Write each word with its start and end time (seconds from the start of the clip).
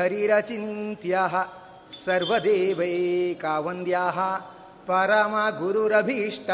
ಹರಿರಚಿಂತ್ಯ 0.00 1.16
ಸರ್ವದೇವೈಕಾವಂದ್ಯಾಃ 2.04 4.18
ಪರಮ 4.86 5.36
ಗುರುರಭೀಷ್ಟ 5.58 6.50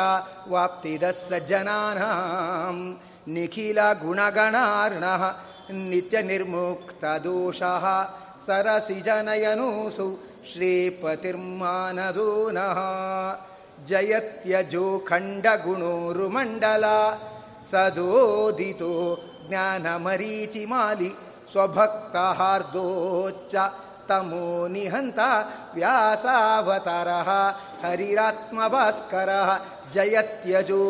ವಾಪ್ತಿದ 0.48 1.04
ಸಜ್ಜನಾನಾಂ 1.18 2.98
ನಿಖಿಲ 3.34 3.78
ಗುಣಗಣಾರ್ಣ 4.02 5.04
ನಿತ್ಯ 5.82 6.22
ನಿರ್ಮುಕ್ತ 6.22 7.04
ದೋಷ 7.24 7.62
ಸರಸಿಜನಯನೋಸು 8.46 10.08
ಶ್ರೀಪತಿರ್ಮಾನದೋ 10.50 12.50
ನಃ 12.50 12.80
ಜಯತ್ಯಜೋ 13.84 14.98
ಖಂಡಗುಣೋರುಮಂಡಲ 15.08 16.84
ಸದೋದಿತೋ 17.70 18.92
ಜ್ಞಾನಮರೀಚಿಮಾಲಿ 19.46 21.10
स्वभक्ताहार्दोच्च 21.56 23.70
तमो 24.08 24.66
निहन्ता 24.66 25.48
व्यासावतारः, 25.74 27.54
हरिरात्मभास्करः, 27.84 29.60
जयत्यजो, 29.92 30.84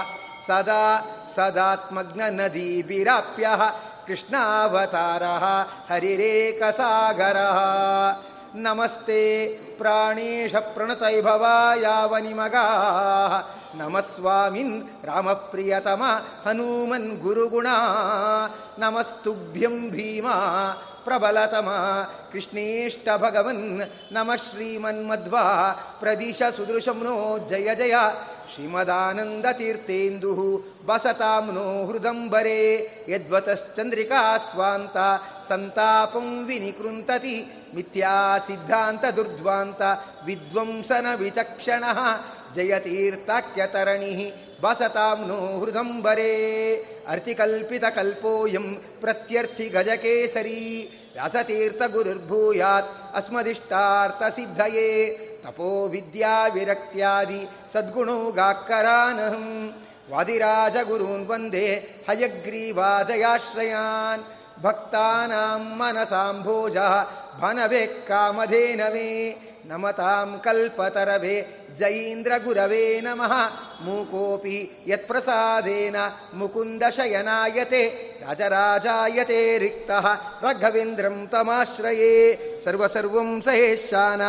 ಸದಾ 0.47 0.99
ಸದಾತ್ಮಗ್ನ 1.35 2.21
ನದೀಭಿರಾಪ್ಯ 2.29 3.47
ಕೃಷ್ಣಾವತಾರ 4.07 5.23
ಹರಿರೇಕಸಾಗರ 5.93 7.37
ನಮಸ್ತೆ 8.55 9.47
ಪ್ರಾಣೇಶ 9.77 10.55
ಪ್ರಣತೈಭವ 10.55 11.39
ಪ್ರಣತೈಭವಾಯಾವನಿಮಗಾ 11.39 12.67
ನಮಸ್ವಾಮಿನ್ 13.75 15.05
ರಾಮಪ್ರಿಯತಮ 15.05 16.03
ಹನುಮನ್ 16.45 17.21
ಗುರುಗುಣ. 17.21 17.67
ನಮಸ್ತುಭ್ಯಂ 18.79 19.89
ಭೀಮಾ. 19.89 20.37
ಪ್ರಬಲತಮ 21.04 21.68
ಕೃಷ್ಣೇಷ್ಟ 22.32 23.08
ಭಗವನ್ 23.16 23.66
ನಮ 24.12 24.30
ಶ್ರೀಮನ್ಮಧ್ವಾ 24.36 25.44
ಪ್ರದಿಶ 26.00 26.42
ಸುದೃಶಂ 26.56 27.00
ನೋ 27.04 27.16
ಜಯ 27.48 27.68
ಜಯ 27.74 27.94
ಶ್ರೀಮದಾನಂದತೀರ್ಥೇಂದು 28.54 30.32
ಬಸತಾಂ 30.86 31.46
ನೋ 31.52 31.66
ಹೃದಂಬರೆ 31.86 32.60
ಯದ್ವತಶ್ಚಂದ್ರಿಕಾ 33.08 34.22
ಸ್ವಾಂತ 34.38 34.96
ಸಂತಾಪಂ 35.48 36.28
ವಿನಿಕೃಂತತಿ 36.46 37.36
ಮಿಥ್ಯಾ 37.74 38.16
ಸಿದ್ಧಾಂತ 38.38 39.04
ದುರ್ಧ್ವಾಂತ 39.16 39.82
ವಿದ್ವಂಸನ 40.24 41.06
ವಿಚಕ್ಷಣ 41.16 41.84
ಜಯತೀರ್ಥಾಖ್ಯತರಣಿ 42.54 44.14
वसतां 44.63 45.19
नो 45.27 45.39
हृदम्बरे 45.61 46.33
अर्तिकल्पितकल्पोऽयं 47.07 48.65
प्रत्यर्थिगजकेसरी। 49.01 50.63
व्यासतीर्थगुरुर्भूयात् 51.15 52.91
अस्मदिष्टार्थसिद्धये। 53.15 54.91
तपो 55.45 55.69
विद्याविरक्त्यादि 55.87 57.41
सद्गुणो 57.73 58.19
गाक्करानहं 58.31 59.45
वादिराजगुरून् 60.11 61.27
वंदे 61.27 61.67
हयग्रीवादयाश्रयान्। 62.09 63.01
भक्तानां 64.63 65.61
मनसाम्भोजः 65.79 66.93
भनवे 67.41 67.83
कामधेनवे 68.09 69.09
नमतां 69.71 70.27
कल्पतरवे 70.45 71.35
जयीन्द्रगुरवे 71.77 72.85
नमः। 73.01 73.33
ಮೂಕೋಪಿ 73.85 74.57
ಯತ್ಪ್ರಸಾದೇನ 74.87 75.97
ಮುಕುಂದ 76.33 76.83
ಶಯನಾಯತೆ 76.91 77.83
ರಾಜರಾಜಾಯತೆ 78.21 79.41
ರಿಕ್ತಃ 79.57 80.05
ರಘವೇಂದ್ರಂ 80.43 81.17
ತಮಾಶ್ರಯೇ 81.31 82.15
ಸರ್ವಸರ್ವಂ 82.65 83.29
ಸಹೇಶಾನ 83.45 84.21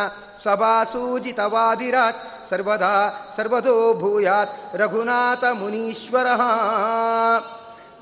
ಸಭಾಸೂಜಿತವಾದಿರಾಟ್ 0.45 2.21
ಸರ್ವದಾ 2.49 2.93
ಸರ್ವದೋ 3.35 3.75
ಭೂಯಾತ್ 3.93 4.55
ರಘುನಾಥ 4.75 5.43
ಮುನೀಶ್ವರಃ 5.59 6.41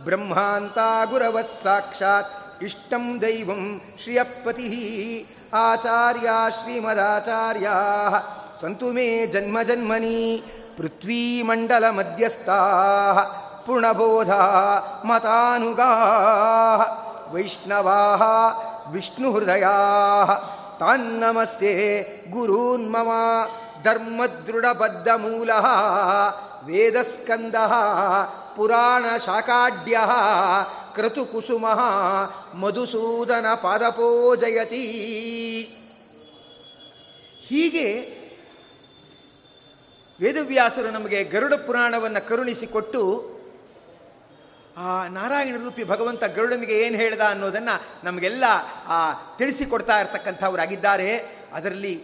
ಬ್ರಹ್ಮಾಂತಾ 0.06 0.90
ಗುರವಃ 1.06 1.50
ಸಾಕ್ಷಾತ್ 1.63 2.31
ಇಷ್ಟಂ 2.63 3.06
ದೈವಂ 3.22 3.61
ಶ್ರಿಯಪತಿ 4.03 4.67
ಆಚಾರ್ಯ 5.59 6.29
ಶ್ರೀಮದಾಚಾರ್ಯಾ 6.57 7.75
ಸಂತು 8.61 8.90
ಮೇ 8.91 9.06
ಜನ್ಮ 9.28 9.57
ಜನ್ಮನಿ 9.63 10.17
ಮಧ್ಯಸ್ಥಾ 11.91 12.59
ಪುಣಬೋಧ 13.65 14.31
ಮತಾನುಗಾ 15.05 15.91
ವೈಷ್ಣವಾ 17.33 17.99
ವಿಷ್ಣುಹೃದಯಾ 18.91 19.77
ತಾನ್ನಮಸ್ತೆ 20.79 22.01
ಗುರೂನ್ 22.31 22.93
ಮಮ 22.93 23.09
ಧರ್ಮದೃಢಬದ್ಧಮೂಲ, 23.83 25.49
ವೇದಸ್ಕಂದ 26.65 27.55
ಪುರಾಣಶಾಕಾಢ್ಯ 28.55 29.99
ಕ್ರತುಕುಸುಮ 30.95 31.65
ಮಧುಸೂದನ 32.59 33.45
ಪಾದಪೋಜಯತಿ 33.53 34.85
ಹೀಗೆ 37.49 38.20
ವೇದವ್ಯಾಸರು 40.21 40.91
ನಮಗೆ 40.91 41.23
ಗರುಡ 41.23 41.53
ಪುರಾಣವನ್ನು 41.53 42.27
ಕರುಣಿಸಿಕೊಟ್ಟು 42.27 43.31
ಆ 44.77 45.07
ನಾರಾಯಣ 45.07 45.55
ರೂಪಿ 45.63 45.83
ಭಗವಂತ 45.83 46.23
ಗರುಡನಿಗೆ 46.23 46.79
ಏನು 46.79 46.95
ಹೇಳ್ದ 46.95 47.21
ಅನ್ನೋದನ್ನು 47.21 47.81
ನಮಗೆಲ್ಲ, 48.03 48.43
ಆ, 48.87 49.13
ತಿಳಿಸಿಕೊಡ್ತಾ 49.37 49.99
ಇರ್ತಕ್ಕಂಥವರಾಗಿದ್ದಾರೆ. 49.99 51.17
ಅದರಲ್ಲಿ 51.53 52.03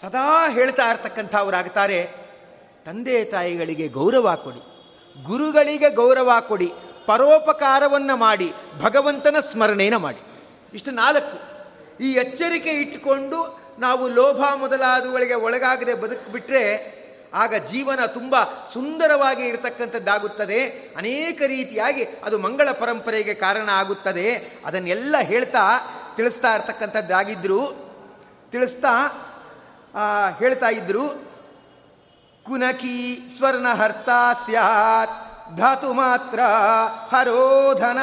ಸದಾ 0.00 0.50
ಹೇಳ್ತಾ 0.50 0.90
ಇರ್ತಕ್ಕಂಥವರಾಗ್ತಾರೆ. 0.90 2.10
ತಂದೆ 2.86 3.24
ತಾಯಿಗಳಿಗೆ 3.24 3.88
ಗೌರವ 3.88 4.34
ಕೊಡಿ, 4.34 4.60
ಗುರುಗಳಿಗೆ 5.24 5.90
ಗೌರವ 5.90 6.30
ಕೊಡಿ, 6.48 6.72
ಪರೋಪಕಾರವನ್ನು 7.06 8.16
ಮಾಡಿ, 8.16 8.52
ಭಗವಂತನ 8.80 9.36
ಸ್ಮರಣೆಯನ್ನು 9.52 9.98
ಮಾಡಿ. 9.98 10.20
ಇಷ್ಟು 10.74 10.90
ನಾಲ್ಕು. 10.90 11.38
ಈ 12.04 12.12
ಎಚ್ಚರಿಕೆ 12.12 12.70
ಇಟ್ಟುಕೊಂಡು 12.70 13.60
ನಾವು 13.78 14.08
ಲೋಭ 14.08 14.44
ಮೊದಲಾದವುಗಳಿಗೆ 14.56 15.34
ಒಳಗಾಗದೆ 15.34 15.94
ಬದುಕಿಬಿಟ್ರೆ 15.94 16.94
ಆಗ 17.34 17.54
ಜೀವನ 17.70 18.06
ತುಂಬ 18.06 18.34
ಸುಂದರವಾಗಿ 18.72 19.44
ಇರತಕ್ಕಂಥದ್ದಾಗುತ್ತದೆ. 19.46 20.60
ಅನೇಕ 20.96 21.42
ರೀತಿಯಾಗಿ 21.46 22.04
ಅದು 22.24 22.38
ಮಂಗಳ 22.38 22.68
ಪರಂಪರೆಗೆ 22.72 23.34
ಕಾರಣ 23.34 23.68
ಆಗುತ್ತದೆ. 23.72 24.26
ಅದನ್ನೆಲ್ಲ 24.64 25.16
ಹೇಳ್ತಾ 25.20 25.64
ತಿಳಿಸ್ತಾ 26.16 26.54
ಇರ್ತಕ್ಕಂಥದ್ದಾಗಿದ್ದರು 26.54 27.60
ತಿಳಿಸ್ತಾ 28.50 28.94
ಹೇಳ್ತಾ 30.38 30.68
ಇದ್ದರು 30.68 31.04
ಕುನಕಿ 32.46 32.96
ಸ್ವರ್ಣಹರ್ತ 33.36 34.10
ಸ್ಯಾತ್, 34.44 35.14
ಧಾತು 35.56 35.92
ಮಾತ್ರ 35.92 36.40
ಹರೋಧನ 37.12 38.00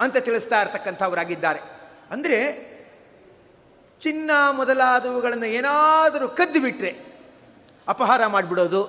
ಅಂತ 0.00 0.16
ತಿಳಿಸ್ತಾ 0.16 0.60
ಇರ್ತಕ್ಕಂಥವರಾಗಿದ್ದಾರೆ. 0.60 1.60
ಅಂದರೆ 2.10 2.38
ಚಿನ್ನ 4.02 4.30
ಮೊದಲಾದವುಗಳನ್ನು 4.58 5.48
ಏನಾದರೂ 5.58 6.26
ಕದ್ದು 6.38 6.60
ಬಿಟ್ಟರೆ 6.64 6.92
ಅಪಹಾರ 7.88 8.26
ಮಾಡಿಬಿಡೋದು, 8.34 8.82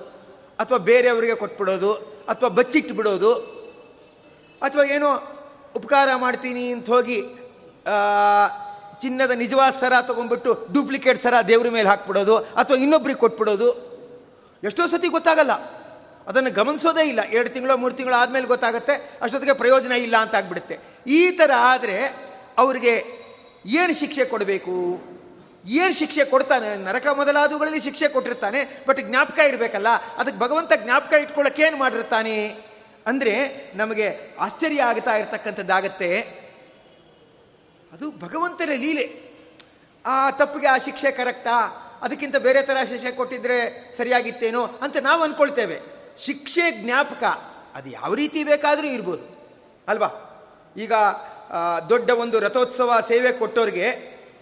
ಅಥವಾ 0.62 0.78
ಬೇರೆಯವರಿಗೆ 0.88 1.36
ಕೊಟ್ಬಿಡೋದು, 1.42 1.92
ಅಥವಾ 2.32 2.50
ಬಚ್ಚಿಟ್ಟು 2.58 2.94
ಬಿಡೋದು 2.98 3.32
ಅಥವಾ 4.66 4.84
ಏನೋ 4.96 5.08
ಉಪಕಾರ 5.78 6.08
ಮಾಡ್ತೀನಿ 6.24 6.64
ಅಂತ 6.74 6.86
ಹೋಗಿ 6.96 7.18
ಚಿನ್ನದ 9.02 9.32
ನಿಜವಾದ 9.44 9.72
ಸರ 9.80 9.94
ತೊಗೊಂಡ್ಬಿಟ್ಟು 10.08 10.50
ಡೂಪ್ಲಿಕೇಟ್ 10.74 11.18
ಸರ 11.22 11.34
ದೇವ್ರ 11.48 11.70
ಮೇಲೆ 11.76 11.88
ಹಾಕ್ಬಿಡೋದು, 11.88 12.36
ಅಥವಾ 12.60 12.76
ಇನ್ನೊಬ್ರಿಗೆ 12.84 13.20
ಕೊಟ್ಬಿಡೋದು, 13.24 13.68
ಎಷ್ಟೋ 14.62 14.86
ಸತಿ 14.92 15.08
ಗೊತ್ತಾಗಲ್ಲ. 15.16 15.54
ಅದನ್ನು 16.28 16.50
ಗಮನಿಸೋದೇ 16.58 17.04
ಇಲ್ಲ. 17.08 17.22
ಎರಡು 17.36 17.50
ತಿಂಗಳು, 17.54 17.74
ಮೂರು 17.82 17.94
ತಿಂಗಳು 17.98 18.16
ಆದಮೇಲೆ 18.20 18.46
ಗೊತ್ತಾಗುತ್ತೆ, 18.52 18.94
ಅಷ್ಟೊತ್ತಿಗೆ 19.22 19.54
ಪ್ರಯೋಜನ 19.62 19.92
ಇಲ್ಲ 20.06 20.16
ಅಂತ 20.24 20.34
ಆಗ್ಬಿಡುತ್ತೆ. 20.34 20.76
ಈ 21.18 21.20
ಥರ 21.38 21.50
ಆದರೆ 21.72 21.96
ಅವರಿಗೆ 22.62 22.94
ಏನು 23.66 23.94
ಶಿಕ್ಷೆ 23.94 24.24
ಕೊಡಬೇಕು? 24.24 24.70
ಏನು 25.64 25.92
ಶಿಕ್ಷೆ 25.92 26.24
ಕೊಡ್ತಾನೆ? 26.24 26.76
ನರಕ 26.76 27.06
ಮೊದಲಾದವುಗಳಲ್ಲಿ 27.06 27.80
ಶಿಕ್ಷೆ 27.80 28.08
ಕೊಟ್ಟಿರ್ತಾನೆ 28.08 28.84
ಬಟ್ 28.88 29.00
ಜ್ಞಾಪಕ 29.00 29.38
ಇರಬೇಕಲ್ಲ. 29.38 29.88
ಅದಕ್ಕೆ 30.16 30.38
ಭಗವಂತ 30.38 30.72
ಜ್ಞಾಪಕ 30.76 31.12
ಇಟ್ಕೊಳ್ಳೋಕೆ 31.12 31.62
ಏನು 31.62 31.76
ಮಾಡಿರ್ತಾನೆ? 31.76 32.48
ಅಂದರೆ 33.06 33.32
ನಮಗೆ 33.74 34.36
ಆಶ್ಚರ್ಯ 34.38 34.82
ಆಗ್ತಾ 34.82 35.14
ಇರತಕ್ಕಂಥದ್ದಾಗತ್ತೆ. 35.14 36.20
ಅದು 37.92 38.10
ಭಗವಂತನ 38.10 38.70
ಲೀಲೆ. 38.74 39.34
ಆ 40.06 40.30
ತಪ್ಪಿಗೆ 40.30 40.66
ಆ 40.66 40.78
ಶಿಕ್ಷೆ 40.78 41.10
ಕರೆಕ್ಟಾ? 41.10 41.80
ಅದಕ್ಕಿಂತ 42.02 42.36
ಬೇರೆ 42.36 42.62
ಥರ 42.62 42.76
ಶಿಕ್ಷೆ 42.88 43.12
ಕೊಟ್ಟಿದ್ರೆ 43.12 43.56
ಸರಿಯಾಗಿತ್ತೇನೋ 43.96 44.64
ಅಂತ 44.64 44.96
ನಾವು 44.96 45.22
ಅಂದ್ಕೊಳ್ತೇವೆ 45.22 45.80
ಶಿಕ್ಷೆ 46.18 46.70
ಜ್ಞಾಪಕ, 46.70 47.24
ಅದು 47.74 47.90
ಯಾವ 47.90 48.14
ರೀತಿ 48.14 48.44
ಬೇಕಾದರೂ 48.44 48.86
ಇರ್ಬೋದು. 48.86 49.24
ಅಲ್ವಾ? 49.88 50.08
ಈಗ 50.76 50.92
ದೊಡ್ಡ 51.90 52.10
ಒಂದು 52.10 52.40
ರಥೋತ್ಸವ 52.40 53.00
ಸೇವೆ 53.08 53.32
ಕೊಟ್ಟೋರಿಗೆ 53.32 53.86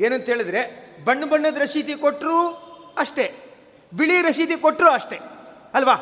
ಏನಂತ 0.01 0.27
ಹೇಳಿದ್ರೆ, 0.27 0.61
ಬಣ್ಣ 1.05 1.25
ಬಣ್ಣದ 1.25 1.57
ರಸೀದಿ 1.57 1.95
ಕೊಟ್ಟರು 1.95 2.37
ಅಷ್ಟೇ, 2.99 3.35
ಬಿಳಿ 3.95 4.23
ರಶೀದಿ 4.23 4.57
ಕೊಟ್ಟರು 4.57 4.91
ಅಷ್ಟೇ, 4.91 5.19
ಅಲ್ವಾ? 5.75 5.95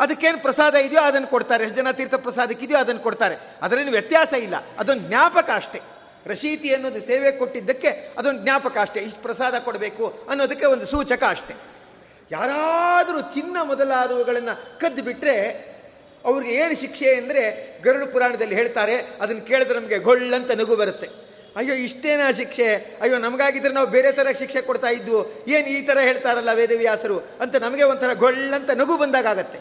ಅದಕ್ಕೇನು 0.00 0.38
ಪ್ರಸಾದ 0.38 0.74
ಇದೆಯೋ 0.74 1.02
ಅದನ್ನು 1.02 1.28
ಕೊಡ್ತಾರೆ, 1.28 1.64
ಎಷ್ಟು 1.64 1.76
ಜನ 1.76 1.90
ತೀರ್ಥ 1.90 2.14
ಪ್ರಸಾದಕ್ಕಿದೆಯೋ 2.14 2.78
ಅದನ್ನು 2.80 3.00
ಕೊಡ್ತಾರೆ. 3.00 3.36
ಅದರಲ್ಲಿ 3.62 3.90
ವ್ಯತ್ಯಾಸ 3.90 4.32
ಇಲ್ಲ, 4.32 4.54
ಅದೊಂದು 4.78 5.08
ಜ್ಞಾಪಕ 5.08 5.50
ಅಷ್ಟೇ. 5.54 5.80
ರಶೀತಿ 6.26 6.74
ಅನ್ನೋದು 6.74 7.00
ಸೇವೆ 7.00 7.32
ಕೊಟ್ಟಿದ್ದಕ್ಕೆ 7.32 8.14
ಅದೊಂದು 8.18 8.42
ಜ್ಞಾಪಕ 8.42 8.78
ಅಷ್ಟೇ, 8.78 9.00
ಇಷ್ಟು 9.00 9.22
ಪ್ರಸಾದ 9.22 9.58
ಕೊಡಬೇಕು 9.58 10.26
ಅನ್ನೋದಕ್ಕೆ 10.30 10.66
ಒಂದು 10.66 10.86
ಸೂಚಕ 10.86 11.22
ಅಷ್ಟೇ. 11.28 11.54
ಯಾರಾದರೂ 12.30 13.20
ಚಿನ್ನ 13.20 13.56
ಮೊದಲಾದವುಗಳನ್ನು 13.62 14.80
ಕದ್ದು 14.80 15.02
ಬಿಟ್ಟರೆ 15.02 15.36
ಅವ್ರಿಗೆ 16.24 16.52
ಏನು 16.54 16.80
ಶಿಕ್ಷೆ 16.80 17.14
ಅಂದರೆ 17.14 17.42
ಗರುಡ 17.82 18.04
ಪುರಾಣದಲ್ಲಿ 18.12 18.54
ಹೇಳ್ತಾರೆ, 18.54 18.96
ಅದನ್ನು 19.20 19.42
ಕೇಳಿದ್ರೆ 19.42 19.80
ನಮಗೆ 19.80 19.98
ಗೊಳ್ಳಂತ 19.98 20.50
ನಗು 20.50 20.76
ಬರುತ್ತೆ. 20.76 21.08
ಅಯ್ಯೋ, 21.56 21.74
ಇಷ್ಟೇನಾ 21.74 22.32
ಶಿಕ್ಷೆ? 22.32 22.74
ಅಯ್ಯೋ, 22.74 23.18
ನಮಗಾಗಿದ್ರೆ 23.18 23.72
ನಾವು 23.74 23.86
ಬೇರೆ 23.86 24.12
ಥರ 24.12 24.26
ಶಿಕ್ಷೆ 24.38 24.60
ಕೊಡ್ತಾ 24.60 24.88
ಇದ್ವು. 24.88 25.44
ಏನು 25.48 25.66
ಈ 25.66 25.80
ಥರ 25.86 25.98
ಹೇಳ್ತಾರಲ್ಲ 25.98 26.52
ವೇದವ್ಯಾಸರು? 26.52 27.18
ಅಂತ 27.40 27.56
ನಮಗೆ 27.56 27.82
ಒಂಥರ 27.82 28.12
ಗೊಳ್ಳಂತ 28.14 28.70
ನಗು 28.70 28.96
ಬಂದಾಗತ್ತೆ 28.96 29.58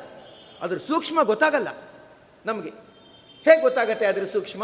ಅದ್ರ 0.62 0.78
ಸೂಕ್ಷ್ಮ 0.78 1.24
ಗೊತ್ತಾಗಲ್ಲ 1.24 1.68
ನಮಗೆ. 2.46 2.70
ಹೇಗೆ 3.46 3.62
ಗೊತ್ತಾಗತ್ತೆ 3.62 4.06
ಅದ್ರ 4.06 4.26
ಸೂಕ್ಷ್ಮ? 4.26 4.64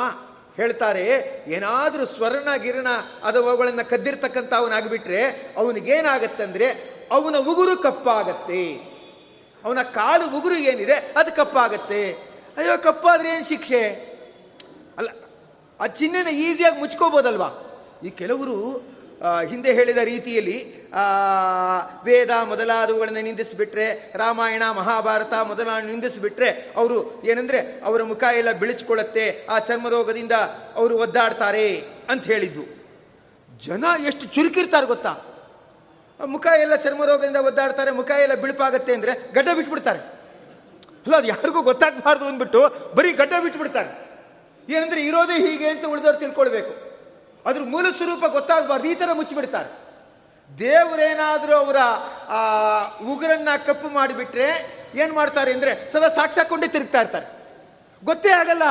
ಹೇಳ್ತಾರೆ, 0.55 1.03
ಏನಾದರೂ 1.47 2.05
ಸ್ವರ್ಣ, 2.05 2.55
ಗಿರಣ 2.55 2.87
ಅದು 3.23 3.47
ಅವುಗಳನ್ನು 3.47 3.89
ಕದ್ದಿರ್ತಕ್ಕಂಥ 3.89 4.53
ಅವನಾಗಿಬಿಟ್ರೆ 4.53 5.21
ಅವನಿಗೇನಾಗತ್ತಂದ್ರೆ 5.57 6.67
ಅವನ 7.11 7.35
ಉಗುರು 7.37 7.75
ಕಪ್ಪಾಗತ್ತೆ. 7.83 8.96
ಅವನ 9.65 9.81
ಕಾಲು 9.81 10.25
ಉಗುರು 10.37 10.57
ಏನಿದೆ 10.71 10.97
ಅದು 11.17 11.31
ಕಪ್ಪಾಗತ್ತೆ. 11.35 12.01
ಅಯ್ಯೋ, 12.57 12.75
ಕಪ್ಪಾದ್ರೆ 12.83 13.29
ಏನು 13.29 13.47
ಶಿಕ್ಷೆ? 13.47 13.81
ಅಲ್ಲ, 14.97 15.09
ಆ 15.79 15.87
ಚಿಹ್ನೆನ 15.87 16.27
ಈಸಿಯಾಗಿ 16.27 16.79
ಮುಚ್ಕೋಬೋದಲ್ವಾ? 16.79 17.49
ಈ 18.05 18.09
ಕೆಲವರು 18.09 18.55
ಹಿಂದೆ 19.49 19.71
ಹೇಳಿದ 19.73 19.97
ರೀತಿಯಲ್ಲಿ 20.03 20.57
ವೇದ 22.03 22.31
ಮೊದಲಾದವುಗಳನ್ನು 22.43 23.21
ನಿಂದಿಸಿಬಿಟ್ರೆ, 23.21 23.87
ರಾಮಾಯಣ, 24.15 24.63
ಮಹಾಭಾರತ 24.75 25.33
ಮೊದಲಾದ 25.33 25.83
ನಿಂದಿಸಿಬಿಟ್ರೆ, 25.83 26.49
ಅವರು 26.77 26.97
ಏನಂದರೆ, 27.23 27.59
ಅವರ 27.85 28.03
ಮುಖ 28.03 28.23
ಎಲ್ಲ 28.37 28.51
ಬಿಳಿಸ್ಕೊಳ್ಳುತ್ತೆ, 28.51 29.25
ಆ 29.49 29.59
ಚರ್ಮರೋಗದಿಂದ 29.59 30.31
ಅವರು 30.75 30.97
ಒದ್ದಾಡ್ತಾರೆ 30.97 31.67
ಅಂತ 32.09 32.23
ಹೇಳಿದ್ದು. 32.23 32.65
ಜನ 33.65 33.85
ಎಷ್ಟು 34.05 34.25
ಚುರುಕಿರ್ತಾರೆ 34.25 34.85
ಗೊತ್ತಾ? 34.85 35.13
ಮುಖ 36.25 36.47
ಎಲ್ಲ 36.59 36.75
ಚರ್ಮರೋಗದಿಂದ 36.75 37.35
ಒದ್ದಾಡ್ತಾರೆ, 37.35 37.91
ಮುಖ 37.91 38.11
ಎಲ್ಲ 38.11 38.33
ಬಿಳುಪಾಗತ್ತೆ 38.33 38.93
ಅಂದರೆ 38.93 39.33
ಗಡ್ಡ 39.33 39.49
ಬಿಟ್ಬಿಡ್ತಾರೆ. 39.55 39.99
ಅಲ್ಲ, 39.99 41.17
ಅದು 41.17 41.27
ಯಾರಿಗೂ 41.27 41.61
ಗೊತ್ತಾಗಬಾರ್ದು 41.61 42.25
ಅಂದ್ಬಿಟ್ಟು 42.25 42.75
ಬರೀ 42.95 43.13
ಗಡ್ಡ 43.13 43.33
ಬಿಟ್ಬಿಡ್ತಾರೆ. 43.43 44.07
ಏನಂದ್ರೆ 44.69 45.01
ಇರೋದೇ 45.01 45.47
ಹೀಗೆ 45.47 45.69
ಅಂತ 45.69 45.85
ಉಳಿದವ್ರು 45.85 46.17
ತಿಳ್ಕೊಳ್ಬೇಕು. 46.17 46.87
ಅದ್ರ 47.45 47.61
ಮೂಲ 47.61 47.89
ಸ್ವರೂಪ 47.89 48.25
ಗೊತ್ತಾಗಬಾರ್ದು, 48.25 48.87
ಈ 48.87 48.95
ಥರ 48.95 49.09
ಮುಚ್ಚಿಬಿಡ್ತಾರೆ. 49.13 49.87
ದೇವರೇನಾದರೂ 50.59 51.55
ಅವರ, 51.55 51.75
ಆ, 52.27 52.39
ಉಗುರನ್ನ 52.87 53.49
ಕಪ್ಪು 53.65 53.89
ಮಾಡಿಬಿಟ್ರೆ 53.89 54.77
ಏನು 54.95 55.13
ಮಾಡ್ತಾರೆ 55.13 55.53
ಅಂದರೆ 55.53 55.89
ಸದಾ 55.89 56.09
ಸಾಕ್ಸಾಕೊಂಡೇ 56.09 56.67
ತಿರುಗ್ತಾ 56.67 57.01
ಇರ್ತಾರೆ. 57.01 57.25
ಗೊತ್ತೇ 58.05 58.29
ಆಗಲ್ಲ. 58.29 58.63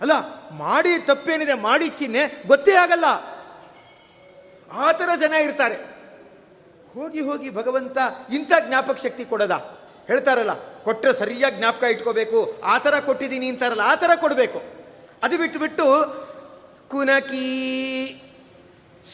ಅಲ್ಲ, 0.00 0.12
ಮಾಡಿ 0.50 0.98
ತಪ್ಪೇನಿದೆ, 0.98 1.54
ಮಾಡಿ 1.54 1.88
ಚಿಹ್ನೆ 1.88 2.42
ಗೊತ್ತೇ 2.46 2.72
ಆಗಲ್ಲ. 2.72 3.04
ಆ 4.72 4.92
ಥರ 4.92 5.08
ಜನ 5.20 5.32
ಇರ್ತಾರೆ. 5.32 5.93
ಹೋಗಿ 6.94 7.20
ಹೋಗಿ 7.20 7.50
ಭಗವಂತ 7.50 7.98
ಇಂಥ 8.32 8.52
ಜ್ಞಾಪಕ 8.66 8.96
ಶಕ್ತಿ 8.96 9.24
ಕೊಡದ. 9.24 9.54
ಹೇಳ್ತಾರಲ್ಲ 10.06 10.82
ಕೊಟ್ಟರೆ 10.82 11.12
ಸರಿಯಾಗಿ 11.12 11.56
ಜ್ಞಾಪಕ 11.56 11.84
ಇಟ್ಕೋಬೇಕು, 11.84 12.60
ಆ 12.64 12.78
ಥರ 12.78 13.00
ಕೊಟ್ಟಿದ್ದೀನಿ 13.00 13.48
ಅಂತಾರಲ್ಲ, 13.48 13.80
ಆ 13.84 13.94
ಥರ 13.94 14.10
ಕೊಡಬೇಕು. 14.20 14.62
ಅದು 15.22 15.38
ಬಿಟ್ಟು 15.38 15.58
ಬಿಟ್ಟು 15.58 15.86
ಕುನಕಿ 16.90 17.48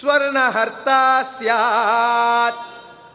ಸ್ವರ್ಣಹರ್ತ 0.01 0.89
ಸ್ಯಾತ್ 1.39 2.61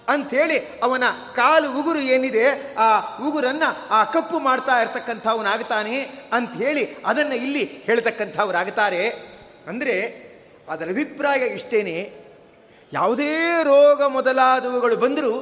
ಅಂಥೇಳಿ 0.10 0.58
ಅವನ 0.84 1.04
ಕಾಲು 1.36 1.80
ಉಗುರು 1.80 2.00
ಏನಿದೆ, 2.00 2.76
ಆ 2.76 3.00
ಉಗುರನ್ನು, 3.28 3.88
ಆ 3.90 4.04
ಕಪ್ಪು 4.04 4.40
ಮಾಡ್ತಾ 4.40 4.82
ಇರ್ತಕ್ಕಂಥವನಾಗ್ತಾನೆ 4.82 6.02
ಅಂಥೇಳಿ 6.34 6.98
ಅದನ್ನು 7.06 7.36
ಇಲ್ಲಿ 7.36 7.66
ಹೇಳ್ತಕ್ಕಂಥವ್ರಾಗ್ತಾರೆ. 7.66 9.10
ಅಂದರೆ, 9.68 9.96
ಅದರ 10.70 10.90
ಅಭಿಪ್ರಾಯ 10.90 11.38
ಇಷ್ಟೇನೆ. 11.38 12.25
ಯಾವುದೇ 12.94 13.60
ರೋಗ 13.64 14.04
ಮೊದಲಾದವುಗಳು 14.04 14.96
ಬಂದರೂ 14.96 15.34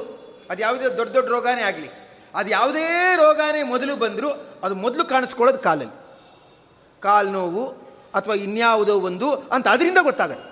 ಅದು 0.50 0.62
ಯಾವುದೇ 0.62 0.84
ದೊಡ್ಡ 0.84 1.12
ದೊಡ್ಡ 1.12 1.28
ರೋಗನೇ 1.28 1.62
ಆಗಲಿ. 1.62 1.90
ಅದು 2.34 2.50
ಯಾವುದೇ 2.50 3.16
ರೋಗನೇ 3.16 3.62
ಮೊದಲು 3.62 3.96
ಬಂದರೂ 3.96 4.28
ಅದು 4.64 4.74
ಮೊದಲು 4.74 5.04
ಕಾಣಿಸ್ಕೊಳ್ಳೋದು 5.04 5.58
ಕಾಲಲ್ಲಿ. 5.58 5.94
ಕಾಲು 7.00 7.30
ನೋವು 7.30 7.66
ಅಥವಾ 8.14 8.34
ಇನ್ಯಾವುದೋ 8.34 9.00
ಒಂದು 9.00 9.34
ಅಂತ 9.34 9.68
ಅದರಿಂದ 9.68 9.98
ಗೊತ್ತಾಗಲ್ಲ 10.02 10.42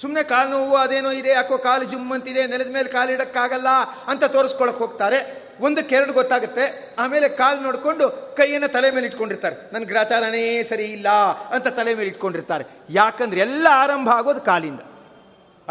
ಸುಮ್ಮನೆ 0.00 0.22
ಕಾಲು 0.22 0.50
ನೋವು 0.50 0.76
ಅದೇನೋ 0.76 1.10
ಇದೆ, 1.10 1.28
ಯಾಕೋ 1.28 1.58
ಕಾಲು 1.58 1.84
ಜುಮ್ಮಂತಿದೆ 1.84 2.46
ನೆಲದ 2.46 2.70
ಮೇಲೆ 2.72 2.88
ಕಾಲಿಡೋಕ್ಕಾಗಲ್ಲ 2.88 3.66
ಅಂತ 4.06 4.24
ತೋರಿಸ್ಕೊಳಕ್ಕೆ 4.24 4.84
ಹೋಗ್ತಾರೆ. 4.84 5.42
ಒಂದಕ್ಕೆ 5.60 5.94
ಎರಡು 5.94 6.12
ಗೊತ್ತಾಗುತ್ತೆ. 6.12 6.96
ಆಮೇಲೆ 6.98 7.28
ಕಾಲು 7.28 7.60
ನೋಡಿಕೊಂಡು 7.60 8.34
ಕೈಯನ್ನು 8.36 8.68
ತಲೆ 8.68 8.90
ಮೇಲೆ 8.90 9.06
ಇಟ್ಕೊಂಡಿರ್ತಾರೆ. 9.06 9.56
ನನ್ನ 9.72 9.84
ಗ್ರಾಚಾರನೇ 9.84 10.62
ಸರಿ 10.62 10.84
ಇಲ್ಲ 10.84 11.08
ಅಂತ 11.50 11.68
ತಲೆ 11.68 11.94
ಮೇಲೆ 11.94 12.08
ಇಟ್ಕೊಂಡಿರ್ತಾರೆ. 12.08 12.64
ಯಾಕಂದ್ರೆ 12.90 13.40
ಎಲ್ಲ 13.40 13.66
ಆರಂಭ 13.70 14.08
ಆಗೋದು 14.08 14.40
ಕಾಲಿಂದ. 14.40 14.80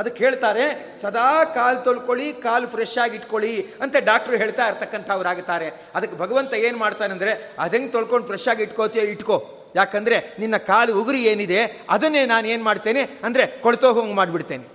ಅದಕ್ಕೆ 0.01 0.21
ಹೇಳ್ತಾರೆ, 0.25 0.65
ಸದಾ 1.01 1.29
ಕಾಲು 1.57 1.79
ತೊಳ್ಕೊಳ್ಳಿ, 1.87 2.27
ಕಾಲು 2.45 2.67
ಫ್ರೆಶ್ 2.75 2.97
ಆಗಿ 3.05 3.17
ಇಟ್ಕೊಳ್ಳಿ 3.21 3.53
ಅಂತ 3.85 3.95
ಡಾಕ್ಟ್ರು 4.09 4.37
ಹೇಳ್ತಾ 4.43 4.65
ಇರ್ತಕ್ಕಂಥವ್ರಾಗುತ್ತಾರೆ. 4.71 5.69
ಅದಕ್ಕೆ 5.97 6.17
ಭಗವಂತ 6.23 6.53
ಏನು 6.67 6.77
ಮಾಡ್ತಾನೆ 6.83 7.11
ಅಂದರೆ 7.17 7.33
ಹೆಂಗೆ 7.73 7.91
ತೊಳ್ಕೊಂಡು 7.95 8.27
ಫ್ರೆಶ್ 8.31 8.47
ಆಗಿ 8.53 8.63
ಇಟ್ಕೋತೀಯೋ 8.67 9.05
ಇಟ್ಕೋ. 9.15 9.39
ಯಾಕಂದರೆ 9.79 10.17
ನಿನ್ನ 10.41 10.57
ಕಾಲು 10.69 10.91
ಉಗುರಿ 11.01 11.21
ಏನಿದೆ, 11.31 11.59
ಅದನ್ನೇ 11.95 12.21
ನಾನು 12.33 12.45
ಏನು 12.53 12.63
ಮಾಡ್ತೇನೆ 12.69 13.01
ಅಂದರೆ 13.27 13.43
ಕೊಳ್ತೋ 13.65 13.89
ಹೋಗಿ 13.97 14.15
ಮಾಡಿಬಿಡ್ತೇನೆ 14.21 14.65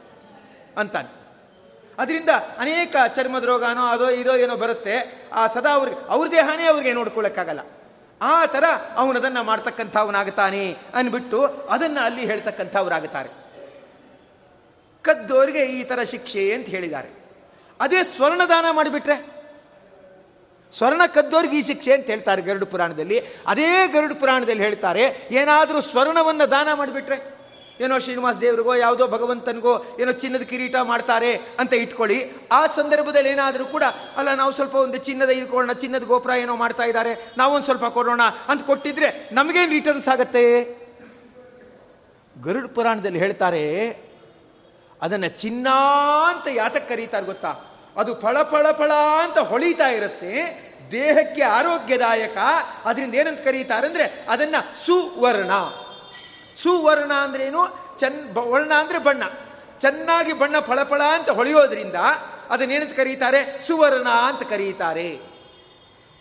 ಅಂತಾನೆ. 0.83 1.11
ಅದರಿಂದ 2.03 2.33
ಅನೇಕ 2.63 2.95
ಚರ್ಮದ 3.17 3.45
ರೋಗನೋ 3.51 3.85
ಅದೋ 3.95 4.07
ಇದೋ 4.21 4.33
ಏನೋ 4.45 4.55
ಬರುತ್ತೆ. 4.63 4.95
ಆ 5.41 5.43
ಸದಾ 5.55 5.71
ಅವ್ರಿಗೆ 5.79 5.97
ಅವ್ರ 6.15 6.27
ದೇಹನೇ 6.37 6.67
ಅವ್ರಿಗೆ 6.73 6.93
ನೋಡ್ಕೊಳ್ಳೋಕ್ಕಾಗಲ್ಲ 6.99 7.63
ಆ 8.21 8.35
ಥರ 8.55 8.65
ಅವನದನ್ನು 9.03 9.43
ಮಾಡ್ತಕ್ಕಂಥವನಾಗುತ್ತಾನೆ 9.51 10.63
ಅಂದ್ಬಿಟ್ಟು 10.99 11.41
ಅದನ್ನು 11.75 12.01
ಅಲ್ಲಿ 12.09 12.23
ಹೇಳ್ತಕ್ಕಂಥವ್ರಾಗುತ್ತಾರೆ. 12.31 13.31
ಕದ್ದೋರಿಗೆ 15.07 15.63
ಈ 15.79 15.81
ಥರ 15.83 16.01
ಶಿಕ್ಷೆ 16.15 16.43
ಅಂತ 16.57 16.69
ಹೇಳಿದ್ದಾರೆ. 16.75 17.09
ಅದೇ 17.81 18.03
ಸ್ವರ್ಣದಾನ 18.15 18.67
ಮಾಡಿಬಿಟ್ರೆ? 18.71 19.17
ಸ್ವರ್ಣ 20.77 21.03
ಕದ್ದೋರಿಗೆ 21.15 21.57
ಈ 21.59 21.63
ಶಿಕ್ಷೆ 21.63 21.93
ಅಂತ 21.95 22.07
ಹೇಳ್ತಾರೆ 22.07 22.43
ಗರುಡ 22.43 22.65
ಪುರಾಣದಲ್ಲಿ. 22.65 23.19
ಅದೇ 23.47 23.71
ಗರುಡ 23.93 24.13
ಪುರಾಣದಲ್ಲಿ 24.21 24.63
ಹೇಳ್ತಾರೆ, 24.63 25.05
ಏನಾದರೂ 25.31 25.81
ಸ್ವರ್ಣವನ್ನು 25.81 26.47
ದಾನ 26.51 26.69
ಮಾಡಿಬಿಟ್ರೆ? 26.73 27.19
ಏನೋ 27.85 27.95
ಶ್ರೀನಿವಾಸ 27.99 28.37
ದೇವರಿಗೋ, 28.37 28.75
ಯಾವುದೋ 28.75 29.05
ಭಗವಂತನಿಗೋ, 29.07 29.73
ಏನೋ 30.01 30.13
ಚಿನ್ನದ 30.13 30.45
ಕಿರೀಟ 30.51 30.77
ಮಾಡ್ತಾರೆ 30.83 31.31
ಅಂತ 31.61 31.73
ಇಟ್ಕೊಳ್ಳಿ. 31.75 32.19
ಆ 32.53 32.61
ಸಂದರ್ಭದಲ್ಲಿ 32.67 33.31
ಏನಾದರೂ 33.31 33.65
ಕೂಡ, 33.65 33.85
ಅಲ್ಲ, 34.17 34.31
ನಾವು 34.35 34.53
ಸ್ವಲ್ಪ 34.53 34.75
ಒಂದು 34.75 34.99
ಚಿನ್ನದ 34.99 35.31
ಇದು 35.31 35.47
ಕೊಡೋಣ, 35.47 35.73
ಚಿನ್ನದ 35.73 36.05
ಗೋಪುರ 36.05 36.31
ಏನೋ 36.31 36.57
ಮಾಡ್ತಾ 36.57 36.83
ಇದ್ದಾರೆ, 36.83 37.13
ನಾವೊಂದು 37.39 37.65
ಸ್ವಲ್ಪ 37.65 37.85
ಕೊಡೋಣ 37.85 38.23
ಅಂತ 38.49 38.63
ಕೊಟ್ಟಿದ್ರೆ 38.65 39.11
ನಮಗೇನು 39.33 39.73
ರಿಟರ್ನ್ಸ್ 39.73 40.09
ಆಗತ್ತೆ? 40.09 40.45
ಗರುಡ 42.37 42.67
ಪುರಾಣದಲ್ಲಿ 42.75 43.19
ಹೇಳ್ತಾರೆ 43.19 43.63
ಅದನ್ನು 45.03 45.29
ಚಿನ್ನ 45.29 45.69
ಅಂತ 46.29 46.49
ಯಾತಕ್ಕೆ 46.55 46.89
ಕರೀತಾರೆ 46.89 47.27
ಗೊತ್ತಾ? 47.27 47.55
ಅದು 47.97 48.21
ಫಳ 48.21 48.43
ಫಳ 48.43 48.73
ಫಳ 48.73 48.93
ಅಂತ 49.25 49.39
ಹೊಳಿತಾ 49.39 49.89
ಇರುತ್ತೆ. 49.89 50.67
ದೇಹಕ್ಕೆ 50.93 51.43
ಆರೋಗ್ಯದಾಯಕ. 51.43 52.37
ಅದರಿಂದ 52.85 53.15
ಏನಂತ 53.15 53.41
ಕರೀತಾರೆ 53.41 53.87
ಅಂದರೆ 53.87 54.27
ಅದನ್ನು 54.29 54.87
ಸುವರ್ಣ. 54.87 55.51
ಸುವರ್ಣ 56.63 57.13
ಅಂದ್ರೇನು 57.13 57.79
ಚನ್ 57.99 58.35
ವರ್ಣ 58.35 58.73
ಅಂದರೆ 58.75 58.99
ಬಣ್ಣ. 58.99 59.23
ಚೆನ್ನಾಗಿ 59.81 60.33
ಬಣ್ಣ 60.33 60.61
ಫಳಫಳ 60.61 61.03
ಅಂತ 61.03 61.31
ಹೊಳೆಯೋದ್ರಿಂದ 61.31 61.95
ಅದನ್ನೇನಂತ 62.51 62.97
ಕರೀತಾರೆ? 62.97 63.67
ಸುವರ್ಣ 63.67 64.09
ಅಂತ 64.09 64.43
ಕರೀತಾರೆ. 64.43 65.21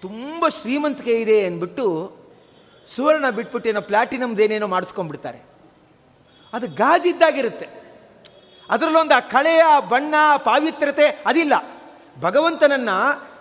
ತುಂಬ 0.02 0.48
ಶ್ರೀಮಂತಿಕೆ 0.48 1.22
ಇದೆ 1.22 1.46
ಅಂದ್ಬಿಟ್ಟು 1.46 2.18
ಸುವರ್ಣ 2.96 3.30
ಬಿಟ್ಬಿಟ್ಟು 3.30 3.70
ಏನೋ 3.70 3.82
ಪ್ಲಾಟಿನಮ್ದೇನೇನೋ 3.82 4.68
ಮಾಡಿಸ್ಕೊಂಡ್ಬಿಡ್ತಾರೆ. 4.68 5.42
ಅದು 6.54 6.68
ಗಾಜಿದ್ದಾಗಿರುತ್ತೆ. 6.68 7.85
ಅದರಲ್ಲೊಂದು 8.70 9.16
ಆ 9.16 9.20
ಕಳೆಯ 9.20 9.62
ಬಣ್ಣ 9.90 10.16
ಪಾವಿತ್ರತೆ 10.38 11.06
ಅದಿಲ್ಲ. 11.26 11.54
ಭಗವಂತನನ್ನ 12.22 12.90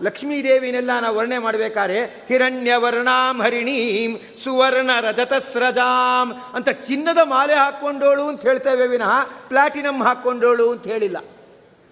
ಲಕ್ಷ್ಮೀದೇವಿನೆಲ್ಲ 0.02 0.90
ನಾವು 1.00 1.16
ವರ್ಣೆ 1.16 1.38
ಮಾಡಬೇಕಾದ್ರೆ, 1.38 2.04
ಹಿರಣ್ಯವರ್ಣಾಂ 2.04 3.42
ಹರಿಣೀಂ 3.42 4.40
ಸುವರ್ಣ 4.44 4.90
ರಜತಸ್ರಜಾಂ 5.00 6.34
ಅಂತ 6.54 6.68
ಚಿನ್ನದ 6.68 7.18
ಮಾಲೆ 7.18 7.54
ಹಾಕ್ಕೊಂಡೋಳು 7.54 8.28
ಅಂತ 8.28 8.42
ಹೇಳ್ತೇವೆ 8.42 8.86
ವಿನಃ 8.86 9.24
ಪ್ಲಾಟಿನಮ್ 9.48 10.02
ಹಾಕ್ಕೊಂಡೋಳು 10.02 10.72
ಅಂತ 10.72 10.86
ಹೇಳಿಲ್ಲ. 10.86 11.16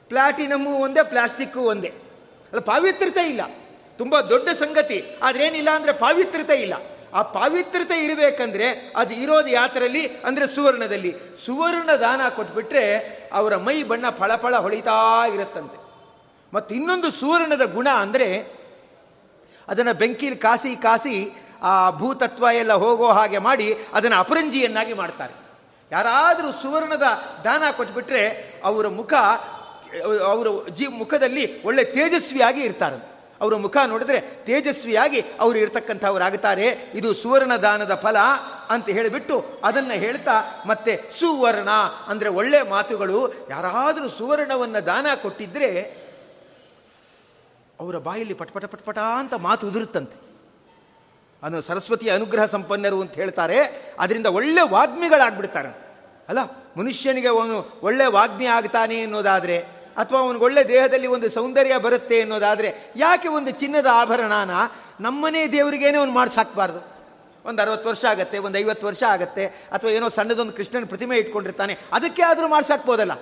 ಪ್ಲಾಟಿನಮ್ಮು 0.09 0.71
ಒಂದೇ, 0.71 1.03
ಪ್ಲಾಸ್ಟಿಕ್ಕು 1.03 1.61
ಒಂದೇ. 1.61 1.89
ಅಲ್ಲ 1.89 2.61
ಪಾವಿತ್ರತೆ 2.61 3.21
ಇಲ್ಲ. 3.21 3.41
ತುಂಬ 3.99 4.21
ದೊಡ್ಡ 4.21 4.49
ಸಂಗತಿ. 4.49 5.05
ಆದ್ರೇನಿಲ್ಲ 5.23 5.71
ಅಂದರೆ 5.71 5.93
ಪಾವಿತ್ರತೆ 5.93 6.55
ಇಲ್ಲ. 6.55 6.75
ಆ 7.15 7.23
ಪಾವಿತ್ರತೆ 7.23 8.05
ಇರಬೇಕಂದ್ರೆ 8.05 8.93
ಅದು 8.97 9.15
ಇರೋದು 9.15 9.49
ಯಾತರಲ್ಲಿ 9.49 10.09
ಅಂದರೆ 10.09 10.47
ಸುವರ್ಣದಲ್ಲಿ. 10.47 11.15
ಸುವರ್ಣ 11.47 11.91
ದಾನ 11.91 12.29
ಕೊಟ್ಬಿಟ್ರೆ 12.29 12.85
ಅವರ 13.33 13.57
ಮೈ 13.57 13.83
ಬಣ್ಣ 13.83 14.11
ಫಳಫಳ 14.11 14.57
ಹೊಳಿತಾ 14.57 15.27
ಇರುತ್ತಂತೆ. 15.27 15.79
ಮತ್ತು 16.53 16.75
ಇನ್ನೊಂದು 16.75 17.11
ಸುವರ್ಣದ 17.11 17.65
ಗುಣ 17.65 17.89
ಅಂದರೆ 17.89 18.29
ಅದನ್ನು 19.69 19.95
ಬೆಂಕಿಲಿ 19.95 20.37
ಕಾಸಿ 20.37 20.77
ಕಾಸಿ 20.77 21.17
ಆ 21.63 21.91
ಭೂತತ್ವ 21.91 22.47
ಎಲ್ಲ 22.55 22.73
ಹೋಗೋ 22.73 23.09
ಹಾಗೆ 23.09 23.39
ಮಾಡಿ 23.39 23.75
ಅದನ್ನು 23.93 24.17
ಅಪರಂಜಿಯನ್ನಾಗಿ 24.17 24.95
ಮಾಡ್ತಾರೆ. 24.95 25.35
ಯಾರಾದರೂ 25.91 26.53
ಸುವರ್ಣದ 26.53 27.07
ದಾನ 27.45 27.63
ಕೊಟ್ಬಿಟ್ರೆ 27.77 28.23
ಅವರ 28.65 28.89
ಮುಖ, 28.89 29.13
ಅವರ 30.27 30.47
ಜೀ 30.71 30.87
ಮುಖದಲ್ಲಿ 30.87 31.63
ಒಳ್ಳೆ 31.63 31.85
ತೇಜಸ್ವಿಯಾಗಿ 31.85 32.61
ಇರ್ತಾರೆ 32.61 33.12
ಅವರ 33.43 33.55
ಮುಖ 33.65 33.77
ನೋಡಿದ್ರೆ 33.93 34.19
ತೇಜಸ್ವಿಯಾಗಿ 34.47 35.21
ಅವರು 35.41 35.57
ಇರ್ತಕ್ಕಂಥವರಾಗುತ್ತಾರೆ. 35.59 36.67
ಇದು 36.95 37.09
ಸುವರ್ಣ 37.15 37.55
ದಾನದ 37.65 37.95
ಫಲ 37.95 38.19
ಅಂತ 38.71 38.87
ಹೇಳಿಬಿಟ್ಟು 38.89 39.37
ಅದನ್ನು 39.65 39.97
ಹೇಳ್ತಾ 40.05 40.37
ಮತ್ತೆ 40.67 40.93
ಸುವರ್ಣ 41.19 41.71
ಅಂದರೆ 42.09 42.29
ಒಳ್ಳೆ 42.41 42.61
ಮಾತುಗಳು, 42.71 43.21
ಯಾರಾದರೂ 43.51 44.09
ಸುವರ್ಣವನ್ನು 44.19 44.81
ದಾನ 44.87 45.07
ಕೊಟ್ಟಿದ್ರೆ 45.23 45.71
ಅವರ 47.81 47.99
ಬಾಯಲ್ಲಿ 47.99 48.35
ಪಟಪಟ 48.35 48.65
ಪಟಪಟ 48.65 48.99
ಅಂತ 49.21 49.35
ಮಾತು 49.47 49.63
ಉದುರುತ್ತಂತೆ. 49.69 50.17
ಅನ್ನು 51.43 51.61
ಸರಸ್ವತಿಯ 51.63 52.11
ಅನುಗ್ರಹ 52.11 52.45
ಸಂಪನ್ನರು 52.47 52.99
ಅಂತ 53.01 53.15
ಹೇಳ್ತಾರೆ. 53.15 53.59
ಅದರಿಂದ 53.99 54.29
ಒಳ್ಳೆ 54.39 54.63
ವಾಗ್ಮಿಗಳಾಗ್ಬಿಡ್ತಾರೆ 54.71 55.71
ಅಲ್ಲ, 56.29 56.41
ಮನುಷ್ಯನಿಗೆ 56.77 57.29
ಅವನು 57.29 57.57
ಒಳ್ಳೆ 57.83 58.05
ವಾಗ್ಮಿ 58.07 58.47
ಆಗ್ತಾನೆ 58.47 58.99
ಅನ್ನೋದಾದರೆ 59.03 59.57
ಅಥವಾ 59.97 60.21
ಅವನಿಗೆ 60.21 60.45
ಒಳ್ಳೆ 60.45 60.69
ದೇಹದಲ್ಲಿ 60.69 61.07
ಒಂದು 61.07 61.31
ಸೌಂದರ್ಯ 61.31 61.79
ಬರುತ್ತೆ 61.79 62.21
ಅನ್ನೋದಾದರೆ 62.21 62.93
ಯಾಕೆ 62.97 63.29
ಒಂದು 63.29 63.51
ಚಿನ್ನದ 63.51 63.87
ಆಭರಣನ 63.93 64.55
ನಮ್ಮನೇ 65.01 65.47
ದೇವರಿಗೇನೆ 65.47 65.99
ಅವ್ನು 65.99 66.13
ಮಾಡಿಸಾಕ್ಬಾರ್ದು? 66.13 66.81
ಒಂದು 67.45 67.63
ಅರವತ್ತು 67.63 67.89
ವರ್ಷ 67.89 68.05
ಆಗುತ್ತೆ, 68.05 68.39
ಒಂದು 68.39 68.59
ಐವತ್ತು 68.59 68.87
ವರ್ಷ 68.87 69.03
ಆಗುತ್ತೆ, 69.03 69.47
ಅಥವಾ 69.47 69.91
ಏನೋ 69.91 70.09
ಸಣ್ಣದೊಂದು 70.09 70.53
ಕೃಷ್ಣನ 70.53 70.85
ಪ್ರತಿಮೆ 70.85 71.17
ಇಟ್ಕೊಂಡಿರ್ತಾನೆ, 71.17 71.75
ಅದಕ್ಕೆ 71.93 72.23
ಆದರೂ 72.23 72.49
ಮಾಡಿಸಾಕ್ಬೋದಲ್ಲ? 72.49 73.13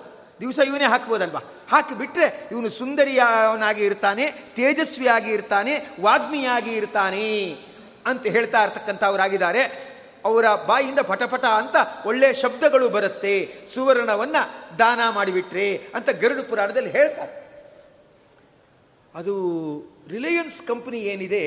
ದಿವಸ 0.40 0.58
ಇವನೇ 0.66 0.84
ಹಾಕ್ಬೋದಲ್ವ? 0.84 1.38
ಹಾಕಿಬಿಟ್ರೆ 1.70 2.48
ಇವನು 2.52 2.70
ಸುಂದರಿಯವನಾಗಿ 2.70 3.82
ಇರ್ತಾನೆ, 3.84 4.30
ತೇಜಸ್ವಿಯಾಗಿ 4.30 5.30
ಇರ್ತಾನೆ, 5.30 5.72
ವಾಗ್ಮಿಯಾಗಿ 6.00 6.72
ಇರ್ತಾನೆ 6.76 7.26
ಅಂತ 8.06 8.26
ಹೇಳ್ತಾ 8.26 8.64
ಇರ್ತಕ್ಕಂಥವರಾಗಿದ್ದಾರೆ 8.64 9.89
ಅವರ 10.24 10.44
ಬಾಯಿಂದ 10.66 10.98
ಪಟಪಟ 10.98 11.44
ಅಂತ 11.44 11.76
ಒಳ್ಳೆಯ 12.06 12.32
ಶಬ್ದಗಳು 12.32 12.88
ಬರುತ್ತೆ. 12.88 13.52
ಸುವರ್ಣವನ್ನು 13.74 14.78
ದಾನ 14.78 15.00
ಮಾಡಿಬಿಟ್ರೆ 15.10 15.76
ಅಂತ 15.94 16.10
ಗರುಡು 16.10 16.42
ಪುರಾಣದಲ್ಲಿ 16.42 16.90
ಹೇಳ್ತಾರೆ. 16.90 17.40
ಅದು 19.14 19.34
ರಿಲಯನ್ಸ್ 20.08 20.62
ಕಂಪ್ನಿ 20.62 20.98
ಏನಿದೆ, 20.98 21.44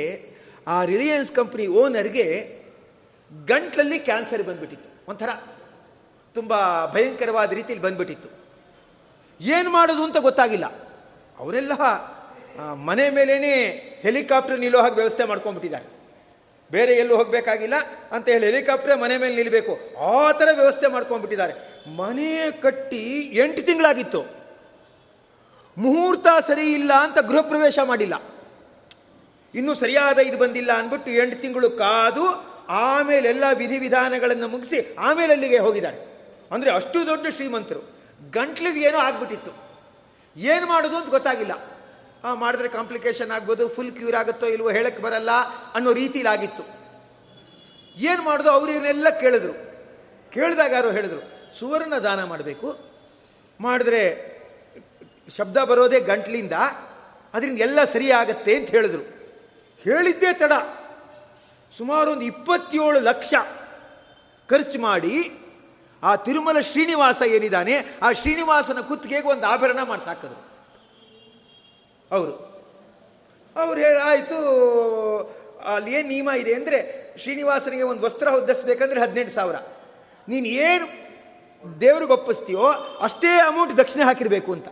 ಆ 0.68 0.86
ರಿಲಯನ್ಸ್ 0.86 1.32
ಕಂಪ್ನಿ 1.32 1.68
ಓನರ್ಗೆ 1.68 2.60
ಗಂಟ್ಲಲ್ಲಿ 3.46 4.00
ಕ್ಯಾನ್ಸರ್ 4.00 4.44
ಬಂದ್ಬಿಟ್ಟಿತ್ತು. 4.44 4.90
ಒಂಥರ 5.10 5.30
ತುಂಬ 6.34 6.54
ಭಯಂಕರವಾದ 6.94 7.54
ರೀತಿಯಲ್ಲಿ 7.54 7.86
ಬಂದ್ಬಿಟ್ಟಿತ್ತು. 7.86 8.30
ಏನು 9.42 9.70
ಮಾಡೋದು 9.70 10.04
ಅಂತ 10.04 10.18
ಗೊತ್ತಾಗಿಲ್ಲ. 10.18 10.66
ಅವರೆಲ್ಲ 11.38 11.72
ಮನೆ 12.74 13.10
ಮೇಲೇ 13.10 13.38
ಹೆಲಿಕಾಪ್ಟರ್ 14.02 14.60
ನಿಲ್ಲೋ 14.60 14.82
ಹಾಗೆ 14.82 14.96
ವ್ಯವಸ್ಥೆ 14.96 15.24
ಮಾಡ್ಕೊಂಡ್ಬಿಟ್ಟಿದ್ದಾರೆ. 15.24 15.93
ಬೇರೆ 16.72 16.94
ಎಲ್ಲೂ 16.94 17.16
ಹೋಗಬೇಕಾಗಿಲ್ಲ 17.16 17.74
ಅಂತ 18.12 18.30
ಹೇಳಿ 18.30 18.46
ಹೆಲಿಕಾಪ್ಟರ್ 18.46 19.00
ಮನೆ 19.00 19.18
ಮೇಲೆ 19.18 19.36
ನಿಲ್ಲಬೇಕು 19.36 19.80
ಆ 20.00 20.32
ಥರ 20.32 20.48
ವ್ಯವಸ್ಥೆ 20.54 20.88
ಮಾಡ್ಕೊಂಡ್ಬಿಟ್ಟಿದ್ದಾರೆ. 20.88 21.54
ಮನೆ 21.96 22.52
ಕಟ್ಟಿ 22.52 23.20
ಎಂಟು 23.20 23.62
ತಿಂಗಳಾಗಿತ್ತು. 23.62 24.44
ಮುಹೂರ್ತ 25.78 26.28
ಸರಿ 26.48 26.74
ಇಲ್ಲ 26.74 26.92
ಅಂತ 26.94 27.20
ಗೃಹ 27.20 27.42
ಪ್ರವೇಶ 27.42 27.80
ಮಾಡಿಲ್ಲ. 27.80 28.22
ಇನ್ನೂ 29.56 29.76
ಸರಿಯಾದ 29.76 30.20
ಇದು 30.20 30.38
ಬಂದಿಲ್ಲ 30.38 30.72
ಅಂದ್ಬಿಟ್ಟು 30.72 31.12
ಎಂಟು 31.12 31.42
ತಿಂಗಳು 31.42 31.70
ಕಾದು 31.70 32.54
ಆಮೇಲೆ 32.70 33.30
ಎಲ್ಲ 33.30 33.44
ವಿಧಿವಿಧಾನಗಳನ್ನು 33.54 34.48
ಮುಗಿಸಿ 34.48 34.96
ಆಮೇಲೆ 35.00 35.34
ಅಲ್ಲಿಗೆ 35.34 35.58
ಹೋಗಿದ್ದಾರೆ. 35.58 35.98
ಅಂದರೆ 36.52 36.72
ಅಷ್ಟು 36.72 37.08
ದೊಡ್ಡ 37.08 37.28
ಶ್ರೀಮಂತರು. 37.28 37.80
ಗಂಟ್ಲಿಗೆ 38.32 38.82
ಏನೋ 38.82 38.98
ಆಗ್ಬಿಟ್ಟಿತ್ತು. 38.98 39.52
ಏನು 40.38 40.66
ಮಾಡೋದು 40.66 40.98
ಅಂತ 40.98 41.10
ಗೊತ್ತಾಗಿಲ್ಲ. 41.10 41.73
ಮಾಡಿದ್ರೆ 42.32 42.68
ಕಾಂಪ್ಲಿಕೇಶನ್ 42.68 43.32
ಆಗ್ಬೋದು 43.32 43.70
ಫುಲ್ 43.70 43.92
ಕ್ಯೂರ್ 43.92 44.16
ಆಗುತ್ತೋ 44.16 44.46
ಇಲ್ವೋ 44.46 44.70
ಹೇಳಕ್ಕೆ 44.70 45.04
ಬರಲ್ಲ 45.04 45.32
ಅನ್ನೋ 45.74 45.94
ರೀತಿಲಾಗಿತ್ತು. 45.94 46.64
ಏನು 47.98 48.24
ಮಾಡೋದು? 48.24 48.50
ಅವ್ರು 48.50 48.72
ಇವನ್ನೆಲ್ಲ 48.72 49.10
ಕೇಳಿದ್ರು. 49.10 49.54
ಕೇಳಿದಾಗ 50.30 50.72
ಯಾರು 50.72 50.92
ಹೇಳಿದ್ರು, 50.92 51.22
ಸುವರ್ಣ 51.60 51.96
ದಾನ 51.96 52.24
ಮಾಡಬೇಕು. 52.24 52.80
ಮಾಡಿದ್ರೆ 53.62 54.04
ಶಬ್ದ 55.38 55.58
ಬರೋದೇ 55.58 56.00
ಗಂಟ್ಲಿಂದ, 56.00 56.54
ಅದರಿಂದ 57.34 57.60
ಎಲ್ಲ 57.60 57.84
ಸರಿ 57.84 58.12
ಆಗತ್ತೆ 58.12 58.56
ಅಂತ 58.56 58.70
ಹೇಳಿದ್ರು. 58.70 59.04
ಹೇಳಿದ್ದೇ 59.80 60.34
ತಡ. 60.34 60.52
ಸುಮಾರು 61.78 62.12
ಒಂದು 62.12 62.22
ಇಪ್ಪತ್ತೇಳು 62.22 63.00
ಲಕ್ಷ 63.00 63.34
ಖರ್ಚು 64.50 64.80
ಮಾಡಿ 64.80 65.32
ಆ 66.04 66.16
ತಿರುಮಲ 66.16 66.60
ಶ್ರೀನಿವಾಸ 66.60 67.22
ಏನಿದ್ದಾನೆ, 67.22 67.86
ಆ 68.04 68.12
ಶ್ರೀನಿವಾಸನ 68.12 68.80
ಕುತ್ತಿಗೆಗೆ 68.82 69.28
ಒಂದು 69.28 69.46
ಆಭರಣ 69.46 69.82
ಮಾಡಿಸಾಕಿದ್ರು. 69.84 70.53
ಅವರು. 72.16 72.34
ಅವ್ರು 73.56 73.80
ಹೇಳಿ, 73.86 74.02
ಆಯಿತು, 74.12 74.38
ಅಲ್ಲಿ 75.74 75.92
ಏನು 75.98 76.08
ನಿಯಮ 76.14 76.30
ಇದೆ 76.42 76.54
ಅಂದರೆ 76.60 76.80
ಶ್ರೀನಿವಾಸನಿಗೆ 77.22 77.86
ಒಂದು 77.92 78.02
ವಸ್ತ್ರ 78.08 78.28
ಹೊದ್ದಿಸ್ಬೇಕಂದ್ರೆ 78.36 79.00
ಹದಿನೆಂಟು 79.04 79.34
ಸಾವಿರ. 79.40 79.58
ನೀನು 80.32 80.48
ಏನು 80.70 80.86
ದೇವ್ರಿಗೆ 81.82 82.14
ಒಪ್ಪಿಸ್ತೀಯೋ 82.20 82.66
ಅಷ್ಟೇ 83.08 83.32
ಅಮೌಂಟ್ 83.50 83.74
ದಕ್ಷಿಣೆ 83.82 84.04
ಹಾಕಿರಬೇಕು 84.10 84.50
ಅಂತ. 84.56 84.68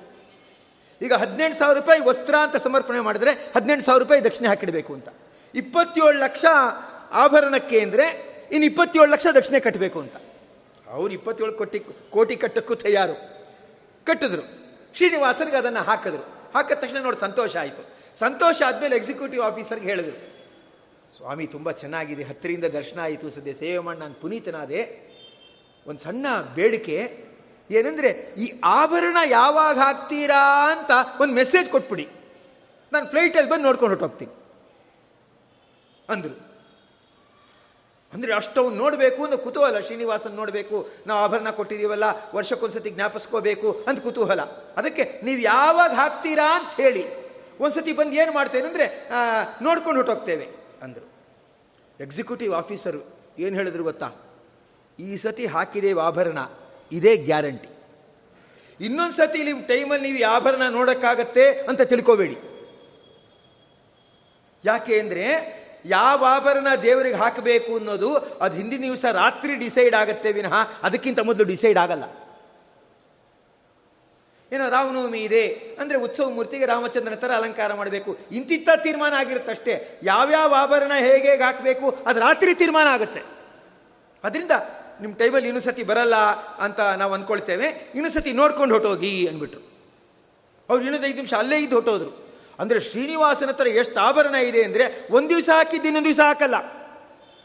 ಈಗ 1.02 1.14
ಹದಿನೆಂಟು 1.22 1.58
ಸಾವಿರ 1.60 1.76
ರೂಪಾಯಿ 1.82 2.02
ವಸ್ತ್ರ 2.10 2.36
ಅಂತ 2.46 2.56
ಸಮರ್ಪಣೆ 2.66 3.00
ಮಾಡಿದ್ರೆ 3.08 3.32
ಹದಿನೆಂಟು 3.56 3.86
ಸಾವಿರ 3.86 4.02
ರೂಪಾಯಿ 4.04 4.22
ದಕ್ಷಿಣೆ 4.28 4.48
ಹಾಕಿಡಬೇಕು 4.52 4.92
ಅಂತ. 4.98 5.10
ಇಪ್ಪತ್ತೇಳು 5.54 6.18
ಲಕ್ಷ 6.26 6.44
ಆಭರಣಕ್ಕೆ 7.24 7.78
ಅಂದರೆ 7.86 8.06
ಇನ್ನು 8.54 8.66
ಇಪ್ಪತ್ತೇಳು 8.72 9.10
ಲಕ್ಷ 9.16 9.28
ದಕ್ಷಿಣೆ 9.38 9.60
ಕಟ್ಟಬೇಕು 9.66 9.98
ಅಂತ. 10.04 10.16
ಅವ್ರು 10.98 11.12
ಇಪ್ಪತ್ತೇಳು 11.18 11.54
ಕೋಟಿ 11.62 11.80
ಕೋಟಿ 12.16 12.36
ಕಟ್ಟಕ್ಕೂ 12.44 12.76
ತಯಾರು. 12.84 13.16
ಕಟ್ಟಿದ್ರು. 14.08 14.44
ಶ್ರೀನಿವಾಸನಿಗೆ 14.98 15.58
ಅದನ್ನು 15.62 15.82
ಹಾಕಿದ್ರು. 15.90 16.26
ಹಾಕಿದ 16.55 16.77
ತಕ್ಷಣ 16.77 16.98
ನೋಡಿ 16.98 17.20
ಸಂತೋಷ 17.20 17.58
ಆಯಿತು. 17.58 17.89
ಸಂತೋಷ 18.20 18.62
ಆದಮೇಲೆ 18.67 18.96
ಎಕ್ಸಿಕ್ಯೂಟಿವ್ 18.96 19.41
ಆಫೀಸರ್ಗೆ 19.43 19.86
ಹೇಳಿದ್ರು, 19.86 20.31
ಸ್ವಾಮಿ, 21.17 21.48
ತುಂಬ 21.48 21.72
ಚೆನ್ನಾಗಿದೆ. 21.72 22.24
ಹತ್ತಿರಿಂದ 22.24 22.65
ದರ್ಶನ 22.65 23.00
ಆಯಿತು. 23.01 23.29
ಸದ್ಯ 23.29 23.53
ಸೇವೆ 23.53 23.79
ಮಾಡಿ 23.79 24.00
ನಾನು 24.00 24.13
ಪುನೀತನಾದೆ. 24.13 25.12
ಒಂದು 25.88 26.00
ಸಣ್ಣ 26.00 26.25
ಬೇಡಿಕೆ. 26.55 27.25
ಏನಂದರೆ, 27.72 28.10
ಈ 28.38 28.62
ಆಭರಣ 28.63 29.17
ಯಾವಾಗ 29.25 29.77
ಹಾಕ್ತೀರಾ 29.77 30.72
ಅಂತ 30.72 31.22
ಒಂದು 31.22 31.34
ಮೆಸೇಜ್ 31.34 31.70
ಕೊಟ್ಬಿಡಿ. 31.70 32.08
ನಾನು 32.93 33.08
ಫ್ಲೈಟಲ್ಲಿ 33.08 33.50
ಬಂದು 33.50 33.63
ನೋಡ್ಕೊಂಡು 33.63 33.96
ಹೊರಟೋಗ್ತೀನಿ. 33.96 34.34
ಅಂದರು. 36.10 36.50
ಅಂದರೆ 38.13 38.32
ಅಷ್ಟವನ್ನು 38.39 38.77
ನೋಡಬೇಕು 38.84 39.20
ಅನ್ನೋ 39.25 39.38
ಕುತೂಹಲ, 39.46 39.77
ಶ್ರೀನಿವಾಸನ್ 39.88 40.36
ನೋಡಬೇಕು, 40.39 40.77
ನಾವು 41.08 41.20
ಆಭರಣ 41.25 41.50
ಕೊಟ್ಟಿದ್ದೀವಲ್ಲ, 41.60 42.06
ವರ್ಷಕ್ಕೊಂದ್ಸತಿ 42.38 42.89
ಜ್ಞಾಪಿಸ್ಕೋಬೇಕು 42.98 43.70
ಅಂತ 43.88 44.00
ಕುತೂಹಲ. 44.08 44.41
ಅದಕ್ಕೆ 44.80 45.03
ನೀವು 45.27 45.41
ಯಾವಾಗ 45.53 45.91
ಹಾಕ್ತೀರಾ 46.01 46.48
ಅಂತ 46.58 46.74
ಹೇಳಿ. 46.82 47.03
ಒಂದ್ಸತಿ 47.63 47.94
ಬಂದು 48.00 48.15
ಏನು 48.22 48.32
ಮಾಡ್ತೇನೆ 48.38 48.68
ಅಂದರೆ 48.72 48.86
ನೋಡ್ಕೊಂಡು 49.68 49.98
ಹೊಟ್ಟೋಗ್ತೇವೆ 50.01 50.48
ಅಂದರು. 50.86 51.08
ಎಕ್ಸಿಕ್ಯೂಟಿವ್ 52.00 52.53
ಆಫೀಸರು 52.62 53.01
ಏನು 53.46 53.56
ಹೇಳಿದ್ರು 53.60 53.84
ಗೊತ್ತಾ? 53.89 54.10
ಈ 55.00 55.10
ಸತಿ 55.24 55.46
ಹಾಕಿದೇವೆ 55.56 56.01
ಆಭರಣ, 56.10 56.39
ಇದೇ 56.91 57.13
ಗ್ಯಾರಂಟಿ. 57.30 57.70
ಇನ್ನೊಂದು 58.80 59.15
ಸತಿ 59.20 59.39
ನಿಮ್ಮ 59.48 59.62
ಟೈಮಲ್ಲಿ 59.72 60.10
ನೀವು 60.15 60.30
ಆಭರಣ 60.36 60.63
ನೋಡೋಕ್ಕಾಗತ್ತೆ 60.77 61.46
ಅಂತ 61.70 61.82
ತಿಳ್ಕೋಬೇಡಿ. 61.91 62.38
ಯಾಕೆ 64.63 64.94
ಅಂದರೆ 65.01 65.25
ಯಾವ 65.86 66.26
ಆಭರಣ 66.26 66.68
ದೇವರಿಗೆ 66.84 67.16
ಹಾಕಬೇಕು 67.16 67.76
ಅನ್ನೋದು 67.76 68.18
ಅದು 68.18 68.56
ಹಿಂದಿನ 68.56 68.82
ದಿವಸ 68.82 69.06
ರಾತ್ರಿ 69.06 69.56
ಡಿಸೈಡ್ 69.56 69.96
ಆಗುತ್ತೆ 69.96 70.32
ವಿನಃ 70.32 70.54
ಅದಕ್ಕಿಂತ 70.84 71.20
ಮೊದಲು 71.20 71.46
ಡಿಸೈಡ್ 71.46 71.78
ಆಗಲ್ಲ. 71.78 72.04
ಏನೋ 74.54 74.70
ರಾಮನವಮಿ 74.70 75.20
ಇದೆ 75.20 75.48
ಅಂದರೆ 75.80 75.98
ಉತ್ಸವ 75.98 76.30
ಮೂರ್ತಿಗೆ 76.30 76.66
ರಾಮಚಂದ್ರನ 76.66 77.16
ಥರ 77.16 77.32
ಅಲಂಕಾರ 77.32 77.74
ಮಾಡಬೇಕು. 77.74 78.18
ಇಂತಿತ್ತ 78.32 78.70
ತೀರ್ಮಾನ 78.84 79.14
ಆಗಿರುತ್ತಷ್ಟೇ 79.14 80.00
ಯಾವ್ಯಾವ 80.04 80.56
ಆಭರಣ 80.56 80.92
ಹೇಗೆ 81.00 81.36
ಹಾಕಬೇಕು 81.36 81.98
ಅದು 82.06 82.20
ರಾತ್ರಿ 82.20 82.54
ತೀರ್ಮಾನ 82.54 82.88
ಆಗುತ್ತೆ. 82.88 83.24
ಅದರಿಂದ 84.24 84.52
ನಿಮ್ಮ 85.02 85.16
ಟೈಮಲ್ಲಿ 85.16 85.48
ಇನ್ನೂ 85.48 85.62
ಸತಿ 85.62 85.84
ಬರಲ್ಲ 85.84 86.16
ಅಂತ 86.60 86.80
ನಾವು 86.80 87.14
ಅಂದ್ಕೊಳ್ತೇವೆ 87.14 87.92
ಇನ್ನೂ 87.96 88.10
ಸತಿ 88.10 88.34
ನೋಡ್ಕೊಂಡು 88.34 88.74
ಹೊಟ್ಟೋಗಿ 88.76 89.28
ಅಂದ್ಬಿಟ್ರು. 89.28 89.62
ಅವ್ರು 90.70 90.84
ಇನ್ನೊಂದು 90.84 91.08
ಐದು 91.08 91.16
ನಿಮಿಷ 91.16 91.34
ಅಲ್ಲೇ 91.34 91.60
ಇದ್ದು 91.60 91.76
ಹೊಟ್ಟೋದ್ರು 91.76 92.31
ಅಂದರೆ 92.62 92.80
ಶ್ರೀನಿವಾಸನ 92.80 93.50
ಹತ್ರ 93.50 93.68
ಎಷ್ಟು 93.68 94.00
ಆಭರಣ 94.00 94.36
ಇದೆ 94.36 94.63
ಅಂದರೆ 94.63 95.08
ಒಂದು 95.10 95.30
ದಿವಸ 95.30 95.50
ಹಾಕಿದ್ದು 95.50 95.88
ಇನ್ನೊಂದು 95.88 96.10
ದಿವಸ 96.10 96.20
ಹಾಕಲ್ಲ. 96.20 96.58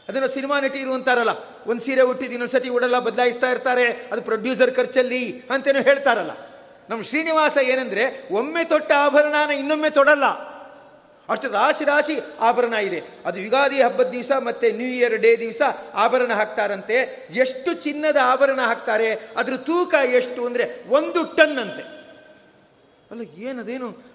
ಅದನ್ನು 0.09 0.27
ಸಿನಿಮಾ 0.33 0.59
ನಟಿ 0.59 0.79
ಇರುವಂತಾರಲ್ಲ 0.79 1.33
ಒಂದು 1.67 1.85
ಸೀರೆ 1.85 2.01
ಹುಟ್ಟಿದ್ದು 2.01 2.33
ಇನ್ನೊಂದು 2.33 2.53
ಸತಿ 2.53 2.69
ಉಡಲ್ಲ, 2.69 2.99
ಬದಲಾಯಿಸ್ತಾ 2.99 3.49
ಇರ್ತಾರೆ, 3.49 4.09
ಅದು 4.11 4.21
ಪ್ರೊಡ್ಯೂಸರ್ 4.21 4.75
ಖರ್ಚಲ್ಲಿ 4.75 5.43
ಅಂತೇನು 5.49 5.81
ಹೇಳ್ತಾರಲ್ಲ. 5.81 6.31
ನಮ್ಮ 6.89 7.03
ಶ್ರೀನಿವಾಸ 7.03 7.57
ಏನಂದರೆ, 7.57 8.27
ಒಮ್ಮೆ 8.31 8.63
ತೊಟ್ಟ 8.63 8.91
ಆಭರಣನ 8.97 9.51
ಇನ್ನೊಮ್ಮೆ 9.51 9.89
ತೊಡಲ್ಲ. 9.89 10.25
ಅಷ್ಟು 11.29 11.47
ರಾಶಿ 11.51 11.85
ರಾಶಿ 11.85 12.19
ಆಭರಣ 12.39 12.73
ಇದೆ. 12.73 12.99
ಅದು 13.25 13.39
ಯುಗಾದಿ 13.39 13.81
ಹಬ್ಬದ 13.81 14.09
ದಿವಸ 14.09 14.31
ಮತ್ತು 14.39 14.75
ನ್ಯೂ 14.75 14.87
ಇಯರ್ 14.87 15.17
ಡೇ 15.17 15.35
ದಿವಸ 15.35 15.61
ಆಭರಣ 15.93 16.31
ಹಾಕ್ತಾರಂತೆ. 16.33 17.27
ಎಷ್ಟು 17.35 17.73
ಚಿನ್ನದ 17.73 18.17
ಆಭರಣ 18.23 18.59
ಹಾಕ್ತಾರೆ, 18.61 19.09
ಅದ್ರ 19.37 19.55
ತೂಕ 19.55 19.93
ಎಷ್ಟು 19.93 20.45
ಅಂದರೆ 20.45 20.83
ಒಂದು 20.87 21.35
ಟನ್ 21.35 21.57
ಅಂತೆ. 21.59 21.83
ಅಲ್ಲ, 23.11 23.21
ಏನದೇನು? 23.37 24.06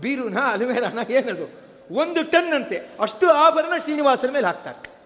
ಬೀರುನ 0.00 0.38
ಅಲುಮೇರಾನ 0.38 0.98
ಏನದು? 1.10 1.46
ಒಂದು 1.94 2.22
ಟನ್ 2.22 2.52
ಅಂತೆ. 2.54 2.76
ಅಷ್ಟು 3.00 3.26
ಆಭರಣ 3.30 3.78
ಶ್ರೀನಿವಾಸನ 3.78 4.30
ಮೇಲೆ 4.30 4.46
ಹಾಕ್ತಾರೆ. 4.46 4.98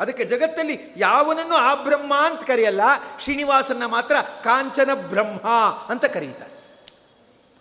ಅದಕ್ಕೆ 0.00 0.24
ಜಗತ್ತಲ್ಲಿ 0.24 0.78
ಯಾವನನ್ನು 0.96 1.54
ಆ 1.54 1.74
ಬ್ರಹ್ಮ 1.74 2.12
ಅಂತ 2.16 2.40
ಕರೆಯಲ್ಲ 2.46 2.80
ಶ್ರೀನಿವಾಸನ 3.20 3.82
ಮಾತ್ರ 3.86 4.16
ಕಾಂಚನ 4.44 4.90
ಬ್ರಹ್ಮ 4.94 5.48
ಅಂತ 5.88 6.04
ಕರೀತಾರೆ. 6.04 6.56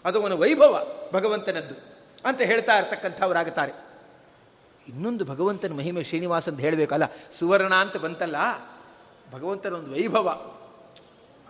ಅದು 0.05 0.21
ಅವನ 0.21 0.33
ವೈಭವ, 0.33 0.87
ಭಗವಂತನದ್ದು 1.13 1.75
ಅಂತ 2.25 2.41
ಹೇಳ್ತಾ 2.41 2.77
ಇರ್ತಕ್ಕಂಥವರಾಗುತ್ತಾರೆ. 2.77 3.71
ಇನ್ನೊಂದು 4.87 5.25
ಭಗವಂತನ 5.25 5.73
ಮಹಿಮೆ 5.73 6.03
ಶ್ರೀನಿವಾಸ 6.03 6.49
ಅಂತ 6.49 6.59
ಹೇಳಬೇಕಲ್ಲ, 6.59 7.03
ಸುವರ್ಣ 7.31 7.73
ಅಂತ 7.73 7.97
ಬಂತಲ್ಲ 7.97 8.35
ಭಗವಂತನ 9.31 9.73
ಒಂದು 9.73 9.91
ವೈಭವ. 9.91 10.27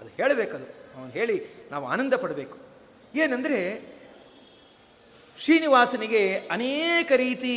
ಅದು 0.02 0.10
ಹೇಳಬೇಕದು. 0.10 1.00
ಅವನು 1.00 1.12
ಹೇಳಿ, 1.12 1.68
ನಾವು 1.72 1.88
ಆನಂದ 1.88 2.14
ಪಡಬೇಕು. 2.14 2.58
ಏನಂದರೆ 3.16 3.95
ಶ್ರೀನಿವಾಸನಿಗೆ 5.40 6.38
ಅನೇಕ 6.52 7.12
ರೀತಿ 7.16 7.54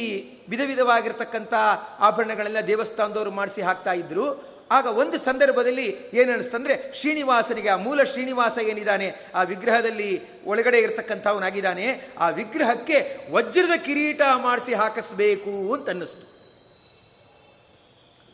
ವಿಧ 0.49 0.61
ವಿಧವಾಗಿರ್ತಕ್ಕಂಥ 0.67 1.55
ಆಭರಣಗಳೆಲ್ಲ 1.99 2.61
ದೇವಸ್ಥಾನದವರು 2.61 3.31
ಮಾಡಿಸಿ 3.31 3.63
ಹಾಕ್ತಾ 3.63 3.93
ಇದ್ರು. 3.93 4.59
ಆಗ 4.71 4.87
ಒಂದು 4.87 5.19
ಸಂದರ್ಭದಲ್ಲಿ 5.19 5.97
ಏನಿಸ್ತಂದ್ರೆ 6.13 6.93
ಶ್ರೀನಿವಾಸನಿಗೆ, 6.95 7.69
ಆ 7.69 7.77
ಮೂಲ 7.77 8.03
ಶ್ರೀನಿವಾಸ 8.03 8.59
ಏನಿದ್ದಾನೆ, 8.59 9.15
ಆ 9.35 9.43
ವಿಗ್ರಹದಲ್ಲಿ 9.43 10.43
ಒಳಗಡೆ 10.45 10.79
ಇರತಕ್ಕಂಥವನಾಗಿದ್ದಾನೆ, 10.79 12.13
ಆ 12.19 12.29
ವಿಗ್ರಹಕ್ಕೆ 12.29 13.17
ವಜ್ರದ 13.31 13.77
ಕಿರೀಟ 13.77 14.21
ಮಾಡಿಸಿ 14.37 14.75
ಹಾಕಿಸ್ಬೇಕು 14.75 15.75
ಅಂತ 15.75 15.89
ಅನ್ನಿಸ್ತು. 15.89 16.29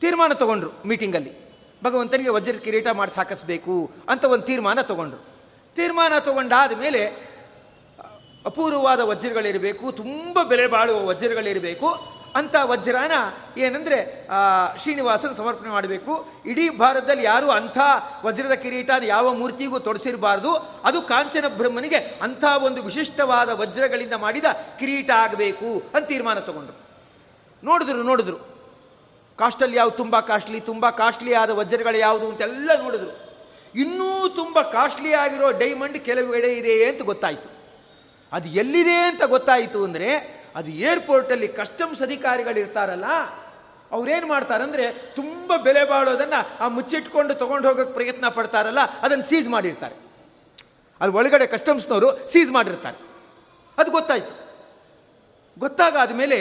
ತೀರ್ಮಾನ 0.01 0.33
ತಗೊಂಡ್ರು 0.33 0.89
ಮೀಟಿಂಗಲ್ಲಿ. 0.89 1.33
ಭಗವಂತನಿಗೆ 1.85 2.31
ವಜ್ರದ 2.31 2.59
ಕಿರೀಟ 2.59 2.89
ಮಾಡಿಸಿ 2.89 3.17
ಹಾಕಿಸ್ಬೇಕು 3.17 3.91
ಅಂತ 4.09 4.25
ಒಂದು 4.25 4.47
ತೀರ್ಮಾನ 4.47 4.81
ತಗೊಂಡ್ರು. 4.81 5.21
ತೀರ್ಮಾನ 5.77 6.19
ತಗೊಂಡಾದ 6.19 6.73
ಮೇಲೆ 6.73 7.34
ಅಪೂರ್ವವಾದ 8.47 9.01
ವಜ್ರಗಳಿರಬೇಕು, 9.01 9.93
ತುಂಬ 9.93 10.43
ಬೆಲೆ 10.43 10.67
ಬಾಳುವ 10.67 11.07
ವಜ್ರಗಳಿರಬೇಕು. 11.07 12.15
ಅಂಥ 12.35 12.55
ವಜ್ರಾನ 12.63 13.13
ಏನಂದರೆ 13.59 14.29
ಶ್ರೀನಿವಾಸನ 14.83 15.33
ಸಮರ್ಪಣೆ 15.33 15.71
ಮಾಡಬೇಕು. 15.71 16.29
ಇಡೀ 16.47 16.69
ಭಾರತದಲ್ಲಿ 16.71 17.25
ಯಾರೂ 17.25 17.51
ಅಂಥ 17.51 17.79
ವಜ್ರದ 18.25 18.53
ಕಿರೀಟ 18.53 18.91
ಯಾವ 19.03 19.35
ಮೂರ್ತಿಗೂ 19.35 19.79
ತೊಡಸಿರಬಾರ್ದು. 19.79 20.55
ಅದು 20.85 21.03
ಕಾಂಚನ 21.03 21.49
ಬ್ರಹ್ಮನಿಗೆ 21.49 21.97
ಅಂಥ 21.97 22.45
ಒಂದು 22.45 22.83
ವಿಶಿಷ್ಟವಾದ 22.83 23.51
ವಜ್ರಗಳಿಂದ 23.51 24.13
ಮಾಡಿದ 24.13 24.45
ಕಿರೀಟ 24.81 25.11
ಆಗಬೇಕು 25.11 25.83
ಅಂತ 25.95 26.07
ತೀರ್ಮಾನ 26.07 26.39
ತಗೊಂಡ್ರು. 26.39 26.77
ನೋಡಿದ್ರು 27.65 28.03
ನೋಡಿದ್ರು. 28.03 28.37
ಕಾಸ್ಟಲ್ಲಿ 29.39 29.77
ಯಾವುದು 29.77 29.97
ತುಂಬ 29.97 30.21
ಕಾಸ್ಟ್ಲಿ 30.21 30.61
ತುಂಬ 30.61 30.91
ಕಾಸ್ಟ್ಲಿ 30.91 31.35
ಆದ 31.35 31.51
ವಜ್ರಗಳು 31.51 31.99
ಯಾವುದು 31.99 32.29
ಅಂತೆಲ್ಲ 32.29 32.71
ನೋಡಿದ್ರು. 32.83 33.13
ಇನ್ನೂ 33.81 34.29
ತುಂಬ 34.29 34.61
ಕಾಸ್ಟ್ಲಿ 34.61 35.13
ಆಗಿರೋ 35.15 35.51
ಡೈಮಂಡ್ 35.51 35.99
ಕೆಲವೆಡೆ 35.99 36.53
ಇದೆ 36.55 36.85
ಅಂತ 36.85 37.03
ಗೊತ್ತಾಯಿತು. 37.03 37.54
ಅದು 38.35 38.49
ಎಲ್ಲಿದೆ 38.61 38.99
ಅಂತ 39.11 39.23
ಗೊತ್ತಾಯಿತು 39.35 39.79
ಅಂದರೆ 39.85 40.11
ಅದು 40.59 40.71
ಏರ್ಪೋರ್ಟಲ್ಲಿ 40.89 41.49
ಕಸ್ಟಮ್ಸ್ 41.59 42.03
ಅಧಿಕಾರಿಗಳಿರ್ತಾರಲ್ಲ, 42.03 43.09
ಅವ್ರೇನು 43.97 44.27
ಮಾಡ್ತಾರಂದ್ರೆ 44.27 44.85
ತುಂಬ 45.17 45.57
ಬೆಲೆ 45.67 45.83
ಬಾಳೋದನ್ನು 45.91 46.41
ಆ 46.65 46.69
ಮುಚ್ಚಿಟ್ಕೊಂಡು 46.77 47.35
ತೊಗೊಂಡು 47.43 47.67
ಹೋಗೋಕ್ಕೆ 47.69 47.95
ಪ್ರಯತ್ನ 47.95 48.29
ಪಡ್ತಾರಲ್ಲ, 48.29 48.83
ಅದನ್ನು 49.05 49.27
ಸೀಸ್ 49.31 49.49
ಮಾಡಿರ್ತಾರೆ. 49.49 49.97
ಅಲ್ಲಿ 51.01 51.15
ಒಳಗಡೆ 51.17 51.47
ಕಸ್ಟಮ್ಸ್ನವರು 51.55 52.09
ಸೀಸ್ 52.33 52.51
ಮಾಡಿರ್ತಾರೆ. 52.51 52.99
ಅದು 53.79 53.91
ಗೊತ್ತಾಯಿತು. 53.91 54.35
ಗೊತ್ತಾಗಾದ 55.57 56.13
ಮೇಲೆ 56.23 56.39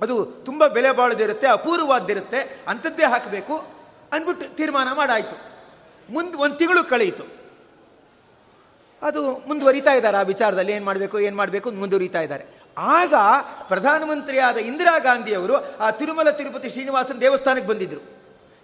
ಅದು 0.00 0.14
ತುಂಬ 0.46 0.66
ಬೆಲೆ 0.76 0.90
ಬಾಳದಿರುತ್ತೆ, 1.00 1.46
ಅಪೂರ್ವವಾದ್ದಿರುತ್ತೆ, 1.46 2.40
ಅಂಥದ್ದೇ 2.68 3.06
ಹಾಕಬೇಕು 3.14 3.56
ಅಂದ್ಬಿಟ್ಟು 4.12 4.46
ತೀರ್ಮಾನ 4.56 4.88
ಮಾಡಾಯಿತು. 4.92 5.36
ಮುಂದೆ 6.12 6.36
ಒಂದು 6.44 6.56
ತಿಂಗಳು 6.56 6.82
ಕಳೆಯಿತು 6.84 7.24
ಅದು 9.02 9.22
ಮುಂದುವರಿತಾ 9.48 9.92
ಇದ್ದಾರೆ. 9.92 10.16
ಆ 10.16 10.22
ವಿಚಾರದಲ್ಲಿ 10.22 10.72
ಏನು 10.72 10.84
ಮಾಡಬೇಕು 10.84 11.20
ಏನು 11.20 11.36
ಮಾಡಬೇಕು 11.36 11.70
ಮುಂದುವರಿತಾ 11.70 12.20
ಇದ್ದಾರೆ. 12.20 12.44
ಆಗ 12.76 13.14
ಪ್ರಧಾನಮಂತ್ರಿಯಾದ 13.68 14.56
ಇಂದಿರಾ 14.56 14.98
ಗಾಂಧಿಯವರು 14.98 15.54
ಆ 15.80 15.90
ತಿರುಮಲ 15.90 16.30
ತಿರುಪತಿ 16.30 16.70
ಶ್ರೀನಿವಾಸನ 16.70 17.16
ದೇವಸ್ಥಾನಕ್ಕೆ 17.20 17.68
ಬಂದಿದ್ದರು 17.68 18.02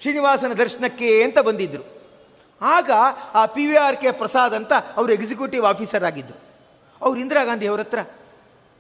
ಶ್ರೀನಿವಾಸನ 0.01 0.53
ದರ್ಶನಕ್ಕೆ 0.53 1.23
ಅಂತ 1.23 1.39
ಬಂದಿದ್ದರು 1.39 1.85
ಆಗ 2.61 2.91
ಆ 3.35 3.47
P 3.47 3.67
V 3.67 3.77
R 3.77 3.97
K 3.97 4.11
Prasad 4.13 4.55
ಅಂತ 4.55 4.73
ಅವರು 4.97 5.13
ಎಕ್ಸಿಕ್ಯೂಟಿವ್ 5.13 5.65
ಆಫೀಸರ್ 5.65 6.05
ಆಗಿದ್ದರು 6.05 6.39
ಅವ್ರು 7.03 7.21
ಇಂದಿರಾ 7.21 7.45
ಗಾಂಧಿ 7.45 7.67
ಅವ್ರ 7.67 7.81
ಹತ್ರ, 7.81 8.01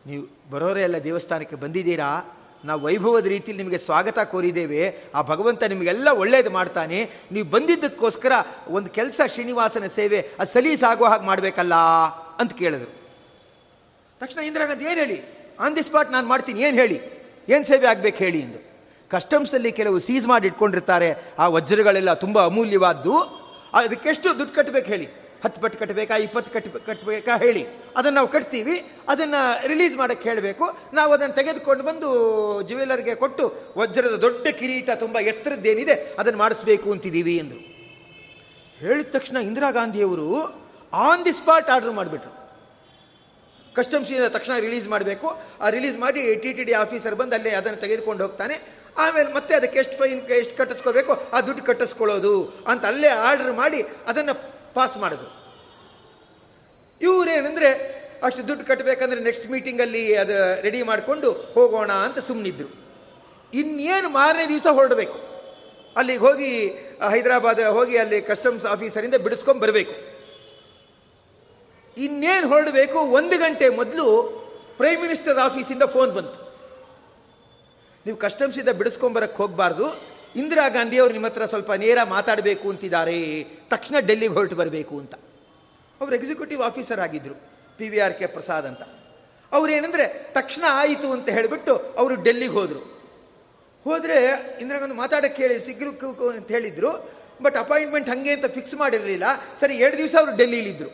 ನೀವು 0.06 0.50
ಬರೋರೇ 0.50 0.82
ಎಲ್ಲ 0.82 0.98
ದೇವಸ್ಥಾನಕ್ಕೆ 1.04 1.56
ಬಂದಿದ್ದೀರಾ? 1.56 2.39
ನಾವು 2.64 2.80
ವೈಭವದ 2.80 3.26
ರೀತಿಯಲ್ಲಿ 3.26 3.62
ನಿಮಗೆ 3.62 3.78
ಸ್ವಾಗತ 3.78 4.18
ಕೋರಿದ್ದೇವೆ. 4.18 4.96
ಆ 5.14 5.22
ಭಗವಂತ 5.22 5.62
ನಿಮಗೆಲ್ಲ 5.62 6.08
ಒಳ್ಳೇದು 6.08 6.50
ಮಾಡ್ತಾನೆ. 6.50 7.10
ನೀವು 7.32 7.50
ಬಂದಿದ್ದಕ್ಕೋಸ್ಕರ 7.50 8.32
ಒಂದು 8.68 8.90
ಕೆಲಸ, 8.90 9.20
ಶ್ರೀನಿವಾಸನ 9.26 9.86
ಸೇವೆ 9.86 10.28
ಅದು 10.38 10.50
ಸಲೀಸಾಗುವ 10.52 11.06
ಹಾಗೆ 11.06 11.26
ಮಾಡಬೇಕಲ್ಲ 11.26 11.74
ಅಂತ 12.38 12.52
ಕೇಳಿದ್ರು. 12.52 12.90
ತಕ್ಷಣ 14.20 14.40
ಇಂದಿರಾ 14.40 14.72
ಏನು 14.72 15.00
ಹೇಳಿ? 15.00 15.22
ಆನ್ 15.60 15.76
ದಿ 15.76 15.82
ಸ್ಪಾಟ್ 15.82 16.12
ನಾನು 16.12 16.28
ಮಾಡ್ತೀನಿ, 16.28 16.60
ಏನು 16.60 16.76
ಹೇಳಿ? 16.76 17.00
ಏನು 17.48 17.64
ಸೇವೆ 17.64 17.86
ಆಗಬೇಕು 17.86 18.18
ಹೇಳಿ 18.18 18.40
ಎಂದು. 18.40 18.70
ಕಸ್ಟಮ್ಸಲ್ಲಿ 19.10 19.72
ಕೆಲವು 19.72 19.98
ಸೀಸ್ 19.98 20.26
ಮಾಡಿ 20.26 20.46
ಇಟ್ಕೊಂಡಿರ್ತಾರೆ. 20.46 21.14
ಆ 21.38 21.48
ವಜ್ರಗಳೆಲ್ಲ 21.48 22.14
ತುಂಬ 22.14 22.44
ಅಮೂಲ್ಯವಾದ್ದು. 22.46 23.18
ಅದಕ್ಕೆಷ್ಟು 23.72 24.38
ದುಡ್ಡು 24.38 24.54
ಕಟ್ಟಬೇಕು 24.54 24.86
ಹೇಳಿ? 24.86 25.08
ಹತ್ತು 25.44 25.58
ಪಟ್ಟು 25.62 25.76
ಕಟ್ಟಬೇಕಾ, 25.80 26.14
ಇಪ್ಪತ್ತು 26.26 26.50
ಕಟ್ಟ 26.54 26.68
ಕಟ್ಟಬೇಕಾ 26.88 27.34
ಹೇಳಿ. 27.44 27.62
ಅದನ್ನು 27.98 28.16
ನಾವು 28.18 28.28
ಕಟ್ತೀವಿ, 28.34 28.76
ಅದನ್ನು 29.12 29.40
ರಿಲೀಸ್ 29.72 29.94
ಮಾಡೋಕ್ಕೆ 30.00 30.26
ಹೇಳಬೇಕು. 30.30 30.64
ನಾವು 30.98 31.10
ಅದನ್ನು 31.16 31.34
ತೆಗೆದುಕೊಂಡು 31.40 31.84
ಬಂದು 31.88 32.08
ಜ್ಯುವೆಲರ್ಗೆ 32.68 33.14
ಕೊಟ್ಟು 33.22 33.44
ವಜ್ರದ 33.80 34.16
ದೊಡ್ಡ 34.26 34.46
ಕಿರೀಟ 34.60 34.90
ತುಂಬ 35.04 35.16
ಎತ್ತರದ್ದೇನಿದೆ, 35.32 35.96
ಅದನ್ನು 36.22 36.40
ಮಾಡಿಸ್ಬೇಕು 36.44 36.88
ಅಂತಿದ್ದೀವಿ 36.96 37.36
ಎಂದು. 37.44 37.58
ಹೇಳಿದ 38.82 39.08
ತಕ್ಷಣ 39.16 39.36
ಇಂದಿರಾ 39.48 39.70
ಗಾಂಧಿಯವರು 39.78 40.28
ಆನ್ 41.06 41.24
ದಿ 41.24 41.32
ಸ್ಪಾಟ್ 41.40 41.70
ಆರ್ಡರ್ 41.76 41.96
ಮಾಡಿಬಿಟ್ರು. 42.00 42.32
ಕಸ್ಟಮ್ಸಿಂದ 43.78 44.28
ತಕ್ಷಣ 44.36 44.54
ರಿಲೀಸ್ 44.66 44.86
ಮಾಡಬೇಕು. 44.92 45.28
ಆ 45.64 45.66
ರಿಲೀಸ್ 45.76 45.98
ಮಾಡಿ 46.04 46.20
ಟಿ 46.42 46.52
ಟಿ 46.58 46.62
ಡಿ 46.68 46.74
ಆಫೀಸರ್ 46.84 47.14
ಬಂದು 47.20 47.34
ಅಲ್ಲೇ 47.36 47.50
ಅದನ್ನು 47.58 47.78
ತೆಗೆದುಕೊಂಡು 47.84 48.22
ಹೋಗ್ತಾನೆ. 48.24 48.56
ಆಮೇಲೆ 49.02 49.28
ಮತ್ತೆ 49.36 49.52
ಅದಕ್ಕೆ 49.58 49.78
ಎಷ್ಟು 49.82 49.96
ಫೈನ್ 49.98 50.20
ಎಷ್ಟು 50.38 50.56
ಕಟ್ಟಿಸ್ಕೋಬೇಕು? 50.60 51.12
ಆ 51.34 51.40
ದುಡ್ಡು 51.48 51.62
ಕಟ್ಟಿಸ್ಕೊಳ್ಳೋದು 51.68 52.32
ಅಂತ 52.70 52.82
ಅಲ್ಲೇ 52.90 53.10
ಆರ್ಡರ್ 53.28 53.52
ಮಾಡಿ 53.60 53.80
ಅದನ್ನು 54.12 54.34
ಪಾಸ್ 54.74 54.96
ಮಾಡಿದ್ರು. 54.96 55.40
ಇವರೇನೆಂದರೆ 57.00 58.00
ಅಷ್ಟು 58.22 58.48
ದುಡ್ಡು 58.48 58.66
ಕಟ್ಟಬೇಕಂದ್ರೆ 58.66 59.20
ನೆಕ್ಸ್ಟ್ 59.20 59.50
ಮೀಟಿಂಗಲ್ಲಿ 59.50 60.16
ಅದು 60.16 60.62
ರೆಡಿ 60.62 60.82
ಮಾಡಿಕೊಂಡು 60.82 61.32
ಹೋಗೋಣ 61.32 61.92
ಅಂತ 61.92 62.18
ಸುಮ್ಮನಿದ್ರು 62.18 62.80
ಇನ್ನೇನು 63.54 64.08
ಮಾರನೇ 64.08 64.48
ದಿವಸ 64.48 64.66
ಹೊರಡಬೇಕು. 64.72 65.30
ಅಲ್ಲಿಗೆ 65.96 66.18
ಹೋಗಿ, 66.18 66.68
ಹೈದರಾಬಾದ್ 67.10 67.62
ಹೋಗಿ 67.62 67.96
ಅಲ್ಲಿ 67.96 68.22
ಕಸ್ಟಮ್ಸ್ 68.22 68.66
ಆಫೀಸರಿಂದ 68.66 69.14
ಬಿಡಿಸ್ಕೊಂಡು 69.14 69.60
ಬರಬೇಕು. 69.60 70.10
ಇನ್ನೇನು 71.96 72.48
ಹೊರಡಬೇಕು? 72.48 72.98
ಒಂದು 72.98 73.38
ಗಂಟೆ 73.38 73.68
ಮೊದಲು 73.68 74.40
ಪ್ರೈಮ್ 74.76 75.02
ಮಿನಿಸ್ಟರ್ 75.02 75.38
ಆಫೀಸಿಂದ 75.38 75.82
ಫೋನ್ 75.82 76.12
ಬಂತು. 76.12 76.50
ನೀವು 78.06 78.16
ಕಸ್ಟಮ್ಸಿಂದ 78.16 78.68
ಬಿಡಿಸ್ಕೊಂಬರಕ್ಕೆ 78.68 79.36
ಹೋಗಬಾರ್ದು. 79.36 80.09
ಇಂದಿರಾ 80.36 80.68
ಗಾಂಧಿ 80.68 80.98
ಅವರು 80.98 81.12
ನಿಮ್ಮ 81.12 81.26
ಹತ್ರ 81.26 81.46
ಸ್ವಲ್ಪ 81.46 81.72
ನೇರ 81.72 82.02
ಮಾತಾಡಬೇಕು 82.02 82.70
ಅಂತಿದ್ದಾರೆ, 82.70 83.44
ತಕ್ಷಣ 83.44 83.98
ಡೆಲ್ಲಿಗೆ 83.98 84.32
ಹೊರಟು 84.32 84.56
ಬರಬೇಕು 84.56 84.98
ಅಂತ. 84.98 85.14
ಅವರು 86.00 86.14
ಎಕ್ಸಿಕ್ಯೂಟಿವ್ 86.16 86.62
ಆಫೀಸರ್ 86.62 87.00
ಆಗಿದ್ದರು 87.00 87.34
P 87.78 87.88
V 87.88 87.98
R 87.98 88.18
K 88.18 88.26
Prasad 88.26 88.66
ಅಂತ. 88.66 88.82
ಅವರೇನೆಂದರೆ, 89.52 90.32
ತಕ್ಷಣ 90.32 90.64
ಆಯಿತು 90.68 91.12
ಅಂತ 91.12 91.28
ಹೇಳಿಬಿಟ್ಟು 91.28 91.76
ಅವರು 91.76 92.14
ಡೆಲ್ಲಿಗೆ 92.14 92.52
ಹೋದರು. 92.52 93.00
ಹೋದರೆ 93.84 94.34
ಇಂದಿರಾ 94.60 94.80
ಗಾಂಧಿ 94.80 94.96
ಮಾತಾಡೋಕ್ಕೆ 94.96 95.42
ಹೇಳಿ 95.42 95.64
ಸಿಗ್ರು 95.64 95.90
ಅಂತ 96.28 96.48
ಹೇಳಿದರು 96.48 97.20
ಬಟ್ 97.42 97.56
ಅಪಾಯಿಂಟ್ಮೆಂಟ್ 97.56 98.08
ಹಾಗೆ 98.08 98.32
ಅಂತ 98.32 98.46
ಫಿಕ್ಸ್ 98.46 98.74
ಮಾಡಿರಲಿಲ್ಲ. 98.74 99.24
ಸರಿ, 99.60 99.76
ಎರಡು 99.76 99.98
ದಿವಸ 99.98 100.14
ಅವರು 100.18 100.36
ಡೆಲ್ಲಿಲಿದ್ದರು 100.36 100.90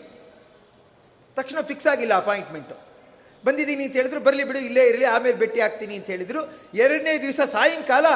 ತಕ್ಷಣ 1.37 1.61
ಫಿಕ್ಸ್ 1.61 1.87
ಆಗಿಲ್ಲ 1.87 2.15
ಅಪಾಯಿಂಟ್ಮೆಂಟು 2.15 2.87
ಬಂದಿದ್ದೀನಿ 3.45 3.85
ಅಂತ 3.85 3.93
ಹೇಳಿದ್ರು, 3.97 4.21
ಬರಲಿ 4.21 4.45
ಬಿಡು, 4.45 4.59
ಇಲ್ಲೇ 4.59 4.87
ಇರಲಿ, 4.87 5.05
ಆಮೇಲೆ 5.05 5.37
ಭೇಟಿ 5.37 5.61
ಆಗ್ತೀನಿ 5.61 5.95
ಅಂತ 5.95 6.07
ಹೇಳಿದರು. 6.07 6.53
ಎರಡನೇ 6.75 7.19
ದಿವಸ 7.19 7.41
ಸಾಯಂಕಾಲ 7.41 8.07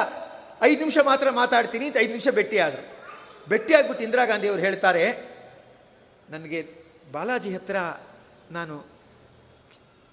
ಐದು 0.69 0.79
ನಿಮಿಷ 0.83 0.97
ಮಾತ್ರ 1.09 1.27
ಮಾತಾಡ್ತೀನಿ 1.41 1.85
ಅಂತ 1.89 1.97
ಐದು 2.03 2.13
ನಿಮಿಷ 2.15 2.29
ಭೇಟಿ 2.39 2.57
ಆದರು 2.65 2.83
ಭೇಟಿ 3.51 3.71
ಆಗ್ಬಿಟ್ಟು 3.77 4.03
ಇಂದಿರಾ 4.05 4.23
ಗಾಂಧಿ 4.31 4.47
ಅವರು 4.51 4.61
ಹೇಳ್ತಾರೆ, 4.67 5.03
ನನಗೆ 6.33 6.59
ಬಾಲಾಜಿ 7.13 7.51
ಹತ್ರ 7.55 7.77
ನಾನು 8.57 8.75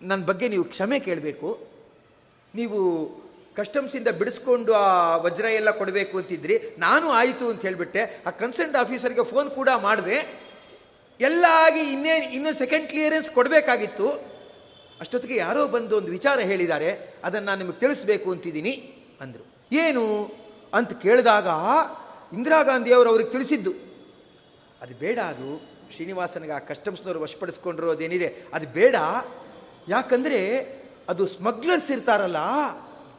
ನನ್ನ 0.00 0.20
ಬಗ್ಗೆ 0.30 0.46
ನೀವು 0.54 0.64
ಕ್ಷಮೆ 0.74 0.98
ಕೇಳಬೇಕು. 1.06 1.48
ನೀವು 2.54 2.78
ಕಸ್ಟಮ್ಸಿಂದ 3.58 4.08
ಬಿಡಿಸ್ಕೊಂಡು 4.18 4.72
ಆ 4.80 4.88
ವಜ್ರ 5.24 5.46
ಎಲ್ಲ 5.60 5.70
ಕೊಡಬೇಕು 5.78 6.14
ಅಂತಿದ್ರಿ. 6.20 6.56
ನಾನು 6.84 7.06
ಆಯಿತು 7.20 7.44
ಅಂತ 7.52 7.62
ಹೇಳಿಬಿಟ್ಟೆ. 7.68 8.02
ಆ 8.26 8.30
ಕನ್ಸರ್ಟ್ 8.42 8.76
ಆಫೀಸರ್ಗೆ 8.82 9.24
ಫೋನ್ 9.32 9.48
ಕೂಡ 9.58 9.70
ಮಾಡಿದೆ. 9.86 10.18
ಎಲ್ಲ 11.20 11.44
ಆಗಿ 11.66 11.82
ಇನ್ನೇನು 11.94 12.26
ಇನ್ನೂ 12.36 12.50
ಸೆಕೆಂಡ್ 12.62 12.86
ಕ್ಲಿಯರೆನ್ಸ್ 12.92 13.30
ಕೊಡಬೇಕಾಗಿತ್ತು. 13.36 14.08
ಅಷ್ಟೊತ್ತಿಗೆ 15.02 15.36
ಯಾರೋ 15.44 15.62
ಬಂದು 15.74 15.94
ಒಂದು 16.00 16.10
ವಿಚಾರ 16.18 16.38
ಹೇಳಿದ್ದಾರೆ. 16.50 16.90
ಅದನ್ನು 17.26 17.46
ನಾನು 17.50 17.60
ನಿಮಗೆ 17.62 17.80
ತಿಳಿಸ್ಬೇಕು 17.84 18.28
ಅಂತಿದ್ದೀನಿ, 18.34 18.74
ಅಂದರು. 19.24 19.44
ಏನು 19.72 20.04
ಅಂತ 20.74 20.92
ಕೇಳಿದಾಗ 20.92 21.48
ಇಂದಿರಾ 22.36 22.62
ಗಾಂಧಿಯವರು 22.62 23.08
ಅವ್ರಿಗೆ 23.08 23.30
ತಿಳಿಸಿದ್ದು. 23.30 23.70
ಅದು 24.82 24.94
ಬೇಡ 24.98 25.18
ಅದು. 25.18 25.78
ಶ್ರೀನಿವಾಸನಿಗೆ 25.94 26.52
ಆ 26.52 26.58
ಕಸ್ಟಮ್ಸ್ನವರು 26.58 27.20
ವಶಪಡಿಸ್ಕೊಂಡಿರೋದೇನಿದೆ 27.20 28.44
ಅದು 28.54 28.68
ಬೇಡ. 28.68 28.96
ಯಾಕಂದರೆ 29.88 30.40
ಅದು 31.08 31.26
ಸ್ಮಗ್ಲರ್ಸ್ 31.26 31.90
ಇರ್ತಾರಲ್ಲ, 31.90 32.36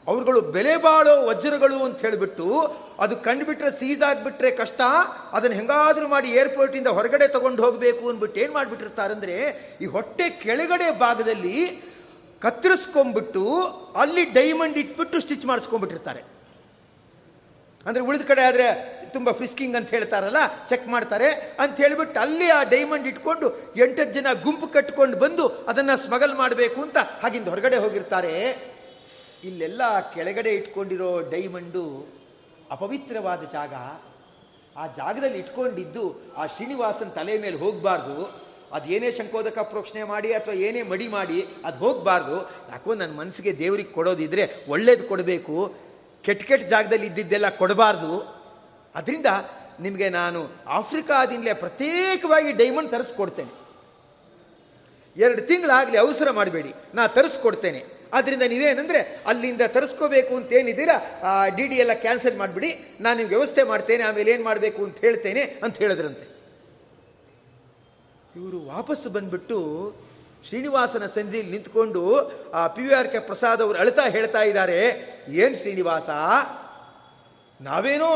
ಅವರುಗಳು 0.08 0.42
ಬೆಲೆ 0.42 0.78
ಬಾಳೋ 0.78 1.28
ವಜ್ರಗಳು 1.28 1.86
ಅಂತ 1.86 2.00
ಹೇಳಿಬಿಟ್ಟು 2.02 2.46
ಅದು 3.00 3.18
ಕಂಡುಬಿಟ್ರೆ 3.18 3.72
ಸೀಸ್ 3.72 4.02
ಆಗಿಬಿಟ್ರೆ 4.02 4.52
ಕಷ್ಟ, 4.52 4.82
ಅದನ್ನು 5.32 5.58
ಹೆಂಗಾದರೂ 5.58 6.08
ಮಾಡಿ 6.08 6.30
ಏರ್ಪೋರ್ಟಿಂದ 6.32 6.88
ಹೊರಗಡೆ 6.88 7.28
ತಗೊಂಡು 7.28 7.64
ಹೋಗಬೇಕು 7.64 8.10
ಅಂದ್ಬಿಟ್ಟು 8.10 8.40
ಏನು 8.40 8.54
ಮಾಡಿಬಿಟ್ಟಿರ್ತಾರಂದರೆ 8.54 9.36
ಈ 9.82 9.86
ಹೊಟ್ಟೆ 9.86 10.30
ಕೆಳಗಡೆ 10.30 11.00
ಭಾಗದಲ್ಲಿ 11.00 11.82
ಕತ್ತರಿಸ್ಕೊಂಬಿಟ್ಟು 12.42 13.46
ಅಲ್ಲಿ 13.96 14.26
ಡೈಮಂಡ್ 14.26 14.78
ಇಟ್ಬಿಟ್ಟು 14.78 15.20
ಸ್ಟಿಚ್ 15.22 15.46
ಮಾಡಿಸ್ಕೊಂಡ್ಬಿಟ್ಟಿರ್ತಾರೆ. 15.46 16.39
ಅಂದರೆ 17.86 18.04
ಉಳಿದ 18.04 18.22
ಕಡೆ 18.22 18.42
ಆದರೆ 18.42 18.66
ತುಂಬ 19.14 19.32
ಫಿಸ್ಕಿಂಗ್ 19.32 19.76
ಅಂತ 19.76 19.90
ಹೇಳ್ತಾರಲ್ಲ 19.90 20.68
ಚೆಕ್ 20.68 20.88
ಮಾಡ್ತಾರೆ 20.88 21.30
ಅಂತ 21.60 21.78
ಹೇಳಿಬಿಟ್ಟು 21.78 22.20
ಅಲ್ಲಿ 22.20 22.50
ಆ 22.50 22.64
ಡೈಮಂಡ್ 22.64 23.08
ಇಟ್ಕೊಂಡು 23.08 23.48
ಎಂಟತ್ತು 23.76 24.14
ಜನ 24.14 24.28
ಗುಂಪು 24.44 24.68
ಕಟ್ಕೊಂಡು 24.68 25.18
ಬಂದು 25.18 25.48
ಅದನ್ನು 25.48 25.98
ಸ್ಮಗಲ್ 25.98 26.34
ಮಾಡಬೇಕು 26.36 26.82
ಅಂತ 26.82 26.98
ಹಾಗಿಂದ 26.98 27.48
ಹೊರಗಡೆ 27.48 27.78
ಹೋಗಿರ್ತಾರೆ. 27.78 28.34
ಇಲ್ಲೆಲ್ಲ 29.44 30.12
ಕೆಳಗಡೆ 30.14 30.50
ಇಟ್ಕೊಂಡಿರೋ 30.50 31.22
ಡೈಮಂಡು 31.30 32.08
ಅಪವಿತ್ರವಾದ 32.72 33.44
ಜಾಗ. 33.44 33.74
ಆ 34.78 34.88
ಜಾಗದಲ್ಲಿ 34.98 35.38
ಇಟ್ಕೊಂಡಿದ್ದು 35.38 36.34
ಆ 36.38 36.46
ಶ್ರೀನಿವಾಸನ 36.46 37.10
ತಲೆ 37.10 37.38
ಮೇಲೆ 37.38 37.58
ಹೋಗಬಾರ್ದು. 37.58 38.18
ಅದೇನೇ 38.72 39.12
ಶಂಕೋದಕ 39.12 39.60
ಪ್ರೋಕ್ಷಣೆ 39.60 40.04
ಮಾಡಿ 40.04 40.34
ಅಥವಾ 40.34 40.54
ಏನೇ 40.54 40.82
ಮಡಿ 40.82 41.08
ಮಾಡಿ 41.08 41.46
ಅದು 41.66 41.78
ಹೋಗಬಾರ್ದು. 41.78 42.42
ಯಾಕೋ 42.42 42.94
ನನ್ನ 42.94 43.14
ಮನಸ್ಸಿಗೆ 43.14 43.58
ದೇವರಿಗೆ 43.58 43.90
ಕೊಡೋದಿದ್ರೆ 43.90 44.44
ಒಳ್ಳೇದು 44.68 45.04
ಕೊಡಬೇಕು. 45.04 45.89
ಕೆಟ್ಟ 46.26 46.42
ಕೆಟ್ಟ 46.50 46.66
ಜಾಗದಲ್ಲಿ 46.74 47.08
ಇದ್ದಿದ್ದೆಲ್ಲ 47.12 47.50
ಕೊಡಬಾರ್ದು. 47.62 48.12
ಅದರಿಂದ 48.96 49.30
ನಿಮಗೆ 49.86 50.08
ನಾನು 50.20 50.40
ಆಫ್ರಿಕಾದಿಂದಲೇ 50.80 51.54
ಪ್ರತ್ಯೇಕವಾಗಿ 51.64 52.52
ಡೈಮಂಡ್ 52.62 52.92
ತರಿಸ್ಕೊಡ್ತೇನೆ. 52.96 53.54
ಎರಡು 55.16 55.42
ತಿಂಗಳಾಗಲಿ 55.50 55.98
ಅವಸರ 55.98 56.30
ಮಾಡಬೇಡಿ, 56.40 56.72
ನಾ 56.98 57.04
ತರಿಸ್ಕೊಡ್ತೇನೆ. 57.18 57.82
ಆದ್ದರಿಂದ 58.18 58.46
ನೀವೇನೆಂದರೆ 58.54 59.00
ಅಲ್ಲಿಂದ 59.28 59.64
ತರಿಸ್ಕೋಬೇಕು 59.76 60.34
ಅಂತ 60.36 60.52
ಏನಿದ್ದೀರಾ 60.60 60.98
ಡಿ 61.58 61.66
ಡಿ 61.72 61.78
ಎಲ್ಲ 61.84 61.94
ಕ್ಯಾನ್ಸಲ್ 62.06 62.38
ಮಾಡಿಬಿಡಿ, 62.42 62.70
ನಾನು 63.02 63.16
ನಿಮ್ಗೆ 63.20 63.36
ವ್ಯವಸ್ಥೆ 63.36 63.64
ಮಾಡ್ತೇನೆ, 63.72 64.04
ಆಮೇಲೆ 64.10 64.30
ಏನು 64.36 64.44
ಮಾಡಬೇಕು 64.44 64.80
ಅಂತ 64.88 64.98
ಹೇಳ್ತೇನೆ 65.06 65.42
ಅಂತ 65.64 65.76
ಹೇಳಿದ್ರಂತೆ. 65.84 66.26
ಇವರು 68.40 68.60
ವಾಪಸ್ಸು 68.76 69.10
ಬಂದ್ಬಿಟ್ಟು 69.10 69.58
ಶ್ರೀನಿವಾಸನ 70.48 71.06
ಸನ್ನಿಧಿಯಲ್ಲಿ 71.06 71.52
ನಿಂತ್ಕೊಂಡು 71.52 72.04
ಆ 72.54 72.68
P 72.68 72.82
V 72.82 72.94
R 72.94 73.08
K 73.08 73.20
Prasad 73.20 73.62
ಅವರು 73.62 73.78
ಅಳ್ತಾ 73.78 74.02
ಹೇಳ್ತಾ 74.08 74.42
ಇದ್ದಾರೆ, 74.42 74.80
ಏನು 75.30 75.56
ಶ್ರೀನಿವಾಸ? 75.56 76.10
ನಾವೇನೋ 77.62 78.12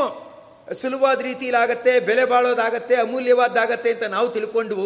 ಸುಲಭವಾದ 0.82 1.22
ರೀತಿಯಲ್ಲಾಗತ್ತೆ 1.22 2.00
ಬೆಲೆ 2.00 2.26
ಬಾಳೋದಾಗತ್ತೆ, 2.26 2.96
ಅಮೂಲ್ಯವಾದಾಗತ್ತೆ 2.96 3.92
ಅಂತ 3.94 4.04
ನಾವು 4.04 4.30
ತಿಳ್ಕೊಂಡು, 4.30 4.80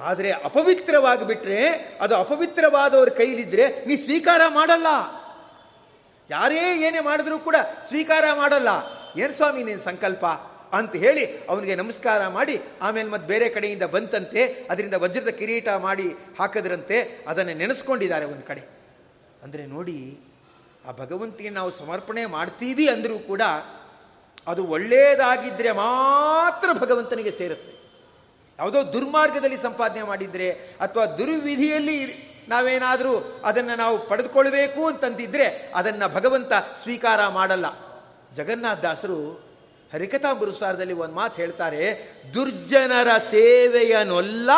ಆದರೆ 0.00 0.32
ಅಪವಿತ್ರವಾಗಿ 0.32 1.26
ಬಿಟ್ಟರೆ 1.26 1.58
ಅದು 2.00 2.16
ಅಪವಿತ್ರವಾದವ್ರ 2.16 3.08
ಕೈಲಿದ್ರೆ 3.08 3.84
ನೀ 3.86 3.96
ಸ್ವೀಕಾರ 3.96 4.40
ಮಾಡಲ್ಲ. 4.48 4.86
ಯಾರೇ 6.30 6.86
ಏನೇ 6.86 7.00
ಮಾಡಿದ್ರೂ 7.00 7.38
ಕೂಡ 7.38 7.56
ಸ್ವೀಕಾರ 7.88 8.24
ಮಾಡಲ್ಲ. 8.34 8.68
ಏನು 9.20 9.32
ಸ್ವಾಮಿ 9.32 9.62
ನೀನು 9.62 9.80
ಸಂಕಲ್ಪ? 9.80 10.24
ಅಂತ 10.72 10.96
ಹೇಳಿ 10.96 11.38
ಅವನಿಗೆ 11.48 11.74
ನಮಸ್ಕಾರ 11.74 12.28
ಮಾಡಿ, 12.28 12.60
ಆಮೇಲೆ 12.82 13.08
ಮತ್ತೆ 13.08 13.28
ಬೇರೆ 13.28 13.48
ಕಡೆಯಿಂದ 13.48 13.82
ಬಂತಂತೆ, 13.82 14.66
ಅದರಿಂದ 14.70 14.94
ವಜ್ರದ 14.94 15.28
ಕಿರೀಟ 15.28 15.68
ಮಾಡಿ 15.68 16.08
ಹಾಕದ್ರಂತೆ, 16.38 17.24
ಅದನ್ನು 17.28 17.56
ನೆನೆಸ್ಕೊಂಡಿದ್ದಾರೆ 17.56 18.24
ಒಂದು 18.24 18.46
ಕಡೆ. 18.46 18.60
ಅಂದರೆ 19.42 19.66
ನೋಡಿ, 19.66 20.18
ಆ 20.86 20.92
ಭಗವಂತಿಗೆ 20.92 21.50
ನಾವು 21.50 21.70
ಸಮರ್ಪಣೆ 21.70 22.26
ಮಾಡ್ತೀವಿ 22.26 22.88
ಅಂದರೂ 22.88 23.18
ಕೂಡ 23.18 23.42
ಅದು 24.46 24.66
ಒಳ್ಳೆಯದಾಗಿದ್ದರೆ 24.66 25.72
ಮಾತ್ರ 25.72 26.68
ಭಗವಂತನಿಗೆ 26.72 27.30
ಸೇರುತ್ತೆ. 27.30 27.72
ಯಾವುದೋ 28.58 28.92
ದುರ್ಮಾರ್ಗದಲ್ಲಿ 28.92 29.56
ಸಂಪಾದನೆ 29.56 30.02
ಮಾಡಿದರೆ, 30.02 30.50
ಅಥವಾ 30.80 31.06
ದುರ್ವಿಧಿಯಲ್ಲಿ 31.06 32.28
ನಾವೇನಾದರೂ 32.48 33.40
ಅದನ್ನು 33.44 33.76
ನಾವು 33.76 34.08
ಪಡೆದುಕೊಳ್ಬೇಕು 34.08 34.86
ಅಂತಂದಿದ್ದರೆ 34.86 35.72
ಅದನ್ನು 35.74 36.14
ಭಗವಂತ 36.14 36.52
ಸ್ವೀಕಾರ 36.82 37.28
ಮಾಡಲ್ಲ. 37.28 37.66
ಜಗನ್ನಾಥ 38.34 38.80
ದಾಸರು 38.80 39.47
ಹರಿಕಥಾಮೃಸಾರದಲ್ಲಿ 39.92 40.92
ಒಂದು 40.92 41.14
ಮಾತು 41.14 41.36
ಹೇಳ್ತಾರೆ, 41.36 42.12
ದುರ್ಜನರ 42.34 43.18
ಸೇವೆಯನೊಲ್ಲ, 43.30 44.50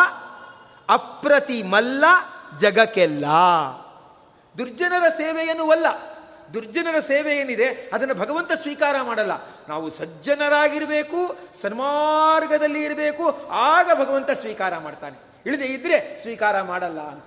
ಅಪ್ರತಿಮಲ್ಲ 0.88 2.04
ಜಗಕ್ಕೆಲ್ಲ. 2.58 3.24
ದುರ್ಜನರ 4.58 5.08
ಸೇವೆಯನ್ನು 5.16 5.70
ಅಲ್ಲ 5.70 5.86
ದುರ್ಜನರ 6.54 7.00
ಸೇವೆ 7.00 7.36
ಏನಿದೆ 7.36 7.90
ಅದನ್ನು 7.92 8.14
ಭಗವಂತ 8.14 8.52
ಸ್ವೀಕಾರ 8.52 9.02
ಮಾಡಲ್ಲ. 9.02 9.32
ನಾವು 9.68 9.90
ಸಜ್ಜನರಾಗಿರಬೇಕು, 9.90 11.36
ಸನ್ಮಾರ್ಗದಲ್ಲಿ 11.62 12.84
ಇರಬೇಕು, 12.84 13.48
ಆಗ 13.50 13.90
ಭಗವಂತ 13.94 14.30
ಸ್ವೀಕಾರ 14.30 14.78
ಮಾಡ್ತಾನೆ. 14.78 15.18
ಇಳಿದೇ 15.46 15.64
ಇದ್ರೆ 15.64 16.18
ಸ್ವೀಕಾರ 16.22 16.62
ಮಾಡಲ್ಲ 16.62 17.00
ಅಂತ. 17.00 17.24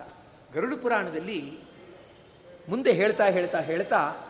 ಗರುಡು 0.54 0.78
ಪುರಾಣದಲ್ಲಿ 0.78 1.58
ಮುಂದೆ 2.70 2.92
ಹೇಳ್ತಾ 2.92 3.26
ಹೇಳ್ತಾ 3.26 3.60
ಹೇಳ್ತಾ 3.60 4.30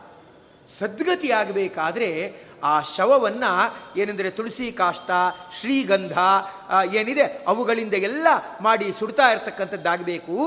ಸದ್ಗತಿ 0.79 1.31
ಆಗಬೇಕಾದ್ರೆ 1.31 2.35
ಆ 2.63 2.81
ಶವವನ್ನು 2.81 3.51
ಏನೆಂದರೆ 3.99 4.29
ತುಳಸಿ 4.29 4.71
ಕಾಷ್ಟ, 4.71 5.11
ಶ್ರೀಗಂಧ 5.59 6.17
ಏನಿದೆ, 6.93 7.25
ಅವುಗಳಿಂದ 7.47 7.93
ಎಲ್ಲ 7.93 8.27
ಮಾಡಿ 8.61 8.87
ಸುಡ್ತಾ 8.99 9.27
ಇರತಕ್ಕಂಥದ್ದಾಗಬೇಕು. 9.31 10.37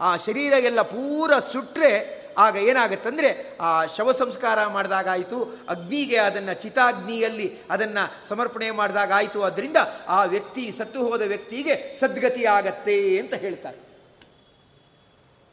ಆ 0.00 0.16
ಶರೀರ 0.16 0.52
ಎಲ್ಲ 0.52 0.82
ಪೂರ 0.82 1.38
ಸುಟ್ಟರೆ 1.52 2.24
ಆಗ 2.38 2.56
ಏನಾಗುತ್ತಂದರೆ 2.56 3.56
ಆ 3.60 3.86
ಶವ 3.86 4.12
ಸಂಸ್ಕಾರ 4.12 4.66
ಮಾಡಿದಾಗಾಯಿತು, 4.66 5.38
ಅಗ್ನಿಗೆ 5.68 6.18
ಅದನ್ನು 6.18 6.54
ಚಿತಾಗ್ನಿಯಲ್ಲಿ 6.62 7.48
ಅದನ್ನು 7.70 8.28
ಸಮರ್ಪಣೆ 8.28 8.70
ಮಾಡಿದಾಗಾಯಿತು 8.70 9.42
ಅದರಿಂದ 9.42 9.76
ಆ 10.08 10.24
ವ್ಯಕ್ತಿ 10.24 10.64
ಸತ್ತು 10.78 11.00
ಹೋದ 11.08 11.22
ವ್ಯಕ್ತಿಗೆ 11.22 11.96
ಸದ್ಗತಿ 12.00 12.44
ಆಗತ್ತೆ 12.44 13.18
ಅಂತ 13.18 13.34
ಹೇಳ್ತಾರೆ. 13.34 13.78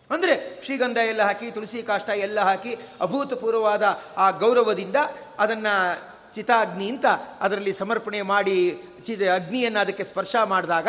ಅಂದರೆ 0.09 0.33
ಶ್ರೀಗಂಧ 0.65 0.97
ಎಲ್ಲ 0.97 1.23
ಹಾಕಿ, 1.23 1.51
ತುಳಸಿ 1.51 1.83
ಕಾಷ್ಟ 1.83 2.09
ಎಲ್ಲ 2.09 2.39
ಹಾಕಿ, 2.39 2.75
ಅಭೂತಪೂರ್ವವಾದ 3.01 3.83
ಆ 4.17 4.31
ಗೌರವದಿಂದ 4.31 4.95
ಅದನ್ನು 5.41 5.75
ಚಿತಾಗ್ನಿ 6.33 6.89
ಅಂತ 6.89 7.05
ಅದರಲ್ಲಿ 7.39 7.73
ಸಮರ್ಪಣೆ 7.73 8.21
ಮಾಡಿ 8.21 8.83
ಚಿ 9.05 9.27
ಅಗ್ನಿಯನ್ನು 9.27 9.79
ಅದಕ್ಕೆ 9.79 10.03
ಸ್ಪರ್ಶ 10.03 10.35
ಮಾಡಿದಾಗ 10.35 10.87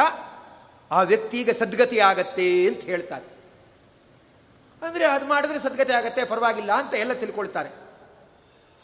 ಆ 0.90 1.02
ವ್ಯಕ್ತಿಗೆ 1.02 1.52
ಸದ್ಗತಿ 1.52 1.98
ಆಗತ್ತೆ 2.00 2.68
ಅಂತ 2.68 2.80
ಹೇಳ್ತಾರೆ. 2.80 3.24
ಅಂದರೆ 4.86 5.04
ಅದು 5.04 5.26
ಮಾಡಿದ್ರೆ 5.26 5.58
ಸದ್ಗತಿ 5.58 5.92
ಆಗತ್ತೆ, 5.92 6.24
ಪರವಾಗಿಲ್ಲ 6.24 6.72
ಅಂತ 6.72 6.94
ಎಲ್ಲ 6.94 7.12
ತಿಳ್ಕೊಳ್ತಾರೆ. 7.12 7.68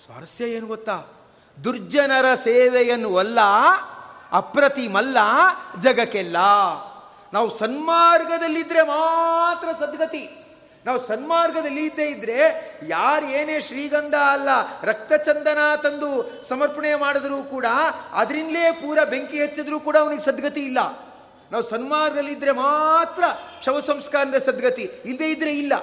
ಸ್ವಾರಸ್ಯ 0.04 0.44
ಏನು 0.44 0.66
ಗೊತ್ತಾ? 0.66 1.02
ದುರ್ಜನರ 1.64 2.34
ಸೇವೆಯನ್ನು 2.34 3.16
ಅಲ್ಲ, 3.16 3.38
ಅಪ್ರತಿಮಲ್ಲ, 4.32 5.16
ಜಗಕ್ಕೆಲ್ಲ. 5.78 6.36
ನಾವು 7.32 7.58
ಸನ್ಮಾರ್ಗದಲ್ಲಿದ್ದರೆ 7.58 8.82
ಮಾತ್ರ 8.82 9.68
ಸದ್ಗತಿ. 9.84 10.37
ನಾವು 10.86 10.98
ಸನ್ಮಾರ್ಗದಲ್ಲಿ 11.06 11.82
ಇದ್ದೇ 11.86 12.06
ಇದ್ರೆ 12.10 12.38
ಯಾರು 12.88 13.26
ಏನೇ 13.26 13.56
ಶ್ರೀಗಂಧ 13.60 14.14
ಅಲ್ಲ, 14.14 14.48
ರಕ್ತಚಂದನ 14.82 15.58
ತಂದು 15.82 16.10
ಸಮರ್ಪಣೆ 16.48 16.94
ಮಾಡಿದ್ರೂ 16.94 17.42
ಕೂಡ 17.42 17.66
ಅದರಿಂದಲೇ 18.12 18.64
ಪೂರ 18.72 18.98
ಬೆಂಕಿ 19.04 19.38
ಹಚ್ಚಿದ್ರೂ 19.42 19.80
ಕೂಡ 19.80 19.96
ಅವನಿಗೆ 19.96 20.24
ಸದ್ಗತಿ 20.24 20.60
ಇಲ್ಲ. 20.60 20.78
ನಾವು 21.52 21.64
ಸನ್ಮಾರ್ಗದಲ್ಲಿದ್ದರೆ 21.70 22.52
ಮಾತ್ರ 22.52 23.24
ಶವ 23.66 23.80
ಸಂಸ್ಕಾರದ 23.80 24.38
ಸದ್ಗತಿ 24.38 24.82
ಇಲ್ಲದೇ 25.04 25.28
ಇದ್ರೆ 25.30 25.52
ಇಲ್ಲ. 25.58 25.74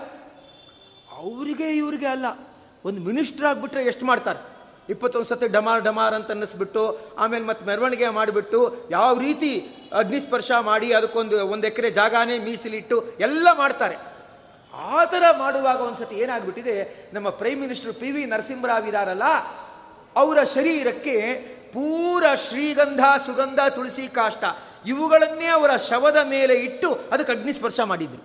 ಅವರಿಗೆ 1.17 1.69
ಇವರಿಗೆ 1.77 2.05
ಅಲ್ಲ, 2.05 2.25
ಒಂದು 2.85 3.01
ಮಿನಿಸ್ಟರ್ 3.01 3.45
ಆಗಿಬಿಟ್ರೆ 3.45 3.83
ಎಷ್ಟು 3.85 4.05
ಮಾಡ್ತಾರೆ? 4.05 4.41
ಇಪ್ಪತ್ತೊಂದು 4.89 5.27
ಸತಿ 5.27 5.47
ಡಮಾರ್ 5.47 5.83
ಡಮಾರ್ 5.83 6.13
ಅಂತ 6.13 6.29
ಅನ್ನಿಸ್ಬಿಟ್ಟು, 6.31 6.81
ಆಮೇಲೆ 7.17 7.45
ಮತ್ತೆ 7.45 7.63
ಮೆರವಣಿಗೆ 7.65 8.09
ಮಾಡಿಬಿಟ್ಟು, 8.09 8.59
ಯಾವ 8.91 9.19
ರೀತಿ 9.19 9.53
ಅಗ್ನಿಸ್ಪರ್ಶ 9.93 10.51
ಮಾಡಿ 10.61 10.93
ಅದಕ್ಕೊಂದು 10.93 11.47
ಒಂದು 11.47 11.67
ಎಕರೆ 11.67 11.91
ಜಾಗಾನೇ 11.91 12.39
ಮೀಸಲಿಟ್ಟು 12.39 12.97
ಎಲ್ಲ 13.19 13.47
ಮಾಡ್ತಾರೆ. 13.53 14.14
ಆ 14.75 15.05
ಥರ 15.05 15.23
ಮಾಡುವಾಗ 15.37 15.81
ಒಂದ್ಸತಿ 15.81 16.15
ಏನಾಗ್ಬಿಟ್ಟಿದೆ, 16.15 17.09
ನಮ್ಮ 17.13 17.29
prime 17.29 17.61
minister 17.61 17.93
P 17.93 18.11
V 18.11 18.25
Narasimha Rao 18.25 18.87
ಇದಾರಲ್ಲ, 18.87 19.23
ಅವರ 20.15 20.43
ಶರೀರಕ್ಕೆ 20.43 21.33
ಪೂರ 21.73 22.23
ಶ್ರೀಗಂಧ, 22.35 22.99
ಸುಗಂಧ, 23.25 23.59
ತುಳಸಿ 23.69 24.07
ಕಾಷ್ಟ, 24.07 24.43
ಇವುಗಳನ್ನೇ 24.85 25.45
ಅವರ 25.45 25.77
ಶವದ 25.77 26.17
ಮೇಲೆ 26.23 26.53
ಇಟ್ಟು 26.53 26.99
ಅದಕ್ಕೆ 27.11 27.31
ಅಗ್ನಿಸ್ಪರ್ಶ 27.31 27.79
ಮಾಡಿದ್ರು. 27.79 28.21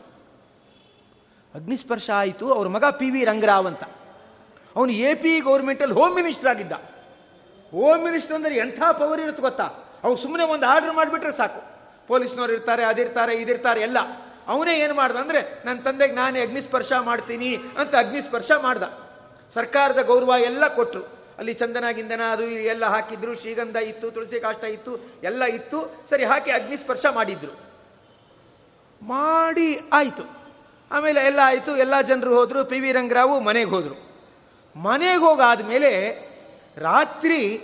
ಅಗ್ನಿಸ್ಪರ್ಶ 1.54 2.10
ಆಯಿತು, 2.10 2.52
ಅವ್ರ 2.52 2.68
ಮಗ 2.68 2.84
ಪಿ 2.84 3.10
ವಿ 3.10 3.24
ರಂಗರಾವ್ 3.24 3.66
ಅಂತ. 3.66 3.82
ಅವನು 4.76 4.92
ಎ 4.92 5.14
ಪಿ 5.14 5.40
ಗೌರ್ಮೆಂಟಲ್ಲಿ 5.40 5.94
ಹೋಮ್ 5.94 6.14
ಮಿನಿಸ್ಟರ್ 6.14 6.48
ಆಗಿದ್ದ. 6.48 6.72
ಹೋಮ್ 7.70 8.04
ಮಿನಿಸ್ಟರ್ 8.04 8.34
ಅಂದರೆ 8.34 8.56
ಎಂಥ 8.56 8.80
ಪವರ್ 8.92 9.20
ಇರುತ್ತೆ 9.20 9.42
ಗೊತ್ತಾ? 9.42 9.64
ಅವ್ನು 10.04 10.16
ಸುಮ್ಮನೆ 10.16 10.44
ಒಂದು 10.44 10.66
ಆರ್ಡರ್ 10.66 10.94
ಮಾಡಿಬಿಟ್ರೆ 10.94 11.32
ಸಾಕು. 11.32 11.60
ಪೊಲೀಸ್ನವ್ರು 12.06 12.52
ಇರ್ತಾರೆ, 12.52 12.84
ಅದಿರ್ತಾರೆ, 12.84 13.34
ಇದಿರ್ತಾರೆ, 13.34 13.80
ಎಲ್ಲ. 13.80 13.98
ಅವನೇ 14.50 14.74
ಏನು 14.78 14.94
ಮಾಡ್ದ 14.94 15.16
ಅಂದರೆ 15.16 15.62
ನನ್ನ 15.64 15.80
ತಂದೆಗೆ 15.80 16.12
ನಾನೇ 16.12 16.40
ಅಗ್ನಿಸ್ಪರ್ಶ 16.40 16.92
ಮಾಡ್ತೀನಿ 16.92 17.56
ಅಂತ 17.56 17.96
ಅಗ್ನಿಸ್ಪರ್ಶ 17.96 18.50
ಮಾಡ್ದ. 18.58 18.82
ಸರ್ಕಾರದ 19.54 20.02
ಗೌರವ 20.02 20.32
ಎಲ್ಲ 20.42 20.68
ಕೊಟ್ಟರು 20.68 21.20
ಅಲ್ಲಿ 21.38 21.54
ಚಂದನ 21.54 21.84
ಗಿಂದನ 21.90 22.20
ಅದು 22.32 22.44
ಎಲ್ಲ 22.44 22.84
ಹಾಕಿದ್ರು, 22.84 23.34
ಶ್ರೀಗಂಧ 23.34 23.76
ಇತ್ತು, 23.76 24.10
ತುಳಸಿ 24.10 24.40
ಕಾಷ್ಟ 24.40 24.64
ಇತ್ತು, 24.64 25.00
ಎಲ್ಲ 25.22 25.42
ಇತ್ತು. 25.42 25.94
ಸರಿ, 26.10 26.24
ಹಾಕಿ 26.24 26.50
ಅಗ್ನಿಸ್ಪರ್ಶ 26.50 27.06
ಮಾಡಿದ್ರು. 27.10 27.52
ಮಾಡಿ 29.02 29.78
ಆಯಿತು. 29.92 30.24
ಆಮೇಲೆ 30.90 31.20
ಎಲ್ಲ 31.20 31.40
ಆಯಿತು. 31.44 31.76
ಎಲ್ಲ 31.76 32.00
ಜನರು 32.00 32.34
ಹೋದರು, 32.38 32.64
ಪಿ 32.64 32.80
ವಿ 32.80 32.92
ರಂಗರಾವು 32.92 33.40
ಮನೆಗೆ 33.40 33.70
ಹೋದರು. 33.70 33.96
ಮನೆಗೆ 34.76 35.20
ಹೋಗಾದ್ಮೇಲೆ 35.20 35.90
ರಾತ್ರಿ 36.76 37.60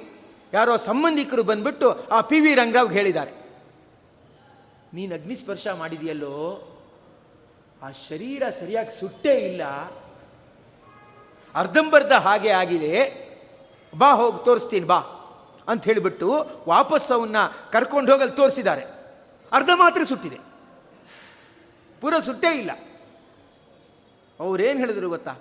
ಯಾರೋ 0.52 0.76
ಸಂಬಂಧಿಕರು 0.76 1.42
ಬಂದ್ಬಿಟ್ಟು 1.42 2.08
ಆ 2.08 2.20
ಪಿ 2.20 2.40
ವಿ 2.40 2.54
ರಂಗರಾವ್ಗೆ 2.54 2.94
ಹೇಳಿದ್ದಾರೆ. 2.94 3.30
ನೀನು 4.94 5.14
ಅಗ್ನಿಸ್ಪರ್ಶ 5.14 5.66
ಮಾಡಿದೆಯಲ್ಲೋ? 5.66 6.72
ಆ 7.82 7.90
ಶರೀರ 7.90 8.42
ಸರಿಯಾಗಿ 8.60 9.00
ಸುಟ್ಟೇ 9.00 9.34
ಇಲ್ಲ. 9.34 9.64
ಅರ್ಧಂಬರ್ಧ 11.54 12.12
ಹಾಗೆ 12.12 12.50
ಆಗಿದೆ. 12.50 13.26
ಬಾ 13.98 14.12
ಹೋಗಿ 14.12 14.44
ತೋರಿಸ್ತೀನಿ, 14.44 14.86
ಬಾ 14.86 14.96
ಅಂತ 15.68 15.84
ಹೇಳಿಬಿಟ್ಟು 15.84 16.46
ವಾಪಸ್ 16.68 17.10
ಅವನ್ನ 17.10 17.36
ಕರ್ಕೊಂಡು 17.72 18.12
ಹೋಗಲು 18.12 18.30
ತೋರಿಸಿದ್ದಾರೆ. 18.30 18.82
ಅರ್ಧ 19.52 19.70
ಮಾತ್ರ 19.74 20.04
ಸುಟ್ಟಿದೆ. 20.04 20.38
ಪೂರ 22.00 22.14
ಸುಟ್ಟೇ 22.18 22.58
ಇಲ್ಲ. 22.58 22.70
ಅವ್ರೇನು 24.40 24.78
ಹೇಳಿದ್ರು 24.78 25.08
ಗೊತ್ತಾ? 25.08 25.34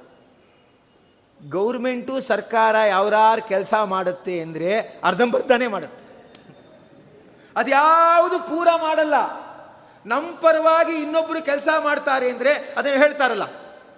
ಗೌರ್ಮೆಂಟು 1.49 2.21
ಸರ್ಕಾರ 2.21 2.75
ಯಾವ್ದಾರು 2.75 3.47
ಕೆಲಸ 3.47 3.73
ಮಾಡುತ್ತೆ 3.73 4.39
ಅಂದರೆ 4.39 4.79
ಅರ್ಧಂಬರ್ಧನೇ 4.79 5.67
ಮಾಡುತ್ತೆ. 5.67 6.05
ಅದ್ಯಾವುದು 7.55 8.39
ಪೂರ 8.39 8.67
ಮಾಡಲ್ಲ. 8.75 9.44
ನಮ್ಮ 10.11 10.27
ಪರವಾಗಿ 10.45 10.93
ಇನ್ನೊಬ್ಬರು 11.03 11.39
ಕೆಲಸ 11.49 11.69
ಮಾಡ್ತಾರೆ 11.85 12.27
ಅಂದರೆ 12.33 12.51
ಅದನ್ನು 12.77 12.99
ಹೇಳ್ತಾರಲ್ಲ, 13.03 13.45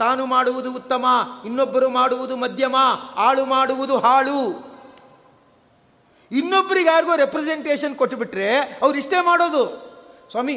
ತಾನು 0.01 0.23
ಮಾಡುವುದು 0.33 0.69
ಉತ್ತಮ, 0.79 1.05
ಇನ್ನೊಬ್ಬರು 1.47 1.87
ಮಾಡುವುದು 1.99 2.35
ಮಧ್ಯಮ, 2.43 2.75
ಆಳು 3.27 3.43
ಮಾಡುವುದು 3.53 3.95
ಹಾಳು. 4.05 4.41
ಇನ್ನೊಬ್ಬರಿಗೆ 6.31 6.89
ಯಾರಿಗೋ 6.93 7.13
ರೆಪ್ರೆಸೆಂಟೇಷನ್ 7.23 7.93
ಕೊಟ್ಟುಬಿಟ್ರೆ 8.01 8.47
ಅವ್ರು 8.83 8.95
ಇಷ್ಟೇ 9.01 9.19
ಮಾಡೋದು. 9.29 9.63
ಸ್ವಾಮಿ, 10.31 10.55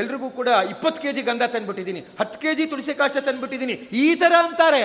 ಎಲ್ರಿಗೂ 0.00 0.28
ಕೂಡ 0.38 0.48
ಇಪ್ಪತ್ತು 0.72 1.00
ಕೆ 1.02 1.10
ಜಿ 1.16 1.22
ಗಂಧ 1.22 1.44
ತಂದ್ಬಿಟ್ಟಿದ್ದೀನಿ, 1.54 2.00
ಹತ್ತು 2.20 2.38
ಕೆ 2.42 2.52
ಜಿ 2.58 2.64
ತುಳಸಿ 2.66 2.94
ಕಾಷ್ಟ 3.00 3.18
ತಂದ್ಬಿಟ್ಟಿದ್ದೀನಿ, 3.28 3.74
ಈ 4.04 4.06
ಥರ 4.22 4.32
ಅಂತಾರೆ. 4.46 4.84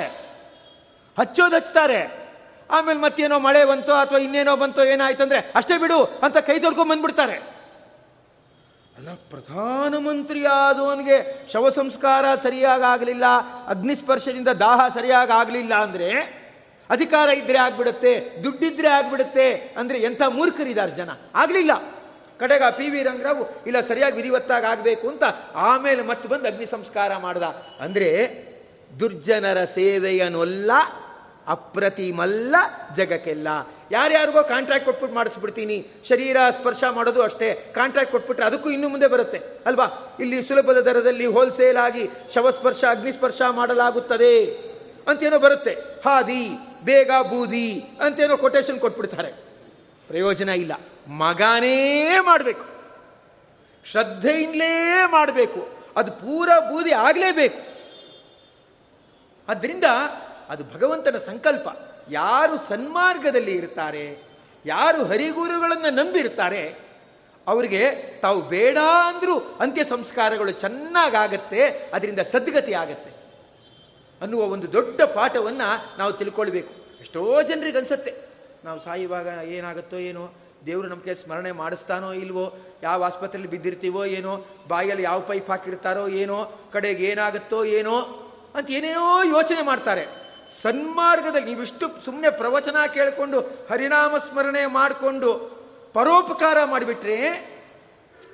ಹಚ್ಚೋದು 1.18 1.56
ಹಚ್ತಾರೆ. 1.56 2.00
ಆಮೇಲೆ 2.70 3.00
ಮತ್ತೇನೋ 3.00 3.38
ಮಳೆ 3.46 3.62
ಬಂತೋ 3.66 3.94
ಅಥವಾ 4.04 4.20
ಇನ್ನೇನೋ 4.26 4.56
ಬಂತೋ 4.64 4.82
ಏನಾಯ್ತಂದ್ರೆ 4.94 5.40
ಅಷ್ಟೇ 5.56 5.76
ಬಿಡು 5.84 6.00
ಅಂತ 6.26 6.38
ಕೈ 6.48 6.58
ತೊಳ್ಕೊಂಡ್ 6.66 6.92
ಬಂದ್ಬಿಡ್ತಾರೆ. 6.94 7.38
ಅಲ್ಲ 8.98 9.10
ಪ್ರಧಾನಮಂತ್ರಿ 9.30 10.46
ಆದವನಿಗೆ 10.46 11.48
ಶವ 11.54 11.70
ಸಂಸ್ಕಾರ 11.70 12.26
ಸರಿಯಾಗಿ 12.44 12.84
ಆಗಲಿಲ್ಲ 12.84 13.24
ಅಗ್ನಿಸ್ಪರ್ಶದಿಂದ 13.68 14.48
ದಾಹ 14.48 14.88
ಸರಿಯಾಗಿ 14.94 15.32
ಆಗಲಿಲ್ಲ 15.32 15.74
ಅಂದರೆ 15.76 16.10
ಅಧಿಕಾರ 16.90 17.30
ಇದ್ರೆ 17.30 17.58
ಆಗ್ಬಿಡುತ್ತೆ, 17.58 18.42
ದುಡ್ಡಿದ್ರೆ 18.44 18.88
ಆಗ್ಬಿಡುತ್ತೆ 18.88 19.48
ಅಂದರೆ 19.78 19.98
ಎಂಥ 20.00 20.22
ಮೂರ್ಖರಿದ್ದಾರೆ 20.28 20.92
ಜನ. 20.92 21.10
ಆಗಲಿಲ್ಲ. 21.36 21.72
ಕಡೆಗ 22.40 22.64
ಪಿ 22.64 22.90
ವಿ 22.90 23.04
ರಂಗರಾವು, 23.04 23.64
ಇಲ್ಲ, 23.68 23.82
ಸರಿಯಾಗಿ 23.82 24.16
ವಿಧಿವತ್ತಾಗಿ 24.16 24.66
ಆಗಬೇಕು 24.66 25.10
ಅಂತ 25.10 25.24
ಆಮೇಲೆ 25.56 26.04
ಮತ್ತೆ 26.04 26.30
ಬಂದು 26.30 26.48
ಅಗ್ನಿ 26.48 26.66
ಸಂಸ್ಕಾರ 26.66 27.18
ಮಾಡ್ದ. 27.18 27.44
ಅಂದರೆ 27.80 28.10
ದುರ್ಜನರ 29.00 29.64
ಸೇವೆಯನ್ನೊಲ್ಲ 29.64 30.72
ಅಪ್ರತಿಮಲ್ಲ 31.48 32.56
ಜಗಕ್ಕೆಲ್ಲ. 32.96 33.48
ಯಾರ್ಯಾರಿಗೋ 33.92 34.42
ಕಾಂಟ್ರಾಕ್ಟ್ 34.44 34.86
ಕೊಟ್ಬಿಟ್ಟು 34.88 35.16
ಮಾಡಿಸ್ಬಿಡ್ತೀನಿ, 35.16 35.78
ಶರೀರ 36.10 36.38
ಸ್ಪರ್ಶ 36.58 36.84
ಮಾಡೋದು 36.98 37.22
ಅಷ್ಟೇ 37.22 37.50
ಕಾಂಟ್ರಾಕ್ಟ್ 37.76 38.12
ಕೊಟ್ಬಿಟ್ರೆ 38.12 38.46
ಅದಕ್ಕೂ 38.46 38.70
ಇನ್ನು 38.70 38.88
ಮುಂದೆ 38.94 39.08
ಬರುತ್ತೆ, 39.08 39.40
ಅಲ್ವಾ? 39.66 39.88
ಇಲ್ಲಿ 40.20 40.40
ಸುಲಭದ 40.48 40.80
ದರದಲ್ಲಿ 40.80 41.28
ಹೋಲ್ಸೇಲ್ 41.36 41.78
ಆಗಿ 41.78 42.04
ಶವಸ್ಪರ್ಶ, 42.36 42.82
ಅಗ್ನಿಸ್ಪರ್ಶ 42.90 43.42
ಮಾಡಲಾಗುತ್ತದೆ. 43.60 44.34
ಅಂತೇನೋ 45.08 45.40
ಬರುತ್ತೆ, 45.40 45.74
ಹಾದಿ, 46.06 46.44
ಬೇಗ 46.86 47.12
ಬೂದಿ, 47.30 47.68
ಅಂತೇನೋ 48.02 48.38
ಕೊಟೇಶನ್ 48.38 48.80
ಕೊಟ್ಬಿಡ್ತಾರೆ. 48.80 49.32
ಪ್ರಯೋಜನ 50.08 50.50
ಇಲ್ಲ, 50.64 50.74
ಮಗನೇ 51.24 51.78
ಮಾಡಬೇಕು, 52.20 52.68
ಶ್ರದ್ಧೆಯಿಂದಲೇ 53.86 54.72
ಮಾಡಬೇಕು, 55.08 55.62
ಅದು 55.98 56.12
ಪೂರ 56.12 56.50
ಬೂದಿ 56.72 56.92
ಆಗಲೇಬೇಕು. 57.08 57.62
ಆದ್ದರಿಂದ 59.48 59.88
ಅದು 60.50 60.64
ಭಗವಂತನ 60.74 61.18
ಸಂಕಲ್ಪ. 61.26 61.68
ಯಾರು 62.12 62.58
ಸನ್ಮಾರ್ಗದಲ್ಲಿ 62.58 63.52
ಇರ್ತಾರೆ 63.52 64.18
ಯಾರು 64.66 65.04
ಹರಿಗುರುಗಳನ್ನು 65.06 65.96
ನಂಬಿರ್ತಾರೆ 65.96 66.88
ಅವರಿಗೆ 67.48 67.82
ತಾವು 68.22 68.42
ಬೇಡ 68.42 68.78
ಅಂದರೂ 68.78 69.40
ಅಂತ್ಯ 69.40 69.84
ಸಂಸ್ಕಾರಗಳು 69.84 70.52
ಚೆನ್ನಾಗಾಗತ್ತೆ, 70.52 71.90
ಅದರಿಂದ 71.94 72.20
ಸದ್ಗತಿ 72.20 72.74
ಆಗತ್ತೆ 72.74 73.12
ಅನ್ನುವ 74.22 74.42
ಒಂದು 74.42 74.74
ದೊಡ್ಡ 74.74 75.02
ಪಾಠವನ್ನು 75.02 75.98
ನಾವು 75.98 76.14
ತಿಳ್ಕೊಳ್ಬೇಕು. 76.14 76.74
ಎಷ್ಟೋ 77.02 77.42
ಜನರಿಗೆ 77.42 77.78
ಅನಿಸುತ್ತೆ, 77.78 78.14
ನಾವು 78.66 78.80
ಸಾಯುವಾಗ 78.80 79.28
ಏನಾಗುತ್ತೋ 79.48 79.98
ಏನೋ, 79.98 80.34
ದೇವರು 80.66 80.88
ನಮಗೆ 80.88 81.16
ಸ್ಮರಣೆ 81.16 81.52
ಮಾಡಿಸ್ತಾನೋ 81.52 82.14
ಇಲ್ವೋ, 82.14 82.54
ಯಾವ 82.84 83.04
ಆಸ್ಪತ್ರೆಯಲ್ಲಿ 83.04 83.52
ಬಿದ್ದಿರ್ತೀವೋ 83.52 84.06
ಏನೋ, 84.06 84.46
ಬಾಯಲ್ಲಿ 84.68 85.04
ಯಾವ 85.04 85.20
ಪೈಪ್ 85.20 85.50
ಹಾಕಿರ್ತಾರೋ 85.50 86.08
ಏನೋ, 86.08 86.38
ಕಡೆಗೆ 86.74 87.06
ಏನಾಗುತ್ತೋ 87.06 87.64
ಏನೋ 87.64 87.98
ಅಂತ 88.56 88.70
ಏನೇನೋ 88.70 89.24
ಯೋಚನೆ 89.24 89.62
ಮಾಡ್ತಾರೆ. 89.62 90.27
ಸನ್ಮಾರ್ಗದಲ್ಲಿ 90.62 91.54
ನೀವಿಷ್ಟು 91.54 92.06
ಸುಮ್ಮನೆ 92.06 92.30
ಪ್ರವಚನ 92.30 92.76
ಕೇಳಿಕೊಂಡು, 92.94 93.40
ಹರಿನಾಮ 93.40 94.18
ಸ್ಮರಣೆ 94.18 94.66
ಮಾಡಿಕೊಂಡು, 94.66 95.58
ಪರೋಪಕಾರ 95.94 96.64
ಮಾಡಿಬಿಟ್ರೆ 96.64 97.18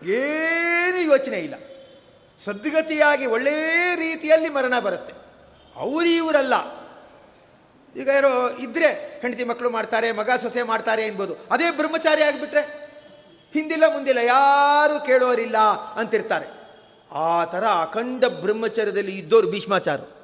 ಏನು 0.06 1.02
ಯೋಚನೆ 1.02 1.39
ಇಲ್ಲ. 1.39 1.54
ಸದ್ಗತಿಯಾಗಿ 2.45 3.26
ಒಳ್ಳೆ 3.26 3.95
ರೀತಿಯಲ್ಲಿ 3.95 4.49
ಮರಣ 4.49 4.80
ಬರುತ್ತೆ. 4.80 5.13
ಅವರು 5.76 6.06
ಇವರಲ್ಲ. 6.06 6.54
ಈಗ 7.95 8.08
ಯಾರೋ 8.08 8.49
ಇದ್ರೆ 8.49 9.19
ಹೆಂಡತಿ 9.21 9.43
ಮಕ್ಕಳು 9.43 9.69
ಮಾಡ್ತಾರೆ, 9.69 10.12
ಮಗ 10.12 10.30
ಸೊಸೆ 10.41 10.63
ಮಾಡ್ತಾರೆ 10.63 11.04
ಎನ್ಬೋದು 11.04 11.34
ಅದೇ 11.52 11.71
ಬ್ರಹ್ಮಚಾರಿ 11.71 12.23
ಆಗಿಬಿಟ್ರೆ 12.23 12.62
ಹಿಂದಿಲ್ಲ 13.54 13.93
ಮುಂದಿಲ್ಲ, 13.93 14.19
ಯಾರು 14.19 15.06
ಕೇಳೋರಿಲ್ಲ 15.06 15.58
ಅಂತಿರ್ತಾರೆ. 15.95 16.63
ಆ 17.15 17.43
ಥರ 17.43 17.63
ಅಖಂಡ 17.63 18.26
ಬ್ರಹ್ಮಚರ್ಯದಲ್ಲಿ 18.26 19.17
ಇದ್ದೋರು 19.17 19.52
ಭೀಷ್ಮಾಚಾರು 19.52 20.22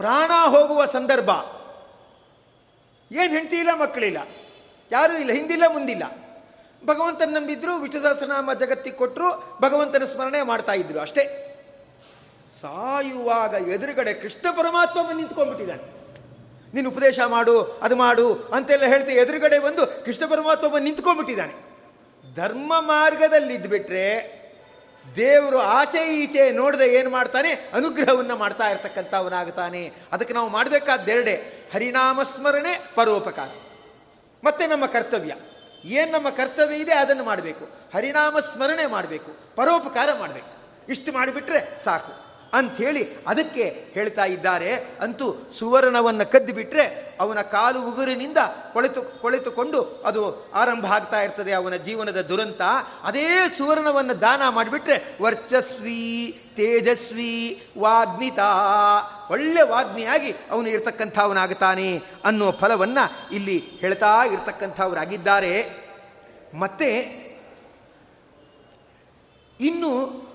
ಪ್ರಾಣ 0.00 0.30
ಹೋಗುವ 0.44 0.84
ಸಂದರ್ಭ. 0.84 1.30
ಏನು 3.12 3.32
ಹೆಂಡತಿ 3.32 3.56
ಇಲ್ಲ 3.56 3.74
ಮಕ್ಕಳಿಲ್ಲ 3.74 4.28
ಯಾರೂ 4.92 5.12
ಇಲ್ಲ, 5.18 5.32
ಹಿಂದಿಲ್ಲ, 5.32 5.64
ಮುಂದಿಲ್ಲ. 5.72 6.04
ಭಗವಂತನ 6.86 7.30
ನಂಬಿದ್ರು 7.30 7.76
ವಿಷ್ಣು 7.76 8.02
ಸಹಸ್ರನಾಮ 8.02 8.52
ಜಗತ್ತಿಗೆ 8.52 8.96
ಕೊಟ್ಟರು 8.96 9.58
ಭಗವಂತನ 9.62 10.04
ಸ್ಮರಣೆ 10.04 10.42
ಮಾಡ್ತಾ 10.42 10.72
ಇದ್ರು 10.72 11.00
ಅಷ್ಟೇ. 11.00 11.24
ಸಾಯುವಾಗ 12.60 13.54
ಎದುರುಗಡೆ 13.68 14.14
ಕೃಷ್ಣ 14.14 14.50
ಪರಮಾತ್ಮ 14.50 15.02
ಬಂದು 15.02 15.16
ನಿಂತ್ಕೊಂಡ್ಬಿಟ್ಟಿದ್ದಾನೆ. 15.16 15.82
ನೀನು 16.74 16.90
ಉಪದೇಶ 16.90 17.20
ಮಾಡು, 17.26 17.62
ಅದು 17.62 17.96
ಮಾಡು 17.96 18.34
ಅಂತೆಲ್ಲ 18.34 18.84
ಹೇಳ್ತೆ 18.84 19.12
ಎದುರುಗಡೆ 19.12 19.58
ಬಂದು 19.58 20.04
ಕೃಷ್ಣ 20.04 20.26
ಪರಮಾತ್ಮ 20.26 20.66
ಬಂದು 20.66 20.84
ನಿಂತ್ಕೊಂಡ್ಬಿಟ್ಟಿದ್ದಾನೆ. 20.84 21.54
ಧರ್ಮ 22.34 22.72
ಮಾರ್ಗದಲ್ಲಿ 22.78 23.54
ಇದ್ಬಿಟ್ರೆ 23.54 24.39
ದೇವರು 25.16 25.58
ಆಚೆ 25.58 26.22
ಈಚೆ 26.22 26.50
ನೋಡದೆ 26.50 26.94
ಏನು 26.94 27.10
ಮಾಡ್ತಾನೆ? 27.10 27.70
ಅನುಗ್ರಹವನ್ನು 27.74 28.36
ಮಾಡ್ತಾ 28.36 28.70
ಇರ್ತಕ್ಕಂಥವನಾಗ್ತಾನೆ. 28.70 29.92
ಅದಕ್ಕೆ 30.12 30.34
ನಾವು 30.34 30.48
ಮಾಡಬೇಕಾದ್ದೆರಡೆ, 30.48 31.34
ಹರಿನಾಮ 31.74 32.22
ಸ್ಮರಣೆ, 32.22 32.90
ಪರೋಪಕಾರ. 32.94 33.48
ಮತ್ತೆ 34.44 34.66
ನಮ್ಮ 34.66 34.86
ಕರ್ತವ್ಯ. 34.86 35.34
ಏನು 35.84 36.12
ನಮ್ಮ 36.12 36.30
ಕರ್ತವ್ಯ 36.30 36.76
ಇದೆ 36.76 36.92
ಅದನ್ನು 36.92 37.24
ಮಾಡಬೇಕು. 37.24 37.64
ಹರಿನಾಮ 37.94 38.38
ಸ್ಮರಣೆ 38.38 38.86
ಮಾಡಬೇಕು. 38.86 39.56
ಪರೋಪಕಾರ 39.56 40.08
ಮಾಡಬೇಕು. 40.18 40.48
ಇಷ್ಟು 40.88 41.12
ಮಾಡಿಬಿಟ್ರೆ 41.12 41.84
ಸಾಕು. 41.84 42.29
ಅಂಥೇಳಿ 42.52 43.16
ಅದಕ್ಕೆ 43.26 43.86
ಹೇಳ್ತಾ 43.92 44.24
ಇದ್ದಾರೆ. 44.24 44.74
ಅಂತೂ 44.74 45.52
ಸುವರ್ಣವನ್ನು 45.58 46.32
ಕದ್ದು 46.32 46.54
ಬಿಟ್ಟರೆ 46.54 47.16
ಅವನ 47.20 47.40
ಕಾಲು 47.40 47.82
ಉಗುರಿನಿಂದ 47.88 48.38
ಕೊಳೆತು, 48.72 49.02
ಕೊಳೆತುಕೊಂಡು 49.02 49.82
ಅದು 49.82 50.52
ಆರಂಭ 50.54 50.86
ಆಗ್ತಾ 50.86 51.22
ಇರ್ತದೆ 51.22 51.52
ಅವನ 51.52 51.76
ಜೀವನದ 51.76 52.20
ದುರಂತ. 52.20 52.60
ಅದೇ 53.02 53.26
ಸುವರ್ಣವನ್ನು 53.58 54.20
ದಾನ 54.20 54.42
ಮಾಡಿಬಿಟ್ರೆ 54.48 55.22
ವರ್ಚಸ್ವಿ, 55.22 56.40
ತೇಜಸ್ವಿ, 56.56 57.62
ವಾಗ್ಮಿತ, 57.78 58.38
ಒಳ್ಳೆ 59.30 59.62
ವಾಗ್ಮಿಯಾಗಿ 59.62 60.30
ಅವನು 60.50 60.68
ಇರ್ತಕ್ಕಂಥವನಾಗುತ್ತಾನೆ 60.68 62.02
ಅನ್ನೋ 62.24 62.52
ಫಲವನ್ನು 62.52 63.34
ಇಲ್ಲಿ 63.34 63.58
ಹೇಳ್ತಾ 63.58 64.24
ಇರ್ತಕ್ಕಂಥವರಾಗಿದ್ದಾರೆ. 64.24 65.70
ಮತ್ತೆ 66.54 67.20
ಇನ್ನು 69.60 70.29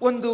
ಒಂದು 0.00 0.30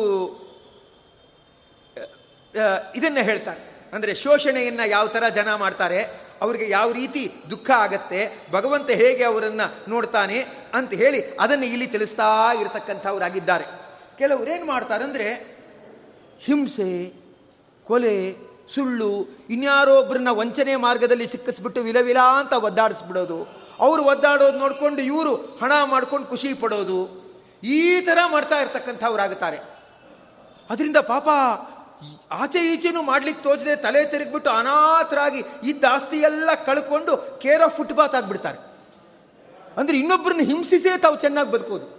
ಇದನ್ನು 2.98 3.22
ಹೇಳ್ತಾರೆ. 3.28 3.60
ಅಂದರೆ 3.94 4.12
ಶೋಷಣೆಯನ್ನು 4.22 4.84
ಯಾವ 4.90 5.06
ಥರ 5.14 5.24
ಜನ 5.36 5.48
ಮಾಡ್ತಾರೆ, 5.62 6.00
ಅವರಿಗೆ 6.44 6.66
ಯಾವ 6.68 6.88
ರೀತಿ 6.98 7.22
ದುಃಖ 7.52 7.68
ಆಗತ್ತೆ, 7.84 8.20
ಭಗವಂತ 8.56 8.88
ಹೇಗೆ 9.02 9.24
ಅವರನ್ನು 9.30 9.66
ನೋಡ್ತಾನೆ 9.92 10.38
ಅಂತ 10.78 10.90
ಹೇಳಿ 11.02 11.20
ಅದನ್ನು 11.44 11.66
ಇಲ್ಲಿ 11.74 11.86
ತಿಳಿಸ್ತಾ 11.94 12.28
ಇರತಕ್ಕಂಥವರಾಗಿದ್ದಾರೆ. 12.60 13.66
ಕೆಲವರು 14.18 14.48
ಏನು 14.56 14.66
ಮಾಡ್ತಾರೆ 14.72 15.02
ಅಂದರೆ, 15.08 15.28
ಹಿಂಸೆ, 16.46 16.90
ಕೊಲೆ, 17.86 18.16
ಸುಳ್ಳು, 18.74 19.12
ಇನ್ಯಾರೋ 19.54 19.94
ಒಬ್ಬರನ್ನ 20.00 20.32
ವಂಚನೆ 20.40 20.74
ಮಾರ್ಗದಲ್ಲಿ 20.86 21.26
ಸಿಕ್ಕಿಸ್ಬಿಟ್ಟು 21.34 21.82
ವಿಲವಿಲ 21.88 22.20
ಅಂತ 22.40 22.52
ಒದ್ದಾಡಿಸ್ಬಿಡೋದು. 22.68 23.38
ಅವರು 23.86 24.02
ಒದ್ದಾಡೋದು 24.12 24.58
ನೋಡಿಕೊಂಡು 24.64 25.00
ಇವರು 25.12 25.32
ಹಣ 25.62 25.72
ಮಾಡ್ಕೊಂಡು 25.92 26.26
ಖುಷಿ 26.32 26.50
ಪಡೋದು. 26.62 27.00
ಈ 27.62 28.00
ಥರ 28.00 28.18
ಮಾಡ್ತಾ 28.26 28.60
ಇರ್ತಕ್ಕಂಥವ್ರಾಗುತ್ತಾರೆ. 28.60 29.56
ಅದರಿಂದ 30.70 30.96
ಪಾಪ 30.96 31.28
ಆಚೆ 32.30 32.72
ಈಚೆನೂ 32.72 33.02
ಮಾಡ್ಲಿಕ್ಕೆ 33.02 33.42
ತೋಚದೆ 33.42 33.76
ತಲೆ 33.76 34.04
ತಿರುಗಿಬಿಟ್ಟು 34.04 34.50
ಅನಾಥರಾಗಿ 34.50 35.42
ಇದ್ದ 35.62 35.84
ಎಲ್ಲ 36.14 36.50
ಕಳ್ಕೊಂಡು 36.66 37.38
ಕೇರ 37.38 37.66
ಫುಟ್ಪಾತ್ 37.66 38.14
ಆಗಿಬಿಡ್ತಾರೆ. 38.14 38.58
ಅಂದರೆ 39.76 39.98
ಇನ್ನೊಬ್ಬರನ್ನ 39.98 40.40
ಹಿಂಸಿಸೇ 40.40 40.98
ತಾವು 40.98 41.16
ಚೆನ್ನಾಗಿ 41.16 41.50
ಬದುಕೋದು. 41.50 41.98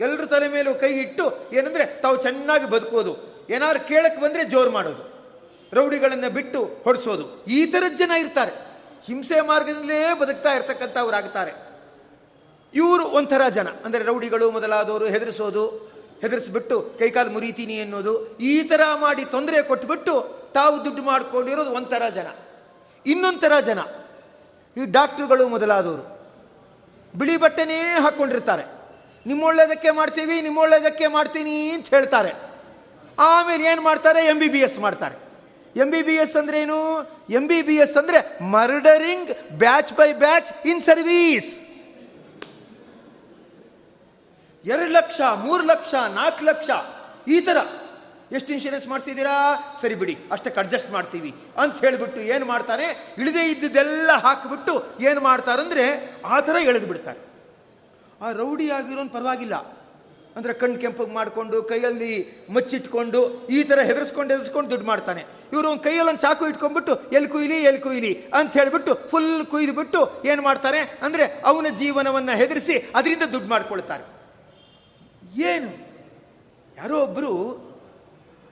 ಎಲ್ಲರ 0.00 0.24
ತಲೆ 0.24 0.48
ಮೇಲೂ 0.48 0.74
ಕೈ 0.74 0.92
ಇಟ್ಟು 0.92 1.50
ಏನಂದ್ರೆ 1.52 1.86
ತಾವು 1.86 2.16
ಚೆನ್ನಾಗಿ 2.16 2.70
ಬದುಕೋದು. 2.70 3.34
ಏನಾದ್ರು 3.50 3.88
ಕೇಳಕ್ಕೆ 3.88 4.20
ಬಂದರೆ 4.20 4.44
ಜೋರು 4.44 4.70
ಮಾಡೋದು. 4.70 5.14
ರೌಡಿಗಳನ್ನು 5.72 6.30
ಬಿಟ್ಟು 6.30 6.64
ಹೊಡಿಸೋದು. 6.84 7.44
ಈ 7.44 7.66
ಥರದ 7.66 7.96
ಜನ 7.96 8.10
ಇರ್ತಾರೆ. 8.10 8.50
ಹಿಂಸೆ 9.06 9.40
ಮಾರ್ಗದಲ್ಲೇ 9.40 10.14
ಬದುಕ್ತಾ 10.14 10.52
ಇರ್ತಕ್ಕಂಥವ್ರಾಗ್ತಾರೆ 10.52 11.63
ಇವರು 12.74 13.04
ಒಂಥರ 13.18 13.42
ಜನ. 13.48 13.68
ಅಂದರೆ 13.86 14.04
ರೌಡಿಗಳು 14.04 14.50
ಮೊದಲಾದವರು 14.50 15.06
ಹೆದರಿಸೋದು, 15.14 15.64
ಹೆದರಿಸ್ಬಿಟ್ಟು 16.22 16.76
ಕೈಕಾಲು 16.98 17.30
ಮುರಿತೀನಿ 17.30 17.80
ಅನ್ನೋದು, 17.80 18.12
ಈ 18.40 18.62
ಥರ 18.62 18.80
ಮಾಡಿ 18.94 19.24
ತೊಂದರೆ 19.24 19.62
ಕೊಟ್ಬಿಟ್ಟು 19.62 20.14
ತಾವು 20.54 20.84
ದುಡ್ಡು 20.84 21.02
ಮಾಡಿಕೊಂಡಿರೋದು 21.02 21.70
ಒಂಥರ 21.70 22.08
ಜನ. 22.08 22.28
ಇನ್ನೊಂಥರ 23.06 23.54
ಜನ. 23.60 23.80
ಈ 24.76 24.84
ಡಾಕ್ಟ್ರುಗಳು 24.84 25.48
ಮೊದಲಾದವರು. 25.48 26.04
ಬಿಳಿ 27.14 27.36
ಬಟ್ಟೆನೇ 27.36 27.80
ಹಾಕ್ಕೊಂಡಿರ್ತಾರೆ 28.04 28.64
ನಿಮ್ಮೊಳ್ಳೇದಕ್ಕೆ 29.26 29.90
ಮಾಡ್ತೀವಿ, 29.90 30.40
ನಿಮ್ಮೊಳ್ಳೇದಕ್ಕೆ 30.40 31.06
ಮಾಡ್ತೀನಿ 31.06 31.70
ಅಂತ 31.70 31.86
ಹೇಳ್ತಾರೆ. 31.94 32.32
ಆಮೇಲೆ 33.18 33.64
ಏನು 33.64 33.82
ಮಾಡ್ತಾರೆ? 33.82 34.20
ಎಂ 34.26 34.38
ಬಿ 34.38 34.48
ಬಿ 34.48 34.60
ಎಸ್ 34.60 34.78
ಮಾಡ್ತಾರೆ. 34.78 35.16
ಎಂ 35.76 35.90
ಬಿ 35.90 36.02
ಬಿ 36.02 36.14
ಎಸ್ 36.22 36.36
ಅಂದ್ರೇನು 36.36 36.62
ಏನು? 36.62 36.78
ಎಂ 37.30 37.44
ಬಿ 37.48 37.62
ಬಿ 37.62 37.76
ಎಸ್ 37.76 37.96
ಅಂದರೆ 37.96 38.18
murdering 38.54 39.30
batch 39.62 39.92
by 39.92 40.12
batch 40.24 40.66
in 40.66 40.82
service 40.82 41.50
ಎರಡು 44.66 44.92
ಲಕ್ಷ, 44.92 45.20
ಮೂರು 45.20 45.64
ಲಕ್ಷ, 45.64 45.94
ನಾಲ್ಕು 45.94 46.44
ಲಕ್ಷ, 46.44 46.70
ಈ 47.28 47.40
ಥರ. 47.40 47.58
ಎಷ್ಟು 48.32 48.52
ಇನ್ಶೂರೆನ್ಸ್ 48.52 48.86
ಮಾಡಿಸಿದ್ದೀರಾ? 48.88 49.34
ಸರಿ 49.80 49.94
ಬಿಡಿ, 49.94 50.14
ಅಷ್ಟಕ್ಕೆ 50.32 50.60
ಅಡ್ಜಸ್ಟ್ 50.60 50.90
ಮಾಡ್ತೀವಿ. 50.92 51.34
ಅಂತ 51.58 51.84
ಹೇಳಿಬಿಟ್ಟು 51.84 52.20
ಏನು 52.20 52.44
ಮಾಡ್ತಾರೆ? 52.44 52.86
ಇಳಿದೇ 53.18 53.42
ಇದ್ದಿದ್ದೆಲ್ಲ 53.50 54.10
ಹಾಕಿಬಿಟ್ಟು 54.12 54.74
ಏನು 55.00 55.20
ಮಾಡ್ತಾರಂದ್ರೆ 55.20 55.84
ಆ 56.24 56.40
ಥರ 56.40 56.56
ಎಳೆದು 56.60 56.86
ಬಿಡ್ತಾರೆ. 56.86 57.20
ಆ 58.22 58.32
ರೌಡಿ 58.32 58.70
ಆಗಿರೋನ್ 58.70 59.10
ಪರವಾಗಿಲ್ಲ. 59.10 59.54
ಅಂದರೆ 60.36 60.52
ಕಣ್ಣು 60.52 60.78
ಕೆಂಪಗೆ 60.80 61.12
ಮಾಡಿಕೊಂಡು, 61.14 61.62
ಕೈಯಲ್ಲಿ 61.62 62.12
ಮಚ್ಚಿಟ್ಕೊಂಡು, 62.54 63.20
ಈ 63.50 63.62
ಥರ 63.62 63.78
ಹೆದರ್ಸ್ಕೊಂಡು 63.80 64.34
ಹೆದರ್ಸ್ಕೊಂಡು 64.34 64.70
ದುಡ್ಡು 64.70 64.86
ಮಾಡ್ತಾನೆ. 64.86 65.22
ಇವರು 65.52 65.70
ಒಂದು 65.70 65.82
ಕೈಯಲ್ಲಿ 65.82 66.10
ಒಂದು 66.12 66.20
ಚಾಕು 66.20 66.48
ಇಟ್ಕೊಂಡ್ಬಿಟ್ಟು, 66.48 67.10
ಎಲ್ಲಿ 67.16 67.28
ಕುಯ್ಲಿ 67.28 67.58
ಎಲ್ಲಿ 67.62 67.80
ಕುಯ್ಲಿ 67.80 68.14
ಅಂತ 68.34 68.52
ಹೇಳಿಬಿಟ್ಟು 68.52 68.94
ಫುಲ್ 69.10 69.46
ಕುಯ್ದುಬಿಟ್ಟು 69.46 70.00
ಏನು 70.24 70.42
ಮಾಡ್ತಾರೆ? 70.42 70.80
ಅಂದರೆ 71.02 71.26
ಅವನ 71.44 71.66
ಜೀವನವನ್ನು 71.78 72.36
ಹೆದರಿಸಿ, 72.42 72.78
ಅದರಿಂದ 72.94 73.22
ದುಡ್ಡು 73.22 73.48
ಮಾಡ್ಕೊಳ್ತಾರೆ. 73.48 74.13
ಏನು? 75.42 75.70
ಯಾರೋ 76.76 77.02
ಒಬ್ಬರು 77.02 77.32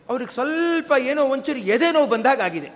ಅವ್ರಿಗೆ 0.08 0.32
ಸ್ವಲ್ಪ 0.32 0.92
ಏನೋ 0.98 1.22
ಒಂಚೂರು 1.24 1.58
ಎದೆನೋವು 1.58 2.06
ಬಂದಾಗ 2.06 2.40
ಆಗಿದೆ. 2.40 2.70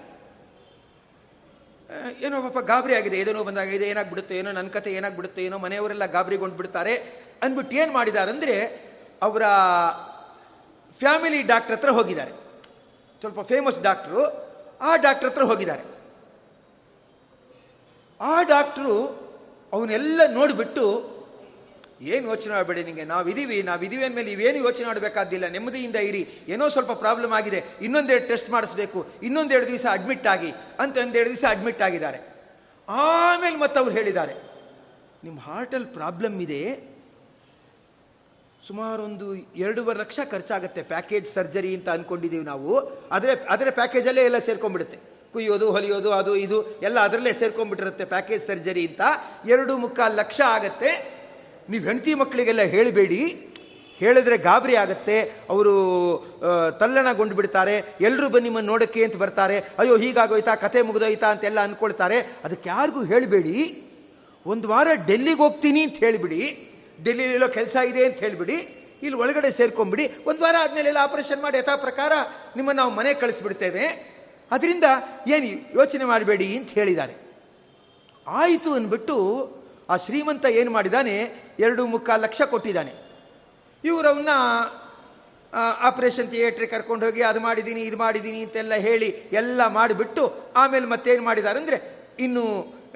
ಏನೋ 2.21 2.43
ಪಾಪ 2.43 2.59
ಗಾಬರಿ 2.65 2.95
ಆಗಿದೆ, 2.95 3.17
ಎದೆ 3.19 3.33
ಬಂದಾಗ 3.33 3.69
ಇದೆ 3.69 3.89
ಏನಾಗ್ಬಿಡುತ್ತೆ 3.89 4.39
ಏನೋ 4.39 4.53
ನನ್ನ 4.53 4.69
ಕತೆ 4.69 4.93
ಏನಾಗ್ಬಿಡುತ್ತೆ 4.93 5.45
ಏನೋ, 5.45 5.59
ಮನೆಯವರೆಲ್ಲ 5.59 6.07
ಗಾಬರಿಗೊಂಡು 6.07 6.57
ಬಿಡ್ತಾರೆ 6.57 6.95
ಅಂದ್ಬಿಟ್ಟು 7.43 7.77
ಏನು 7.77 7.93
ಮಾಡಿದ್ದಾರೆ 7.93 8.31
ಅಂದರೆ 8.31 8.57
ಅವರ 9.23 9.43
ಫ್ಯಾಮಿಲಿ 11.01 11.43
ಡಾಕ್ಟರ್ 11.43 11.77
ಹತ್ರ 11.77 11.91
ಹೋಗಿದ್ದಾರೆ. 11.91 12.33
ಸ್ವಲ್ಪ 13.21 13.41
ಫೇಮಸ್ 13.41 13.83
ಡಾಕ್ಟ್ರು, 13.83 14.23
ಆ 14.81 14.97
ಡಾಕ್ಟ್ರ್ 14.97 15.29
ಹತ್ರ 15.31 15.43
ಹೋಗಿದ್ದಾರೆ. 15.43 15.85
ಆ 18.21 18.43
ಡಾಕ್ಟ್ರು 18.43 18.95
ಅವನ್ನೆಲ್ಲ 19.73 20.21
ನೋಡಿಬಿಟ್ಟು 20.27 21.16
ಏನು 22.01 22.29
ಯೋಚನೆ 22.29 22.53
ಮಾಡಬೇಡಿ 22.53 22.85
ನಿಮಗೆ 22.85 23.05
ನಾವಿದ್ದೀವಿ 23.05 23.63
ನಾವಿದ್ದೀವಿ 23.63 24.05
ಅಂದಮೇಲೆ 24.05 24.33
ಇವೇನು 24.33 24.59
ಯೋಚನೆ 24.59 24.87
ಮಾಡಬೇಕಾದಿಲ್ಲ 24.87 25.47
ನೆಮ್ಮದಿಯಿಂದ 25.47 25.97
ಇರಿ. 25.97 26.29
ಏನೋ 26.49 26.69
ಸ್ವಲ್ಪ 26.69 26.93
ಪ್ರಾಬ್ಲಮ್ 26.93 27.33
ಆಗಿದೆ. 27.33 27.65
ಇನ್ನೊಂದೆರಡು 27.81 28.29
ಟೆಸ್ಟ್ 28.29 28.51
ಮಾಡಿಸ್ಬೇಕು. 28.51 29.07
ಇನ್ನೊಂದೆರಡು 29.23 29.67
ದಿವಸ 29.67 29.87
ಅಡ್ಮಿಟ್ 29.91 30.27
ಆಗಿ. 30.27 30.53
ಅಂತ 30.81 30.99
ಒಂದೆರಡು 30.99 31.31
ದಿವಸ 31.31 31.45
ಅಡ್ಮಿಟ್ 31.49 31.83
ಆಗಿದ್ದಾರೆ. 31.83 32.37
ಆಮೇಲೆ 32.89 33.57
ಮತ್ತೆ 33.57 33.81
ಅವ್ರು 33.81 33.95
ಹೇಳಿದ್ದಾರೆ 33.95 34.33
ನಿಮ್ಮ 35.25 35.41
ಹಾರ್ಟಲ್ಲಿ 35.41 35.87
ಪ್ರಾಬ್ಲಮ್ 35.87 36.43
ಇದೆ. 36.43 36.97
ಸುಮಾರು 38.67 39.03
ಒಂದು 39.03 39.35
ಎರಡೂವರೆ 39.35 39.99
ಲಕ್ಷ 39.99 40.21
ಖರ್ಚಾಗುತ್ತೆ 40.31 40.83
ಪ್ಯಾಕೇಜ್ 40.83 41.35
ಸರ್ಜರಿ 41.35 41.75
ಅಂತ 41.75 41.89
ಅಂದ್ಕೊಂಡಿದ್ದೀವಿ 41.89 42.45
ನಾವು. 42.45 43.03
ಆದರೆ 43.09 43.33
ಅದರ 43.33 43.69
ಪ್ಯಾಕೇಜಲ್ಲೇ 43.71 44.25
ಎಲ್ಲ 44.25 44.39
ಸೇರ್ಕೊಂಡ್ಬಿಡುತ್ತೆ. 44.39 44.99
ಕುಯ್ಯೋದು, 45.33 45.73
ಹೊಲಿಯೋದು, 45.73 46.13
ಅದು, 46.13 46.37
ಇದು 46.37 46.81
ಎಲ್ಲ 46.81 47.01
ಅದರಲ್ಲೇ 47.01 47.33
ಸೇರ್ಕೊಂಡ್ಬಿಟ್ಟಿರುತ್ತೆ 47.33 48.05
ಪ್ಯಾಕೇಜ್ 48.05 48.47
ಸರ್ಜರಿ 48.47 48.87
ಅಂತ. 48.87 49.01
ಎರಡು 49.47 49.77
ಮುಕ್ಕಾಲು 49.77 50.15
ಲಕ್ಷ 50.15 50.41
ಆಗತ್ತೆ. 50.41 51.16
ನೀವು 51.71 51.85
ಹೆಂಡತಿ 51.85 52.15
ಮಕ್ಕಳಿಗೆಲ್ಲ 52.15 52.63
ಹೇಳಬೇಡಿ. 52.63 53.23
ಹೇಳಿದ್ರೆ 53.99 54.37
ಗಾಬರಿ 54.37 54.77
ಆಗುತ್ತೆ. 54.77 55.33
ಅವರು 55.51 55.73
ತಲ್ಲಣಗೊಂಡು 56.81 57.35
ಬಿಡ್ತಾರೆ. 57.35 57.77
ಎಲ್ಲರೂ 58.01 58.29
ಬನ್ನಿ 58.29 58.49
ನಿಮ್ಮನ್ನು 58.49 58.71
ನೋಡೋಕ್ಕೆ 58.71 59.05
ಅಂತ 59.05 59.17
ಬರ್ತಾರೆ. 59.17 59.61
ಅಯ್ಯೋ, 59.79 59.97
ಹೀಗಾಗೋಯ್ತಾ, 59.97 60.55
ಕತೆ 60.55 60.83
ಮುಗಿದೋಯ್ತಾ 60.83 61.31
ಅಂತೆಲ್ಲ 61.31 61.61
ಅಂದ್ಕೊಳ್ತಾರೆ 61.61 62.19
ಅದಕ್ಕೆ 62.45 62.69
ಯಾರಿಗೂ 62.69 63.05
ಹೇಳಬೇಡಿ. 63.05 63.83
ಒಂದು 64.47 64.69
ವಾರ 64.69 64.89
ಡೆಲ್ಲಿಗೆ 65.07 65.37
ಹೋಗ್ತೀನಿ 65.37 65.83
ಅಂತ 65.83 65.97
ಹೇಳಿಬಿಡಿ. 65.97 66.43
ಡೆಲ್ಲಿಲೆಲ್ಲೋ 67.05 67.49
ಕೆಲಸ 67.49 67.77
ಇದೆ 67.77 68.05
ಅಂತ 68.05 68.17
ಹೇಳಿಬಿಡಿ. 68.17 68.55
ಇಲ್ಲಿ 69.03 69.17
ಒಳಗಡೆ 69.21 69.51
ಸೇರ್ಕೊಂಬಿಡಿ. 69.51 70.05
ಒಂದು 70.27 70.41
ವಾರ 70.41 70.55
ಆದಮೇಲೆ 70.61 70.89
ಎಲ್ಲ 70.89 70.99
ಆಪರೇಷನ್ 71.03 71.43
ಮಾಡಿ 71.43 71.59
ಯಥಾ 71.59 71.77
ಪ್ರಕಾರ 71.77 72.13
ನಿಮ್ಮನ್ನು 72.57 72.83
ನಾವು 72.83 72.95
ಮನೆಗೆ 72.95 73.21
ಕಳಿಸ್ಬಿಡ್ತೇವೆ. 73.21 73.87
ಅದರಿಂದ 74.51 74.85
ಏನು 75.29 75.47
ಯೋಚನೆ 75.79 76.05
ಮಾಡಬೇಡಿ 76.05 76.57
ಅಂತ 76.57 76.71
ಹೇಳಿದ್ದಾರೆ. 76.71 77.15
ಆಯಿತು 78.27 78.73
ಅಂದ್ಬಿಟ್ಟು 78.73 79.17
ಆ 79.93 79.97
ಶ್ರೀಮಂತ 80.05 80.45
ಏನು 80.61 80.71
ಮಾಡಿದ್ದಾನೆ 80.77 81.15
ಎರಡು 81.67 81.83
ಮುಕ್ಕಾಲು 81.95 82.23
ಲಕ್ಷ 82.27 82.43
ಕೊಟ್ಟಿದ್ದಾನೆ 82.53 82.93
ಇವರವನ್ನ 83.85 84.33
ಆಪರೇಷನ್ 85.89 86.31
ಥಿಯೇಟ್ರಿಗೆ 86.33 86.71
ಕರ್ಕೊಂಡು 86.73 87.05
ಹೋಗಿ 87.07 87.23
ಅದು 87.29 87.41
ಮಾಡಿದ್ದೀನಿ 87.45 87.83
ಇದು 87.89 87.99
ಮಾಡಿದ್ದೀನಿ 88.05 88.41
ಅಂತೆಲ್ಲ 88.47 88.75
ಹೇಳಿ 88.87 89.09
ಎಲ್ಲ 89.41 89.61
ಮಾಡಿಬಿಟ್ಟು 89.77 90.25
ಆಮೇಲೆ 90.63 90.87
ಮತ್ತೇನು 90.95 91.23
ಮಾಡಿದ್ದಾರೆ 91.29 91.59
ಅಂದರೆ 91.63 91.79
ಇನ್ನು 92.27 92.43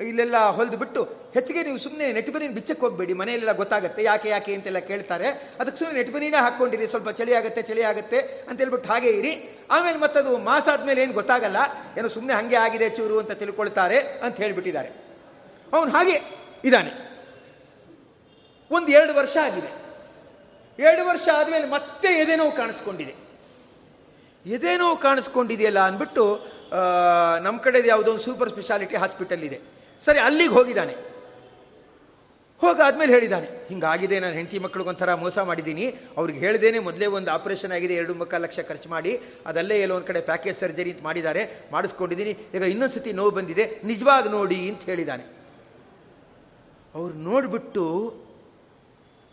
ಇಲ್ಲೆಲ್ಲ 0.09 0.39
ಹೊಲಿದು 0.57 0.79
ಬಿಟ್ಟು 0.83 1.01
ಹೆಚ್ಚಿಗೆ 1.37 1.63
ನೀವು 1.67 1.79
ಸುಮ್ಮನೆ 1.85 2.07
ನೆಟ್ಬನಿನ 2.17 2.53
ಬಿಚ್ಚಕ್ಕೆ 2.59 2.83
ಹೋಗಬೇಡಿ, 2.85 3.15
ಮನೆಯಲ್ಲೆಲ್ಲ 3.21 3.53
ಗೊತ್ತಾಗುತ್ತೆ, 3.61 4.01
ಯಾಕೆ 4.11 4.29
ಯಾಕೆ 4.35 4.53
ಅಂತೆಲ್ಲ 4.59 4.81
ಕೇಳ್ತಾರೆ. 4.91 5.29
ಅದಕ್ಕೆ 5.61 5.79
ಸುಮ್ಮನೆ 5.81 5.97
ನೆಟ್ಬನಿನೇ 6.01 6.39
ಹಾಕ್ಕೊಂಡಿರಿ, 6.47 6.87
ಸ್ವಲ್ಪ 6.95 7.11
ಚಳಿ 7.19 7.33
ಆಗುತ್ತೆ 7.41 7.63
ಚಳಿ 7.71 7.83
ಆಗುತ್ತೆ 7.91 8.19
ಅಂತ 8.49 8.57
ಹೇಳ್ಬಿಟ್ಟು 8.63 8.89
ಹಾಗೆ 8.93 9.11
ಇರಿ. 9.21 9.33
ಆಮೇಲೆ 9.77 9.99
ಮತ್ತದು 10.05 10.31
ಮಾಸ 10.49 10.67
ಆದಮೇಲೆ 10.75 11.03
ಏನು 11.05 11.15
ಗೊತ್ತಾಗಲ್ಲ, 11.21 11.61
ಏನೋ 11.99 12.11
ಸುಮ್ಮನೆ 12.17 12.35
ಹಾಗೆ 12.39 12.59
ಆಗಿದೆ 12.65 12.89
ಚೂರು 12.99 13.19
ಅಂತ 13.23 13.33
ತಿಳ್ಕೊಳ್ತಾರೆ 13.43 13.99
ಅಂತ 14.27 14.37
ಹೇಳಿಬಿಟ್ಟಿದ್ದಾರೆ. 14.45 14.91
ಅವನು 15.77 15.91
ಹಾಗೆ 15.97 16.17
ಇದ್ದಾನೆ. 16.65 16.93
ಒಂದು 18.71 18.89
ಎರಡು 18.99 19.13
ವರ್ಷ 19.21 19.37
ಆಗಿದೆ. 19.47 19.71
ಎರಡು 20.79 21.03
ವರ್ಷ 21.09 21.27
ಆದಮೇಲೆ 21.39 21.67
ಮತ್ತೆ 21.77 22.09
ಎದೆನೋವು 22.23 22.53
ಕಾಣಿಸ್ಕೊಂಡಿದೆ. 22.57 23.15
ಎದೆನೋವು 24.47 24.97
ಕಾಣಿಸ್ಕೊಂಡಿದೆಯಲ್ಲ 24.97 25.81
ಅಂದ್ಬಿಟ್ಟು 25.89 26.25
ನಮ್ಮ 27.45 27.57
ಕಡೆದು 27.61 27.89
ಯಾವುದೋ 27.89 28.11
ಒಂದು 28.13 28.25
ಸೂಪರ್ 28.25 28.51
ಸ್ಪೆಷಾಲಿಟಿ 28.51 28.97
ಹಾಸ್ಪಿಟಲ್ 28.97 29.43
ಇದೆ. 29.45 29.59
ಸರಿ, 30.05 30.19
ಅಲ್ಲಿಗೆ 30.19 30.55
ಹೋಗಿದ್ದಾನೆ. 30.59 30.95
ಹೋಗಾದ್ಮೇಲೆ 32.63 33.13
ಹೇಳಿದ್ದಾನೆ, 33.13 33.47
ಹಿಂಗಾಗಿದೆ, 33.69 34.17
ನಾನು 34.21 34.35
ಹೆಂಡತಿ 34.35 34.59
ಮಕ್ಕಳಿಗೊಂಥರ 34.65 35.11
ಮೋಸ 35.15 35.39
ಮಾಡಿದ್ದೀನಿ. 35.51 35.87
ಅವ್ರಿಗೆ 36.17 36.39
ಹೇಳ್ದೇನೆ 36.39 36.79
ಮೊದಲೇ 36.89 37.07
ಒಂದು 37.19 37.31
ಆಪರೇಷನ್ 37.37 37.73
ಆಗಿದೆ, 37.73 37.95
ಎರಡು 38.01 38.15
ಮುಕ್ಕಾಲು 38.15 38.45
ಲಕ್ಷ 38.45 38.61
ಖರ್ಚು 38.69 38.89
ಮಾಡಿ, 38.89 39.13
ಅದಲ್ಲೇ 39.47 39.77
ಎಲ್ಲೋ 39.81 39.95
ಒಂದು 39.99 40.07
ಕಡೆ 40.07 40.21
ಪ್ಯಾಕೇಜ್ 40.21 40.59
ಸರ್ಜರಿ 40.59 40.91
ಅಂತ 40.95 41.03
ಮಾಡಿದ್ದಾರೆ, 41.03 41.43
ಮಾಡಿಸ್ಕೊಂಡಿದ್ದೀನಿ. 41.73 42.33
ಈಗ 42.55 42.63
ಇನ್ನೊಂದು 42.73 42.95
ಸತಿ 42.95 43.13
ನೋವು 43.13 43.31
ಬಂದಿದೆ, 43.39 43.65
ನಿಜವಾಗಿ 43.85 44.29
ನೋಡಿ 44.29 44.59
ಅಂತ 44.71 44.83
ಹೇಳಿದ್ದಾನೆ. 44.93 45.40
ಅವ್ರು 46.95 47.15
ನೋಡಿಬಿಟ್ಟು, 47.15 48.15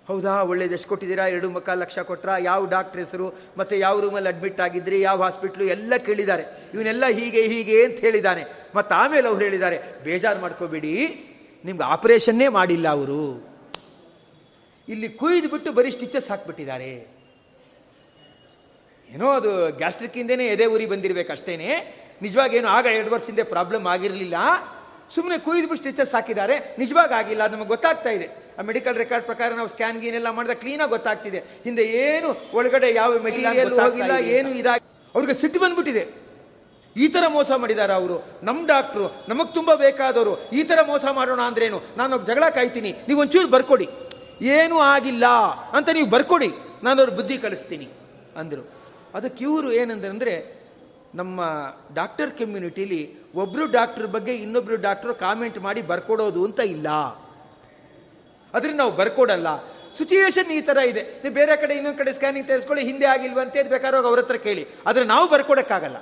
ಹೌದಾ, 0.08 0.42
ಒಳ್ಳೇದು 0.42 0.74
ಎಷ್ಟು 0.74 0.90
ಕೊಟ್ಟಿದ್ದೀರಾ? 0.90 1.28
ಎರಡು 1.28 1.50
ಮುಖ, 1.50 1.70
ಲಕ್ಷ 1.70 2.00
ಕೊಟ್ಟರಾ 2.00 2.38
ಯಾವ 2.38 2.66
ಡಾಕ್ಟ್ರ್ 2.66 3.00
ಹೆಸರು? 3.00 3.34
ಮತ್ತು 3.58 3.76
ಯಾವ 3.76 4.00
ರೂಮಲ್ಲಿ 4.00 4.30
ಅಡ್ಮಿಟ್ 4.30 4.62
ಆಗಿದ್ರಿ? 4.62 5.02
ಯಾವ 5.02 5.24
ಹಾಸ್ಪಿಟ್ಲು 5.24 5.66
ಎಲ್ಲ 5.66 5.94
ಕೇಳಿದ್ದಾರೆ. 5.98 6.44
ಇವನ್ನೆಲ್ಲ 6.74 7.06
ಹೀಗೆ 7.06 7.42
ಹೀಗೆ 7.42 7.86
ಅಂತ 7.86 7.96
ಹೇಳಿದ್ದಾನೆ. 7.96 8.44
ಮತ್ತು 8.76 8.96
ಆಮೇಲೆ 8.96 9.28
ಅವ್ರು 9.28 9.44
ಹೇಳಿದ್ದಾರೆ, 9.44 9.80
ಬೇಜಾರು 10.04 10.40
ಮಾಡ್ಕೋಬೇಡಿ. 10.40 10.94
ನಿಮ್ಗೆ 11.66 11.84
ಆಪರೇಷನ್ನೇ 11.84 12.48
ಮಾಡಿಲ್ಲ 12.48 12.88
ಅವರು. 12.88 13.48
ಇಲ್ಲಿ 14.90 15.10
ಕುಯ್ದು 15.10 15.50
ಬಿಟ್ಟು 15.50 15.72
ಬರೀ 15.72 15.92
ಸ್ಟಿಚಸ್ 15.92 16.30
ಹಾಕ್ಬಿಟ್ಟಿದ್ದಾರೆ. 16.30 17.18
ಏನೋ 19.10 19.30
ಅದು 19.30 19.78
ಗ್ಯಾಸ್ಟ್ರಿಕ್ಕಿಂದನೇ 19.78 20.46
ಎದೆ 20.46 20.66
ಉರಿ 20.66 20.86
ಬಂದಿರಬೇಕು 20.86 21.32
ಅಷ್ಟೇನೆ 21.32 21.96
ನಿಜವಾಗೇನು 22.22 22.68
ಆಗ 22.68 22.86
ಎರಡು 22.86 23.12
ವರ್ಷದಿಂದ 23.12 23.40
ಪ್ರಾಬ್ಲಮ್ 23.44 23.88
ಆಗಿರಲಿಲ್ಲ. 23.88 24.36
ಸುಮ್ಮನೆ 25.16 25.38
ಕುಯ್ದುಬಿಟ್ಟು 25.46 25.82
ಸ್ಟಿಚಸ್ 25.84 26.14
ಹಾಕಿದ್ದಾರೆ. 26.16 26.56
ನಿಜವಾಗಿ 26.82 27.14
ಆಗಿಲ್ಲ 27.20 27.42
ಅದು 27.48 27.56
ನಮಗೆ 27.56 27.72
ಗೊತ್ತಾಗ್ತಾ 27.76 28.12
ಇದೆ. 28.18 28.28
ಆ 28.58 28.62
ಮೆಡಿಕಲ್ 28.70 28.96
ರೆಕಾರ್ಡ್ 29.04 29.26
ಪ್ರಕಾರ 29.26 29.50
ನಾವು 29.60 29.70
ಸ್ಕ್ಯಾನ್ 29.74 30.00
ಗೀನ್ 30.04 30.16
ಎಲ್ಲ 30.20 30.30
ಮಾಡಿದಾಗ 30.38 30.60
ಕ್ಲೀನಾಗಿ 30.64 30.92
ಗೊತ್ತಾಗ್ತಿದೆ. 30.96 31.40
ಹಿಂದೆ 31.66 31.84
ಏನು 32.06 32.30
ಒಳಗಡೆ 32.58 32.88
ಯಾವ 32.94 33.20
ಮೆಟೀರಿಯಲ್ 33.28 33.74
ಹೋಗಿಲ್ಲ 33.80 34.14
ಏನು 34.38 34.50
ಇದಾಗಿ 34.62 34.86
ಅವ್ರಿಗೆ 35.16 35.36
ಸಿಟ್ಟು 35.42 35.60
ಬಂದ್ಬಿಟ್ಟಿದೆ. 35.60 36.04
ಈ 36.96 37.08
ಥರ 37.14 37.24
ಮೋಸ 37.28 37.50
ಮಾಡಿದ್ದಾರೆ 37.62 37.94
ಅವರು. 37.94 38.16
ನಮ್ಮ 38.44 38.60
ಡಾಕ್ಟ್ರು 38.68 39.08
ನಮಗೆ 39.30 39.54
ತುಂಬ 39.54 39.72
ಬೇಕಾದವರು. 39.76 40.34
ಈ 40.54 40.64
ಥರ 40.70 40.80
ಮೋಸ 40.88 41.06
ಮಾಡೋಣ 41.20 41.42
ಅಂದ್ರೇನು? 41.50 41.80
ನಾನು 41.98 42.18
ಜಗಳ 42.26 42.46
ಕಾಯ್ತೀನಿ. 42.58 42.92
ನೀವು 43.08 43.20
ಒಂಚೂರು 43.22 43.48
ಬರ್ಕೊಡಿ. 43.48 43.88
ಏನೂ 44.42 44.78
ಆಗಿಲ್ಲ 44.94 45.26
ಅಂತ 45.78 45.90
ನೀವು 45.98 46.10
ಬರ್ಕೊಡಿ. 46.16 46.50
ನಾನು 46.84 46.98
ಅವ್ರ 47.02 47.12
ಬುದ್ಧಿ 47.20 47.38
ಕಳಿಸ್ತೀನಿ 47.38 47.88
ಅಂದರು. 48.42 48.64
ಅದಕ್ಕೆ 49.18 49.44
ಇವರು 49.44 49.70
ಏನಂದ್ರೆ 49.82 50.57
ನಮ್ಮ 51.16 51.42
ಡಾಕ್ಟರ್ 51.94 52.32
ಕಮ್ಯುನಿಟಿಲಿ 52.32 53.18
ಒಬ್ಬರು 53.36 53.66
ಡಾಕ್ಟರ್ 53.66 54.08
ಬಗ್ಗೆ 54.08 54.36
ಇನ್ನೊಬ್ಬರು 54.36 54.76
ಡಾಕ್ಟ್ರು 54.76 55.16
ಕಾಮೆಂಟ್ 55.16 55.58
ಮಾಡಿ 55.58 55.82
ಬರ್ಕೊಡೋದು 55.82 56.46
ಅಂತ 56.46 56.60
ಇಲ್ಲ. 56.60 56.90
ಅದರಿಂದ 58.54 58.78
ನಾವು 58.78 58.92
ಬರ್ಕೊಡಲ್ಲ. 58.92 59.48
ಸಿಚುಯೇಷನ್ 59.98 60.52
ಈ 60.52 60.62
ಥರ 60.62 60.78
ಇದೆ. 60.78 61.04
ನೀವು 61.04 61.34
ಬೇರೆ 61.34 61.62
ಕಡೆ 61.62 61.74
ಇನ್ನೊಂದು 61.74 61.98
ಕಡೆ 61.98 62.14
ಸ್ಕ್ಯಾನಿಂಗ್ 62.14 62.48
ತೆಗೆಸ್ಕೊಳ್ಳಿ 62.48 62.86
ಹಿಂದೆ 62.86 63.06
ಆಗಿಲ್ವಂತೆ 63.06 63.60
ಅದು 63.60 63.70
ಬೇಕಾದ್ರೆ 63.70 63.98
ಹೋಗಿ 63.98 64.08
ಅವ್ರ 64.08 64.20
ಹತ್ರ 64.20 64.36
ಕೇಳಿ. 64.36 64.68
ಆದರೆ 64.86 65.04
ನಾವು 65.04 65.30
ಬರ್ಕೊಡೋಕ್ಕಾಗಲ್ಲ 65.30 65.98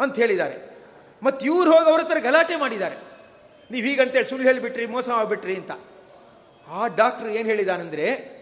ಅಂತ 0.00 0.16
ಹೇಳಿದ್ದಾರೆ. 0.16 0.76
ಮತ್ತು 1.22 1.46
ಇವ್ರು 1.46 1.72
ಹೋಗಿ 1.72 1.90
ಅವ್ರ 1.90 2.02
ಹತ್ರ 2.02 2.16
ಗಲಾಟೆ 2.18 2.56
ಮಾಡಿದ್ದಾರೆ. 2.56 2.96
ನೀವು 3.70 3.86
ಹೀಗಂತೆ 3.86 4.24
ಸುಳ್ಳು 4.24 4.46
ಹೇಳಿಬಿಟ್ರಿ, 4.46 4.86
ಮೋಸ 4.86 5.08
ಮಾಡಿಬಿಟ್ರಿ 5.08 5.56
ಅಂತ. 5.56 5.70
ಆ 6.68 6.86
ಡಾಕ್ಟ್ರು 6.86 7.30
ಏನು 7.30 7.48
ಹೇಳಿದಾನಂದರೆ, 7.48 8.36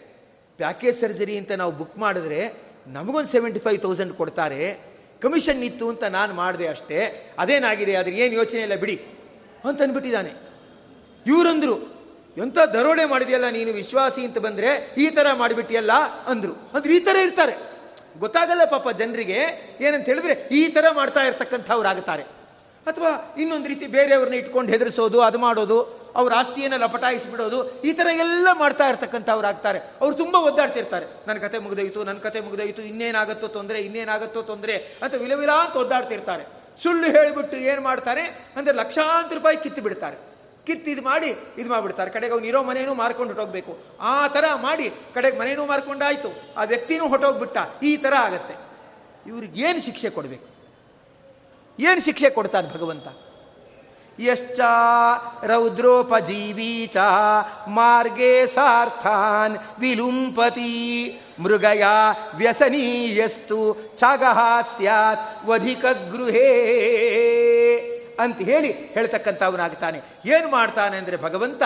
ಪ್ಯಾಕೇಜ್ 0.56 1.00
ಸರ್ಜರಿ 1.00 1.38
ಅಂತ 1.38 1.52
ನಾವು 1.52 1.72
ಬುಕ್ 1.72 1.98
ಮಾಡಿದ್ರೆ 1.98 2.52
ನಮಗೊಂದು 2.86 3.28
ಸೆವೆಂಟಿ 3.28 3.60
ಫೈವ್ 3.60 3.82
ತೌಸಂಡ್ 3.82 4.12
ಕೊಡ್ತಾರೆ. 4.12 4.93
ಕಮಿಷನ್ 5.24 5.62
ಇತ್ತು 5.62 5.88
ಅಂತ 5.88 6.04
ನಾನು 6.04 6.34
ಮಾಡಿದೆ 6.34 6.66
ಅಷ್ಟೇ, 6.66 7.30
ಅದೇನಾಗಿದೆ, 7.38 7.96
ಅದ್ರ 7.96 8.12
ಏನು 8.12 8.34
ಯೋಚನೆ 8.34 8.60
ಇಲ್ಲ, 8.60 8.74
ಬಿಡಿ 8.74 9.04
ಅಂತ 9.64 9.82
ಅಂದ್ಬಿಟ್ಟಿದ್ದಾನೆ. 9.82 10.32
ಇವರಂದ್ರು 11.26 11.94
ಎಂಥ 12.38 12.58
ದರೋಡೆ 12.58 13.04
ಮಾಡಿದೆಯಲ್ಲ 13.04 13.48
ನೀನು 13.48 13.72
ವಿಶ್ವಾಸಿ 13.72 14.24
ಅಂತ 14.24 14.38
ಬಂದರೆ 14.38 14.94
ಈ 14.98 15.10
ಥರ 15.10 15.26
ಮಾಡಿಬಿಟ್ಟಿಯಲ್ಲ 15.32 15.92
ಅಂದರು. 16.26 16.52
ಅಂದ್ರೆ, 16.74 16.96
ಈ 16.96 16.98
ಥರ 16.98 17.16
ಇರ್ತಾರೆ. 17.16 17.54
ಗೊತ್ತಾಗಲ್ಲ 18.20 18.64
ಪಾಪ 18.64 18.90
ಜನರಿಗೆ, 18.90 19.38
ಏನಂತ 19.80 20.06
ಹೇಳಿದ್ರೆ 20.06 20.48
ಈ 20.50 20.68
ಥರ 20.68 20.84
ಮಾಡ್ತಾ 20.92 21.20
ಇರ್ತಕ್ಕಂಥವ್ರು 21.20 21.88
ಆಗುತ್ತಾರೆ 21.88 22.22
ಅಥವಾ 22.86 23.34
ಇನ್ನೊಂದು 23.38 23.68
ರೀತಿ 23.68 23.86
ಬೇರೆಯವ್ರನ್ನ 23.86 24.34
ಇಟ್ಕೊಂಡು 24.34 24.72
ಹೆದರಿಸೋದು, 24.72 25.20
ಅದು 25.20 25.38
ಮಾಡೋದು 25.38 26.03
ಅವ್ರ 26.16 26.32
ಆಸ್ತಿಯನ್ನು 26.40 26.78
ಲಪಟಾಯಿಸಿಬಿಡೋದು, 26.78 27.58
ಈ 27.88 27.92
ಥರ 27.92 28.08
ಎಲ್ಲ 28.24 28.48
ಮಾಡ್ತಾ 28.52 28.88
ಇರ್ತಕ್ಕಂಥವ್ರು 28.88 29.46
ಆಗ್ತಾರೆ 29.46 29.78
ಅವ್ರು 30.02 30.16
ತುಂಬ 30.16 30.34
ಒದ್ದಾಡ್ತಿರ್ತಾರೆ. 30.48 31.06
ನನ್ನ 31.26 31.38
ಕತೆ 31.46 31.58
ಮುಗಿದೋಯ್ತು 31.58 32.04
ನನ್ನ 32.04 32.18
ಕತೆ 32.18 32.40
ಮುಗಿದೋಯ್ತು, 32.40 32.82
ಇನ್ನೇನಾಗತ್ತೋ 32.82 33.48
ತೊಂದರೆ 33.48 33.80
ಇನ್ನೇನಾಗತ್ತೋ 33.80 34.42
ತೊಂದರೆ 34.42 34.76
ಅಂತ 35.02 35.14
ವಿಲವಿಲ 35.14 35.50
ಅಂತ 35.64 35.76
ಒದ್ದಾಡ್ತಿರ್ತಾರೆ. 35.76 36.44
ಸುಳ್ಳು 36.82 37.06
ಹೇಳಿಬಿಟ್ಟು 37.16 37.56
ಏನು 37.56 37.82
ಮಾಡ್ತಾರೆ? 37.82 38.22
ಅಂದರೆ 38.56 38.74
ಲಕ್ಷಾಂತರ 38.76 39.36
ರೂಪಾಯಿ 39.36 39.56
ಕಿತ್ತು 39.56 39.82
ಬಿಡ್ತಾರೆ. 39.82 40.16
ಕಿತ್ತು 40.66 40.90
ಇದು 40.90 41.02
ಮಾಡಿ, 41.02 41.30
ಇದು 41.58 41.68
ಮಾಡಿಬಿಡ್ತಾರೆ. 41.70 42.10
ಕಡೆಗೆ 42.10 42.32
ಅವ್ನು 42.32 42.46
ಇರೋ 42.46 42.62
ಮನೇನೂ 42.62 42.94
ಮಾರ್ಕೊಂಡು 42.94 43.30
ಹೊಟ್ಟೋಗ್ಬೇಕು 43.32 43.72
ಆ 44.00 44.26
ಥರ 44.26 44.44
ಮಾಡಿ, 44.54 44.86
ಕಡೆಗೆ 45.14 45.38
ಮನೇನೂ 45.38 45.66
ಮಾರ್ಕೊಂಡಾಯಿತು. 45.66 46.30
ಆ 46.56 46.64
ವ್ಯಕ್ತಿನೂ 46.64 47.08
ಹೊಟ್ಟೋಗ್ಬಿಟ್ಟ 47.08 47.58
ಈ 47.82 47.96
ಥರ 47.96 48.14
ಆಗತ್ತೆ. 48.18 48.54
ಇವ್ರಿಗೆ 49.26 49.60
ಏನು 49.68 49.80
ಶಿಕ್ಷೆ 49.80 50.10
ಕೊಡಬೇಕು? 50.10 50.48
ಏನು 51.78 52.00
ಶಿಕ್ಷೆ 52.00 52.30
ಕೊಡ್ತಾನೆ 52.30 52.68
ಭಗವಂತ? 52.74 53.08
ಯಶ್ಚ 54.20 54.60
ರೌದ್ರೋಪಜೀವಿ 55.44 56.86
ಚ 56.86 56.96
ಮಾರ್ಗೇ 57.68 58.46
ಸಾರ್ಥಾನ್ 58.46 59.58
ವಿಲುಂಪತಿ 59.78 61.20
ಮೃಗಯ 61.38 61.84
ವ್ಯಸನೀಯಸ್ತು 62.36 63.76
ಛಗಃ 63.98 64.60
ಸ್ಯಾತ್ 64.76 65.46
ವಧಿಕ 65.46 65.84
ಗೃಹೇ 66.12 66.50
ಅಂತ 68.20 68.38
ಹೇಳಿ 68.38 68.72
ಹೇಳ್ತಕ್ಕಂಥವನಾಗ್ತಾನೆ. 68.72 70.00
ಏನು 70.26 70.48
ಮಾಡ್ತಾನೆ 70.48 70.96
ಅಂದರೆ 70.96 71.16
ಭಗವಂತ 71.16 71.62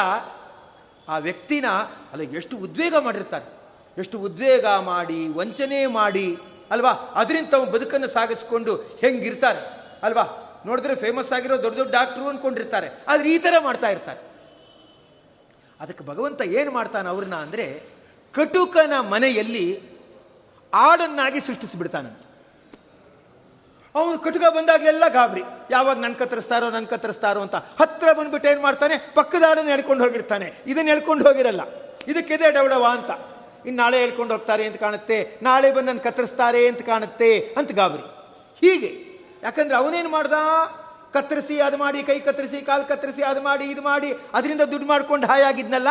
ಆ 1.08 1.18
ವ್ಯಕ್ತಿನ, 1.18 1.66
ಅಲ್ಲ 2.12 2.22
ಎಷ್ಟು 2.36 2.56
ಉದ್ವೇಗ 2.56 2.94
ಮಾಡಿರ್ತಾನೆ. 2.96 3.58
ಎಷ್ಟು 3.98 4.18
ಉದ್ವೇಗ 4.18 4.66
ಮಾಡಿ, 4.66 5.28
ವಂಚನೆ 5.28 5.86
ಮಾಡಿ, 5.86 6.38
ಅಲ್ವಾ? 6.70 6.90
ಅದರಿಂದ 6.90 7.46
ತಾವು 7.46 7.66
ಬದುಕನ್ನು 7.66 8.08
ಸಾಗಿಸ್ಕೊಂಡು 8.08 8.76
ಹೆಂಗಿರ್ತಾರೆ 8.76 9.82
ಅಲ್ವಾ? 10.02 10.47
ನೋಡಿದ್ರೆ 10.68 10.94
ಫೇಮಸ್ 10.94 11.32
ಆಗಿರೋ 11.32 11.62
ದೊಡ್ಡ 11.62 11.78
ದೊಡ್ಡ 11.78 11.92
ಡಾಕ್ಟ್ರು 11.92 12.28
ಅಂದ್ಕೊಂಡಿರ್ತಾರೆ 12.28 12.88
ಆದರೆ 13.08 13.34
ಈ 13.34 13.38
ಥರ 13.38 13.54
ಮಾಡ್ತಾ 13.58 13.88
ಇರ್ತಾರೆ. 13.88 14.20
ಅದಕ್ಕೆ 15.80 16.04
ಭಗವಂತ 16.04 16.42
ಏನು 16.42 16.70
ಮಾಡ್ತಾನೆ 16.70 17.08
ಅವ್ರನ್ನ 17.08 17.34
ಅಂದರೆ 17.34 17.82
ಕಟುಕನ 18.32 19.00
ಮನೆಯಲ್ಲಿ 19.00 19.82
ಆಡನ್ನಾಗಿ 20.74 21.40
ಸೃಷ್ಟಿಸಿಬಿಡ್ತಾನಂತ. 21.40 22.18
ಅವನು 23.94 24.18
ಕಟುಕ 24.18 24.42
ಬಂದಾಗಲೆಲ್ಲ 24.42 25.08
ಗಾಬರಿ. 25.08 25.42
ಯಾವಾಗ 25.70 25.98
ನನ್ನ 25.98 26.14
ಕತ್ತರಿಸ್ತಾರೋ 26.14 26.70
ನನ್ನ 26.70 26.86
ಕತ್ತರಿಸ್ತಾರೋ 26.86 27.40
ಅಂತ. 27.40 27.54
ಹತ್ತಿರ 27.54 28.12
ಬಂದ್ಬಿಟ್ಟು 28.12 28.48
ಏನು 28.48 28.62
ಮಾಡ್ತಾನೆ? 28.62 29.12
ಪಕ್ಕದ 29.14 29.42
ಆಡನ್ನು 29.48 29.70
ಹೇಳ್ಕೊಂಡು 29.70 30.04
ಹೋಗಿರ್ತಾನೆ. 30.04 30.54
ಇದನ್ನು 30.66 30.90
ಹೇಳ್ಕೊಂಡು 30.90 31.24
ಹೋಗಿರಲ್ಲ. 31.24 31.60
ಇದಕ್ಕಿದೆ 32.08 32.50
ಡವಡವ 32.50 32.86
ಅಂತ. 32.90 33.10
ಇನ್ನು 33.66 33.82
ನಾಳೆ 33.82 34.00
ಹೇಳ್ಕೊಂಡು 34.00 34.32
ಹೋಗ್ತಾರೆ 34.32 34.66
ಅಂತ 34.66 34.76
ಕಾಣುತ್ತೆ. 34.76 35.38
ನಾಳೆ 35.42 35.72
ಬಂದು 35.72 35.86
ನನ್ನ 35.86 35.98
ಕತ್ತರಿಸ್ತಾರೆ 35.98 36.68
ಅಂತ 36.68 36.80
ಕಾಣುತ್ತೆ 36.82 37.54
ಅಂತ 37.58 37.72
ಗಾಬರಿ. 37.72 38.02
ಹೀಗೆ. 38.60 39.07
ಯಾಕಂದ್ರೆ 39.42 39.76
ಅವನೇನು 39.76 40.08
ಮಾಡ್ದ? 40.08 40.32
ಕತ್ತರಿಸಿ 41.14 41.60
ಅದು 41.60 41.76
ಮಾಡಿ, 41.76 42.02
ಕೈ 42.02 42.20
ಕತ್ತರಿಸಿ, 42.20 42.62
ಕಾಲು 42.62 42.88
ಕತ್ತರಿಸಿ 42.88 43.22
ಅದು 43.22 43.42
ಮಾಡಿ, 43.42 43.64
ಇದು 43.64 43.82
ಮಾಡಿ, 43.82 44.12
ಅದರಿಂದ 44.34 44.60
ದುಡ್ಡು 44.60 44.86
ಮಾಡ್ಕೊಂಡು 44.86 45.26
ಹಾಯಾಗಿದ್ನಲ್ಲ 45.26 45.88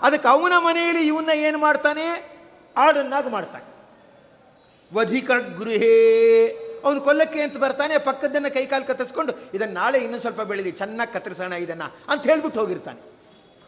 ಅದಕ್ಕೆ 0.00 0.28
ಅವನ 0.28 0.52
ಮನೆಯಲ್ಲಿ 0.58 1.06
ಇವನ್ನ 1.06 1.30
ಏನು 1.30 1.58
ಮಾಡ್ತಾನೆ? 1.58 2.40
ಆಡನ್ನಾಗಿ 2.76 3.28
ಮಾಡ್ತಾನೆ. 3.28 3.64
ವಧಿಕ 4.94 5.30
ಗೃಹೇ 5.30 6.46
ಅವನು 6.84 7.00
ಕೊಲ್ಲಕ್ಕೆ 7.00 7.42
ಅಂತ 7.42 7.56
ಬರ್ತಾನೆ 7.56 7.98
ಪಕ್ಕದನ್ನ 7.98 8.48
ಕೈ 8.48 8.66
ಕಾಲು 8.66 8.84
ಕತ್ತರಿಸ್ಕೊಂಡು 8.84 9.32
ಇದನ್ನು 9.54 9.74
ನಾಳೆ 9.74 9.98
ಇನ್ನೊಂದು 9.98 10.20
ಸ್ವಲ್ಪ 10.20 10.40
ಬೆಳೆದಿ 10.40 10.70
ಚೆನ್ನಾಗಿ 10.70 11.12
ಕತ್ತರಿಸೋಣ 11.12 11.52
ಇದನ್ನ 11.52 11.82
ಅಂತ 12.08 12.22
ಹೇಳ್ಬಿಟ್ಟು 12.22 12.60
ಹೋಗಿರ್ತಾನೆ. 12.60 13.00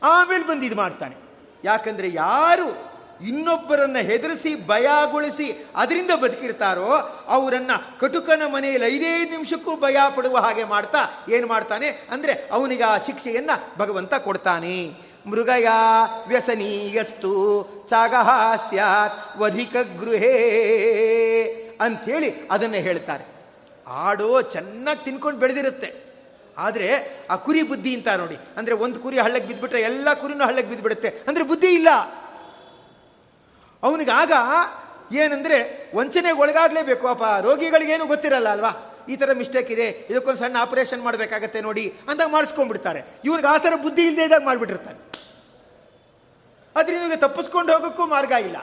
ಆಮೇಲೆ 0.03 0.47
ಬಂದು 0.47 0.63
ಇದು 0.63 0.77
ಮಾಡ್ತಾನೆ. 0.77 1.17
ಯಾಕಂದರೆ 1.65 2.11
ಯಾರು 2.13 2.92
ಇನ್ನೊಬ್ಬರನ್ನ 3.29 3.99
ಹೆದರಿಸಿ, 4.11 4.53
ಭಯಗೊಳಿಸಿ 4.67 5.47
ಅದರಿಂದ 5.77 6.13
ಬದುಕಿರ್ತಾರೋ, 6.23 6.91
ಅವರನ್ನ 7.29 7.73
ಕಟುಕನ 8.01 8.43
ಮನೆಯಲ್ಲಿ 8.55 8.89
ಐದೈದು 8.95 9.31
ನಿಮಿಷಕ್ಕೂ 9.31 9.75
ಭಯ 9.77 9.97
ಪಡುವ 10.17 10.37
ಹಾಗೆ 10.39 10.65
ಮಾಡ್ತಾ 10.65 11.03
ಏನು 11.29 11.47
ಮಾಡ್ತಾನೆ? 11.47 11.89
ಅಂದರೆ 12.11 12.35
ಅವನಿಗೆ 12.53 12.85
ಆ 12.85 12.97
ಶಿಕ್ಷೆಯನ್ನ 13.07 13.51
ಭಗವಂತ 13.79 14.15
ಕೊಡ್ತಾನೆ. 14.27 14.77
ಮೃಗಯ 15.27 15.69
ವ್ಯಸನೀಯಸ್ತು 16.29 17.33
ಚಾಗಹ 17.91 18.31
ಸ್ಯಾತ್ 18.69 19.19
ವಧಿಕ 19.41 19.75
ಗೃಹೇ 20.01 20.37
ಅಂಥೇಳಿ 21.81 22.31
ಅದನ್ನು 22.51 22.81
ಹೇಳ್ತಾರೆ. 22.87 23.25
ಆಡೋ 23.87 24.31
ಚೆನ್ನಾಗಿ 24.55 25.01
ತಿನ್ಕೊಂಡು 25.05 25.41
ಬೆಳೆದಿರುತ್ತೆ. 25.41 25.91
ಆದರೆ 26.57 26.89
ಆ 27.31 27.35
ಕುರಿ 27.45 27.61
ಬುದ್ಧಿ 27.63 27.93
ಅಂತ 27.97 28.09
ನೋಡಿ, 28.23 28.37
ಅಂದರೆ 28.59 28.75
ಒಂದು 28.85 28.99
ಕುರಿ 29.01 29.19
ಹಳ್ಳಕ್ಕೆ 29.19 29.49
ಬಿದ್ದುಬಿಟ್ರೆ 29.49 29.81
ಎಲ್ಲ 29.81 30.09
ಕುರಿನೂ 30.15 30.45
ಹಳ್ಳಕ್ಕೆ 30.45 30.71
ಬಿದ್ದುಬಿಡುತ್ತೆ 30.71 31.11
ಅಂದರೆ 31.29 31.45
ಬುದ್ಧಿ 31.45 31.71
ಇಲ್ಲ. 31.75 31.91
ಅವನಿಗಾಗ 33.83 34.33
ಏನಂದರೆ 35.21 35.59
ವಂಚನೆಗೆ 35.99 36.39
ಒಳಗಾಗಲೇಬೇಕು 36.43 37.07
ಅಪ್ಪ 37.09 37.25
ರೋಗಿಗಳಿಗೇನು 37.47 38.05
ಗೊತ್ತಿರಲ್ಲ 38.13 38.49
ಅಲ್ವಾ? 38.49 38.73
ಈ 39.13 39.15
ಥರ 39.21 39.31
ಮಿಸ್ಟೇಕ್ 39.39 39.71
ಇದೆ, 39.75 39.87
ಇದಕ್ಕೊಂದು 40.11 40.41
ಸಣ್ಣ 40.41 40.57
ಆಪರೇಷನ್ 40.61 41.03
ಮಾಡಬೇಕಾಗತ್ತೆ 41.07 41.61
ನೋಡಿ 41.61 41.85
ಅಂದಾಗ 42.11 42.29
ಮಾಡಿಸ್ಕೊಂಡ್ಬಿಡ್ತಾರೆ. 42.35 43.01
ಇವ್ನಿಗೆ 43.25 43.49
ಆ 43.55 43.57
ಥರ 43.65 43.73
ಬುದ್ಧಿ 43.85 44.03
ಇಲ್ಲದೆ 44.09 44.25
ಇದ್ದಾಗ 44.29 44.45
ಮಾಡಿಬಿಟ್ಟಿರ್ತಾನೆ. 44.45 45.01
ಅದರಿಂದ 46.77 47.17
ತಪ್ಪಿಸ್ಕೊಂಡು 47.25 47.73
ಹೋಗೋಕ್ಕೂ 47.73 48.05
ಮಾರ್ಗ 48.13 48.33
ಇಲ್ಲ. 48.49 48.59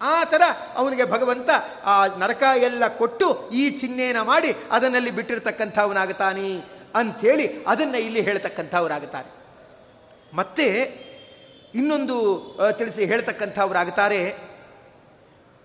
ಆ 0.00 0.14
ಥರ 0.24 0.42
ಅವನಿಗೆ 0.80 1.04
ಭಗವಂತ 1.14 1.50
ಆ 1.84 1.96
ನರಕ 2.22 2.42
ಎಲ್ಲ 2.68 2.84
ಕೊಟ್ಟು 3.00 3.26
ಈ 3.60 3.64
ಚಿಹ್ನೆನ 3.80 4.20
ಮಾಡಿ 4.30 4.50
ಅದನ್ನಲ್ಲಿ 4.76 5.10
ಬಿಟ್ಟಿರ್ತಕ್ಕಂಥವನಾಗುತ್ತಾನೆ 5.18 6.46
ಅಂಥೇಳಿ 7.00 7.46
ಅದನ್ನು 7.72 7.98
ಇಲ್ಲಿ 8.06 8.22
ಹೇಳ್ತಕ್ಕಂಥವರಾಗುತ್ತಾರೆ. 8.28 9.30
ಮತ್ತೆ 10.38 10.66
ಇನ್ನೊಂದು 11.74 12.16
ತಿಳಿಸಿ 12.78 13.04
ಹೇಳ್ತಕ್ಕಂಥವ್ರಾಗುತ್ತಾರೆ. 13.12 14.51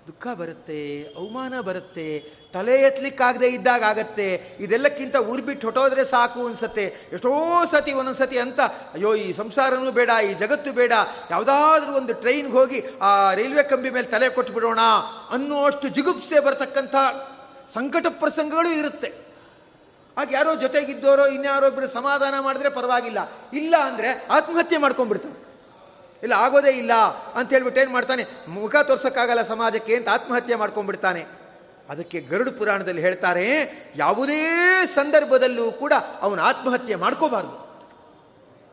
ದುಃಖ 0.08 0.28
ಬರುತ್ತೆ, 0.28 1.04
ಅವಮಾನ 1.18 1.60
ಬರುತ್ತೆ, 1.60 2.20
ತಲೆ 2.54 2.82
ಎತ್ತಲಿಕ್ಕಾಗದೆ 2.82 3.48
ಇದ್ದಾಗ 3.48 3.84
ಆಗತ್ತೆ. 3.84 4.56
ಇದೆಲ್ಲಕ್ಕಿಂತ 4.60 5.16
ಊರು 5.16 5.44
ಬಿಟ್ಟು 5.44 5.68
ಹೊಟ್ಟೋದ್ರೆ 5.68 6.06
ಸಾಕು 6.06 6.48
ಅನ್ಸತ್ತೆ. 6.48 6.86
ಎಷ್ಟೋ 7.14 7.66
ಸತಿ, 7.66 7.94
ಒಂದೊಂದು 7.94 8.20
ಸತಿ 8.20 8.38
ಅಂತ, 8.38 8.60
ಅಯ್ಯೋ, 8.94 9.16
ಈ 9.16 9.34
ಸಂಸಾರನೂ 9.34 9.92
ಬೇಡ, 9.92 10.10
ಈ 10.30 10.34
ಜಗತ್ತು 10.34 10.74
ಬೇಡ, 10.74 10.92
ಯಾವುದಾದ್ರೂ 11.32 11.94
ಒಂದು 11.94 12.14
ಟ್ರೈನ್ಗೆ 12.14 12.52
ಹೋಗಿ 12.52 12.84
ಆ 13.02 13.34
ರೈಲ್ವೆ 13.34 13.64
ಕಂಬಿ 13.64 13.90
ಮೇಲೆ 13.90 14.08
ತಲೆ 14.08 14.30
ಕೊಟ್ಟು 14.30 14.54
ಬಿಡೋಣ 14.54 14.80
ಅನ್ನುವಷ್ಟು 15.32 15.88
ಜಿಗುಪ್ಸೆ 15.88 16.40
ಬರತಕ್ಕಂಥ 16.40 16.96
ಸಂಕಟ 17.74 18.06
ಪ್ರಸಂಗಗಳು 18.10 18.70
ಇರುತ್ತೆ. 18.70 19.28
ಆಗ 20.18 20.28
ಯಾರೋ 20.32 20.56
ಜೊತೆಗಿದ್ದೋರೋ, 20.56 21.26
ಇನ್ಯಾರೋ 21.28 21.68
ಒಬ್ಬರು 21.68 21.88
ಸಮಾಧಾನ 21.88 22.40
ಮಾಡಿದ್ರೆ 22.40 22.70
ಪರವಾಗಿಲ್ಲ. 22.70 23.18
ಇಲ್ಲ 23.54 23.76
ಅಂದರೆ 23.84 24.28
ಆತ್ಮಹತ್ಯೆ 24.30 24.78
ಮಾಡ್ಕೊಂಡ್ಬಿಡ್ತಾರೆ. 24.78 25.47
ಇಲ್ಲ, 26.24 26.34
ಆಗೋದೇ 26.34 26.70
ಇಲ್ಲ 26.70 26.94
ಅಂತ 27.36 27.50
ಹೇಳ್ಬಿಟ್ಟು 27.50 27.82
ಏನು 27.82 27.92
ಮಾಡ್ತಾನೆ? 27.92 28.24
ಮುಖ 28.48 28.76
ತೋರ್ಸೋಕ್ಕಾಗಲ್ಲ 28.76 29.42
ಸಮಾಜಕ್ಕೆ 29.42 29.96
ಅಂತ 29.96 30.10
ಆತ್ಮಹತ್ಯೆ 30.10 30.56
ಮಾಡ್ಕೊಂಡ್ಬಿಡ್ತಾನೆ. 30.56 31.26
ಅದಕ್ಕೆ 31.90 32.20
ಗರುಡು 32.22 32.52
ಪುರಾಣದಲ್ಲಿ 32.52 33.02
ಹೇಳ್ತಾರೆ, 33.02 33.46
ಯಾವುದೇ 33.96 34.42
ಸಂದರ್ಭದಲ್ಲೂ 34.86 35.72
ಕೂಡ 35.72 35.94
ಅವನು 36.22 36.42
ಆತ್ಮಹತ್ಯೆ 36.42 36.96
ಮಾಡ್ಕೋಬಾರ್ದು. 36.96 37.56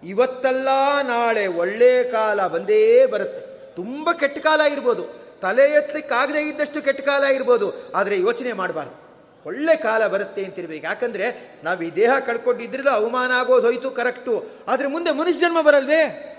ಇವತ್ತಲ್ಲ 0.02 0.68
ನಾಳೆ 1.02 1.46
ಒಳ್ಳೆ 1.46 2.04
ಕಾಲ 2.12 2.46
ಬಂದೇ 2.46 3.06
ಬರುತ್ತೆ. 3.06 3.40
ತುಂಬ 3.74 4.12
ಕೆಟ್ಟ 4.12 4.38
ಕಾಲ 4.38 4.60
ಇರ್ಬೋದು. 4.60 5.04
ತಲೆ 5.42 5.64
ಎತ್ತಲಿಕ್ಕಾಗದೇ 5.70 6.38
ಇದ್ದಷ್ಟು 6.38 6.82
ಕೆಟ್ಟ 6.82 7.00
ಕಾಲ 7.00 7.24
ಇರ್ಬೋದು. 7.24 7.92
ಆದರೆ 7.94 8.20
ಯೋಚನೆ 8.20 8.52
ಮಾಡಬಾರ್ದು. 8.52 8.94
ಒಳ್ಳೆ 9.46 9.76
ಕಾಲ 9.76 10.06
ಬರುತ್ತೆ 10.06 10.44
ಅಂತಿರ್ಬೇಕು. 10.44 10.86
ಯಾಕಂದರೆ 10.86 11.26
ನಾವು 11.64 11.82
ಈ 11.82 11.90
ದೇಹ 11.90 12.12
ಕಳ್ಕೊಂಡಿದ್ರಿಂದ 12.18 12.88
ಅವಮಾನ 12.88 13.32
ಆಗೋದು 13.32 13.66
ಹೋಯ್ತು, 13.66 13.90
ಕರೆಕ್ಟು. 13.90 14.46
ಆದರೆ 14.68 14.88
ಮುಂದೆ 14.88 15.10
ಮನುಷ್ಯ 15.10 15.40
ಜನ್ಮ 15.40 15.60
ಬರಲ್ವೇ? 15.60 16.30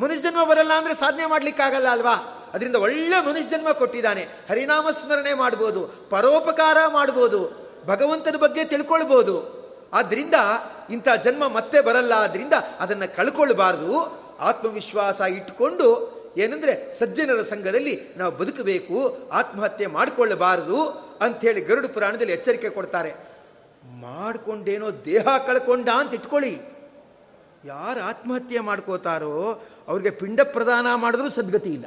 ಮನುಷ್ಯ 0.00 0.22
ಜನ್ಮ 0.22 0.44
ಬರಲ್ಲ 0.44 0.72
ಅಂದರೆ 0.72 0.94
ಸಾಧನೆ 0.94 1.26
ಮಾಡಲಿಕ್ಕಾಗಲ್ಲ 1.26 1.88
ಅಲ್ವಾ? 1.88 2.14
ಅದರಿಂದ 2.54 2.76
ಒಳ್ಳೆ 2.76 3.18
ಮನುಷ್ಯ 3.26 3.48
ಜನ್ಮ 3.50 3.72
ಕೊಟ್ಟಿದ್ದಾನೆ. 3.72 4.22
ಹರಿನಾಮ 4.50 4.90
ಸ್ಮರಣೆ 4.90 5.34
ಮಾಡ್ಬೋದು, 5.34 5.80
ಪರೋಪಕಾರ 6.10 6.78
ಮಾಡ್ಬೋದು, 6.86 7.40
ಭಗವಂತನ 7.86 8.36
ಬಗ್ಗೆ 8.36 8.64
ತಿಳ್ಕೊಳ್ಬೋದು. 8.64 9.36
ಆದ್ದರಿಂದ 9.92 10.34
ಇಂಥ 10.90 11.08
ಜನ್ಮ 11.24 11.48
ಮತ್ತೆ 11.48 11.80
ಬರಲ್ಲ. 11.80 12.12
ಆದ್ದರಿಂದ 12.12 12.52
ಅದನ್ನು 12.80 13.16
ಕಳ್ಕೊಳ್ಬಾರ್ದು. 13.16 13.92
ಆತ್ಮವಿಶ್ವಾಸ 14.38 15.20
ಇಟ್ಟುಕೊಂಡು 15.20 15.88
ಏನಂದರೆ 16.36 16.98
ಸಜ್ಜನರ 16.98 17.42
ಸಂಘದಲ್ಲಿ 17.42 17.94
ನಾವು 18.16 18.32
ಬದುಕಬೇಕು, 18.32 18.96
ಆತ್ಮಹತ್ಯೆ 19.32 19.86
ಮಾಡಿಕೊಳ್ಳಬಾರದು 19.86 20.82
ಅಂಥೇಳಿ 21.20 21.60
ಗರುಡ 21.60 21.86
ಪುರಾಣದಲ್ಲಿ 21.86 22.32
ಎಚ್ಚರಿಕೆ 22.32 22.68
ಕೊಡ್ತಾರೆ. 22.68 23.10
ಮಾಡಿಕೊಂಡೇನೋ 24.00 24.90
ದೇಹ 25.04 25.24
ಕಳ್ಕೊಂಡ 25.46 25.88
ಅಂತ 25.88 26.14
ಇಟ್ಕೊಳ್ಳಿ. 26.14 26.54
ಯಾರು 27.64 28.00
ಆತ್ಮಹತ್ಯೆ 28.00 28.60
ಮಾಡ್ಕೋತಾರೋ 28.60 29.62
ಅವ್ರಿಗೆ 29.90 30.10
ಪಿಂಡ 30.10 30.40
ಪ್ರದಾನ 30.52 30.86
ಮಾಡಿದ್ರೂ 30.94 31.30
ಸದ್ಗತಿ 31.30 31.70
ಇಲ್ಲ. 31.72 31.86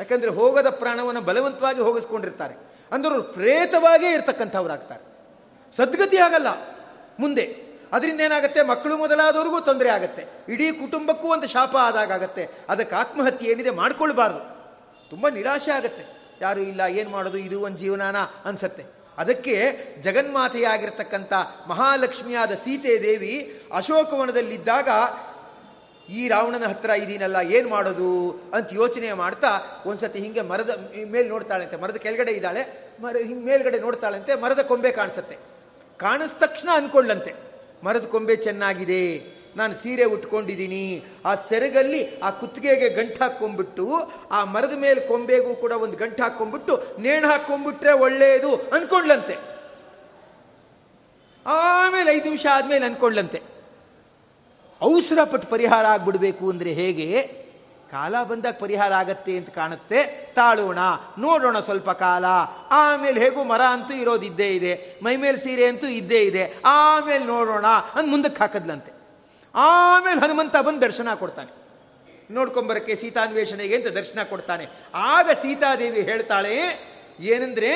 ಯಾಕಂದರೆ 0.00 0.30
ಹೋಗದ 0.30 0.68
ಪ್ರಾಣವನ್ನು 0.70 1.20
ಬಲವಂತವಾಗಿ 1.20 1.80
ಹೋಗಿಸ್ಕೊಂಡಿರ್ತಾರೆ. 1.80 2.54
ಅಂದ್ರೆ 2.92 3.22
ಪ್ರೇತವಾಗೇ 3.32 4.10
ಇರ್ತಕ್ಕಂಥವ್ರಾಗ್ತಾರೆ. 4.12 5.04
ಸದ್ಗತಿ 5.76 6.18
ಆಗಲ್ಲ, 6.18 6.50
ಮುಂದೆ. 7.20 7.44
ಅದರಿಂದ 7.92 8.20
ಏನಾಗುತ್ತೆ? 8.20 8.62
ಮಕ್ಕಳು 8.62 8.94
ಮೊದಲಾದವ್ರಿಗೂ 8.96 9.60
ತೊಂದರೆ 9.60 9.88
ಆಗುತ್ತೆ. 9.88 10.24
ಇಡೀ 10.48 10.66
ಕುಟುಂಬಕ್ಕೂ 10.72 11.28
ಒಂದು 11.28 11.46
ಶಾಪ 11.46 11.76
ಆದಾಗ 11.76 12.12
ಆಗುತ್ತೆ. 12.12 12.48
ಅದಕ್ಕೆ 12.68 12.94
ಆತ್ಮಹತ್ಯೆ 12.96 13.50
ಏನಿದೆ 13.50 13.70
ಮಾಡ್ಕೊಳ್ಬಾರ್ದು. 13.70 14.42
ತುಂಬ 15.10 15.28
ನಿರಾಶೆ 15.28 15.70
ಆಗುತ್ತೆ. 15.70 16.04
ಯಾರು 16.40 16.60
ಇಲ್ಲ, 16.60 16.80
ಏನು 16.80 17.10
ಮಾಡೋದು? 17.10 17.38
ಇದು 17.38 17.60
ಒಂದು 17.60 17.78
ಜೀವನಾನ 17.78 18.16
ಅನಿಸತ್ತೆ. 18.44 18.84
ಅದಕ್ಕೆ 19.18 19.56
ಜಗನ್ಮಾತೆಯಾಗಿರ್ತಕ್ಕಂಥ 20.02 21.32
ಮಹಾಲಕ್ಷ್ಮಿಯಾದ 21.66 22.52
ಸೀತೆ 22.54 23.02
ದೇವಿ 23.02 23.34
ಅಶೋಕವನದಲ್ಲಿದ್ದಾಗ 23.74 24.88
ಈ 26.16 26.22
ರಾವಣನ 26.32 26.66
ಹತ್ರ 26.72 26.90
ಇದೀನಲ್ಲ, 27.04 27.38
ಏನು 27.56 27.68
ಮಾಡೋದು 27.74 28.10
ಅಂತ 28.56 28.68
ಯೋಚನೆ 28.80 29.08
ಮಾಡ್ತಾ 29.22 29.50
ಒಂದ್ಸತಿ 29.90 30.18
ಹಿಂಗೆ 30.24 30.42
ಮರದ 30.50 30.72
ಮೇಲೆ 31.14 31.26
ನೋಡ್ತಾಳಂತೆ, 31.34 31.76
ಮರದ 31.82 31.98
ಕೆಳಗಡೆ 32.04 32.32
ಇದ್ದಾಳೆ, 32.38 32.62
ಮರ 33.02 33.14
ಹಿಂಗೆ 33.28 33.44
ಮೇಲ್ಗಡೆ 33.48 33.78
ನೋಡ್ತಾಳಂತೆ, 33.86 34.34
ಮರದ 34.44 34.62
ಕೊಂಬೆ 34.70 34.92
ಕಾಣಿಸುತ್ತೆ. 35.00 35.36
ಕಾಣಿಸ್ 36.00 36.34
ತಕ್ಷಣ 36.44 36.68
ಅನ್ಕೊಳ್ಳಂತೆ, 36.80 37.32
ಮರದ 37.86 38.06
ಕೊಂಬೆ 38.14 38.36
ಚೆನ್ನಾಗಿದೆ, 38.46 39.02
ನಾನು 39.58 39.74
ಸೀರೆ 39.82 40.06
ಉಟ್ಕೊಂಡಿದ್ದೀನಿ, 40.14 40.84
ಆ 41.28 41.32
ಸೆರಗಲ್ಲಿ 41.48 42.00
ಆ 42.26 42.30
ಕುತ್ತಿಗೆಗೆ 42.40 42.88
ಗಂಟು 42.98 43.18
ಹಾಕ್ಕೊಂಡ್ಬಿಟ್ಟು 43.24 43.86
ಆ 44.36 44.40
ಮರದ 44.54 44.74
ಮೇಲೆ 44.84 45.00
ಕೊಂಬೆಗೂ 45.10 45.52
ಕೂಡ 45.62 45.72
ಒಂದು 45.84 45.96
ಗಂಟು 46.02 46.20
ಹಾಕ್ಕೊಂಡ್ಬಿಟ್ಟು 46.24 46.74
ನೇಣು 47.04 47.26
ಹಾಕ್ಕೊಂಡ್ಬಿಟ್ರೆ 47.32 47.94
ಒಳ್ಳೆಯದು 48.06 48.50
ಅನ್ಕೊಂಡ್ಲಂತೆ 48.78 49.36
ಆಮೇಲೆ 51.46 52.08
ಐದು 52.16 52.26
ನಿಮಿಷ 52.30 52.46
ಆದಮೇಲೆ 52.56 52.84
ಅನ್ಕೊಂಡ್ಲಂತೆ 52.90 53.40
ಅವಸರ 54.80 55.24
ಪಟ್ಟು 55.24 55.48
ಪರಿಹಾರ 55.48 55.84
ಆಗ್ಬಿಡ್ಬೇಕು 55.86 56.50
ಅಂದರೆ 56.50 56.72
ಹೇಗೆ? 56.72 57.08
ಕಾಲ 57.90 58.22
ಬಂದಾಗ 58.22 58.54
ಪರಿಹಾರ 58.58 58.92
ಆಗತ್ತೆ 58.92 59.36
ಅಂತ 59.36 59.50
ಕಾಣುತ್ತೆ. 59.50 59.98
ತಾಳೋಣ, 60.34 60.78
ನೋಡೋಣ 61.18 61.60
ಸ್ವಲ್ಪ 61.60 61.90
ಕಾಲ. 61.90 62.24
ಆಮೇಲೆ 62.70 63.20
ಹೇಗೂ 63.20 63.44
ಮರ 63.44 63.60
ಅಂತೂ 63.60 63.94
ಇರೋದು 63.94 64.26
ಇದ್ದೇ 64.26 64.48
ಇದೆ. 64.48 65.00
ಮೈಮೇಲೆ 65.02 65.38
ಸೀರೆ 65.38 65.64
ಅಂತೂ 65.64 65.86
ಇದ್ದೇ 65.86 66.20
ಇದೆ. 66.22 66.54
ಆಮೇಲೆ 66.64 67.24
ನೋಡೋಣ 67.24 67.66
ಅಂದ್ 67.94 68.08
ಮುಂದಕ್ಕೆ 68.08 68.40
ಹಾಕದ್ಲಂತೆ. 68.40 68.92
ಆಮೇಲೆ 69.54 70.20
ಹನುಮಂತ 70.20 70.56
ಬಂದು 70.56 70.80
ದರ್ಶನ 70.80 71.14
ಕೊಡ್ತಾನೆ. 71.14 71.50
ನೋಡ್ಕೊಂಬರಕ್ಕೆ 72.30 72.96
ಸೀತಾನ್ವೇಷಣೆಗೆ 72.96 73.76
ಅಂತ 73.76 73.86
ದರ್ಶನ 73.86 74.22
ಕೊಡ್ತಾನೆ. 74.22 74.66
ಆಗ 74.94 75.30
ಸೀತಾದೇವಿ 75.42 76.00
ಹೇಳ್ತಾಳೆ, 76.00 76.56
ಏನಂದ್ರೆ 77.20 77.72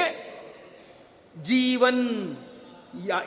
ಜೀವನ್ 1.37 2.03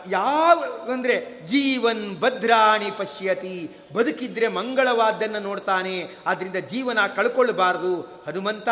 ಯಾವ 0.09 0.63
ಅಂದರೆ 0.91 1.45
ಜೀವನ್ 1.45 2.19
ಭದ್ರಾಣಿ 2.19 2.91
ಪಶ್ಯತಿ. 2.97 3.69
ಬದುಕಿದ್ರೆ 3.93 4.47
ಮಂಗಳವಾದ್ದನ್ನು 4.47 5.39
ನೋಡ್ತಾನೆ. 5.39 6.09
ಆದ್ದರಿಂದ 6.25 6.55
ಜೀವನ 6.55 6.99
ಕಳ್ಕೊಳ್ಬಾರ್ದು. 7.15 8.01
ಹನುಮಂತ, 8.01 8.69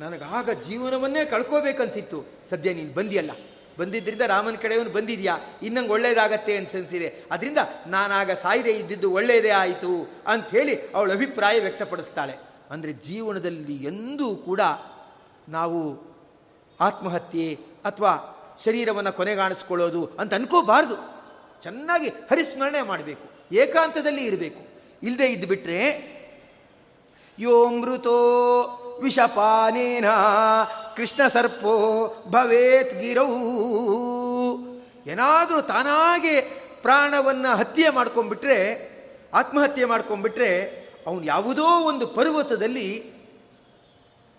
ನನಗಾಗ 0.00 0.50
ಜೀವನವನ್ನೇ 0.50 1.24
ಕಳ್ಕೋಬೇಕನ್ಸಿತ್ತು. 1.24 2.24
ಸದ್ಯ 2.50 2.74
ನೀನು 2.74 2.94
ಬಂದಿಯಲ್ಲ. 2.94 3.30
ಬಂದಿದ್ದರಿಂದ 3.78 4.20
ರಾಮನ 4.20 4.54
ಕಡೆಯವನು 4.54 4.90
ಬಂದಿದೆಯಾ? 4.90 5.38
ಇನ್ನಂಗೆ 5.62 5.90
ಒಳ್ಳೇದಾಗತ್ತೆ 5.90 6.56
ಅನ್ಸನ್ಸಿದೆ. 6.56 7.14
ಅದರಿಂದ 7.30 7.58
ನಾನಾಗ 7.86 8.30
ಸಾಯಿದೆ 8.30 8.70
ಇದ್ದಿದ್ದು 8.70 9.12
ಒಳ್ಳೆಯದೇ 9.12 9.50
ಆಯಿತು 9.50 10.10
ಅಂಥೇಳಿ 10.26 10.90
ಅವಳ 10.94 11.12
ಅಭಿಪ್ರಾಯ 11.12 11.60
ವ್ಯಕ್ತಪಡಿಸ್ತಾಳೆ. 11.60 12.34
ಅಂದರೆ 12.70 12.92
ಜೀವನದಲ್ಲಿ 12.92 13.76
ಎಂದೂ 13.76 14.36
ಕೂಡ 14.36 14.60
ನಾವು 15.48 16.10
ಆತ್ಮಹತ್ಯೆ 16.80 17.58
ಅಥವಾ 17.84 18.36
ಶರೀರವನ್ನು 18.64 19.12
ಕೊನೆಗಾಣಿಸ್ಕೊಳ್ಳೋದು 19.12 20.02
ಅಂತ 20.18 20.34
ಅನ್ಕೋಬಾರ್ದು. 20.34 20.96
ಚೆನ್ನಾಗಿ 21.62 22.08
ಹರಿಸ್ಮರಣೆ 22.08 22.82
ಮಾಡಬೇಕು, 22.82 23.26
ಏಕಾಂತದಲ್ಲಿ 23.54 24.22
ಇರಬೇಕು. 24.24 24.62
ಇಲ್ಲದೆ 25.02 25.26
ಇದ್ದುಬಿಟ್ರೆ 25.26 25.80
ಯೋಮೃತೋ 27.38 28.16
ವಿಷಪಾನೇನ 29.02 30.08
ಕೃಷ್ಣ 30.96 31.26
ಸರ್ಪೋ 31.26 31.74
ಭವೇತ್ 32.28 32.92
ಗಿರೌ. 33.00 33.28
ಏನಾದರೂ 35.06 35.60
ತಾನಾಗೆ 35.62 36.34
ಪ್ರಾಣವನ್ನು 36.82 37.56
ಹತ್ಯೆ 37.56 37.88
ಮಾಡ್ಕೊಂಬಿಟ್ರೆ 37.90 38.58
ಆತ್ಮಹತ್ಯೆ 39.34 39.84
ಮಾಡ್ಕೊಂಬಿಟ್ರೆ 39.84 40.50
ಅವನು 41.06 41.24
ಯಾವುದೋ 41.24 41.66
ಒಂದು 41.88 42.06
ಪರ್ವತದಲ್ಲಿ, 42.08 42.88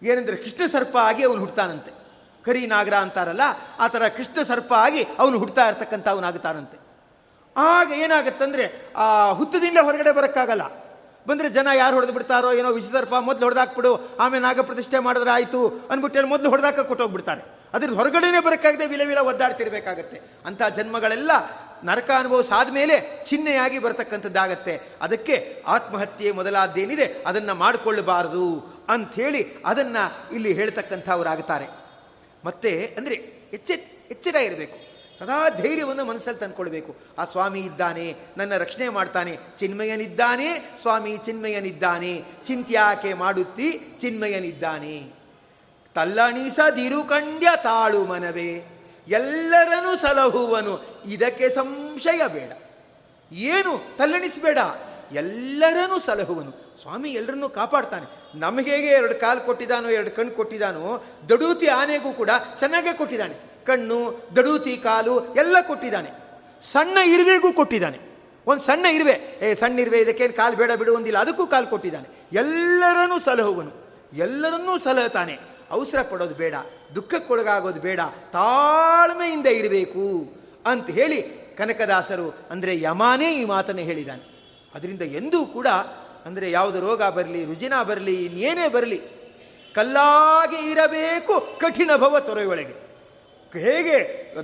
ಏನಂದ್ರೆ 0.01 0.36
ಕೃಷ್ಣ 0.36 0.65
ಸರ್ಪ 0.65 0.95
ಆಗಿ 0.97 1.24
ಅವನು 1.24 1.39
ಹುಡ್ತಾನಂತೆ 1.39 2.01
ಕರಿ 2.46 2.68
ನಾಗರ 2.68 2.94
ಅಂತಾರಲ್ಲ, 2.94 3.42
ಆ 3.80 3.88
ಥರ 3.88 4.08
ಕೃಷ್ಣ 4.08 4.42
ಸರ್ಪ 4.42 4.74
ಆಗಿ 4.74 5.04
ಅವನು 5.20 5.38
ಹುಡ್ತಾ 5.38 5.68
ಇರ್ತಕ್ಕಂಥ 5.68 6.08
ಅವನಾಗುತ್ತಾನಂತೆ 6.08 6.78
ಆಗ 7.58 7.92
ಏನಾಗುತ್ತಂದ್ರೆ, 7.92 8.66
ಆ 8.96 9.32
ಹುತ್ತದಿಂದ 9.32 9.78
ಹೊರಗಡೆ 9.82 10.12
ಬರೋಕ್ಕಾಗಲ್ಲ. 10.12 10.66
ಬಂದರೆ 11.28 11.50
ಜನ 11.50 11.68
ಯಾರು 11.76 11.94
ಹೊಡೆದು 11.96 12.14
ಬಿಡ್ತಾರೋ 12.14 12.52
ಏನೋ 12.52 12.70
ವಿಷಸರ್ಪ 12.72 13.16
ಮೊದಲು 13.20 13.44
ಹೊಡೆದಾಕ್ಬಿಡು, 13.44 14.18
ಆಮೇಲೆ 14.20 14.44
ನಾಗ 14.44 14.60
ಪ್ರತಿಷ್ಠೆ 14.60 15.00
ಮಾಡಿದ್ರೆ 15.00 15.32
ಆಯಿತು 15.32 15.68
ಅಂದ್ಬಿಟ್ಟು 15.92 16.28
ಮೊದಲು 16.28 16.50
ಹೊಡೆದಾಕ 16.50 16.80
ಕೊಟ್ಟೋಗ್ಬಿಡ್ತಾರೆ. 16.80 17.42
ಅದ್ರ 17.74 17.89
ಹೊರಗಡೆನೇ 17.94 18.39
ಬರೋಕ್ಕಾಗದೆ 18.39 18.86
ವಿಲ 18.86 19.02
ವಿಲ 19.08 19.18
ಒದ್ದಾಡ್ತಿರ್ಬೇಕಾಗತ್ತೆ. 19.18 20.22
ಅಂಥ 20.46 20.62
ಜನ್ಮಗಳೆಲ್ಲ 20.64 21.32
ನರಕ 21.84 22.10
ಅನುಭವಿಸಾದ 22.18 22.70
ಮೇಲೆ 22.70 23.24
ಚಿಹ್ನೆಯಾಗಿ 23.26 23.80
ಬರತಕ್ಕಂಥದ್ದಾಗತ್ತೆ. 23.80 24.82
ಅದಕ್ಕೆ 25.02 25.64
ಆತ್ಮಹತ್ಯೆ 25.68 26.32
ಮೊದಲಾದ್ದೇನಿದೆ, 26.32 27.24
ಅದನ್ನು 27.28 27.56
ಮಾಡಿಕೊಳ್ಳಬಾರದು 27.56 28.76
ಅಂಥೇಳಿ 28.89 29.58
ಅದನ್ನು 29.66 30.34
ಇಲ್ಲಿ 30.36 30.54
ಹೇಳ್ತಕ್ಕಂಥವರಾಗುತ್ತಾರೆ 30.54 31.80
ಮತ್ತೆ 32.46 32.96
ಅಂದರೆ 32.98 33.14
ಎಚ್ಚೆ 33.54 33.74
ಎಚ್ಚರ 34.12 34.36
ಇರಬೇಕು. 34.36 34.92
ಸದಾ 35.20 35.50
ಧೈರ್ಯವನ್ನು 35.50 36.06
ಮನಸ್ಸಲ್ಲಿ 36.06 36.39
ತಂದ್ಕೊಳ್ಬೇಕು. 36.39 36.96
ಆ 37.18 37.26
ಸ್ವಾಮಿ 37.26 37.60
ಇದ್ದಾನೆ, 37.60 38.16
ನನ್ನ 38.38 38.58
ರಕ್ಷಣೆ 38.58 38.89
ಮಾಡ್ತಾನೆ, 38.89 39.38
ಚಿನ್ಮಯನಿದ್ದಾನೆ, 39.58 40.78
ಸ್ವಾಮಿ 40.82 41.18
ಚಿನ್ಮಯನಿದ್ದಾನೆ. 41.18 42.24
ಚಿಂತ್ಯಾಕೆ 42.46 43.14
ಮಾಡುತ್ತಿ 43.14 43.80
ಚಿನ್ಮಯನಿದ್ದಾನೆ. 44.02 45.14
ತಲ್ಲಣಿಸದಿರು 45.96 47.04
ಕಂಡ್ಯ 47.04 47.48
ತಾಳು 47.64 48.06
ಮನವೇ, 48.06 48.66
ಎಲ್ಲರನ್ನೂ 49.08 49.98
ಸಲಹುವನು. 49.98 51.04
ಇದಕ್ಕೆ 51.06 51.50
ಸಂಶಯ 51.50 52.22
ಬೇಡ. 52.28 52.52
ಏನು 53.32 53.98
ತಲ್ಲಣಿಸಬೇಡ, 53.98 54.58
ಎಲ್ಲರನ್ನೂ 55.12 56.00
ಸಲಹುವನು. 56.00 56.70
ಸ್ವಾಮಿ 56.82 57.09
ಎಲ್ಲರನ್ನೂ 57.09 57.49
ಕಾಪಾಡ್ತಾನೆ. 57.49 58.07
ನಮಗೆ 58.39 58.71
ಹೇಗೆ 58.71 58.88
ಎರಡು 58.88 59.15
ಕಾಲು 59.15 59.41
ಕೊಟ್ಟಿದ್ದಾನೋ 59.41 59.89
ಎರಡು 59.89 60.11
ಕಣ್ಣು 60.11 60.32
ಕೊಟ್ಟಿದ್ದಾನೋ 60.32 61.03
ದಡೂತಿ 61.29 61.67
ಆನೆಗೂ 61.67 62.13
ಕೂಡ 62.13 62.29
ಚೆನ್ನಾಗೇ 62.59 62.93
ಕೊಟ್ಟಿದ್ದಾನೆ 62.93 63.36
ಕಣ್ಣು, 63.65 64.21
ದಡೂತಿ, 64.36 64.77
ಕಾಲು 64.77 65.34
ಎಲ್ಲ 65.34 65.57
ಕೊಟ್ಟಿದ್ದಾನೆ 65.61 66.09
ಸಣ್ಣ 66.71 66.97
ಇರುವೆಗೂ 66.97 67.53
ಕೊಟ್ಟಿದ್ದಾನೆ 67.53 67.99
ಒಂದು 68.47 68.61
ಸಣ್ಣ 68.61 68.86
ಇರುವೆ. 68.86 69.39
ಏ, 69.41 69.53
ಸಣ್ಣ 69.53 69.79
ಇರುವೆ, 69.79 69.99
ಇದಕ್ಕೇನು 69.99 70.34
ಕಾಲು 70.34 70.55
ಬೇಡ 70.55 70.71
ಬಿಡು 70.71 70.93
ಒಂದಿಲ್ಲ 70.93 71.19
ಅದಕ್ಕೂ 71.19 71.47
ಕಾಲು 71.47 71.67
ಕೊಟ್ಟಿದ್ದಾನೆ 71.67 72.27
ಎಲ್ಲರನ್ನೂ 72.34 73.19
ಸಲಹುವನು. 73.19 73.71
ಎಲ್ಲರನ್ನೂ 74.13 74.77
ಸಲಹತಾನೆ 74.77 75.39
ಅವಸರ 75.71 76.01
ಪಡೋದು 76.01 76.36
ಬೇಡ. 76.36 76.55
ದುಃಖಕ್ಕೊಳಗಾಗೋದು 76.95 77.82
ಬೇಡ. 77.82 77.99
ತಾಳ್ಮೆಯಿಂದ 78.34 79.45
ಇರಬೇಕು 79.45 80.34
ಅಂತ 80.65 80.89
ಹೇಳಿ 80.89 81.21
ಕನಕದಾಸರು 81.57 82.36
ಅಂದರೆ 82.51 82.82
ಯಮಾನೇ 82.82 83.36
ಈ 83.36 83.45
ಮಾತನ್ನು 83.45 83.82
ಹೇಳಿದ್ದಾನೆ 83.82 84.23
ಅದರಿಂದ 84.75 85.01
ಎಂದೂ 85.01 85.45
ಕೂಡ 85.45 85.67
ಅಂದರೆ 86.26 86.51
ಯಾವುದು 86.51 86.80
ರೋಗ 86.80 87.01
ಬರಲಿ, 87.03 87.45
ರುಜಿನ 87.45 87.74
ಬರಲಿ, 87.84 88.26
ಇನ್ನೇನೇ 88.26 88.67
ಬರಲಿ, 88.67 89.01
ಕಲ್ಲಾಗಿ 89.76 90.72
ಇರಬೇಕು 90.72 91.57
ಕಠಿಣ 91.59 91.91
ಭವ 91.95 92.19
ತೊರೆಯೊಳಗೆ. 92.19 92.76
ಹೇಗೆ 93.53 93.97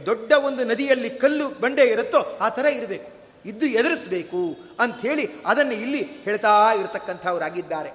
ದೊಡ್ಡ 0.06 0.32
ಒಂದು 0.32 0.64
ನದಿಯಲ್ಲಿ 0.64 1.10
ಕಲ್ಲು 1.10 1.50
ಬಂಡೆ 1.50 1.86
ಇರುತ್ತೋ 1.88 2.38
ಆ 2.42 2.50
ಥರ 2.50 2.66
ಇರಬೇಕು. 2.66 3.10
ಇದ್ದು 3.46 3.66
ಎದುರಿಸಬೇಕು 3.66 4.40
ಅಂಥೇಳಿ 4.80 5.26
ಅದನ್ನು 5.46 5.74
ಇಲ್ಲಿ 5.74 6.02
ಹೇಳ್ತಾ 6.02 6.74
ಇರತಕ್ಕಂಥವರಾಗಿದ್ದಾರೆ. 6.74 7.92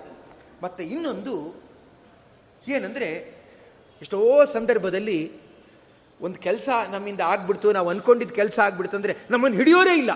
ಮತ್ತು 0.62 0.82
ಇನ್ನೊಂದು 0.82 1.34
ಏನಂದರೆ, 2.68 3.08
ಎಷ್ಟೋ 4.02 4.44
ಸಂದರ್ಭದಲ್ಲಿ 4.44 5.32
ಒಂದು 6.20 6.38
ಕೆಲಸ 6.38 6.68
ನಮ್ಮಿಂದ 6.90 7.20
ಆಗ್ಬಿಡ್ತು, 7.20 7.72
ನಾವು 7.72 7.88
ಅಂದ್ಕೊಂಡಿದ್ದ 7.88 8.32
ಕೆಲಸ 8.32 8.58
ಆಗ್ಬಿಡ್ತು 8.58 8.96
ಅಂದರೆ 8.96 9.16
ನಮ್ಮನ್ನು 9.30 9.58
ಹಿಡಿಯೋರೇ 9.58 9.94
ಇಲ್ಲ. 9.98 10.10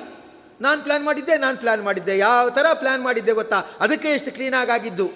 ನಾನು 0.60 0.80
ಪ್ಲ್ಯಾನ್ 0.82 1.04
ಮಾಡಿದ್ದೆ, 1.04 1.34
ನಾನು 1.38 1.56
ಪ್ಲ್ಯಾನ್ 1.56 1.82
ಮಾಡಿದ್ದೆ. 1.82 2.14
ಯಾವ 2.18 2.50
ಥರ 2.50 2.66
ಪ್ಲ್ಯಾನ್ 2.74 3.02
ಮಾಡಿದ್ದೆ 3.02 3.32
ಗೊತ್ತಾ? 3.32 3.58
ಅದಕ್ಕೆ 3.80 4.08
ಎಷ್ಟು 4.08 4.30
ಕ್ಲೀನಾಗಿ 4.32 4.70
ಆಗಿದ್ದು 4.70 5.06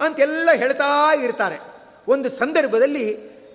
ಅಂತೆಲ್ಲ 0.00 0.50
ಹೇಳ್ತಾ 0.52 0.88
ಇರ್ತಾರೆ. 1.22 1.58
ಒಂದು 2.08 2.28
ಸಂದರ್ಭದಲ್ಲಿ 2.30 3.06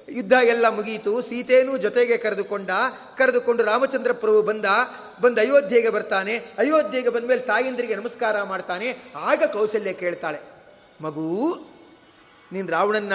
ಯುದ್ಧ 0.09 0.35
ಎಲ್ಲ 0.43 0.65
ಮುಗಿಯಿತು 0.69 1.11
ಸೀತೆಯೂ 1.21 1.73
ಜೊತೆಗೆ 1.77 2.15
ಕರೆದುಕೊಂಡ, 2.17 2.71
ಕರೆದುಕೊಂಡು 3.17 3.61
ರಾಮಚಂದ್ರ 3.63 4.11
ಪ್ರಭು 4.13 4.41
ಬಂದ, 4.41 4.65
ಬಂದು 5.21 5.41
ಅಯೋಧ್ಯೆಗೆ 5.41 5.89
ಬರ್ತಾನೆ. 5.89 6.35
ಅಯೋಧ್ಯೆಗೆ 6.57 7.09
ಬಂದ 7.09 7.25
ಮೇಲೆ 7.25 7.41
ತಾಯಂದ್ರಿಗೆ 7.41 7.95
ನಮಸ್ಕಾರ 7.95 8.43
ಮಾಡ್ತಾನೆ. 8.43 8.89
ಆಗ 9.21 9.43
ಕೌಶಲ್ಯ 9.53 9.93
ಕೇಳ್ತಾಳೆ, 9.93 10.41
ಮಗು, 11.01 11.29
ನೀನು 12.51 12.67
ರಾವಣನ್ನ 12.71 13.13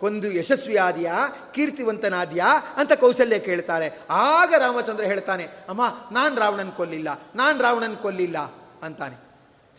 ಕೊಂದು 0.00 0.28
ಯಶಸ್ವಿ 0.32 0.76
ಆದ್ಯಾ 0.76 1.14
ಕೀರ್ತಿವಂತನಾದ್ಯಾ 1.54 2.46
ಅಂತ 2.76 2.92
ಕೌಶಲ್ಯ 2.92 3.38
ಕೇಳ್ತಾಳೆ. 3.38 4.00
ಆಗ 4.10 4.54
ರಾಮಚಂದ್ರ 4.58 5.04
ಹೇಳ್ತಾನೆ, 5.04 5.44
ಅಮ್ಮ, 5.68 5.82
ನಾನು 6.12 6.40
ರಾವಣನ್ 6.40 6.72
ಕೊಲ್ಲಿಲ್ಲ, 6.72 7.08
ನಾನು 7.34 7.62
ರಾವಣನ್ 7.62 7.96
ಕೊಲ್ಲಿಲ್ಲ 7.96 8.38
ಅಂತಾನೆ. 8.82 9.16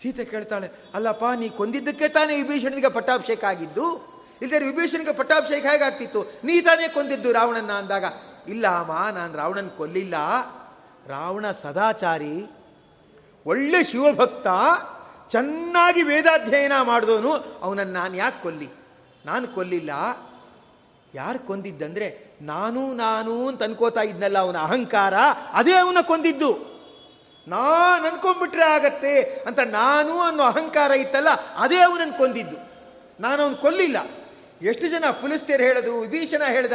ಸೀತೆ 0.01 0.26
ಕೇಳ್ತಾಳೆ, 0.26 0.72
ಅಲ್ಲಪ್ಪ, 0.93 1.24
ನೀ 1.39 1.49
ಕೊಂದಿದ್ದಕ್ಕೆ 1.49 2.07
ತಾನೇ 2.07 2.41
ವಿಭೀಷಣನಿಗೆ 2.41 2.89
ಪಟ್ಟಾಭಿಷೇಕ 2.89 3.43
ಆಗಿದ್ದು? 3.43 3.86
ಇಲ್ಲದೆ 4.41 4.65
ವಿಭೀಷಣಿಗೆ 4.65 5.13
ಪಟ್ಟಾಭಿಷೇಕ 5.13 5.65
ಹೇಗಾಗ್ತಿತ್ತು? 5.65 6.22
ನೀ 6.43 6.61
ತಾನೇ 6.61 6.88
ಕೊಂದಿದ್ದು 6.88 7.32
ರಾವಣನ 7.32 7.72
ಅಂದಾಗ, 7.72 8.05
ಇಲ್ಲ 8.47 8.67
ಅಮ್ಮ, 8.67 9.17
ನಾನು 9.17 9.38
ರಾವಣನ್ 9.38 9.70
ಕೊಲ್ಲಿಲ್ಲ. 9.70 10.15
ರಾವಣ 11.07 11.51
ಸದಾಚಾರಿ, 11.51 12.51
ಒಳ್ಳೆ 13.45 13.84
ಶಿವಭಕ್ತ, 13.84 14.47
ಚೆನ್ನಾಗಿ 15.30 16.03
ವೇದಾಧ್ಯಯನ 16.03 16.82
ಮಾಡಿದವನು, 16.82 17.32
ಅವನನ್ನು 17.61 17.93
ನಾನು 17.93 18.15
ಯಾಕೆ 18.15 18.43
ಕೊಲ್ಲಿ? 18.43 18.78
ನಾನು 19.26 19.47
ಕೊಲ್ಲಿಲ್ಲ. 19.47 19.91
ಯಾರು 21.13 21.39
ಕೊಂದಿದ್ದಂದ್ರೆ 21.47 22.38
ನಾನು 22.41 22.93
ನಾನು 22.93 23.47
ಅಂತ 23.47 23.63
ಅನ್ಕೋತಾ 23.63 24.01
ಇದ್ನಲ್ಲ 24.01 24.39
ಅವನ 24.39 24.57
ಅಹಂಕಾರ, 24.57 25.13
ಅದೇ 25.53 25.74
ಅವನ 25.74 25.97
ಕೊಂದಿದ್ದು. 26.01 26.70
ನಾನು 27.47 28.07
ಅನ್ಕೊಂಡ್ಬಿಟ್ರೆ 28.07 28.63
ಆಗತ್ತೆ 28.63 29.22
ಅಂತ 29.22 29.59
ನಾನು 29.59 30.20
ಅನ್ನೋ 30.20 30.43
ಅಹಂಕಾರ 30.43 30.91
ಇತ್ತಲ್ಲ, 30.91 31.30
ಅದೇ 31.57 31.78
ಅವನನ್ನು 31.78 32.17
ಕೊಂದಿದ್ದು. 32.17 32.57
ನಾನು 33.20 33.43
ಅವನು 33.43 33.55
ಕೊಲ್ಲಿಲ್ಲ. 33.55 33.97
ಎಷ್ಟು 34.61 34.88
ಜನ 34.88 35.03
ಪುಲಿಸ್ತೇರು 35.11 35.63
ಹೇಳಿದ್ರು, 35.63 35.99
ವಿಭೀಷಣ 35.99 36.43
ಹೇಳ್ದ, 36.47 36.74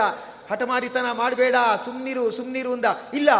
ಹಠಮಾರಿತನ 0.51 1.13
ಮಾಡಬೇಡ, 1.13 1.55
ಸುಮ್ನಿರು 1.85 2.31
ಸುಮ್ನಿರು 2.31 2.73
ಅಂದ. 2.73 2.85
ಇಲ್ಲ, 3.15 3.31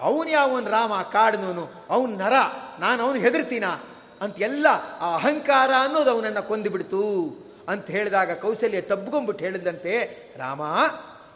ಅವನು 0.00 0.30
ಯಾವನ್ 0.30 0.68
ರಾಮ, 0.68 0.94
ಕಾಡ್ನವನು, 1.02 1.86
ಅವನ್ 1.90 2.18
ನರ, 2.18 2.32
ನಾನು 2.80 3.02
ಅವನು 3.02 3.18
ಹೆದರ್ತೀನ 3.20 3.64
ಅಂತ 4.20 4.40
ಎಲ್ಲ 4.40 4.66
ಆ 5.00 5.14
ಅಹಂಕಾರ 5.14 5.70
ಅನ್ನೋದು 5.80 6.10
ಅವನನ್ನು 6.10 6.42
ಕೊಂದುಬಿಡ್ತು. 6.42 7.45
ಅಂತ 7.68 7.86
ಹೇಳಿದಾಗ 7.86 8.40
ಕೌಸಲ್ಯ 8.40 8.80
ತಬ್ಕೊಂಬಿಟ್ಟು 8.80 9.44
ಹೇಳಿದಂತೆ, 9.44 10.22
ರಾಮ, 10.36 10.62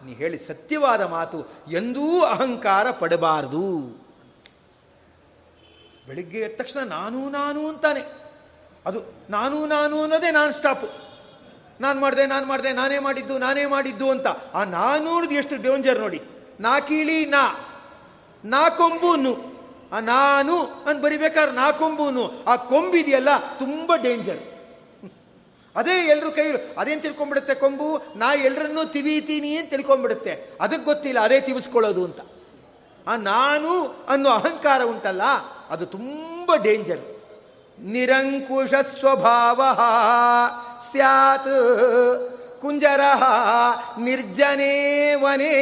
ನೀ 0.05 0.15
ಹೇಳಿ 0.15 0.39
ಸತ್ಯವಾದ 0.39 1.03
ಮಾತು, 1.03 1.49
ಎಂದೂ 1.73 2.23
ಅಹಂಕಾರ 2.23 2.91
ಪಡಬಾರದು. 2.91 4.01
ಬೆಳಿಗ್ಗೆ 6.07 6.39
ಎದ್ದ 6.39 6.57
ತಕ್ಷಣ 6.57 6.81
ನಾನು 6.81 7.31
ನಾನು 7.31 7.69
ಅಂತಾನೆ. 7.69 8.01
ಅದು 8.87 9.01
ನಾನು 9.31 9.67
ನಾನು 9.67 10.03
ಅನ್ನೋದೇ 10.03 10.31
ನಾನ್ 10.31 10.53
ಸ್ಟಾಪು. 10.53 11.11
ನಾನು 11.81 12.01
ಮಾಡಿದೆ 12.01 12.27
ನಾನು 12.27 12.47
ಮಾಡಿದೆ, 12.47 12.73
ನಾನೇ 12.73 12.99
ಮಾಡಿದ್ದು 12.99 13.39
ನಾನೇ 13.39 13.67
ಮಾಡಿದ್ದು 13.67 14.11
ಅಂತ. 14.11 14.27
ಆ 14.55 14.65
ನಾನು 14.65 15.25
ಎಷ್ಟು 15.25 15.57
ಡೇಂಜರ್ 15.57 15.99
ನೋಡಿ. 15.99 16.23
ನಾ 16.61 16.81
ಕೀಳಿ 16.81 17.27
ನಾ. 17.27 17.67
ನಾ 18.45 18.69
ಕೊಂಬುನು. 18.69 19.51
ಆ 19.93 20.01
ನಾನು 20.01 20.61
ಅಂತ 20.63 21.05
ಬರಿಬೇಕಾದ್ರೆ 21.05 21.57
ನಾ 21.57 21.73
ಕೊಂಬುನು. 21.73 22.45
ಆ 22.45 22.57
ಕೊಂಬಿದೆಯಲ್ಲ, 22.57 23.29
ತುಂಬ 23.59 23.93
ಡೇಂಜರ್. 23.97 24.50
ಅದೇ 25.77 26.09
ಎಲ್ಲರೂ 26.09 26.31
ಕೈ 26.31 26.43
ಅದೇನು 26.79 27.03
ತಿಳ್ಕೊಂಡ್ಬಿಡುತ್ತೆ 27.03 27.55
ಕೊಂಬು? 27.55 28.03
ನಾ 28.17 28.35
ಎಲ್ಲರನ್ನೂ 28.35 28.85
ತಿವಿತೀನಿ 28.85 29.57
ಅಂತ 29.57 29.71
ತಿಳ್ಕೊಂಡ್ಬಿಡುತ್ತೆ. 29.71 30.51
ಅದಕ್ಕೆ 30.61 30.85
ಗೊತ್ತಿಲ್ಲ, 30.85 31.21
ಅದೇ 31.21 31.41
ತಿವಿಸ್ಕೊಳ್ಳೋದು 31.41 32.05
ಅಂತ. 32.05 32.21
ಆ 33.09 33.17
ನಾನು 33.17 34.05
ಅನ್ನೋ 34.09 34.31
ಅಹಂಕಾರ 34.31 34.83
ಉಂಟಲ್ಲ, 34.83 35.23
ಅದು 35.71 35.87
ತುಂಬ 35.87 36.55
ಡೇಂಜರ್ 36.55 37.01
ನಿರಂಕುಶ 37.81 38.75
ಸ್ವಭಾವ 38.75 39.61
ಸ್ಯಾತ್. 40.93 41.49
ಕುಂಜರ 42.61 43.01
ನಿರ್ಜನೇ 43.99 45.15
ವನೇ. 45.15 45.55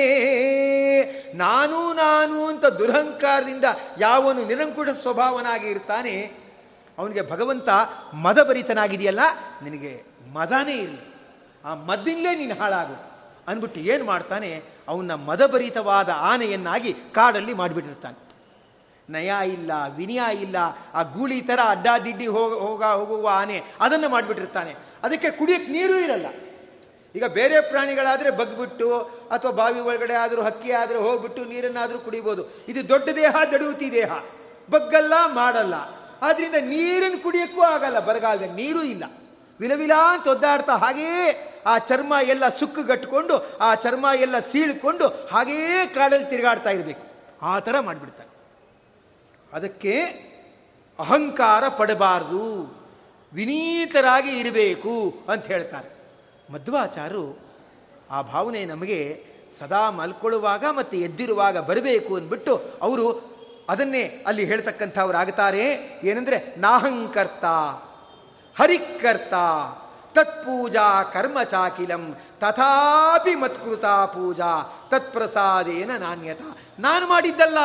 ನಾನು 1.35 1.93
ನಾನು 1.93 2.47
ಅಂತ 2.47 2.65
ದುರಹಂಕಾರದಿಂದ 2.65 3.65
ಯಾವನು 3.99 4.47
ನಿರಂಕುಶ 4.47 4.89
ಸ್ವಭಾವನಾಗಿ 4.89 5.69
ಇರ್ತಾನೆ 5.69 6.48
ಅವನಿಗೆ 6.99 7.31
ಭಗವಂತ 7.31 7.69
ಮದಭರಿತನಾಗಿದೆಯಲ್ಲ, 8.15 9.21
ನಿನಗೆ 9.63 10.05
ಮದನೇ 10.33 10.77
ಇರಲಿ. 10.77 11.15
ಆ 11.65 11.75
ಮದ್ದಿಂದಲೇ 11.75 12.37
ನೀನು 12.37 12.61
ಹಾಳಾಗು. 12.61 13.09
ಅಂದ್ಬಿಟ್ಟು 13.49 13.81
ಏನು 13.81 14.05
ಮಾಡ್ತಾನೆ? 14.05 14.63
ಅವನ್ನ 14.89 15.15
ಮದಭರಿತವಾದ 15.15 16.09
ಆನೆಯನ್ನಾಗಿ 16.17 16.93
ಕಾಡಲ್ಲಿ 16.93 17.55
ಮಾಡಿಬಿಟ್ಟಿರ್ತಾನೆ. 17.55 18.29
ನಯ 19.11 19.33
ಇಲ್ಲ, 19.45 19.71
ವಿನಯ 19.97 20.21
ಇಲ್ಲ, 20.33 20.57
ಆ 20.95 21.03
ಗೂಳಿ 21.03 21.41
ಥರ 21.41 21.59
ಅಡ್ಡಾದಿಡ್ಡಿ 21.69 22.27
ಹೋಗ 22.27 22.53
ಹೋಗ, 22.53 22.85
ಹೋಗುವ 22.85 23.29
ಆನೆ 23.33 23.63
ಅದನ್ನು 23.81 24.09
ಮಾಡಿಬಿಟ್ಟಿರ್ತಾನೆ. 24.09 24.75
ಅದಕ್ಕೆ 25.03 25.31
ಕುಡಿಯೋಕ್ಕೆ 25.31 25.73
ನೀರು 25.73 25.99
ಇರಲ್ಲ. 25.99 26.27
ಈಗ 27.15 27.25
ಬೇರೆ 27.25 27.61
ಪ್ರಾಣಿಗಳಾದರೆ 27.61 28.31
ಬಗ್ಬಿಟ್ಟು 28.31 28.99
ಅಥವಾ 29.31 29.51
ಬಾವಿ 29.51 29.81
ಒಳಗಡೆ 29.81 30.15
ಆದರೂ 30.15 30.43
ಹಕ್ಕಿ 30.43 30.73
ಆದರೂ 30.73 31.01
ಹೋಗ್ಬಿಟ್ಟು 31.01 31.45
ನೀರನ್ನಾದರೂ 31.45 31.99
ಕುಡಿಬೋದು. 31.99 32.43
ಇದು 32.69 32.89
ದೊಡ್ಡ 32.89 33.09
ದೇಹ 33.09 33.37
ದಡುವುತಿ 33.53 33.93
ದೇಹ. 33.93 34.13
ಬಗ್ಗಲ್ಲ, 34.71 35.13
ಮಾಡಲ್ಲ. 35.27 35.98
ಆದ್ರಿಂದ 36.23 36.55
ನೀರನ್ನು 36.55 37.23
ಕುಡಿಯಕ್ಕೂ 37.23 37.61
ಆಗಲ್ಲ. 37.61 38.01
ಬರಗಾಲದ 38.01 38.43
ನೀರು 38.43 38.83
ಇಲ್ಲ. 38.83 39.05
ವಿಲವಿಲ 39.61 39.93
ಅಂತ 40.13 40.27
ಒದ್ದಾಡ್ತಾ 40.27 40.77
ಹಾಗೇ 40.77 41.45
ಆ 41.67 41.79
ಚರ್ಮ 41.79 42.15
ಎಲ್ಲ 42.23 42.49
ಸುಕ್ಕುಗಟ್ಕೊಂಡು 42.49 43.59
ಆ 43.61 43.75
ಚರ್ಮ 43.75 44.07
ಎಲ್ಲ 44.15 44.39
ಸೀಳ್ಕೊಂಡು 44.39 45.07
ಹಾಗೇ 45.07 45.87
ಕಾಡಲ್ಲಿ 45.95 46.31
ತಿರುಗಾಡ್ತಾ 46.31 46.71
ಇರಬೇಕು. 46.71 47.07
ಆ 47.43 47.59
ಥರ 47.59 47.81
ಮಾಡಿಬಿಡ್ತಾರೆ. 47.81 48.29
ಅದಕ್ಕೆ 49.53 50.01
ಅಹಂಕಾರ 50.99 51.69
ಪಡಬಾರ್ದು. 51.69 52.79
ವಿನೀತರಾಗಿ 53.33 54.39
ಇರಬೇಕು 54.39 55.25
ಅಂತ 55.33 55.47
ಹೇಳ್ತಾರೆ. 55.47 55.89
ಮಧ್ವಾಚಾರು 56.53 57.39
ಆ 58.11 58.23
ಭಾವನೆ 58.23 58.65
ನಮಗೆ 58.65 59.25
ಸದಾ 59.61 59.91
ಮಲ್ಕೊಳ್ಳುವಾಗ 59.91 60.65
ಮತ್ತು 60.77 60.97
ಎದ್ದಿರುವಾಗ 60.97 61.59
ಬರಬೇಕು 61.59 62.17
ಅಂದ್ಬಿಟ್ಟು 62.17 62.63
ಅವರು 62.83 63.38
ಅದನ್ನೇ 63.69 64.25
ಅಲ್ಲಿ 64.27 64.45
ಹೇಳ್ತಕ್ಕಂಥವ್ರಾಗುತ್ತಾರೆ. 64.45 66.01
ಏನಂದರೆ, 66.05 66.55
ನಾಹಂಕರ್ತ, 66.59 67.45
ಹರಿಕರ್ತ, 68.61 69.35
ತತ್ಪೂಜಾ 70.15 71.03
ಕರ್ಮ 71.03 71.43
ಚಾಕಿಲಂ 71.43 72.17
ತಥಾಪಿ 72.41 73.35
ಮತ್ಕೃತ 73.35 73.85
ಪೂಜಾ, 73.85 74.73
ತತ್ಪ್ರಸಾದೇನ 74.91 75.91
ನಾಣ್ಯತ. 75.99 76.41
ನಾನು 76.79 77.09
ಮಾಡಿದ್ದಲ್ಲ, 77.09 77.59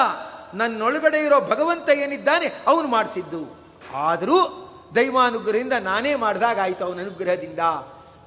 ನನ್ನೊಳಗಡೆ 0.53 1.25
ಇರೋ 1.25 1.39
ಭಗವಂತ 1.39 1.89
ಏನಿದ್ದಾನೆ, 1.89 2.47
ಅವನು 2.67 2.87
ಮಾಡಿಸಿದ್ದು. 2.87 3.55
ಆದರೂ 3.95 4.59
ದೈವಾನುಗ್ರಹದಿಂದ 4.95 5.73
ನಾನೇ 5.73 6.15
ಮಾಡಿದಾಗಾಯಿತು 6.15 6.85
ಅವನ 6.85 6.99
ಅನುಗ್ರಹದಿಂದ. 6.99 7.59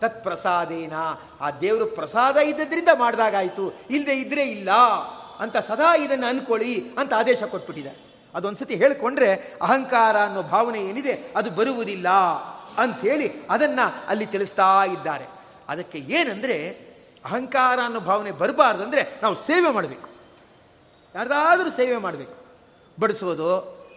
ತತ್ಪ್ರಸಾದೇನ, 0.01 0.93
ಆ 1.41 1.51
ದೇವರು 1.51 1.87
ಪ್ರಸಾದ 1.87 2.37
ಇದ್ದದ್ರಿಂದ 2.37 2.89
ಮಾಡಿದಾಗಾಯಿತು 2.95 3.75
ಇಲ್ಲದೆ 3.91 4.15
ಇದ್ರೆ 4.15 4.43
ಇಲ್ಲ. 4.43 4.69
ಅಂತ 5.41 5.57
ಸದಾ 5.57 5.97
ಇದನ್ನು 5.97 6.27
ಅನ್ಕೊಳ್ಳಿ 6.27 6.91
ಅಂತ 6.99 7.13
ಆದೇಶ 7.15 7.43
ಕೊಟ್ಬಿಟ್ಟಿದ್ದಾರೆ. 7.43 7.99
ಅದೊಂದ್ಸತಿ 8.35 8.75
ಹೇಳಿಕೊಂಡ್ರೆ 8.75 9.59
ಅಹಂಕಾರ 9.63 10.17
ಅನ್ನೋ 10.21 10.43
ಭಾವನೆ 10.43 10.81
ಏನಿದೆ 10.81 11.33
ಅದು 11.37 11.51
ಬರುವುದಿಲ್ಲ 11.51 12.09
ಅಂಥೇಳಿ 12.79 13.47
ಅದನ್ನು 13.51 14.09
ಅಲ್ಲಿ 14.09 14.27
ತಿಳಿಸ್ತಾ 14.27 14.85
ಇದ್ದಾರೆ. 14.85 15.25
ಅದಕ್ಕೆ 15.69 15.99
ಏನಂದರೆ 15.99 16.57
ಅಹಂಕಾರ 17.25 17.79
ಅನ್ನೋ 17.85 18.01
ಭಾವನೆ 18.01 18.31
ಬರಬಾರ್ದು 18.31 18.83
ಅಂದರೆ 18.83 19.09
ನಾವು 19.23 19.35
ಸೇವೆ 19.35 19.73
ಮಾಡಬೇಕು. 19.73 20.09
ಯಾರ್ದಾದರೂ 21.15 21.71
ಸೇವೆ 21.71 21.97
ಮಾಡಬೇಕು. 21.97 22.35
ಬಡಿಸೋದು, 23.01 23.51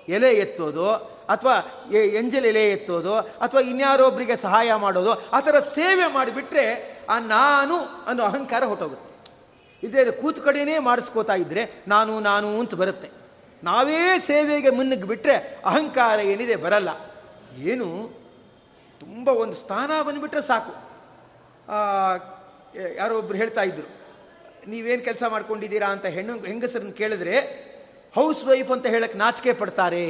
ಎಲೆ 0.10 0.34
ಎತ್ತೋದು, 0.34 0.94
ಅಥವಾ 1.30 1.54
ಎಂಜಲ್ 1.96 2.46
ಎಲೆ 2.46 2.70
ಎತ್ತೋದು, 2.70 3.16
ಅಥವಾ 3.18 3.62
ಇನ್ಯಾರೊಬ್ಬರಿಗೆ 3.62 4.36
ಸಹಾಯ 4.36 4.74
ಮಾಡೋದು, 4.74 5.30
ಆ 5.30 5.40
ಥರ 5.40 5.60
ಸೇವೆ 5.60 6.14
ಮಾಡಿಬಿಟ್ರೆ 6.14 6.66
ಆ 7.10 7.20
ನಾನು 7.20 7.78
ಅನ್ನೋ 8.08 8.24
ಅಹಂಕಾರ 8.24 8.64
ಹೊಟ್ಟೋಗುತ್ತೆ 8.64 9.09
ಇದೇ 9.84 10.04
ಕೂತು 10.12 10.42
ಕಡೆಯೇ 10.42 10.78
ಮಾಡಿಸ್ಕೋತಾ 10.80 11.36
ಇದ್ದರೆ 11.36 11.64
ನಾನು 11.88 12.14
ನಾನು 12.20 12.50
ಅಂತ 12.60 12.74
ಬರುತ್ತೆ. 12.74 13.10
ನಾವೇ 13.64 14.02
ಸೇವೆಗೆ 14.28 14.70
ಮುನ್ನಗ್ 14.70 15.06
ಬಿಟ್ಟರೆ 15.06 15.36
ಅಹಂಕಾರ 15.66 16.20
ಏನಿದೆ 16.32 16.56
ಬರಲ್ಲ. 16.56 16.90
ಏನು? 17.72 17.88
ತುಂಬ 19.00 19.28
ಒಂದು 19.44 19.56
ಸ್ಥಾನ 19.56 19.92
ಬಂದುಬಿಟ್ರೆ 20.08 20.42
ಸಾಕು. 20.42 20.74
ಯಾರೋ 22.98 23.14
ಒಬ್ರು 23.18 23.38
ಹೇಳ್ತಾ 23.38 23.64
ಇದ್ರು, 23.64 23.88
ನೀವೇನು 24.68 25.04
ಕೆಲಸ 25.04 25.24
ಮಾಡ್ಕೊಂಡಿದ್ದೀರಾ? 25.28 25.88
ಅಂತ 25.88 26.06
ಹೆಣ್ಣು, 26.06 26.34
ಹೆಂಗಸರನ್ನು 26.40 26.94
ಕೇಳಿದ್ರೆ, 26.94 27.36
ಹೌಸ್ 28.16 28.42
ವೈಫ್ 28.46 28.72
ಅಂತ 28.72 28.86
ಹೇಳಕ್ಕೆ 28.86 29.18
ನಾಚಿಕೆ 29.18 29.54
ಪಡ್ತಾರೆ. 29.54 30.06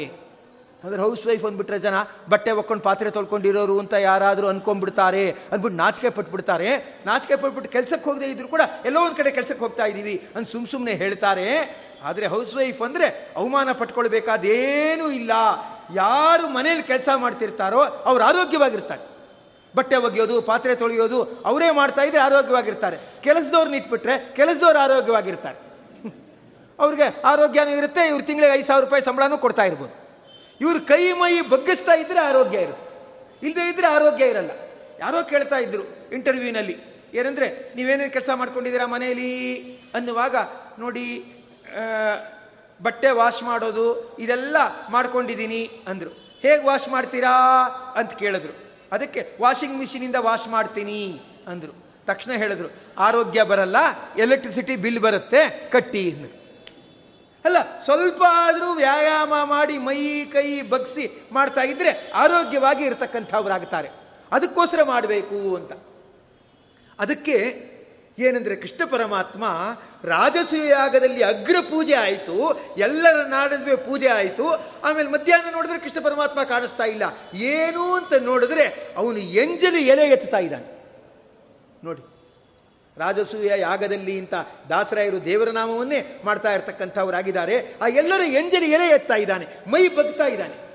ಅಂದರೆ 0.84 1.01
ಹೌಸ್ 1.01 1.25
ವೈಫ್ 1.27 1.45
ಅಂದ್ಬಿಟ್ರೆ 1.45 1.80
ಜನ 1.80 1.95
ಬಟ್ಟೆ 2.30 2.51
ಒಕ್ಕೊಂಡು 2.51 2.84
ಪಾತ್ರೆ 2.84 3.09
ತೊಳ್ಕೊಂಡಿರೋರು 3.11 3.80
ಅಂತ 3.80 3.93
ಯಾರಾದರೂ 3.93 4.47
ಅಂದ್ಕೊಂಡ್ಬಿಡ್ತಾರೆ 4.47 5.23
ಅಂದ್ಬಿಟ್ಟು 5.32 5.77
ನಾಚಿಕೆ 5.77 6.09
ಪಟ್ಬಿಡ್ತಾರೆ. 6.09 6.69
ನಾಚಿಕೆ 7.05 7.36
ಪಟ್ಬಿಟ್ಟು 7.36 7.71
ಕೆಲಸಕ್ಕೆ 7.71 8.09
ಹೋಗದೆ 8.09 8.25
ಇದ್ರು 8.25 8.47
ಕೂಡ 8.47 8.61
ಎಲ್ಲೋ 8.86 9.01
ಒಂದು 9.01 9.15
ಕಡೆ 9.15 9.32
ಕೆಲಸಕ್ಕೆ 9.32 9.59
ಹೋಗ್ತಾ 9.59 9.86
ಇದ್ದೀವಿ 9.86 10.15
ಅಂತ 10.36 10.45
ಸುಮ್ 10.49 10.67
ಸುಮ್ಮನೆ 10.67 10.93
ಹೇಳ್ತಾರೆ. 10.93 11.47
ಆದರೆ 12.03 12.27
ಹೌಸ್ 12.27 12.55
ವೈಫ್ 12.55 12.82
ಅಂದರೆ 12.82 13.34
ಅವಮಾನ 13.38 13.71
ಪಟ್ಕೊಳ್ಬೇಕಾದೇನೂ 13.71 15.11
ಇಲ್ಲ. 15.11 15.32
ಯಾರು 15.93 16.47
ಮನೇಲಿ 16.47 16.84
ಕೆಲಸ 16.84 17.09
ಮಾಡ್ತಿರ್ತಾರೋ 17.15 17.82
ಅವ್ರು 18.09 18.23
ಆರೋಗ್ಯವಾಗಿರ್ತಾರೆ. 18.23 19.03
ಬಟ್ಟೆ 19.75 19.95
ಒಗೆಯೋದು, 19.95 20.41
ಪಾತ್ರೆ 20.41 20.75
ತೊಳೆಯೋದು 20.75 21.17
ಅವರೇ 21.45 21.71
ಮಾಡ್ತಾ 21.71 22.01
ಇದ್ರೆ 22.01 22.21
ಆರೋಗ್ಯವಾಗಿರ್ತಾರೆ. 22.21 22.97
ಕೆಲಸದವ್ರನ್ನ 23.23 23.75
ಇಟ್ಬಿಟ್ರೆ 23.75 24.36
ಕೆಲಸದವ್ರು 24.36 24.80
ಆರೋಗ್ಯವಾಗಿರ್ತಾರೆ. 24.80 25.57
ಅವ್ರಿಗೆ 26.80 27.21
ಆರೋಗ್ಯನೂ 27.23 27.71
ಇರುತ್ತೆ, 27.77 28.07
ಇವ್ರು 28.07 28.25
ತಿಂಗಳಿಗೆ 28.25 28.53
ಐದು 28.53 28.67
ಸಾವಿರ 28.67 28.84
ರೂಪಾಯಿ 28.84 29.03
ಸಂಬಳನೂ 29.03 29.38
ಕೊಡ್ತಾ 29.38 29.63
ಇರ್ಬೋದು. 29.63 29.99
ಇವ್ರು 30.62 30.80
ಕೈ 30.82 31.12
ಮೈ 31.12 31.41
ಬಗ್ಗಿಸ್ತಾ 31.41 31.93
ಇದ್ರೆ 31.93 32.20
ಆರೋಗ್ಯ 32.20 32.57
ಇರುತ್ತೆ. 32.57 32.89
ಇಲ್ಲದೆ 33.47 33.70
ಇದ್ರೆ 33.70 33.88
ಆರೋಗ್ಯ 33.88 34.26
ಇರಲ್ಲ. 34.26 34.51
ಯಾರೋ 34.99 35.24
ಕೇಳ್ತಾ 35.24 35.57
ಇದ್ರು 35.57 35.84
ಇಂಟರ್ವ್ಯೂನಲ್ಲಿ, 36.14 36.78
ಏನಂದರೆ, 37.14 37.74
ನೀವೇನೇನು 37.76 38.14
ಕೆಲಸ 38.14 38.30
ಮಾಡ್ಕೊಂಡಿದ್ದೀರಾ 38.36 38.86
ಮನೆಯಲ್ಲಿ 38.86 39.32
ಅನ್ನುವಾಗ, 39.93 40.36
ನೋಡಿ 40.80 41.05
ಬಟ್ಟೆ 42.82 43.12
ವಾಶ್ 43.12 43.43
ಮಾಡೋದು, 43.43 44.18
ಇದೆಲ್ಲ 44.18 44.57
ಮಾಡ್ಕೊಂಡಿದ್ದೀನಿ, 44.89 45.70
ಅಂದರು. 45.88 46.39
ಹೇಗೆ 46.41 46.66
ವಾಶ್ 46.66 46.89
ಮಾಡ್ತೀರಾ? 46.89 47.36
ಅಂತ 47.95 48.14
ಕೇಳಿದ್ರು. 48.14 48.53
ಅದಕ್ಕೆ, 48.91 49.22
ವಾಷಿಂಗ್ 49.41 49.78
ಮಿಷಿನಿಂದ 49.78 50.16
ವಾಶ್ 50.20 50.47
ಮಾಡ್ತೀನಿ, 50.47 51.22
ಅಂದರು. 51.47 51.74
ತಕ್ಷಣ 52.05 52.32
ಹೇಳಿದ್ರು, 52.32 52.70
ಆರೋಗ್ಯ 52.97 53.43
ಬರಲ್ಲ, 53.43 53.78
ಎಲೆಕ್ಟ್ರಿಸಿಟಿ 54.18 54.76
ಬಿಲ್ 54.76 54.99
ಬರುತ್ತೆ, 54.99 55.70
ಕಟ್ಟಿ, 55.72 56.12
ಅಂದರು. 56.12 56.39
ಅಲ್ಲ 57.46 57.82
ಸ್ವಲ್ಪ 57.84 58.24
ಆದರೂ 58.30 58.74
ವ್ಯಾಯಾಮ 58.74 59.34
ಮಾಡಿ 59.44 59.78
ಮೈ, 59.78 60.26
ಕೈ 60.26 60.62
ಬಗ್ಸಿ 60.62 61.22
ಮಾಡ್ತಾ 61.32 61.62
ಇದ್ರೆ 61.62 62.12
ಆರೋಗ್ಯವಾಗಿ 62.16 62.84
ಇರತಕ್ಕಂಥವ್ರಾಗ್ತಾರೆ. 62.84 63.90
ಅದಕ್ಕೋಸ್ಕರ 64.32 64.84
ಮಾಡಬೇಕು 64.84 65.56
ಅಂತ. 65.56 65.72
ಅದಕ್ಕೆ 67.00 67.70
ಏನಂದರೆ 68.20 68.56
ಕೃಷ್ಣ 68.56 68.86
ಪರಮಾತ್ಮ 68.86 69.44
ರಾಜಸೂಯಾಗದಲ್ಲಿ 70.04 71.24
ಅಗ್ರ 71.24 71.56
ಪೂಜೆ 71.70 71.94
ಆಯಿತು, 71.94 72.62
ಎಲ್ಲರ 72.78 73.26
ನಾಡದ್ವೆ 73.26 73.76
ಪೂಜೆ 73.76 74.08
ಆಯಿತು, 74.08 74.66
ಆಮೇಲೆ 74.84 75.10
ಮಧ್ಯಾಹ್ನ 75.10 75.52
ನೋಡಿದ್ರೆ 75.52 75.80
ಕೃಷ್ಣ 75.80 76.00
ಪರಮಾತ್ಮ 76.04 76.44
ಕಾಣಿಸ್ತಾ 76.44 76.84
ಇಲ್ಲ. 76.84 77.04
ಏನು 77.34 77.94
ಅಂತ 77.96 78.14
ನೋಡಿದ್ರೆ 78.14 78.94
ಅವನು 78.98 79.18
ಎಂಜಲು 79.18 79.78
ಎಲೆ 79.78 80.10
ಎತ್ತುತ್ತಾ 80.10 80.38
ಇದ್ದಾನೆ. 80.38 80.80
ನೋಡಿ 81.84 82.09
ರಾಜಸೂಯ 83.00 83.52
ಯಾಗದಲ್ಲಿ 83.58 84.18
ಇಂಥ 84.18 84.34
ದಾಸರಾಯರು 84.70 85.26
ದೇವರ 85.26 85.50
ನಾಮವನ್ನೇ 85.50 86.22
ಮಾಡ್ತಾ 86.26 86.54
ಇರ್ತಕ್ಕಂಥವರಾಗಿದ್ದಾರೆ. 86.54 87.76
ಆ 87.82 87.88
ಎಲ್ಲರ 87.88 88.22
ಎಂಜಲಿ 88.26 88.72
ಎಲೆ 88.72 88.88
ಎತ್ತಾ 88.88 89.16
ಇದ್ದಾನೆ, 89.16 89.47
ಮೈ 89.68 89.88
ಬಗ್ತಾ 89.88 90.26
ಇದ್ದಾನೆ. 90.26 90.70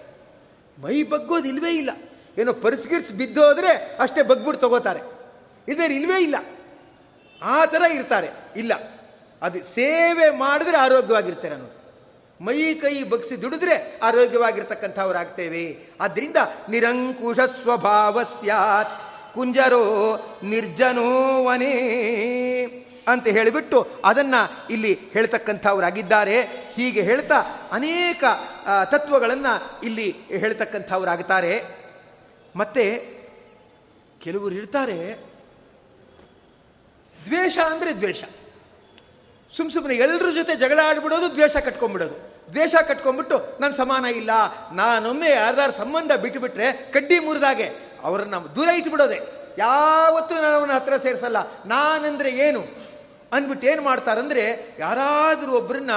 ಮೈ 0.83 1.03
ಬಗ್ಗೋದು 1.03 1.49
ಇಲ್ವೇ 1.49 1.71
ಇಲ್ಲ. 1.71 1.91
ಏನೋ 2.39 2.53
ಪರಿಸ್ಕಿರ್ಸ್ 2.53 3.13
ಬಿದ್ದೋದ್ರೆ 3.13 3.97
ಅಷ್ಟೇ 4.01 4.23
ಬಗ್ಬಿಟ್ಟು 4.23 4.61
ತಗೋತಾರೆ. 4.61 5.01
ಇದರ 5.69 5.93
ಇಲ್ವೇ 5.93 6.23
ಇಲ್ಲ. 6.23 6.37
ಆ 7.43 7.65
ಥರ 7.65 7.83
ಇರ್ತಾರೆ. 7.91 8.29
ಇಲ್ಲ. 8.57 8.73
ಅದು 9.43 9.65
ಸೇವೆ 9.65 10.31
ಮಾಡಿದ್ರೆ 10.31 10.77
ಆರೋಗ್ಯವಾಗಿರ್ತಾರೆ 10.77 11.55
ಅನ್ನೋದು. 11.55 11.85
ಮೈ 12.45 12.75
ಕೈ 12.75 13.03
ಬಗ್ಸಿ 13.03 13.43
ದುಡಿದ್ರೆ 13.43 14.01
ಆರೋಗ್ಯವಾಗಿರ್ತಕ್ಕಂಥವ್ರಾಗ್ತೇವೆ. 14.03 15.79
ಆದ್ದರಿಂದ 16.01 16.37
ನಿರಂಕುಶ 16.69 17.37
ಸ್ವಭಾವ 17.37 18.23
ಸ್ಯಾತ್. 18.23 19.04
ಕುಂಜರೋ 19.35 19.85
ನಿರ್ಜನೋವನೇ 20.43 21.75
ಅಂತ 23.09 23.27
ಹೇಳಿಬಿಟ್ಟು 23.27 23.79
ಅದನ್ನು 24.05 24.41
ಇಲ್ಲಿ 24.73 24.93
ಹೇಳ್ತಕ್ಕಂಥವರಾಗಿದ್ದಾರೆ. 25.13 26.37
ಹೀಗೆ 26.75 27.03
ಹೇಳ್ತಾ 27.03 27.39
ಅನೇಕ 27.73 28.25
ತತ್ವಗಳನ್ನು 28.91 29.55
ಇಲ್ಲಿ 29.85 30.09
ಹೇಳ್ತಕ್ಕಂಥವರಾಗುತ್ತಾರೆ 30.29 31.55
ಮತ್ತೆ 32.57 32.85
ಕೆಲವರು 34.21 34.55
ಇರ್ತಾರೆ 34.55 34.99
ದ್ವೇಷ 37.27 37.59
ಅಂದರೆ 37.59 37.93
ದ್ವೇಷ. 37.93 38.23
ಸುಮ್ 39.57 39.71
ಸುಮ್ಮನೆ 39.71 39.95
ಎಲ್ಲರ 39.95 40.31
ಜೊತೆ 40.35 40.55
ಜಗಳ 40.57 40.79
ಆಡ್ಬಿಡೋದು, 40.85 41.27
ದ್ವೇಷ 41.35 41.57
ಕಟ್ಕೊಂಡ್ಬಿಡೋದು. 41.57 42.17
ದ್ವೇಷ 42.53 42.75
ಕಟ್ಕೊಂಡ್ಬಿಟ್ಟು 42.89 43.37
ನಾನು 43.61 43.75
ಸಮಾನ 43.75 44.05
ಇಲ್ಲ. 44.05 44.31
ನಾನೊಮ್ಮೆ 44.75 45.31
ಯಾರ್ದಾರು 45.31 45.73
ಸಂಬಂಧ 45.73 46.13
ಬಿಟ್ಟುಬಿಟ್ರೆ 46.13 46.67
ಕಡ್ಡಿ 46.93 47.19
ಮುರಿದಾಗೆ 47.19 47.69
ಅವರನ್ನು 48.05 48.55
ದೂರ 48.57 48.69
ಇಟ್ಬಿಡೋದೆ. 48.69 49.19
ಯಾವತ್ತೂ 49.59 50.35
ನಾನು 50.35 50.57
ಅವನ 50.57 50.73
ಹತ್ರ 50.73 50.97
ಸೇರಿಸಲ್ಲ. 50.97 51.37
ನಾನಂದರೆ 51.67 52.31
ಏನು? 52.31 52.63
ಅಂದ್ಬಿಟ್ಟು 53.33 53.67
ಏನು 53.67 53.83
ಮಾಡ್ತಾರಂದ್ರೆ 53.83 54.75
ಯಾರಾದರೂ 54.79 55.53
ಒಬ್ಬರನ್ನ 55.53 55.91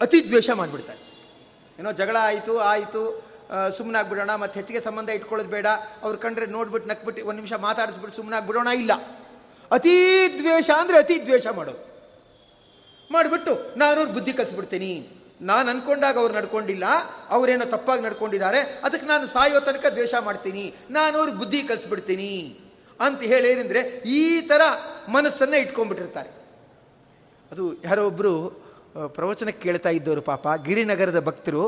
ಅತಿ 0.00 0.28
ದ್ವೇಷ 0.28 0.50
ಮಾಡಿಬಿಡ್ತಾರೆ. 0.50 1.00
ಏನೋ 1.78 1.92
ಜಗಳ 1.92 2.16
ಆಯಿತು 2.20 2.58
ಆಯಿತು 2.58 3.02
ಸುಮ್ಮನಾಗ್ಬಿಡೋಣ 3.76 4.34
ಮತ್ತು 4.34 4.58
ಹೆಚ್ಚಿಗೆ 4.58 4.80
ಸಂಬಂಧ 4.80 5.10
ಇಟ್ಕೊಳ್ಳೋದು 5.10 5.50
ಬೇಡ. 5.50 5.66
ಅವ್ರು 6.02 6.18
ಕಂಡ್ರೆ 6.18 6.46
ನೋಡ್ಬಿಟ್ಟು 6.46 6.88
ನಕ್ಬಿಟ್ಟು 6.88 7.22
ಒಂದು 7.22 7.36
ನಿಮಿಷ 7.36 7.52
ಮಾತಾಡಿಸ್ಬಿಟ್ಟು 7.52 8.16
ಸುಮ್ಮನಾಗ್ಬಿಡೋಣ 8.16 8.68
ಇಲ್ಲ. 8.68 8.92
ಅತೀ 9.70 9.94
ದ್ವೇಷ 10.38 10.70
ಅಂದರೆ 10.70 10.98
ಅತಿ 10.98 11.16
ದ್ವೇಷ 11.24 11.46
ಮಾಡೋದು. 11.46 11.82
ಮಾಡಿಬಿಟ್ಟು 13.12 13.52
ನಾನು 13.76 14.12
ಬುದ್ಧಿ 14.12 14.32
ಕಲಿಸ್ಬಿಡ್ತೀನಿ. 14.32 15.23
ನಾನು 15.40 15.66
ಅನ್ಕೊಂಡಾಗ 15.70 16.16
ಅವ್ರು 16.22 16.34
ನಡ್ಕೊಂಡಿಲ್ಲ, 16.34 16.84
ಅವರೇನೋ 17.30 17.64
ತಪ್ಪಾಗಿ 17.64 18.02
ನಡ್ಕೊಂಡಿದ್ದಾರೆ, 18.02 18.60
ಅದಕ್ಕೆ 18.86 19.06
ನಾನು 19.06 19.26
ಸಾಯೋ 19.26 19.60
ತನಕ 19.60 19.86
ದ್ವೇಷ 19.94 20.14
ಮಾಡ್ತೀನಿ, 20.28 20.64
ನಾನು 20.90 21.14
ಅವ್ರಿಗೆ 21.18 21.38
ಬುದ್ಧಿ 21.38 21.62
ಕಲಿಸ್ಬಿಡ್ತೀನಿ. 21.62 22.58
ಅಂತ 23.00 23.20
ಹೇಳಿ 23.32 23.48
ಏನಂದರೆ, 23.52 23.80
ಈ 24.18 24.40
ಥರ 24.50 24.62
ಮನಸ್ಸನ್ನು 25.08 25.56
ಇಟ್ಕೊಂಡ್ಬಿಟ್ಟಿರ್ತಾರೆ. 25.56 26.30
ಅದು 27.52 27.64
ಯಾರೋ 27.88 28.04
ಒಬ್ಬರು 28.06 28.34
ಪ್ರವಚನಕ್ಕೆ 29.16 29.62
ಕೇಳ್ತಾ 29.62 29.90
ಇದ್ದವರು 29.90 30.22
ಪಾಪ, 30.22 30.46
ಗಿರಿನಗರದ 30.66 31.20
ಭಕ್ತರು, 31.28 31.64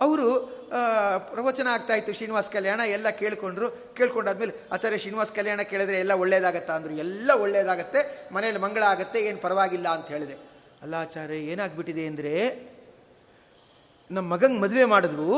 ಅವರು 0.00 0.26
ಪ್ರವಚನ 1.34 1.66
ಆಗ್ತಾಯಿತ್ತು 1.74 2.12
ಶ್ರೀನಿವಾಸ 2.12 2.48
ಕಲ್ಯಾಣ 2.56 2.80
ಎಲ್ಲ 2.96 3.08
ಕೇಳ್ಕೊಂಡ್ರು, 3.20 3.68
ಕೇಳ್ಕೊಂಡಾದ್ಮೇಲೆ, 3.98 4.52
ಆಚಾರ್ಯ 4.72 4.98
ಶ್ರೀನಿವಾಸ 4.98 5.30
ಕಲ್ಯಾಣ 5.38 5.60
ಕೇಳಿದ್ರೆ 5.62 5.98
ಎಲ್ಲ 6.04 6.12
ಒಳ್ಳೇದಾಗತ್ತಾ 6.12 6.74
ಅಂದರು, 6.76 6.94
ಎಲ್ಲ 7.04 7.30
ಒಳ್ಳೇದಾಗತ್ತೆ 7.44 8.02
ಮನೇಲಿ 8.34 8.58
ಮಂಗಳ 8.58 8.84
ಆಗತ್ತೆ, 8.94 9.20
ಏನು 9.28 9.38
ಪರವಾಗಿಲ್ಲ 9.38 9.88
ಅಂತ 9.88 10.06
ಹೇಳಿದೆ. 10.06 10.36
ಅಲ್ಲ 10.82 10.94
ಆಚಾರ್ಯ, 11.06 11.38
ಏನಾಗ್ಬಿಟ್ಟಿದೆ 11.52 12.06
ಅಂದರೆ 12.06 12.34
ನಮ್ಮ 14.10 14.26
ಮಗಂಗೆ 14.34 14.58
ಮದುವೆ 14.64 14.84
ಮಾಡಿದ್ವು, 14.92 15.30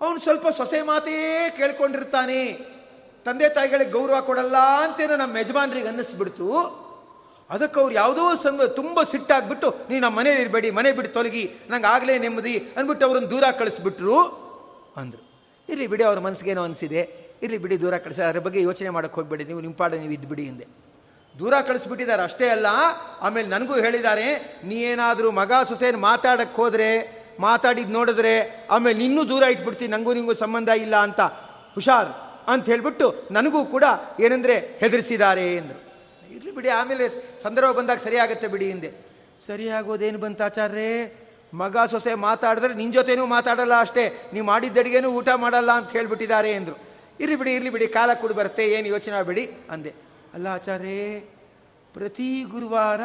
ಅವನು 0.00 0.18
ಸ್ವಲ್ಪ 0.26 0.46
ಸೊಸೆ 0.58 0.80
ಮಾತೇ 0.90 1.16
ಕೇಳ್ಕೊಂಡಿರ್ತಾನೆ. 1.58 2.40
ತಂದೆ 3.26 3.48
ತಾಯಿಗಳಿಗೆ 3.56 3.92
ಗೌರವ 3.96 4.18
ಕೊಡಲ್ಲ 4.28 4.56
ಅಂತೇನೋ 4.84 5.16
ನಮ್ಮ 5.22 5.34
ಯಜಮಾನ್ರಿಗೆ 5.42 5.88
ಅನ್ನಿಸ್ಬಿಡ್ತು. 5.92 6.48
ಅದಕ್ಕೆ 7.54 7.78
ಅವ್ರು 7.82 7.94
ಯಾವುದೋ 8.00 8.24
ಸಂದ 8.44 8.66
ತುಂಬ 8.80 8.98
ಸಿಟ್ಟಾಗ್ಬಿಟ್ಟು, 9.12 9.68
ನೀ 9.90 9.94
ನಮ್ಮ 10.04 10.14
ಮನೇಲಿ 10.20 10.40
ಇರಬೇಡಿ, 10.44 10.68
ಮನೆ 10.78 10.90
ಬಿಟ್ಟು 10.98 11.10
ತೊಲಗಿ, 11.16 11.42
ನಂಗೆ 11.70 11.88
ಆಗಲೇ 11.94 12.14
ನೆಮ್ಮದಿ 12.24 12.54
ಅಂದ್ಬಿಟ್ಟು 12.76 13.04
ಅವ್ರನ್ನ 13.08 13.28
ದೂರ 13.34 13.44
ಕಳಿಸ್ಬಿಟ್ರು 13.60 14.18
ಅಂದರು. 15.00 15.22
ಇರಲಿ 15.68 15.86
ಬಿಡಿ, 15.92 16.04
ಅವ್ರ 16.10 16.20
ಮನಸ್ಸಿಗೇನೋ 16.26 16.62
ಅನಿಸಿದೆ. 16.68 17.02
ಇರಲಿ 17.44 17.58
ಬಿಡಿ, 17.64 17.76
ದೂರ 17.84 17.94
ಕಳಿಸ, 18.04 18.20
ಅದ್ರ 18.30 18.40
ಬಗ್ಗೆ 18.46 18.60
ಯೋಚನೆ 18.68 18.90
ಮಾಡೋಕ್ಕೆ 18.96 19.18
ಹೋಗ್ಬೇಡಿ, 19.20 19.44
ನೀವು 19.50 19.60
ನಿಮ್ಮ 19.64 19.74
ಪಾಡ 19.80 19.92
ನೀವು 20.02 20.14
ಇದ್ಬಿಡಿ 20.18 20.44
ಹಿಂದೆ 20.50 20.66
ದೂರ 21.34 21.54
ಕಳಿಸ್ಬಿಟ್ಟಿದ್ದಾರೆ 21.68 22.22
ಅಷ್ಟೇ 22.28 22.46
ಅಲ್ಲ, 22.56 22.68
ಆಮೇಲೆ 23.26 23.48
ನನಗೂ 23.54 23.74
ಹೇಳಿದ್ದಾರೆ, 23.84 24.26
ನೀ 24.68 24.78
ಏನಾದರೂ 24.92 25.28
ಮಗ 25.40 25.52
ಸುಸೇನ್ 25.70 25.98
ಮಾತಾಡಕ್ಕೆ 26.08 26.58
ಹೋದರೆ 26.62 26.90
ಮಾತಾಡಿದ್ದು 27.46 27.92
ನೋಡಿದ್ರೆ, 27.92 28.34
ಆಮೇಲೆ 28.70 29.04
ಇನ್ನೂ 29.04 29.22
ದೂರ 29.28 29.42
ಇಟ್ಬಿಡ್ತೀನಿ 29.42 29.90
ನನಗೂ 29.90 30.12
ನಿಂಗೂ 30.12 30.34
ಸಂಬಂಧ 30.34 30.68
ಇಲ್ಲ 30.84 30.96
ಅಂತ. 30.96 31.20
ಹುಷಾರ್ 31.74 32.10
ಅಂತ 32.48 32.64
ಹೇಳಿಬಿಟ್ಟು 32.66 33.06
ನನಗೂ 33.30 33.60
ಕೂಡ 33.64 33.84
ಏನಂದರೆ 34.20 34.56
ಹೆದರಿಸಿದ್ದಾರೆ 34.80 35.46
ಎಂದರು. 35.56 35.80
ಇರಲಿ 36.34 36.52
ಬಿಡಿ, 36.54 36.68
ಆಮೇಲೆ 36.68 37.04
ಸಂದರ್ಭ 37.42 37.70
ಬಂದಾಗ 37.70 37.98
ಸರಿಯಾಗತ್ತೆ 37.98 38.48
ಬಿಡಿ 38.48 38.66
ಹಿಂದೆ. 38.66 38.90
ಸರಿಯಾಗೋದೇನು 39.46 40.18
ಬಂತ 40.18 40.42
ಆಚಾರ್ಯೇ 40.42 40.90
ಮಗ 41.54 41.76
ಸೊಸೆ 41.90 42.12
ಮಾತಾಡಿದ್ರೆ 42.14 42.74
ನಿನ್ನ 42.74 42.92
ಜೊತೆನೂ 42.92 43.24
ಮಾತಾಡಲ್ಲ 43.26 43.74
ಅಷ್ಟೇ, 43.80 44.04
ನೀವು 44.32 44.46
ಮಾಡಿದ್ದಡಿಗೆನೂ 44.46 45.08
ಊಟ 45.08 45.28
ಮಾಡಲ್ಲ 45.36 45.72
ಅಂತ 45.72 45.90
ಹೇಳಿಬಿಟ್ಟಿದ್ದಾರೆ 45.90 46.50
ಎಂದರು. 46.52 46.76
ಇರಲಿ 47.20 47.36
ಬಿಡಿ 47.36 47.52
ಇರಲಿ 47.54 47.70
ಬಿಡಿ, 47.70 47.86
ಕಾಲ 47.86 48.10
ಕೂಡ 48.14 48.32
ಬರುತ್ತೆ, 48.32 48.64
ಏನು 48.72 48.86
ಯೋಚನೆ 48.88 49.26
ಬಿಡಿ 49.26 49.44
ಅಂದೆ. 49.70 49.92
ಅಲ್ಲ 50.34 50.46
ಆಚಾರ್ಯೇ 50.46 51.00
ಪ್ರತಿ 51.94 52.28
ಗುರುವಾರ 52.50 53.02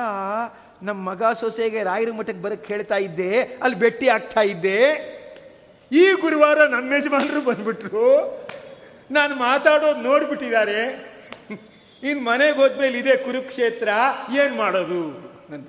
ನಮ್ಮ 0.82 1.12
ಮಗ 1.12 1.24
ಸೊಸೆಗೆ 1.24 1.84
ರಾಯರ 1.84 2.12
ಮಠಕ್ಕೆ 2.12 2.44
ಬರಕ್ಕೆ 2.44 2.74
ಹೇಳ್ತಾ 2.74 2.96
ಇದ್ದೆ, 2.96 3.42
ಅಲ್ಲಿ 3.42 3.80
ಭೇಟಿ 3.80 4.08
ಆಗ್ತಾ 4.08 4.42
ಇದ್ದೆ. 4.42 4.80
ಈ 5.92 6.12
ಗುರುವಾರ 6.22 6.68
ನಮ್ಮ 6.68 6.94
ಯಜಮಾನರು 6.94 7.42
ಬಂದ್ಬಿಟ್ರು. 7.42 8.10
ನಾನು 9.12 9.36
ಮಾತಾಡೋದು 9.36 10.02
ನೋಡ್ಬಿಟ್ಟಿದ್ದಾರೆ. 10.02 10.82
ಇನ್ನು 12.04 12.24
ಮನೆಗೆ 12.24 12.58
ಹೋದ್ಮೇಲೆ 12.62 13.00
ಇದೆ 13.00 13.18
ಕುರುಕ್ಷೇತ್ರ, 13.18 13.88
ಏನು 14.42 14.56
ಮಾಡೋದು? 14.56 15.02
ಅಂತ 15.54 15.68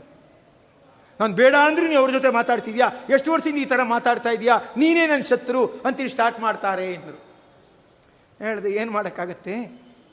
ನಾನು 1.20 1.34
ಬೇಡ 1.34 1.54
ಅಂದ್ರೆ 1.64 1.88
ನೀವು 1.88 2.00
ಅವ್ರ 2.00 2.10
ಜೊತೆ 2.12 2.30
ಮಾತಾಡ್ತಿದ್ಯಾ? 2.30 2.90
ಎಷ್ಟು 3.10 3.32
ವರ್ಷದಿಂದ 3.32 3.58
ಈ 3.58 3.64
ಥರ 3.64 3.82
ಮಾತಾಡ್ತಾ 3.82 4.30
ಇದೆಯಾ? 4.30 4.60
ನೀನೇ 4.76 5.06
ನನ್ನ 5.06 5.22
ಶತ್ರು 5.22 5.66
ಅಂತೇಳಿ 5.66 6.10
ಸ್ಟಾರ್ಟ್ 6.10 6.40
ಮಾಡ್ತಾರೆ 6.40 6.94
ಅಂದರು. 6.94 7.18
ಹೇಳಿದೆ, 8.40 8.72
ಏನು 8.72 8.90
ಮಾಡೋಕ್ಕಾಗತ್ತೆ? 8.90 9.54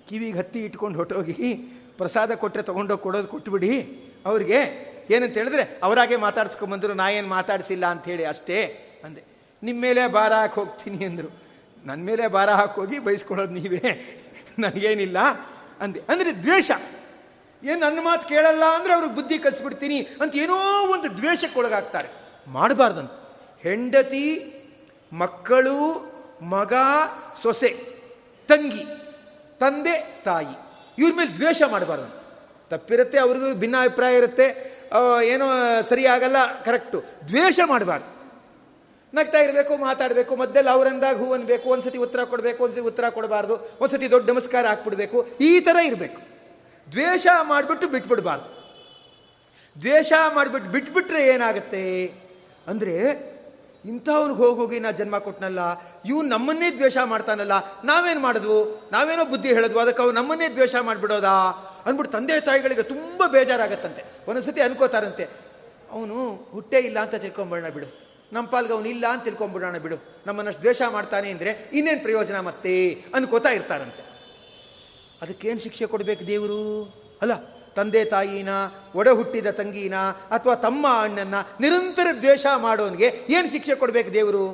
ಕಿವಿಗೆ 0.09 0.37
ಹತ್ತಿ 0.37 0.59
ಇಟ್ಕೊಂಡು 0.59 0.97
ಹೊಟ್ಟೋಗಿ 0.97 1.53
ಪ್ರಸಾದ 1.97 2.33
ಕೊಟ್ಟರೆ 2.35 2.63
ತೊಗೊಂಡೋಗಿ 2.63 3.01
ಕೊಡೋದು 3.01 3.27
ಕೊಟ್ಬಿಡಿ. 3.27 4.01
ಅವ್ರಿಗೆ 4.25 4.85
ಏನಂತ 5.09 5.33
ಹೇಳಿದ್ರೆ, 5.33 5.79
ಅವರಾಗೆ 5.83 6.15
ಮಾತಾಡ್ಸ್ಕೊಂಬಂದರು 6.15 6.93
ನಾ 6.93 7.09
ಏನು 7.09 7.27
ಮಾತಾಡಿಸಿಲ್ಲ 7.27 7.85
ಅಂಥೇಳಿ 7.85 8.25
ಅಷ್ಟೇ 8.25 8.63
ಅಂದೆ. 9.03 9.23
ನಿಮ್ಮ 9.63 9.81
ಮೇಲೆ 9.81 10.07
ಭಾರ 10.07 10.33
ಹಾಕಿ 10.33 10.55
ಹೋಗ್ತೀನಿ 10.55 11.05
ಅಂದರು. 11.05 11.43
ನನ್ನ 11.85 12.05
ಮೇಲೆ 12.05 12.27
ಭಾರ 12.27 12.49
ಹಾಕೋಗಿ 12.49 12.99
ಬಯಸ್ಕೊಳ್ಳೋದು 12.99 13.51
ನೀವೇ. 13.51 14.21
ನನಗೇನಿಲ್ಲ 14.59 15.17
ಅಂದೆ. 15.81 16.01
ಅಂದರೆ 16.09 16.31
ದ್ವೇಷ. 16.31 16.71
ಏನು 17.63 17.79
ನನ್ನ 17.79 17.99
ಮಾತು 18.01 18.27
ಕೇಳಲ್ಲ 18.27 18.63
ಅಂದರೆ 18.75 18.93
ಅವ್ರಿಗೆ 18.93 19.15
ಬುದ್ಧಿ 19.15 19.39
ಕಲಿಸ್ಬಿಡ್ತೀನಿ 19.39 20.01
ಅಂತ 20.01 20.35
ಏನೋ 20.35 20.87
ಒಂದು 20.87 21.17
ದ್ವೇಷಕ್ಕೆ 21.17 21.59
ಒಳಗಾಗ್ತಾರೆ. 21.59 22.09
ಮಾಡಬಾರ್ದಂತ. 22.47 23.11
ಹೆಂಡತಿ, 23.61 24.53
ಮಕ್ಕಳು, 25.13 26.05
ಮಗ, 26.41 26.73
ಸೊಸೆ, 27.41 27.69
ತಂಗಿ, 28.47 28.83
ತಂದೆ, 29.59 30.21
ತಾಯಿ, 30.25 30.57
ಇವ್ರ 30.97 31.13
ಮೇಲೆ 31.15 31.29
ದ್ವೇಷ 31.29 31.61
ಮಾಡಬಾರ್ದಂತ. 31.71 32.24
ತಪ್ಪಿರುತ್ತೆ, 32.71 33.17
ಅವ್ರಿಗೂ 33.25 33.47
ಭಿನ್ನ 33.63 33.75
ಅಭಿಪ್ರಾಯ 33.83 34.21
ಇರುತ್ತೆ 34.21 34.47
ಏನೋ 35.33 35.47
ಸರಿಯಾಗಲ್ಲ, 35.89 36.39
ಕರೆಕ್ಟು. 36.65 36.99
ದ್ವೇಷ 37.27 37.59
ಮಾಡಬಾರ್ದು. 37.71 38.09
ನಗ್ತಾ 39.13 39.39
ಇರಬೇಕು, 39.45 39.73
ಮಾತಾಡಬೇಕು, 39.77 40.33
ಮಧ್ಯದಲ್ಲಿ 40.35 40.71
ಅವರಂದಾಗ 40.75 41.15
ಹೂ 41.23 41.27
ಅನ್ಬೇಕು, 41.33 41.65
ಒಂದ್ಸತಿ 41.73 41.99
ಉತ್ತರ 42.05 42.21
ಕೊಡಬೇಕು, 42.31 42.59
ಒಂದ್ಸತಿ 42.63 42.83
ಉತ್ತರ 42.91 43.05
ಕೊಡಬಾರ್ದು, 43.17 43.55
ಒಂದ್ಸತಿ 43.81 44.07
ದೊಡ್ಡ 44.13 44.25
ನಮಸ್ಕಾರ 44.29 44.63
ಹಾಕ್ಬಿಡ್ಬೇಕು. 44.71 45.17
ಈ 45.49 45.51
ಥರ 45.67 45.75
ಇರಬೇಕು. 45.89 46.19
ದ್ವೇಷ 46.87 47.27
ಮಾಡಿಬಿಟ್ಟು 47.51 47.87
ಬಿಟ್ಬಿಡ್ಬಾರ್ದು. 47.93 48.49
ದ್ವೇಷ 49.75 50.11
ಮಾಡಿಬಿಟ್ಟು 50.35 50.69
ಬಿಟ್ಬಿಟ್ರೆ 50.71 51.21
ಏನಾಗುತ್ತೆ 51.27 51.83
ಅಂದರೆ, 52.71 52.95
ಇಂಥವ್ನಿಗೆ 53.85 54.39
ಹೋಗಿ 54.41 54.57
ಹೋಗಿ 54.59 54.77
ನಾ 54.79 54.91
ಜನ್ಮ 54.99 55.15
ಕೊಟ್ಟನಲ್ಲ 55.25 55.61
ಇವು 56.09 56.19
ನಮ್ಮನ್ನೇ 56.33 56.69
ದ್ವೇಷ 56.77 56.97
ಮಾಡ್ತಾನಲ್ಲ, 57.11 57.55
ನಾವೇನು 57.85 58.21
ಮಾಡಿದ್ವು? 58.27 58.59
ನಾವೇನೋ 58.91 59.25
ಬುದ್ಧಿ 59.31 59.49
ಹೇಳಿದ್ವು, 59.53 59.79
ಅದಕ್ಕೆ 59.79 60.01
ಅವು 60.03 60.11
ನಮ್ಮನ್ನೇ 60.11 60.47
ದ್ವೇಷ 60.55 60.75
ಮಾಡಿಬಿಡೋದಾ? 60.89 61.37
ಅಂದ್ಬಿಟ್ಟು 61.85 62.13
ತಂದೆ 62.17 62.35
ತಾಯಿಗಳಿಗೆ 62.47 62.83
ತುಂಬ 62.93 63.21
ಬೇಜಾರಾಗತ್ತಂತೆ. 63.33 64.01
ಒಂದೊಂದ್ಸತಿ 64.27 64.61
ಅನ್ಕೋತಾರಂತೆ, 64.61 65.25
ಅವನು 65.91 66.17
ಹುಟ್ಟೇ 66.51 66.79
ಇಲ್ಲ 66.87 66.97
ಅಂತ 67.05 67.15
ತಿಳ್ಕೊಂಬಿಡೋಣ 67.15 67.69
ಬಿಡು. 67.75 67.87
ನಮ್ಮ 68.33 68.45
ಪಾಲ್ಗೆ 68.53 68.73
ಅವನು 68.73 68.87
ಇಲ್ಲ 68.87 69.05
ಅಂತ 69.13 69.23
ತಿಳ್ಕೊಂಬಿಡೋಣ 69.23 69.77
ಬಿಡು. 69.77 69.97
ನಮ್ಮನ್ನಷ್ಟು 70.27 70.61
ದ್ವೇಷ 70.61 70.81
ಮಾಡ್ತಾನೆ 70.95 71.27
ಅಂದರೆ 71.31 71.51
ಇನ್ನೇನು 71.73 72.01
ಪ್ರಯೋಜನ 72.03 72.37
ಮತ್ತೆ? 72.39 72.73
ಅನ್ಕೋತಾ 73.15 73.49
ಇರ್ತಾರಂತೆ. 73.49 74.03
ಅದಕ್ಕೇನು 75.21 75.59
ಶಿಕ್ಷೆ 75.59 75.85
ಕೊಡಬೇಕು 75.85 76.23
ದೇವರು? 76.27 76.61
ಅಲ್ಲ, 77.21 77.33
ತಂದೆ 77.75 78.01
ತಾಯಿನ, 78.05 78.51
ಒಡೆ 78.95 79.11
ಹುಟ್ಟಿದ 79.19 79.49
ತಂಗಿನ 79.59 79.97
ಅಥವಾ 80.35 80.55
ತಮ್ಮ 80.55 80.85
ಅಣ್ಣನ 81.03 81.35
ನಿರಂತರ 81.61 82.07
ದ್ವೇಷ 82.21 82.45
ಮಾಡೋನಿಗೆ 82.65 83.07
ಏನು 83.29 83.47
ಶಿಕ್ಷೆ 83.51 83.75
ಕೊಡಬೇಕು 83.75 84.11
ದೇವರು? 84.13 84.45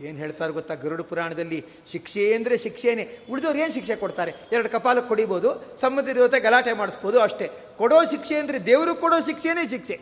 ಏನು 0.00 0.18
ಹೇಳ್ತಾರೆ 0.18 0.52
ಗೊತ್ತಾ? 0.52 0.74
ಗರುಡ 0.74 1.00
ಪುರಾಣದಲ್ಲಿ 1.00 1.64
ಶಿಕ್ಷೆ 1.86 2.34
ಅಂದರೆ 2.34 2.58
ಶಿಕ್ಷೆನೇ. 2.58 3.18
ಉಳಿದವ್ರು 3.30 3.58
ಏನು 3.58 3.72
ಶಿಕ್ಷೆ 3.72 3.96
ಕೊಡ್ತಾರೆ? 3.96 4.34
ಎರಡು 4.52 4.68
ಕಪಾಲಕ್ಕೆ 4.68 5.08
ಕೊಡಿಬೋದು 5.08 5.78
ಸಂಬಂಧಿತ 5.80 6.16
ಜೊತೆ 6.16 6.40
ಗಲಾಟೆ 6.40 6.72
ಮಾಡಿಸ್ಬೋದು 6.72 7.20
ಅಷ್ಟೇ. 7.20 7.50
ಕೊಡೋ 7.78 8.04
ಶಿಕ್ಷೆ 8.04 8.36
ಅಂದರೆ 8.36 8.66
ದೇವರು 8.66 8.94
ಕೊಡೋ 8.94 9.20
ಶಿಕ್ಷೆನೇ 9.20 9.68
ಶಿಕ್ಷೆ. 9.68 10.00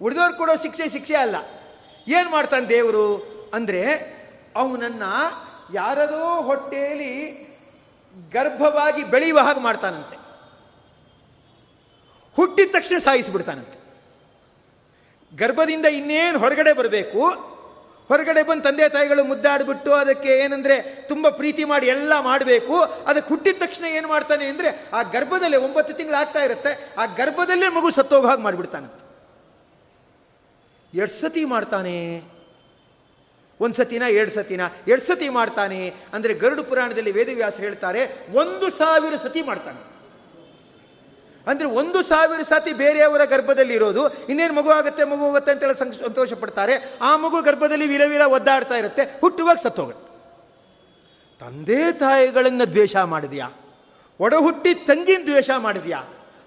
ಉಳಿದವ್ರು 0.00 0.38
ಕೊಡೋ 0.38 0.56
ಶಿಕ್ಷೆ 0.56 0.88
ಶಿಕ್ಷೆ 0.88 1.14
ಅಲ್ಲ. 1.14 1.36
ಏನು 2.08 2.30
ಮಾಡ್ತಾನೆ 2.30 2.66
ದೇವರು? 2.66 3.32
ಅಂದರೆ 3.54 4.12
ಅವನನ್ನು 4.56 5.12
ಯಾರದೋ 5.74 6.42
ಹೊಟ್ಟೆಯಲ್ಲಿ 6.42 7.12
ಗರ್ಭವಾಗಿ 8.32 9.04
ಬೆಳೆಯುವ 9.04 9.38
ಹಾಗೆ 9.38 9.60
ಮಾಡ್ತಾನಂತೆ. 9.60 10.16
ಹುಟ್ಟಿದ 12.36 12.70
ತಕ್ಷಣ 12.72 12.98
ಸಾಯಿಸಿಬಿಡ್ತಾನಂತೆ. 12.98 13.78
ಗರ್ಭದಿಂದ 15.36 15.86
ಇನ್ನೇನು 15.86 16.38
ಹೊರಗಡೆ 16.38 16.72
ಬರಬೇಕು? 16.72 17.51
ಹೊರಗಡೆ 18.08 18.42
ಬಂದು 18.42 18.62
ತಂದೆ 18.62 18.88
ತಾಯಿಗಳು 18.88 19.24
ಮುದ್ದಾಡಿಬಿಟ್ಟು 19.24 19.92
ಅದಕ್ಕೆ 19.92 20.30
ಏನಂದರೆ 20.44 20.76
ತುಂಬ 21.08 21.28
ಪ್ರೀತಿ 21.28 21.64
ಮಾಡಿ 21.64 21.86
ಎಲ್ಲ 21.86 22.12
ಮಾಡಬೇಕು. 22.20 22.76
ಅದಕ್ಕೆ 23.06 23.28
ಹುಟ್ಟಿದ 23.28 23.56
ತಕ್ಷಣ 23.62 23.84
ಏನು 23.98 24.08
ಮಾಡ್ತಾನೆ 24.08 24.44
ಅಂದರೆ 24.46 24.70
ಆ 24.92 25.02
ಗರ್ಭದಲ್ಲೇ 25.14 25.56
ಒಂಬತ್ತು 25.56 25.92
ತಿಂಗಳು 25.98 26.16
ಆಗ್ತಾ 26.16 26.42
ಇರುತ್ತೆ. 26.48 26.72
ಆ 26.98 27.06
ಗರ್ಭದಲ್ಲೇ 27.20 27.68
ಮಗು 27.68 27.90
ಸತ್ತೋಗ 27.90 28.26
ಹಾಗೆ 28.26 28.42
ಮಾಡಿಬಿಡ್ತಾನಂತೆ. 28.42 29.02
ಎರಡು 30.92 31.14
ಸತಿ 31.20 31.44
ಮಾಡ್ತಾನೆ. 31.44 31.96
ಒಂದು 33.60 33.76
ಸತಿನ, 33.76 34.04
ಎರಡು 34.18 34.30
ಸತಿನ? 34.30 34.62
ಎರಡು 34.88 35.02
ಸತಿ 35.06 35.28
ಮಾಡ್ತಾನೆ. 35.28 35.80
ಅಂದರೆ 36.14 36.34
ಗರುಡು 36.34 36.62
ಪುರಾಣದಲ್ಲಿ 36.64 37.10
ವೇದವ್ಯಾಸ 37.10 37.56
ಹೇಳ್ತಾರೆ, 37.66 38.00
ಒಂದು 38.42 38.70
ಸಾವಿರ 38.70 39.16
ಸತಿ 39.16 39.42
ಮಾಡ್ತಾನೆ 39.42 39.80
ಅಂದರೆ 41.50 41.68
ಒಂದು 41.80 41.98
ಸಾವಿರ 42.10 42.40
ಸತಿ 42.50 42.72
ಬೇರೆಯವರ 42.80 43.22
ಗರ್ಭದಲ್ಲಿ 43.32 43.74
ಇರೋದು, 43.78 44.02
ಇನ್ನೇನು 44.30 44.54
ಮಗು 44.58 44.70
ಆಗುತ್ತೆ, 44.78 45.02
ಮಗು 45.12 45.22
ಹೋಗುತ್ತೆ 45.26 45.50
ಅಂತೇಳಿ 45.52 45.76
ಸಂತೋಷ 46.04 46.32
ಪಡ್ತಾರೆ 46.42 46.74
ಆ 47.08 47.10
ಮಗು 47.24 47.38
ಗರ್ಭದಲ್ಲಿ 47.48 47.86
ವಿಲ 47.92 48.04
ವಿಲ 48.12 48.24
ಒದ್ದಾಡ್ತಾ 48.36 48.76
ಇರುತ್ತೆ, 48.82 49.04
ಹುಟ್ಟುವಾಗ 49.22 49.58
ಸತ್ತೋಗುತ್ತೆ. 49.66 50.06
ತಂದೆ 51.40 51.80
ತಾಯಿಗಳನ್ನು 52.04 52.66
ದ್ವೇಷ 52.74 52.96
ಮಾಡಿದ್ಯಾ? 53.14 53.48
ಒಡ 54.20 54.34
ಹುಟ್ಟಿ 54.46 54.72
ತಂಗಿನ 54.88 55.22
ದ್ವೇಷ 55.30 55.50
ಮಾಡಿದ್ಯಾ? 55.66 56.00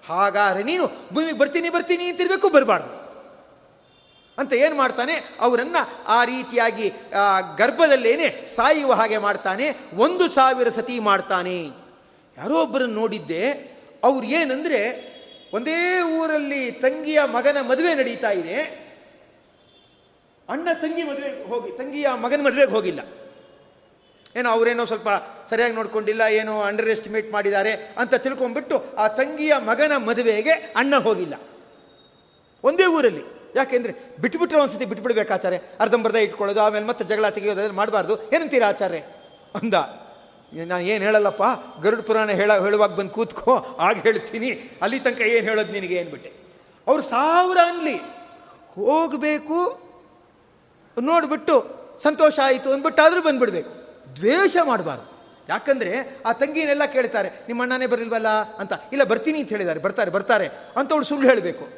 ಹಾಗಾದ್ರೆ 0.08 0.62
ನೀನು 0.70 0.84
ಭೂಮಿಗೆ 1.14 1.38
ಬರ್ತೀನಿ 1.42 1.68
ಬರ್ತೀನಿ 1.76 2.04
ಅಂತಿರ್ಬೇಕು, 2.10 2.48
ಬರಬಾರ್ದು. 2.56 2.92
ಅಂತ 4.38 4.52
ಏನು 4.64 4.74
ಮಾಡ್ತಾನೆ? 4.80 5.14
ಅವರನ್ನು 5.44 5.82
ಆ 6.16 6.18
ರೀತಿಯಾಗಿ 6.32 6.86
ಗರ್ಭದಲ್ಲೇನೆ 7.60 8.26
ಸಾಯುವ 8.56 8.92
ಹಾಗೆ 9.00 9.18
ಮಾಡ್ತಾನೆ, 9.28 9.66
ಒಂದು 10.04 10.24
ಸಾವಿರ 10.36 10.68
ಸತಿ 10.78 10.96
ಮಾಡ್ತಾನೆ. 11.10 11.58
ಯಾರೋ 12.36 12.56
ಒಬ್ಬರನ್ನು 12.64 12.96
ನೋಡಿದ್ದೆ 13.02 13.44
ಅವ್ರು 14.06 14.26
ಏನಂದರೆ, 14.26 14.80
ಒಂದೇ 15.52 16.00
ಊರಲ್ಲಿ 16.18 16.70
ತಂಗಿಯ 16.70 17.20
ಮಗನ 17.24 17.58
ಮದುವೆ 17.60 17.94
ನಡೀತಾ 17.94 18.30
ಇದೆ. 18.30 18.86
ಅಣ್ಣ 20.48 20.68
ತಂಗಿ 20.82 21.02
ಮದುವೆ 21.02 21.46
ಹೋಗಿ, 21.46 21.70
ತಂಗಿಯ 21.78 22.08
ಮಗನ 22.14 22.40
ಮದುವೆಗೆ 22.46 22.72
ಹೋಗಿಲ್ಲ. 22.72 23.00
ಏನೋ 24.36 24.50
ಅವರೇನೋ 24.50 24.84
ಸ್ವಲ್ಪ 24.84 25.08
ಸರಿಯಾಗಿ 25.50 25.74
ನೋಡ್ಕೊಂಡಿಲ್ಲ, 25.74 26.20
ಏನೋ 26.20 26.60
ಅಂಡರ್ 26.60 26.88
ಎಸ್ಟಿಮೇಟ್ 26.88 27.32
ಮಾಡಿದ್ದಾರೆ 27.32 27.72
ಅಂತ 27.72 28.14
ತಿಳ್ಕೊಂಡ್ಬಿಟ್ಟು 28.14 28.76
ಆ 28.96 29.08
ತಂಗಿಯ 29.08 29.52
ಮಗನ 29.58 29.92
ಮದುವೆಗೆ 29.96 30.50
ಅಣ್ಣ 30.50 30.96
ಹೋಗಿಲ್ಲ. 30.96 31.34
ಒಂದೇ 32.64 32.86
ಊರಲ್ಲಿ. 32.86 33.24
ಯಾಕೆಂದರೆ 33.56 33.92
ಬಿಟ್ಬಿಟ್ರೆ 34.20 34.58
ಒಂದ್ಸತಿ 34.58 34.84
ಬಿಟ್ಬಿಡ್ಬೇಕಾಚಾರೆ 34.84 35.58
ಅರ್ಧಂಬರ್ಧ 35.80 36.16
ಇಟ್ಕೊಳ್ಳೋದು, 36.16 36.60
ಆಮೇಲೆ 36.60 36.86
ಮತ್ತೆ 36.86 37.04
ಜಗಳ 37.04 37.28
ತೆಗೆಯೋದು 37.28 37.72
ಮಾಡಬಾರ್ದು. 37.72 38.14
ಏನಂತೀರ 38.32 38.64
ಆಚಾರ್ಯ? 38.68 38.98
ಅಂದ. 39.62 39.74
ನಾನು 40.64 40.84
ಏನು 40.84 41.04
ಹೇಳಲ್ಲಪ್ಪ? 41.04 41.42
ಗರುಡ 41.82 42.00
ಪುರಾಣ 42.00 42.30
ಹೇಳ, 42.30 42.52
ಹೇಳುವಾಗ 42.58 42.90
ಬಂದು 42.90 43.10
ಕೂತ್ಕೋ, 43.10 43.76
ಆಗ 43.80 43.96
ಹೇಳ್ತೀನಿ. 43.98 44.50
ಅಲ್ಲಿ 44.82 44.98
ತನಕ 45.00 45.20
ಏನು 45.20 45.48
ಹೇಳೋದು 45.48 45.72
ನಿನಗೆ 45.72 45.94
ಏನ್ಬಿಟ್ಟೆ 45.94 46.32
ಅವ್ರು 46.86 47.02
ಸಾವಿರ 47.02 47.58
ಅನ್ಲಿ. 47.68 47.96
ಹೋಗಬೇಕು, 48.74 49.58
ನೋಡಿಬಿಟ್ಟು 50.96 51.54
ಸಂತೋಷ 52.02 52.38
ಆಯಿತು 52.44 52.72
ಅಂದ್ಬಿಟ್ಟು 52.72 53.02
ಆದರೂ 53.02 53.22
ಬಂದ್ಬಿಡ್ಬೇಕು. 53.22 53.70
ದ್ವೇಷ 54.16 54.56
ಮಾಡಬಾರ್ದು. 54.64 55.06
ಯಾಕಂದರೆ 55.48 56.20
ಆ 56.26 56.32
ತಂಗಿನೆಲ್ಲ 56.32 56.84
ಕೇಳ್ತಾರೆ, 56.84 57.28
ನಿಮ್ಮ 57.28 57.62
ಅಣ್ಣನೇ 57.62 57.86
ಬರಲ್ವಲ್ಲ 57.86 58.28
ಅಂತ. 58.28 58.72
ಇಲ್ಲ, 58.92 59.04
ಬರ್ತೀನಿ 59.04 59.38
ಅಂತ 59.38 59.48
ಹೇಳಿದ್ದಾರೆ. 59.48 59.80
ಬರ್ತಾರೆ 59.80 60.10
ಬರ್ತಾರೆ 60.10 60.46
ಅಂತ 60.76 60.92
ಅವಳು 60.92 61.04
ಸುಳ್ಳು 61.04 61.28
ಹೇಳಬೇಕು. 61.28 61.68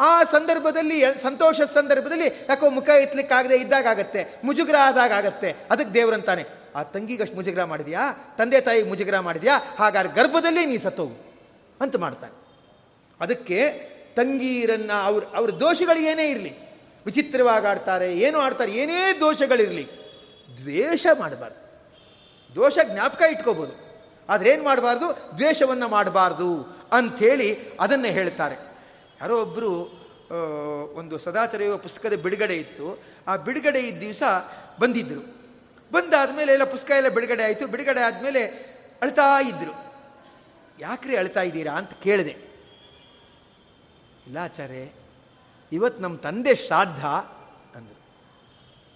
ಆ 0.00 0.22
ಸಂದರ್ಭದಲ್ಲಿ 0.22 1.00
ಸಂತೋಷ 1.22 1.60
ಸಂದರ್ಭದಲ್ಲಿ 1.60 2.26
ಯಾಕೋ 2.48 2.70
ಮುಖ 2.70 2.88
ಎತ್ತಲಿಕ್ಕಾಗದೆ 2.88 3.86
ಆಗತ್ತೆ, 3.88 4.40
ಮುಜುಗರ 4.44 4.74
ಆದಾಗ 4.80 5.12
ಆಗತ್ತೆ. 5.12 5.56
ಅದಕ್ಕೆ 5.70 5.94
ದೇವರಂತಾನೆ. 5.94 6.63
ಆ 6.74 6.82
ತಂಗಿಗಷ್ಟು 6.82 7.36
ಮುಜುಗರ 7.36 7.64
ಮಾಡಿದೆಯಾ? 7.64 8.34
ತಂದೆ 8.38 8.60
ತಾಯಿ 8.60 8.82
ಮುಜುಗರ 8.82 9.18
ಮಾಡಿದೆಯಾ? 9.18 9.56
ಹಾಗಾದ್ರೆ 9.78 10.12
ಗರ್ಭದಲ್ಲೇ 10.14 10.66
ನೀ 10.66 10.78
ಸತ್ತೋಗು 10.78 11.16
ಅಂತ 11.80 11.96
ಮಾಡ್ತಾನೆ. 11.96 12.34
ಅದಕ್ಕೆ 13.20 13.60
ತಂಗೀರನ್ನ 14.16 14.90
ಅವ್ರ 15.04 15.24
ಅವ್ರ 15.34 15.50
ದೋಷಗಳು 15.50 16.00
ಏನೇ 16.00 16.28
ಇರಲಿ, 16.28 16.52
ವಿಚಿತ್ರವಾಗಿ 17.06 17.66
ಆಡ್ತಾರೆ, 17.66 18.18
ಏನು 18.18 18.38
ಆಡ್ತಾರೆ, 18.38 18.72
ಏನೇ 18.72 19.20
ದೋಷಗಳಿರಲಿ, 19.20 19.86
ದ್ವೇಷ 20.56 21.06
ಮಾಡಬಾರ್ದು. 21.18 21.64
ದೋಷ 22.54 22.78
ಜ್ಞಾಪಕ 22.92 23.22
ಇಟ್ಕೋಬೋದು. 23.30 23.72
ಆದರೆ 24.28 24.50
ಏನು 24.50 24.64
ಮಾಡಬಾರ್ದು? 24.64 25.36
ದ್ವೇಷವನ್ನು 25.38 25.88
ಮಾಡಬಾರ್ದು 25.88 26.78
ಅಂಥೇಳಿ 26.92 27.56
ಅದನ್ನು 27.80 28.08
ಹೇಳ್ತಾರೆ. 28.08 28.56
ಯಾರೋ 29.20 29.42
ಒಬ್ಬರು 29.42 29.70
ಒಂದು 30.94 31.18
ಸದಾಚಾರ 31.18 31.60
ಪುಸ್ತಕದ 31.76 32.12
ಬಿಡುಗಡೆ 32.12 32.56
ಇತ್ತು. 32.56 33.02
ಆ 33.28 33.36
ಬಿಡುಗಡೆ 33.36 33.80
ಇದ್ದ 33.80 34.00
ದಿವಸ 34.00 34.22
ಬಂದಿದ್ದರು 34.80 35.43
ಬಂದಾದ 35.92 36.36
ಮೇಲೆ 36.36 36.52
ಎಲ್ಲ 36.52 36.64
ಪುಸ್ತಕ 36.64 36.90
ಎಲ್ಲ 36.90 37.08
ಬಿಡುಗಡೆ 37.08 37.44
ಆಯಿತು. 37.44 37.66
ಬಿಡುಗಡೆ 37.66 38.00
ಆದಮೇಲೆ 38.00 38.44
ಅಳ್ತಾ 39.02 39.40
ಇದ್ದರು 39.40 39.84
ಯಾಕ್ರಿ 40.78 41.16
ಅಳ್ತಾ 41.16 41.40
ಇದ್ದೀರಾ 41.40 41.72
ಅಂತ 41.72 41.90
ಕೇಳಿದೆ. 41.92 42.54
ಇಲ್ಲ 44.26 44.38
ಆಚಾರ್ಯ 44.42 44.92
ಇವತ್ತು 45.72 46.02
ನಮ್ಮ 46.02 46.16
ತಂದೆ 46.16 46.54
ಶ್ರಾದ್ದ 46.54 47.04
ಅಂದರು. 47.76 48.00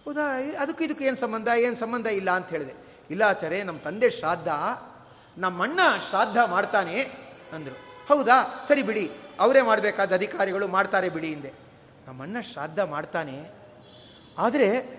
ಹೌದಾ? 0.04 0.22
ಅದಕ್ಕೂ 0.58 0.84
ಇದಕ್ಕೆ 0.84 1.04
ಏನು 1.04 1.16
ಸಂಬಂಧ? 1.16 1.48
ಏನು 1.58 1.76
ಸಂಬಂಧ 1.76 2.06
ಇಲ್ಲ 2.06 2.30
ಅಂತ 2.30 2.48
ಹೇಳಿದೆ. 2.48 2.74
ಇಲ್ಲ 3.10 3.22
ಆಚಾರ್ಯ 3.22 3.62
ನಮ್ಮ 3.62 3.78
ತಂದೆ 3.78 4.10
ಶ್ರಾದ್ದ 4.10 4.48
ನಮ್ಮಣ್ಣ 5.38 5.80
ಶ್ರಾದ್ದ 6.08 6.36
ಮಾಡ್ತಾನೆ 6.36 7.02
ಅಂದರು. 7.52 8.06
ಹೌದಾ? 8.08 8.64
ಸರಿ 8.68 8.82
ಬಿಡಿ, 8.82 9.10
ಅವರೇ 9.40 9.62
ಮಾಡಬೇಕಾದ 9.62 10.12
ಅಧಿಕಾರಿಗಳು 10.12 10.68
ಮಾಡ್ತಾರೆ 10.68 11.08
ಬಿಡಿ 11.08 11.28
ಹಿಂದೆ 11.28 11.52
ನಮ್ಮಣ್ಣ 12.06 12.40
ಶ್ರಾದ್ದ 12.40 12.78
ಮಾಡ್ತಾನೆ. 12.78 13.50
ಆದರೆ 14.38 14.97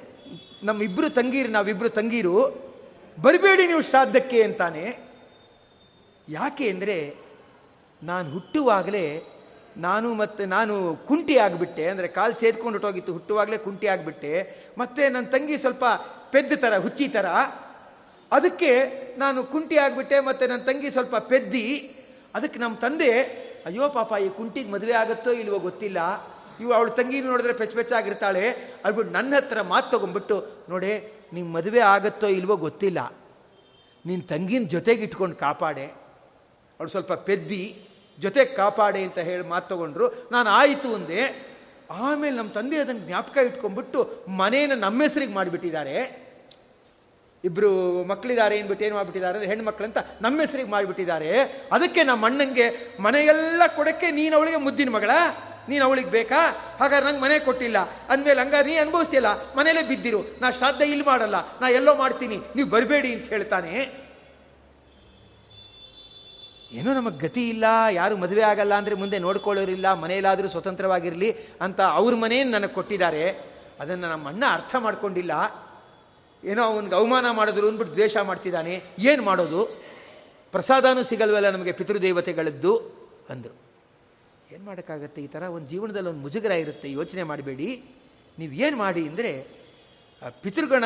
ನಮ್ಮಿಬ್ಬರು 0.68 1.08
ತಂಗೀರು 1.18 1.50
ನಾವಿಬ್ಬರು 1.56 1.90
ತಂಗೀರು, 1.98 2.36
ಬರಬೇಡಿ 3.18 3.64
ನೀವು 3.72 3.84
ಶ್ರಾದ್ದಕ್ಕೆ 3.90 4.40
ಅಂತಾನೆ. 4.48 4.86
ಯಾಕೆ 6.28 6.66
ಅಂದರೆ, 6.74 6.98
ನಾನು 8.02 8.28
ಹುಟ್ಟುವಾಗಲೇ 8.36 9.06
ನಾನು 9.86 10.08
ಮತ್ತು 10.22 10.44
ನಾನು 10.56 10.74
ಕುಂಟಿ 11.10 11.36
ಆಗಿಬಿಟ್ಟೆ, 11.46 11.84
ಅಂದರೆ 11.92 12.08
ಕಾಲು 12.18 12.34
ಸೇದ್ಕೊಂಡು 12.42 12.76
ಹೊಟ್ಟೋಗಿತ್ತು 12.78 13.12
ಹುಟ್ಟುವಾಗಲೇ 13.18 13.58
ಕುಂಟಿ 13.66 13.88
ಆಗಿಬಿಟ್ಟೆ, 13.94 14.34
ಮತ್ತು 14.82 15.02
ನನ್ನ 15.16 15.28
ತಂಗಿ 15.36 15.58
ಸ್ವಲ್ಪ 15.64 15.86
ಪೆದ್ದ 16.34 16.54
ಥರ 16.64 16.74
ಹುಚ್ಚಿ 16.86 17.08
ಥರ 17.16 17.28
ಅದಕ್ಕೆ 18.32 18.72
ನಾನು 19.24 19.40
ಕುಂಟಿ 19.54 19.78
ಆಗಿಬಿಟ್ಟೆ, 19.86 20.18
ಮತ್ತು 20.30 20.44
ನನ್ನ 20.52 20.62
ತಂಗಿ 20.70 20.90
ಸ್ವಲ್ಪ 20.96 21.16
ಪೆದ್ದಿ, 21.32 21.66
ಅದಕ್ಕೆ 22.38 22.60
ನಮ್ಮ 22.64 22.76
ತಂದೆ, 22.86 23.12
ಅಯ್ಯೋ 23.68 23.88
ಪಾಪ, 24.00 24.12
ಈ 24.26 24.28
ಕುಂಟಿಗೆ 24.40 24.72
ಮದುವೆ 24.76 24.96
ಆಗುತ್ತೋ 25.04 25.32
ಇಲ್ವೋ 25.44 25.60
ಗೊತ್ತಿಲ್ಲ 25.68 26.00
ಇವು 26.60 26.72
ಅವಳು 26.78 26.92
ತಂಗಿ 27.00 27.18
ನೋಡಿದ್ರೆ 27.22 27.54
ಪೆಚ್ಚ 27.62 27.76
ಪೆಚ್ಚಾಗಿರ್ತಾಳೆ. 27.80 28.44
ನನ್ನ 29.18 29.32
ಹತ್ರ 29.38 29.62
ಮಾತು 29.74 29.88
ತೊಗೊಂಡ್ಬಿಟ್ಟು, 29.92 30.38
ನೋಡೆ 30.70 30.94
ನಿಮ್ಮ 31.34 31.48
ಮದುವೆ 31.58 31.82
ಆಗುತ್ತೋ 31.94 32.28
ಇಲ್ವೋ 32.40 32.56
ಗೊತ್ತಿಲ್ಲ. 32.68 33.00
ನಿನ್ನ 34.06 34.24
ತಂಗಿನ 34.34 34.66
ಜೊತೆಗೆ 34.76 35.02
ಇಟ್ಕೊಂಡು 35.08 35.36
ಕಾಪಾಡೆ. 35.36 35.86
ಅವಳು 36.80 36.92
ಸ್ವಲ್ಪ 36.96 37.14
ಪೆದ್ದಿ, 37.30 37.64
ಜೊತೆಗೆ 38.18 38.52
ಕಾಪಾಡೆ 38.62 39.02
ಅಂತ 39.08 39.20
ಹೇಳಿ 39.28 39.46
ಮಾತು 39.54 39.68
ತೊಗೊಂಡ್ರು. 39.70 40.06
ನಾನು 40.32 40.50
ಆಯಿತು 40.60 40.90
ಅಂದೆ. 40.96 41.22
ಆಮೇಲೆ 42.06 42.36
ನಮ್ಮ 42.38 42.50
ತಂದೆ 42.58 42.78
ಅದನ್ನು 42.78 43.04
ಜ್ಞಾಪಕ 43.08 43.38
ಇಟ್ಕೊಂಡ್ಬಿಟ್ಟು 43.50 44.00
ಮನೇನ 44.42 44.72
ನಮ್ಮ 44.86 45.00
ಹೆಸರಿಗೆ 45.06 45.34
ಮಾಡಿಬಿಟ್ಟಿದ್ದಾರೆ 45.34 45.96
ಇಬ್ಬರು 47.44 47.70
ಮಕ್ಕಳಿದ್ದಾರೆ 48.10 48.54
ಏನ್ಬಿಟ್ಟು 48.60 48.84
ಏನು 48.86 48.96
ಮಾಡಿಬಿಟ್ಟಿದ್ದಾರೆ 48.96 49.36
ಅಂದರೆ 49.38 49.50
ಹೆಣ್ಮಕ್ಳಂತ 49.52 49.98
ನಮ್ಮ 50.22 50.38
ಹೆಸರಿಗೆ 50.44 50.72
ಮಾಡಿಬಿಟ್ಟಿದ್ದಾರೆ 50.74 51.30
ಅದಕ್ಕೆ 51.76 52.02
ನಮ್ಮ 52.10 52.28
ಅಣ್ಣಂಗೆ 52.30 52.66
ಮನೆಯೆಲ್ಲ 53.06 53.62
ಕೊಡಕ್ಕೆ 53.78 54.08
ನೀನು 54.18 54.34
ಅವಳಿಗೆ 54.38 54.60
ಮುದ್ದಿನ 54.66 54.92
ಮಗಳ? 54.98 55.12
ನೀನು 55.70 55.86
ಅವಳಿಗೆ 55.86 56.10
ಬೇಕಾ? 56.10 56.52
ಹಾಗಾದ್ರೆ 56.80 57.08
ನಂಗೆ 57.08 57.22
ಮನೆ 57.22 57.40
ಕೊಟ್ಟಿಲ್ಲ. 57.40 57.78
ಅಂದಮೇಲೆ 58.10 58.42
ಹಂಗಾರೆ 58.42 58.72
ನೀ 58.72 58.78
ಅನುಭವಿಸ್ತಿಲ್ಲ 58.78 59.56
ಮನೇಲೇ 59.56 59.84
ಬಿದ್ದಿರು. 59.84 60.22
ನಾ 60.42 60.52
ಶ್ರಾದ್ದ 60.52 60.82
ಇಲ್ಲಿ 60.82 61.06
ಮಾಡಲ್ಲ. 61.06 61.36
ನಾ 61.62 61.70
ಎಲ್ಲೋ 61.70 61.96
ಮಾಡ್ತೀನಿ. 61.96 62.38
ನೀವು 62.56 62.70
ಬರಬೇಡಿ 62.70 63.14
ಅಂತ 63.14 63.26
ಹೇಳ್ತಾನೆ. 63.26 64.00
ಏನೋ 66.72 66.94
ನಮಗೆ 66.94 67.18
ಗತಿ 67.18 67.50
ಇಲ್ಲ. 67.50 67.64
ಯಾರು 67.92 68.18
ಮದುವೆ 68.18 68.42
ಆಗಲ್ಲ 68.42 68.74
ಅಂದರೆ 68.74 68.96
ಮುಂದೆ 68.96 69.20
ನೋಡ್ಕೊಳ್ಳೋರಿಲ್ಲ. 69.20 69.94
ಮನೆಯಲ್ಲಾದರೂ 69.94 70.50
ಸ್ವತಂತ್ರವಾಗಿರಲಿ 70.50 71.36
ಅಂತ 71.62 71.82
ಅವ್ರ 71.82 72.16
ಮನೆಯನ್ನು 72.16 72.54
ನನಗೆ 72.60 72.74
ಕೊಟ್ಟಿದ್ದಾರೆ. 72.74 73.30
ಅದನ್ನು 73.80 74.10
ನಮ್ಮ 74.10 74.44
ಅರ್ಥ 74.48 74.76
ಮಾಡ್ಕೊಂಡಿಲ್ಲ. 74.80 75.32
ಏನೋ 76.44 76.64
ಅವನಿಗೆ 76.64 76.96
ಅವಮಾನ 76.96 77.30
ಮಾಡಿದ್ರು 77.32 77.68
ಅಂದ್ಬಿಟ್ಟು 77.68 77.96
ದ್ವೇಷ 77.96 78.18
ಮಾಡ್ತಿದ್ದಾನೆ. 78.18 78.84
ಏನು 79.00 79.24
ಮಾಡೋದು? 79.24 79.82
ಪ್ರಸಾದನೂ 80.52 81.04
ಸಿಗಲ್ವಲ್ಲ 81.04 81.50
ನಮಗೆ 81.50 81.72
ಪಿತೃದೇವತೆಗಳದ್ದು? 81.72 82.78
ಅಂದರು. 83.30 83.69
ಏನು 84.54 84.66
ಮಾಡೋಕ್ಕಾಗತ್ತೆ? 84.66 85.22
ಈ 85.22 85.28
ಥರ 85.28 85.44
ಒಂದು 85.44 85.68
ಜೀವನದಲ್ಲಿ 85.68 86.10
ಒಂದು 86.10 86.20
ಮುಜುಗರ 86.20 86.52
ಇರುತ್ತೆ. 86.52 86.92
ಯೋಚನೆ 86.92 87.24
ಮಾಡಬೇಡಿ. 87.24 87.84
ನೀವು 88.40 88.54
ಏನು 88.54 88.78
ಮಾಡಿ 88.78 89.08
ಅಂದರೆ 89.08 89.48
ಪಿತೃಗಣ 90.42 90.84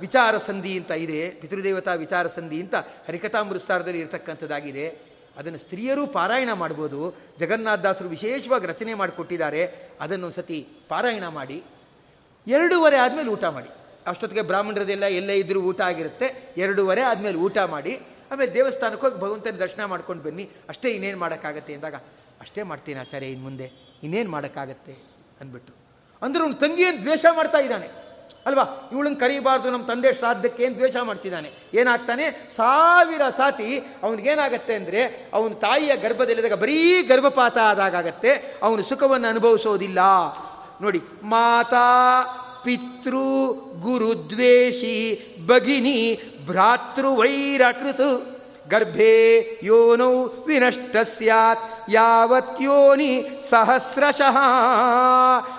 ವಿಚಾರ 0.00 0.38
ಸಂಧಿ 0.38 0.78
ಅಂತ 0.78 0.90
ಇದೆ. 0.90 1.30
ಪಿತೃದೇವತಾ 1.30 1.94
ವಿಚಾರ 1.94 2.26
ಸಂಧಿ 2.26 2.60
ಅಂತ 2.60 2.74
ಹರಿಕಥಾಮೃತ್ಸಾರದಲ್ಲಿ 2.74 4.00
ಇರತಕ್ಕಂಥದ್ದಾಗಿದೆ. 4.00 4.88
ಅದನ್ನು 5.36 5.58
ಸ್ತ್ರೀಯರು 5.58 6.06
ಪಾರಾಯಣ 6.06 6.52
ಮಾಡ್ಬೋದು. 6.52 7.16
ಜಗನ್ನಾಥದಾಸರು 7.38 8.08
ವಿಶೇಷವಾಗಿ 8.08 8.66
ರಚನೆ 8.66 8.94
ಮಾಡಿಕೊಟ್ಟಿದ್ದಾರೆ. 8.94 9.90
ಅದನ್ನು 10.00 10.30
ಸತಿ 10.30 10.68
ಪಾರಾಯಣ 10.88 11.26
ಮಾಡಿ. 11.28 11.62
ಎರಡೂವರೆ 12.46 12.96
ಆದಮೇಲೆ 12.96 13.28
ಊಟ 13.28 13.44
ಮಾಡಿ. 13.44 13.68
ಅಷ್ಟೊತ್ತಿಗೆ 14.06 14.42
ಬ್ರಾಹ್ಮಣರದೆಲ್ಲ 14.42 15.04
ಎಲ್ಲೇ 15.04 15.34
ಇದ್ದರೂ 15.36 15.60
ಊಟ 15.60 15.80
ಆಗಿರುತ್ತೆ. 15.80 16.54
ಎರಡೂವರೆ 16.56 17.00
ಆದಮೇಲೆ 17.00 17.38
ಊಟ 17.38 17.58
ಮಾಡಿ. 17.58 17.98
ಆಮೇಲೆ 18.32 18.54
ದೇವಸ್ಥಾನಕ್ಕೆ 18.54 19.06
ಹೋಗಿ 19.06 19.20
ಭಗವಂತನ 19.20 19.50
ದರ್ಶನ 19.50 19.84
ಮಾಡ್ಕೊಂಡು 19.84 20.22
ಬನ್ನಿ. 20.22 20.50
ಅಷ್ಟೇ 20.68 20.90
ಇನ್ನೇನು 20.90 21.18
ಮಾಡೋಕ್ಕಾಗತ್ತೆ 21.18 21.74
ಅಂದಾಗ 21.74 21.94
ಅಷ್ಟೇ 22.46 22.62
ಮಾಡ್ತೀನಿ 22.62 23.00
ಆಚಾರ್ಯ 23.00 23.26
ಇನ್ನು 23.26 23.44
ಮುಂದೆ. 23.44 23.72
ಇನ್ನೇನು 24.02 24.30
ಮಾಡೋಕ್ಕಾಗತ್ತೆ 24.30 24.92
ಅಂದ್ಬಿಟ್ಟು. 25.40 25.74
ಅಂದ್ರೆ 26.22 26.44
ಅವ್ನು 26.44 26.56
ತಂಗಿಯನ್ನು 26.56 27.02
ದ್ವೇಷ 27.02 27.26
ಮಾಡ್ತಾ 27.36 27.58
ಇದ್ದಾನೆ? 27.58 27.88
ಅಲ್ವಾ? 28.46 28.88
ಇವಳನ್ನು 28.92 29.18
ಕರೀಬಾರ್ದು 29.18 29.70
ನಮ್ಮ 29.70 29.86
ತಂದೆ 29.86 30.12
ಶ್ರಾದ್ದಕ್ಕೆ 30.12 30.62
ಏನು 30.62 30.74
ದ್ವೇಷ 30.74 30.96
ಮಾಡ್ತಿದ್ದಾನೆ? 30.96 31.52
ಏನಾಗ್ತಾನೆ? 31.74 32.50
ಸಾವಿರ 32.56 33.22
ಸಾತಿ 33.36 33.78
ಅವನಿಗೇನಾಗತ್ತೆ 33.78 34.74
ಅಂದರೆ, 34.74 35.30
ಅವನ 35.32 35.52
ತಾಯಿಯ 35.52 35.96
ಗರ್ಭದಲ್ಲಿದ್ದಾಗ 35.96 36.52
ಬರೀ 36.52 37.02
ಗರ್ಭಪಾತ 37.02 37.58
ಆದಾಗತ್ತೆ 37.58 38.58
ಅವನು 38.62 38.82
ಸುಖವನ್ನು 38.82 39.28
ಅನುಭವಿಸೋದಿಲ್ಲ. 39.28 39.98
ನೋಡಿ, 40.82 41.00
ಮಾತಾ, 41.22 42.22
ಪಿತೃ, 42.64 43.14
ಗುರುದ್ವೇಷಿ, 43.80 45.20
ಭಗಿನಿ, 45.46 46.20
ಭ್ರಾತೃವೈರಕೃತ್. 46.46 48.35
ಗರ್ಭೆ 48.70 49.40
ಯೋನೌ 49.62 50.24
ವಿನಷ್ಟ 50.46 50.96
ಸ್ಯಾತ್ 50.96 51.90
ಯಾವತ್ 51.90 52.62
ಯೋನಿ 52.62 53.28
ಸಹಸ್ರಶಃ 53.50 54.36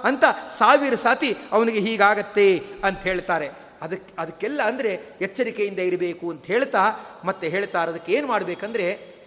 ಅಂತ 0.04 0.24
ಸಾವಿರ 0.58 0.96
ಸಾತಿ 0.96 1.38
ಅವನಿಗೆ 1.52 1.80
ಹೀಗಾಗತ್ತೆ 1.80 2.64
ಅಂತ 2.84 3.00
ಹೇಳ್ತಾರೆ. 3.00 3.50
ಅದಕ್ಕೆ 3.82 4.14
ಅದಕ್ಕೆಲ್ಲ 4.20 4.62
ಅಂದರೆ 4.62 5.02
ಎಚ್ಚರಿಕೆಯಿಂದ 5.22 5.80
ಇರಬೇಕು 5.80 6.30
ಅಂತ 6.30 6.46
ಹೇಳ್ತಾ, 6.46 6.92
ಮತ್ತೆ 7.26 7.48
ಹೇಳ್ತಾರೆ 7.48 7.92
ಅದಕ್ಕೆ 7.92 8.14
ಏನು 8.14 8.28
ಮಾಡಬೇಕಂದ್ರೆ, 8.28 9.18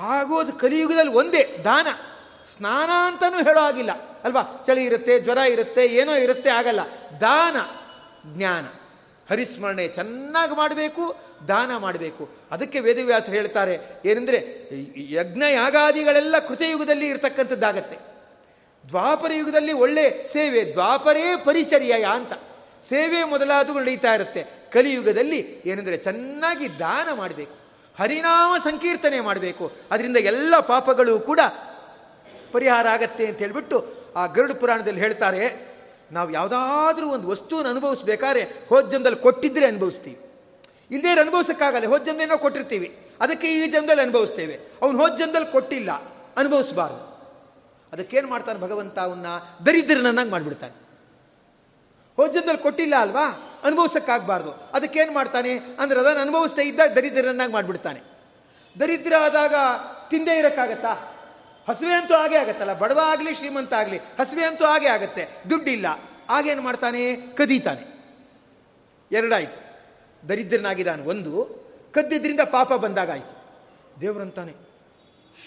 ಆಗೋದು 0.00 0.52
ಕಲಿಯುಗದಲ್ಲಿ 0.52 1.12
ಒಂದೇ 1.12 1.56
ದಾನ. 1.64 1.86
ಸ್ನಾನ 2.56 2.90
ಅಂತಲೂ 3.06 3.44
ಹೇಳೋ 3.44 3.60
ಆಗಿಲ್ಲ 3.60 3.92
ಅಲ್ವಾ? 4.24 4.64
ಚಳಿ 4.66 4.84
ಇರುತ್ತೆ, 4.84 5.20
ಜ್ವರ 5.20 5.38
ಇರುತ್ತೆ, 5.38 5.86
ಏನೋ 5.86 6.14
ಇರುತ್ತೆ, 6.14 6.50
ಆಗಲ್ಲ. 6.50 6.80
ದಾನ, 7.20 7.56
ಜ್ಞಾನ. 8.36 8.64
ಹರಿಸ್ಮರಣೆ 9.30 9.88
ಚೆನ್ನಾಗಿ 9.88 10.56
ಮಾಡಬೇಕು. 10.56 11.16
ದಾನ 11.48 11.76
ಮಾಡಬೇಕು. 11.76 12.28
ಅದಕ್ಕೆ 12.50 12.80
ವೇದವ್ಯಾಸರು 12.80 13.32
ಹೇಳ್ತಾರೆ, 13.32 13.78
ಏನೆಂದರೆ 14.04 14.38
ಯಜ್ಞ 14.96 15.42
ಯಾಗಾದಿಗಳೆಲ್ಲ 15.52 16.38
ಕೃತಯುಗದಲ್ಲಿ 16.38 17.08
ಇರತಕ್ಕಂಥದ್ದಾಗತ್ತೆ. 17.08 17.96
ದ್ವಾಪರ 18.88 19.32
ಯುಗದಲ್ಲಿ 19.34 19.72
ಒಳ್ಳೆ 19.72 20.32
ಸೇವೆ, 20.32 20.72
ದ್ವಾಪರೇ 20.72 21.42
ಪರಿಚರ್ಯ 21.44 21.92
ಅಂತ. 21.92 22.32
ಸೇವೆ 22.88 23.24
ಮೊದಲಾದವು 23.24 23.80
ನಡೀತಾ 23.80 24.14
ಇರುತ್ತೆ. 24.14 24.44
ಕಲಿಯುಗದಲ್ಲಿ 24.72 25.62
ಏನಂದರೆ 25.66 25.96
ಚೆನ್ನಾಗಿ 25.96 26.78
ದಾನ 26.78 27.12
ಮಾಡಬೇಕು. 27.12 27.54
ಹರಿನಾಮ 28.00 28.56
ಸಂಕೀರ್ತನೆ 28.56 29.20
ಮಾಡಬೇಕು. 29.20 29.72
ಅದರಿಂದ 29.90 30.16
ಎಲ್ಲ 30.16 30.60
ಪಾಪಗಳು 30.60 31.20
ಕೂಡ 31.20 31.40
ಪರಿಹಾರ 32.52 32.88
ಆಗತ್ತೆ 32.88 33.26
ಅಂತ 33.26 33.38
ಹೇಳಿಬಿಟ್ಟು 33.38 33.94
ಆ 34.16 34.26
ಗರುಡ 34.26 34.52
ಪುರಾಣದಲ್ಲಿ 34.52 35.00
ಹೇಳ್ತಾರೆ, 35.00 35.76
ನಾವು 36.12 36.30
ಯಾವುದಾದ್ರೂ 36.30 37.06
ಒಂದು 37.08 37.28
ವಸ್ತುವನ್ನು 37.28 37.70
ಅನುಭವಿಸ್ಬೇಕಾದ್ರೆ 37.70 38.42
ಹೋದ 38.68 39.14
ಕೊಟ್ಟಿದ್ರೆ 39.14 39.66
ಅನುಭವಿಸ್ತೀವಿ. 39.66 40.25
ಇಲ್ಲದೇ 40.90 41.20
ಅನುಭವಿಸೋಕ್ಕಾಗಲ್ಲ, 41.20 41.86
ಹೋದ 41.86 42.02
ಜನ್ಮೇನೋ 42.02 42.38
ಕೊಟ್ಟಿರ್ತೀವಿ. 42.38 42.98
ಅದಕ್ಕೆ 43.20 43.48
ಈ 43.48 43.66
ಜನ್ಮದಲ್ಲಿ 43.66 44.02
ಅನುಭವಿಸ್ತೇವೆ. 44.02 44.60
ಅವನು 44.82 44.98
ಹೋದ 44.98 45.16
ಜನ್ಮದಲ್ಲಿ 45.18 45.52
ಕೊಟ್ಟಿಲ್ಲ, 45.52 45.90
ಅನುಭವಿಸಬಾರ್ದು. 46.36 47.16
ಅದಕ್ಕೇನು 47.92 48.28
ಮಾಡ್ತಾನೆ 48.28 48.60
ಭಗವಂತ 48.60 48.98
ಅವನ್ನ 48.98 49.26
ದರಿದ್ರನನ್ನಾಗಿ 49.66 50.30
ಮಾಡಿಬಿಡ್ತಾನೆ. 50.30 50.86
ಹೋದ 52.16 52.30
ಜನ್ಮದಲ್ಲಿ 52.30 52.62
ಕೊಟ್ಟಿಲ್ಲ 52.62 52.94
ಅಲ್ವಾ? 52.96 53.52
ಅನುಭವಿಸೋಕ್ಕಾಗಬಾರ್ದು. 53.64 54.52
ಅದಕ್ಕೇನು 54.52 55.12
ಮಾಡ್ತಾನೆ? 55.12 55.58
ಅಂದ್ರೆ 55.58 56.00
ಅದನ್ನು 56.00 56.20
ಅನುಭವಿಸ್ತಾ 56.20 56.62
ಇದ್ದಾಗ 56.62 56.92
ದರಿದ್ರನನ್ನಾಗಿ 56.92 57.52
ಮಾಡಿಬಿಡ್ತಾನೆ. 57.52 58.00
ದರಿದ್ರ 58.80 59.12
ಆದಾಗ 59.20 59.54
ತಿಂದೇ 60.10 60.38
ಇರೋಕ್ಕಾಗತ್ತಾ? 60.38 61.12
ಹಸುವೆ 61.68 61.94
ಅಂತೂ 61.94 62.14
ಹಾಗೆ 62.14 62.36
ಆಗತ್ತಲ್ಲ, 62.36 62.74
ಬಡವ 62.74 63.00
ಆಗಲಿ, 63.02 63.34
ಶ್ರೀಮಂತ 63.34 63.74
ಆಗಲಿ, 63.74 63.98
ಹಸುವೆ 63.98 64.44
ಅಂತೂ 64.44 64.64
ಹಾಗೆ 64.64 64.86
ಆಗತ್ತೆ. 64.86 65.28
ದುಡ್ಡಿಲ್ಲ. 65.50 65.86
ಆಗೇನು 66.30 66.62
ಮಾಡ್ತಾನೆ? 66.62 67.16
ಕದೀತಾನೆ. 67.16 67.96
ಎರಡಾಯ್ತು. 69.12 69.65
ದರಿದ್ರನಾಗಿದ್ದಾನೆ. 70.28 71.02
ಒಂದು, 71.02 71.66
ಕದ್ದಿದ್ರಿಂದ 71.92 72.40
ಪಾಪ 72.40 72.72
ಬಂದಾಗಾಯಿತು. 72.72 73.36
ದೇವರಂತಾನೆ 74.00 74.66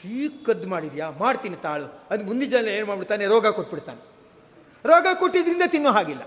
ಹೀಗೆ 0.02 0.44
ಕದ್ದು 0.44 0.70
ಮಾಡಿದ್ಯಾ? 0.70 1.10
ಮಾಡ್ತೀನಿ 1.10 1.56
ತಾಳು. 1.56 2.04
ಅದು 2.10 2.24
ಮುಂದಿನ 2.24 2.50
ಜನ 2.50 2.68
ಏನು 2.68 2.86
ಮಾಡ್ಬಿಡ್ತಾನೆ? 2.86 3.26
ರೋಗ 3.26 3.48
ಕೊಟ್ಬಿಡ್ತಾನೆ. 3.48 4.10
ರೋಗ 4.86 5.08
ಕೊಟ್ಟಿದ್ರಿಂದ 5.14 5.62
ತಿನ್ನೋ 5.68 5.92
ಹಾಗಿಲ್ಲ. 5.92 6.22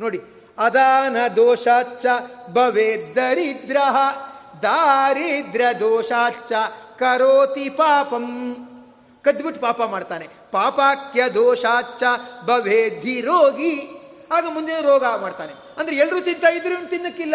ನೋಡಿ, 0.00 0.20
ಅದಾನ 0.58 1.16
ದೋಷಾಚ್ಚ, 1.36 2.06
ಭವೇ 2.52 3.12
ದರಿದ್ರ, 3.16 3.76
ದಾರಿದ್ರ 4.62 5.60
ದೋಷಾಚ್ಚ, 5.80 6.52
ಕರೋತಿ 6.98 7.68
ಪಾಪಂ. 7.68 8.54
ಕದ್ಬಿಟ್ಟು 9.22 9.62
ಪಾಪ 9.62 9.82
ಮಾಡ್ತಾನೆ. 9.82 10.28
ಪಾಪಾಕ್ಯ 10.52 11.22
ದೋಷಾಚ್ಚ 11.34 12.02
ಭವೇ 12.44 13.20
ರೋಗಿ. 13.20 13.90
ಆಗ 14.32 14.46
ಮುಂದೆ 14.54 14.82
ರೋಗ 14.82 15.04
ಮಾಡ್ತಾನೆ. 15.20 15.67
ಅಂದ್ರೆ 15.78 15.96
ಎಲ್ಲರೂ 15.96 16.20
ತಿಂತಾ 16.20 16.48
ಇದ್ರು 16.48 16.90
ತಿನ್ನಕ್ಕಿಲ್ಲ. 16.90 17.34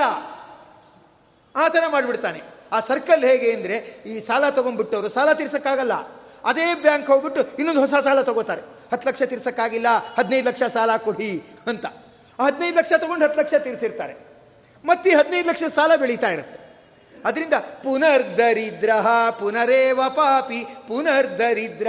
ಆ 1.55 1.67
ಥರ 1.67 1.83
ಮಾಡಿಬಿಡ್ತಾನೆ. 1.89 2.41
ಆ 2.71 2.79
ಸರ್ಕಲ್ 2.79 3.23
ಹೇಗೆ 3.23 3.51
ಅಂದರೆ 3.51 3.75
ಈ 4.05 4.19
ಸಾಲ 4.19 4.49
ತೊಗೊಂಡ್ಬಿಟ್ಟವರು 4.49 5.09
ಸಾಲ 5.09 5.33
ತೀರ್ಸಕ್ಕಾಗಲ್ಲ. 5.33 5.93
ಅದೇ 6.43 6.75
ಬ್ಯಾಂಕ್ 6.75 7.07
ಹೋಗ್ಬಿಟ್ಟು 7.07 7.41
ಇನ್ನೊಂದು 7.41 7.81
ಹೊಸ 7.81 8.03
ಸಾಲ 8.03 8.21
ತಗೋತಾರೆ. 8.21 8.61
ಹತ್ತು 8.91 9.09
ಲಕ್ಷ 9.09 9.21
ತೀರ್ಸಕ್ಕಾಗಿಲ್ಲ, 9.21 9.87
ಹದಿನೈದು 10.17 10.47
ಲಕ್ಷ 10.47 10.63
ಸಾಲ 10.63 10.97
ಕೊಡಿ 10.97 11.43
ಅಂತ. 11.67 11.85
ಹದಿನೈದು 12.41 12.77
ಲಕ್ಷ 12.77 12.93
ತಗೊಂಡು 12.97 13.25
ಹತ್ತು 13.25 13.39
ಲಕ್ಷ 13.39 13.53
ತೀರಿಸಿರ್ತಾರೆ. 13.53 14.15
ಮತ್ತೆ 14.85 15.09
ಹದಿನೈದು 15.09 15.49
ಲಕ್ಷ 15.49 15.63
ಸಾಲ 15.63 15.95
ಬೆಳೀತಾ 15.95 16.29
ಇರುತ್ತೆ. 16.29 16.63
ಅದರಿಂದ 17.25 17.53
ಪುನರ್ದರಿದ್ರ 17.53 18.89
ಪುನರೇವ 19.39 20.01
ಪಾಪಿ 20.09 20.65
ಪುನರ್ದರಿದ್ರ 20.87 21.87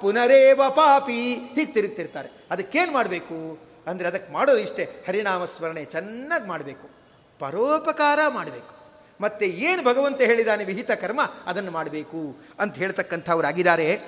ಪುನರೇವ 0.00 0.60
ಪಾಪಿ, 0.68 1.34
ಹೀಗೆ 1.34 1.72
ತಿರುಗ್ತಿರ್ತಾರೆ. 1.72 2.28
ಅದಕ್ಕೇನು 2.50 2.92
ಮಾಡಬೇಕು? 2.92 3.71
ಅಂದರೆ 3.86 4.08
ಅದಕ್ಕೆ 4.08 4.32
ಮಾಡೋದು 4.32 4.58
ಇಷ್ಟೇ. 4.58 4.84
ಹರಿನಾಮ 5.06 5.44
ಸ್ಮರಣೆ 5.44 5.84
ಚೆನ್ನಾಗಿ 5.84 6.48
ಮಾಡಬೇಕು. 6.48 6.90
ಪರೋಪಕಾರ 7.38 8.18
ಮಾಡಬೇಕು. 8.28 8.82
ಮತ್ತೆ 9.20 9.46
ಏನು 9.46 9.84
ಭಗವಂತ 9.84 10.20
ಹೇಳಿದಾನೆ 10.20 10.64
ವಿಹಿತ 10.64 10.90
ಕರ್ಮ, 10.90 11.20
ಅದನ್ನು 11.46 11.70
ಮಾಡಬೇಕು 11.70 12.36
ಅಂತ 12.60 12.76
ಹೇಳ್ತಕ್ಕಂಥವ್ರಾಗಿದ್ದಾರೆ 12.76 14.00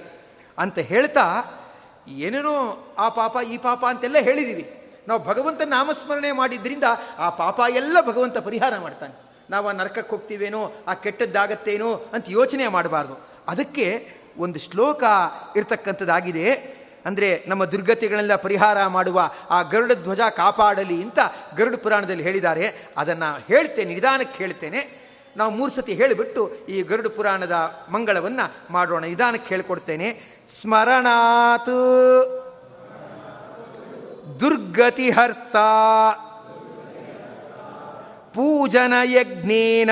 ಅಂತ 0.58 0.78
ಹೇಳ್ತಾ 0.78 1.24
ಏನೇನೋ 2.08 2.86
ಆ 2.98 3.08
ಪಾಪ, 3.08 3.36
ಈ 3.48 3.58
ಪಾಪ 3.58 3.84
ಅಂತೆಲ್ಲ 3.88 4.18
ಹೇಳಿದ್ದೀವಿ 4.18 4.92
ನಾವು 5.08 5.24
ಭಗವಂತ 5.24 5.62
ನಾಮಸ್ಮರಣೆ 5.62 6.32
ಮಾಡಿದ್ರಿಂದ 6.32 6.84
ಆ 7.18 7.30
ಪಾಪ 7.30 7.60
ಎಲ್ಲ 7.68 7.96
ಭಗವಂತ 8.00 8.38
ಪರಿಹಾರ 8.38 8.78
ಮಾಡ್ತಾನೆ. 8.78 9.14
ನಾವು 9.50 9.68
ಆ 9.68 9.72
ನರಕಕ್ಕೆ 9.72 10.10
ಹೋಗ್ತೀವೇನೋ, 10.10 10.72
ಆ 10.86 10.94
ಕೆಟ್ಟದ್ದಾಗತ್ತೇನೋ 10.94 11.94
ಅಂತ 11.94 12.24
ಯೋಚನೆ 12.28 12.68
ಮಾಡಬಾರ್ದು. 12.68 13.16
ಅದಕ್ಕೆ 13.48 14.08
ಒಂದು 14.38 14.58
ಶ್ಲೋಕ 14.58 15.04
ಇರ್ತಕ್ಕಂಥದ್ದಾಗಿದೆ. 15.56 16.74
ಅಂದರೆ 17.04 17.44
ನಮ್ಮ 17.46 17.64
ದುರ್ಗತಿಗಳೆಲ್ಲ 17.64 18.36
ಪರಿಹಾರ 18.36 18.86
ಮಾಡುವ 18.86 19.30
ಆ 19.50 19.62
ಗರುಡ 19.62 19.92
ಧ್ವಜ 19.92 20.20
ಕಾಪಾಡಲಿ 20.36 21.02
ಅಂತ 21.02 21.18
ಗರುಡ 21.56 21.74
ಪುರಾಣದಲ್ಲಿ 21.74 22.22
ಹೇಳಿದ್ದಾರೆ. 22.22 22.88
ಅದನ್ನು 22.96 23.38
ಹೇಳ್ತೇನೆ, 23.48 23.94
ನಿಧಾನಕ್ಕೆ 23.94 24.38
ಹೇಳ್ತೇನೆ. 24.38 25.04
ನಾವು 25.36 25.50
ಮೂರು 25.50 25.70
ಸತಿ 25.70 25.92
ಹೇಳಿಬಿಟ್ಟು 25.92 26.52
ಈ 26.68 26.82
ಗರುಡ 26.82 27.06
ಪುರಾಣದ 27.06 27.56
ಮಂಗಳವನ್ನು 27.88 28.72
ಮಾಡೋಣ. 28.72 29.04
ನಿಧಾನಕ್ಕೆ 29.04 29.48
ಹೇಳ್ಕೊಡ್ತೇನೆ. 29.48 30.34
ದುರ್ಗತಿ 30.62 31.70
ದುರ್ಗತಿಹರ್ತ 34.40 35.56
ಪೂಜನ 38.34 38.94
ಯಜ್ಞೇನ 39.04 39.90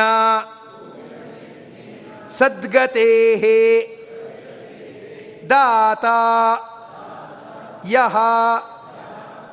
ಸದ್ಗತೆ 2.39 3.09
ದಾತ 5.51 6.05
ಯಹ 7.91 8.17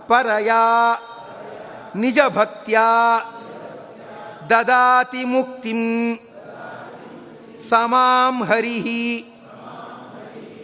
ಪರಯ 0.09 0.51
ನಿಜ 1.95 2.19
ಭಕ್ತ್ಯಾ 2.35 2.87
ದದಾತಿ 4.51 5.23
ಮುಕ್ತಿಂ 5.25 5.81
ಸಮಾಂ 7.69 8.35
ಹರಿ 8.43 8.79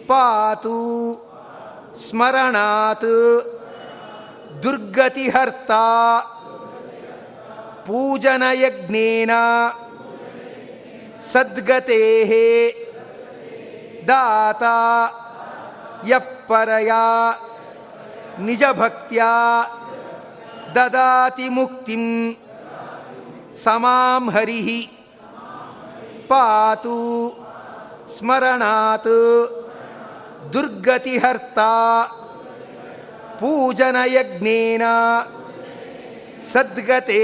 ಪಾತು 0.08 0.78
ಸ್ಮರಣಾತ್ 2.06 3.10
ದುರ್ಗತಿಹರ್ತ 4.62 5.72
ಪೂಜನಯಜ್ಞೇನ 7.86 9.32
ಸದ್ಗತೆ 11.30 12.02
ದಾತ 14.08 14.64
ಯಪ್ಪರಯಾ 16.10 17.02
ನಿಜಭಕ್ತ್ಯಾ 18.44 19.30
ದದಾತಿ 20.76 21.48
ಮುಕ್ತಿಂ 21.48 22.04
ಸಮಾಂ 23.64 24.24
ಹರಿ 24.30 24.60
ಪಾತು 26.28 26.98
ಸ್ಮರಣಾತ್ 28.16 29.14
ದುರ್ಗತಿಹರ್ತ 30.52 31.58
ಪೂಜನಯಜ್ಞೇನ 33.40 34.84
ಸದ್ಗತೆ 36.52 37.22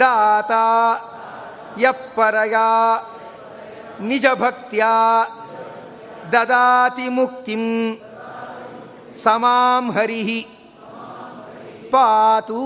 ದಾತ 0.00 0.52
ಯಪ್ಪರಯಾ 1.80 2.68
ನಿಜಭಕ್ತ್ಯಾ 4.00 4.92
ದದಾತಿ 6.32 7.08
ಮುಕ್ತಿಂ 7.08 7.64
ಸಮಾಂ 9.24 9.90
ಹರಿಹಿ 9.92 10.40
ಪಾತು. 11.92 12.60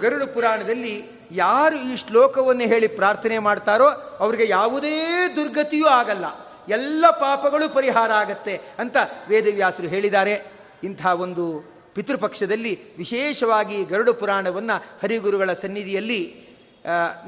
ಗರುಡ 0.00 0.22
ಪುರಾಣದಲ್ಲಿ 0.22 0.94
ಯಾರು 1.32 1.76
ಈ 1.76 1.96
ಶ್ಲೋಕವನ್ನು 1.96 2.62
ಹೇಳಿ 2.62 2.88
ಪ್ರಾರ್ಥನೆ 2.88 3.38
ಮಾಡ್ತಾರೋ 3.38 3.88
ಅವರಿಗೆ 4.18 4.48
ಯಾವುದೇ 4.48 4.94
ದುರ್ಗತಿಯೂ 5.36 5.86
ಆಗಲ್ಲ. 5.86 6.24
ಎಲ್ಲ 6.68 7.04
ಪಾಪಗಳು 7.10 7.74
ಪರಿಹಾರ 7.74 8.10
ಆಗತ್ತೆ 8.12 8.60
ಅಂತ 8.78 8.96
ವೇದವ್ಯಾಸರು 9.28 9.88
ಹೇಳಿದ್ದಾರೆ. 9.88 10.34
ಇಂಥ 10.84 11.06
ಒಂದು 11.06 11.44
ಪಿತೃಪಕ್ಷದಲ್ಲಿ 11.94 12.72
ವಿಶೇಷವಾಗಿ 12.96 13.84
ಗರುಡ 13.84 14.10
ಪುರಾಣವನ್ನು 14.10 14.76
ಹರಿಗುರುಗಳ 15.02 15.52
ಸನ್ನಿಧಿಯಲ್ಲಿ 15.52 16.20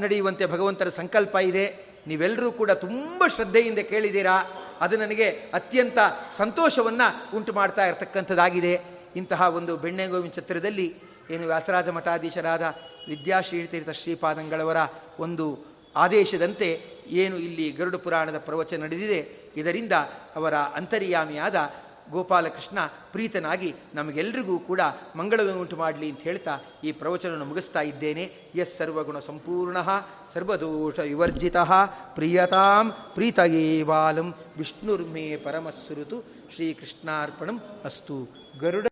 ನಡೆಯುವಂತೆ 0.01 0.47
ಭಗವಂತರ 0.47 0.89
ಸಂಕಲ್ಪ 0.89 1.37
ಇದೆ. 1.37 1.67
ನೀವೆಲ್ಲರೂ 2.07 2.53
ಕೂಡ 2.53 2.71
ತುಂಬ 2.71 3.27
ಶ್ರದ್ಧೆಯಿಂದ 3.27 3.79
ಕೇಳಿದ್ದೀರಾ? 3.79 4.37
ಅದು 4.81 4.97
ನನಗೆ 4.97 5.29
ಅತ್ಯಂತ 5.31 5.99
ಸಂತೋಷವನ್ನು 6.37 7.37
ಉಂಟು 7.37 7.53
ಮಾಡ್ತಾ 7.53 7.87
ಇರತಕ್ಕಂಥದ್ದಾಗಿದೆ. 7.87 8.81
ಇಂತಹ 9.17 9.43
ಒಂದು 9.43 9.77
ಬೆಣ್ಣೆಗೋವಿನ 9.77 10.31
ಛತ್ರದಲ್ಲಿ 10.31 10.95
ಏನು 11.31 11.47
ವ್ಯಾಸರಾಜ 11.47 11.89
ಮಠಾಧೀಶರಾದ 11.89 12.63
ವಿದ್ಯಾಶ್ರೀತೀರ್ಥ 13.09 13.91
ಶ್ರೀಪಾದಂಗಳವರ 13.91 14.77
ಒಂದು 15.19 15.59
ಆದೇಶದಂತೆ 15.97 16.83
ಏನು 17.07 17.37
ಇಲ್ಲಿ 17.37 17.71
ಗರುಡ 17.71 17.97
ಪುರಾಣದ 17.97 18.39
ಪ್ರವಚನ 18.39 18.83
ನಡೆದಿದೆ. 18.83 19.33
ಇದರಿಂದ 19.57 19.93
ಅವರ 20.37 20.55
ಅಂತರ್ಯಾಮಿಯಾದ 20.55 21.73
ಗೋಪಾಲಕೃಷ್ಣ 22.11 22.79
ಪ್ರೀತನಾಗಿ 22.87 23.75
ನಮಗೆಲ್ಲರಿಗೂ 23.95 24.59
ಕೂಡ 24.59 24.81
ಮಂಗಳವನ್ನು 25.17 25.61
ಉಂಟು 25.61 25.77
ಮಾಡಲಿ 25.77 26.11
ಅಂತ 26.11 26.21
ಹೇಳ್ತಾ 26.21 26.59
ಈ 26.85 26.93
ಪ್ರವಚನವನ್ನು 26.93 27.45
ಮುಗಿಸ್ತಾ 27.45 27.81
ಇದ್ದೇನೆ. 27.81 28.23
ಎಸ್ 28.55 28.79
ಸರ್ವಗುಣ 28.79 29.19
ಸಂಪೂರ್ಣ. 29.19 29.77
ಸರ್ವದೋಷ 30.35 30.99
ವಿವರ್ಜಿತ 31.09 31.57
ಪ್ರಿಯತಾಂ 32.17 32.87
ಪ್ರೀತಯೇವಾಲಂ 33.15 34.29
ವಿಷ್ಣುರ್ಮೇ 34.59 35.27
ಪರಮಸ್ಸುರುತು 35.37 36.19
ಶ್ರೀಕೃಷ್ಣಾರ್ಪಣಂ 36.55 37.59
ಅಸ್ತು 37.85 38.19
ಗರುಡ 38.63 38.90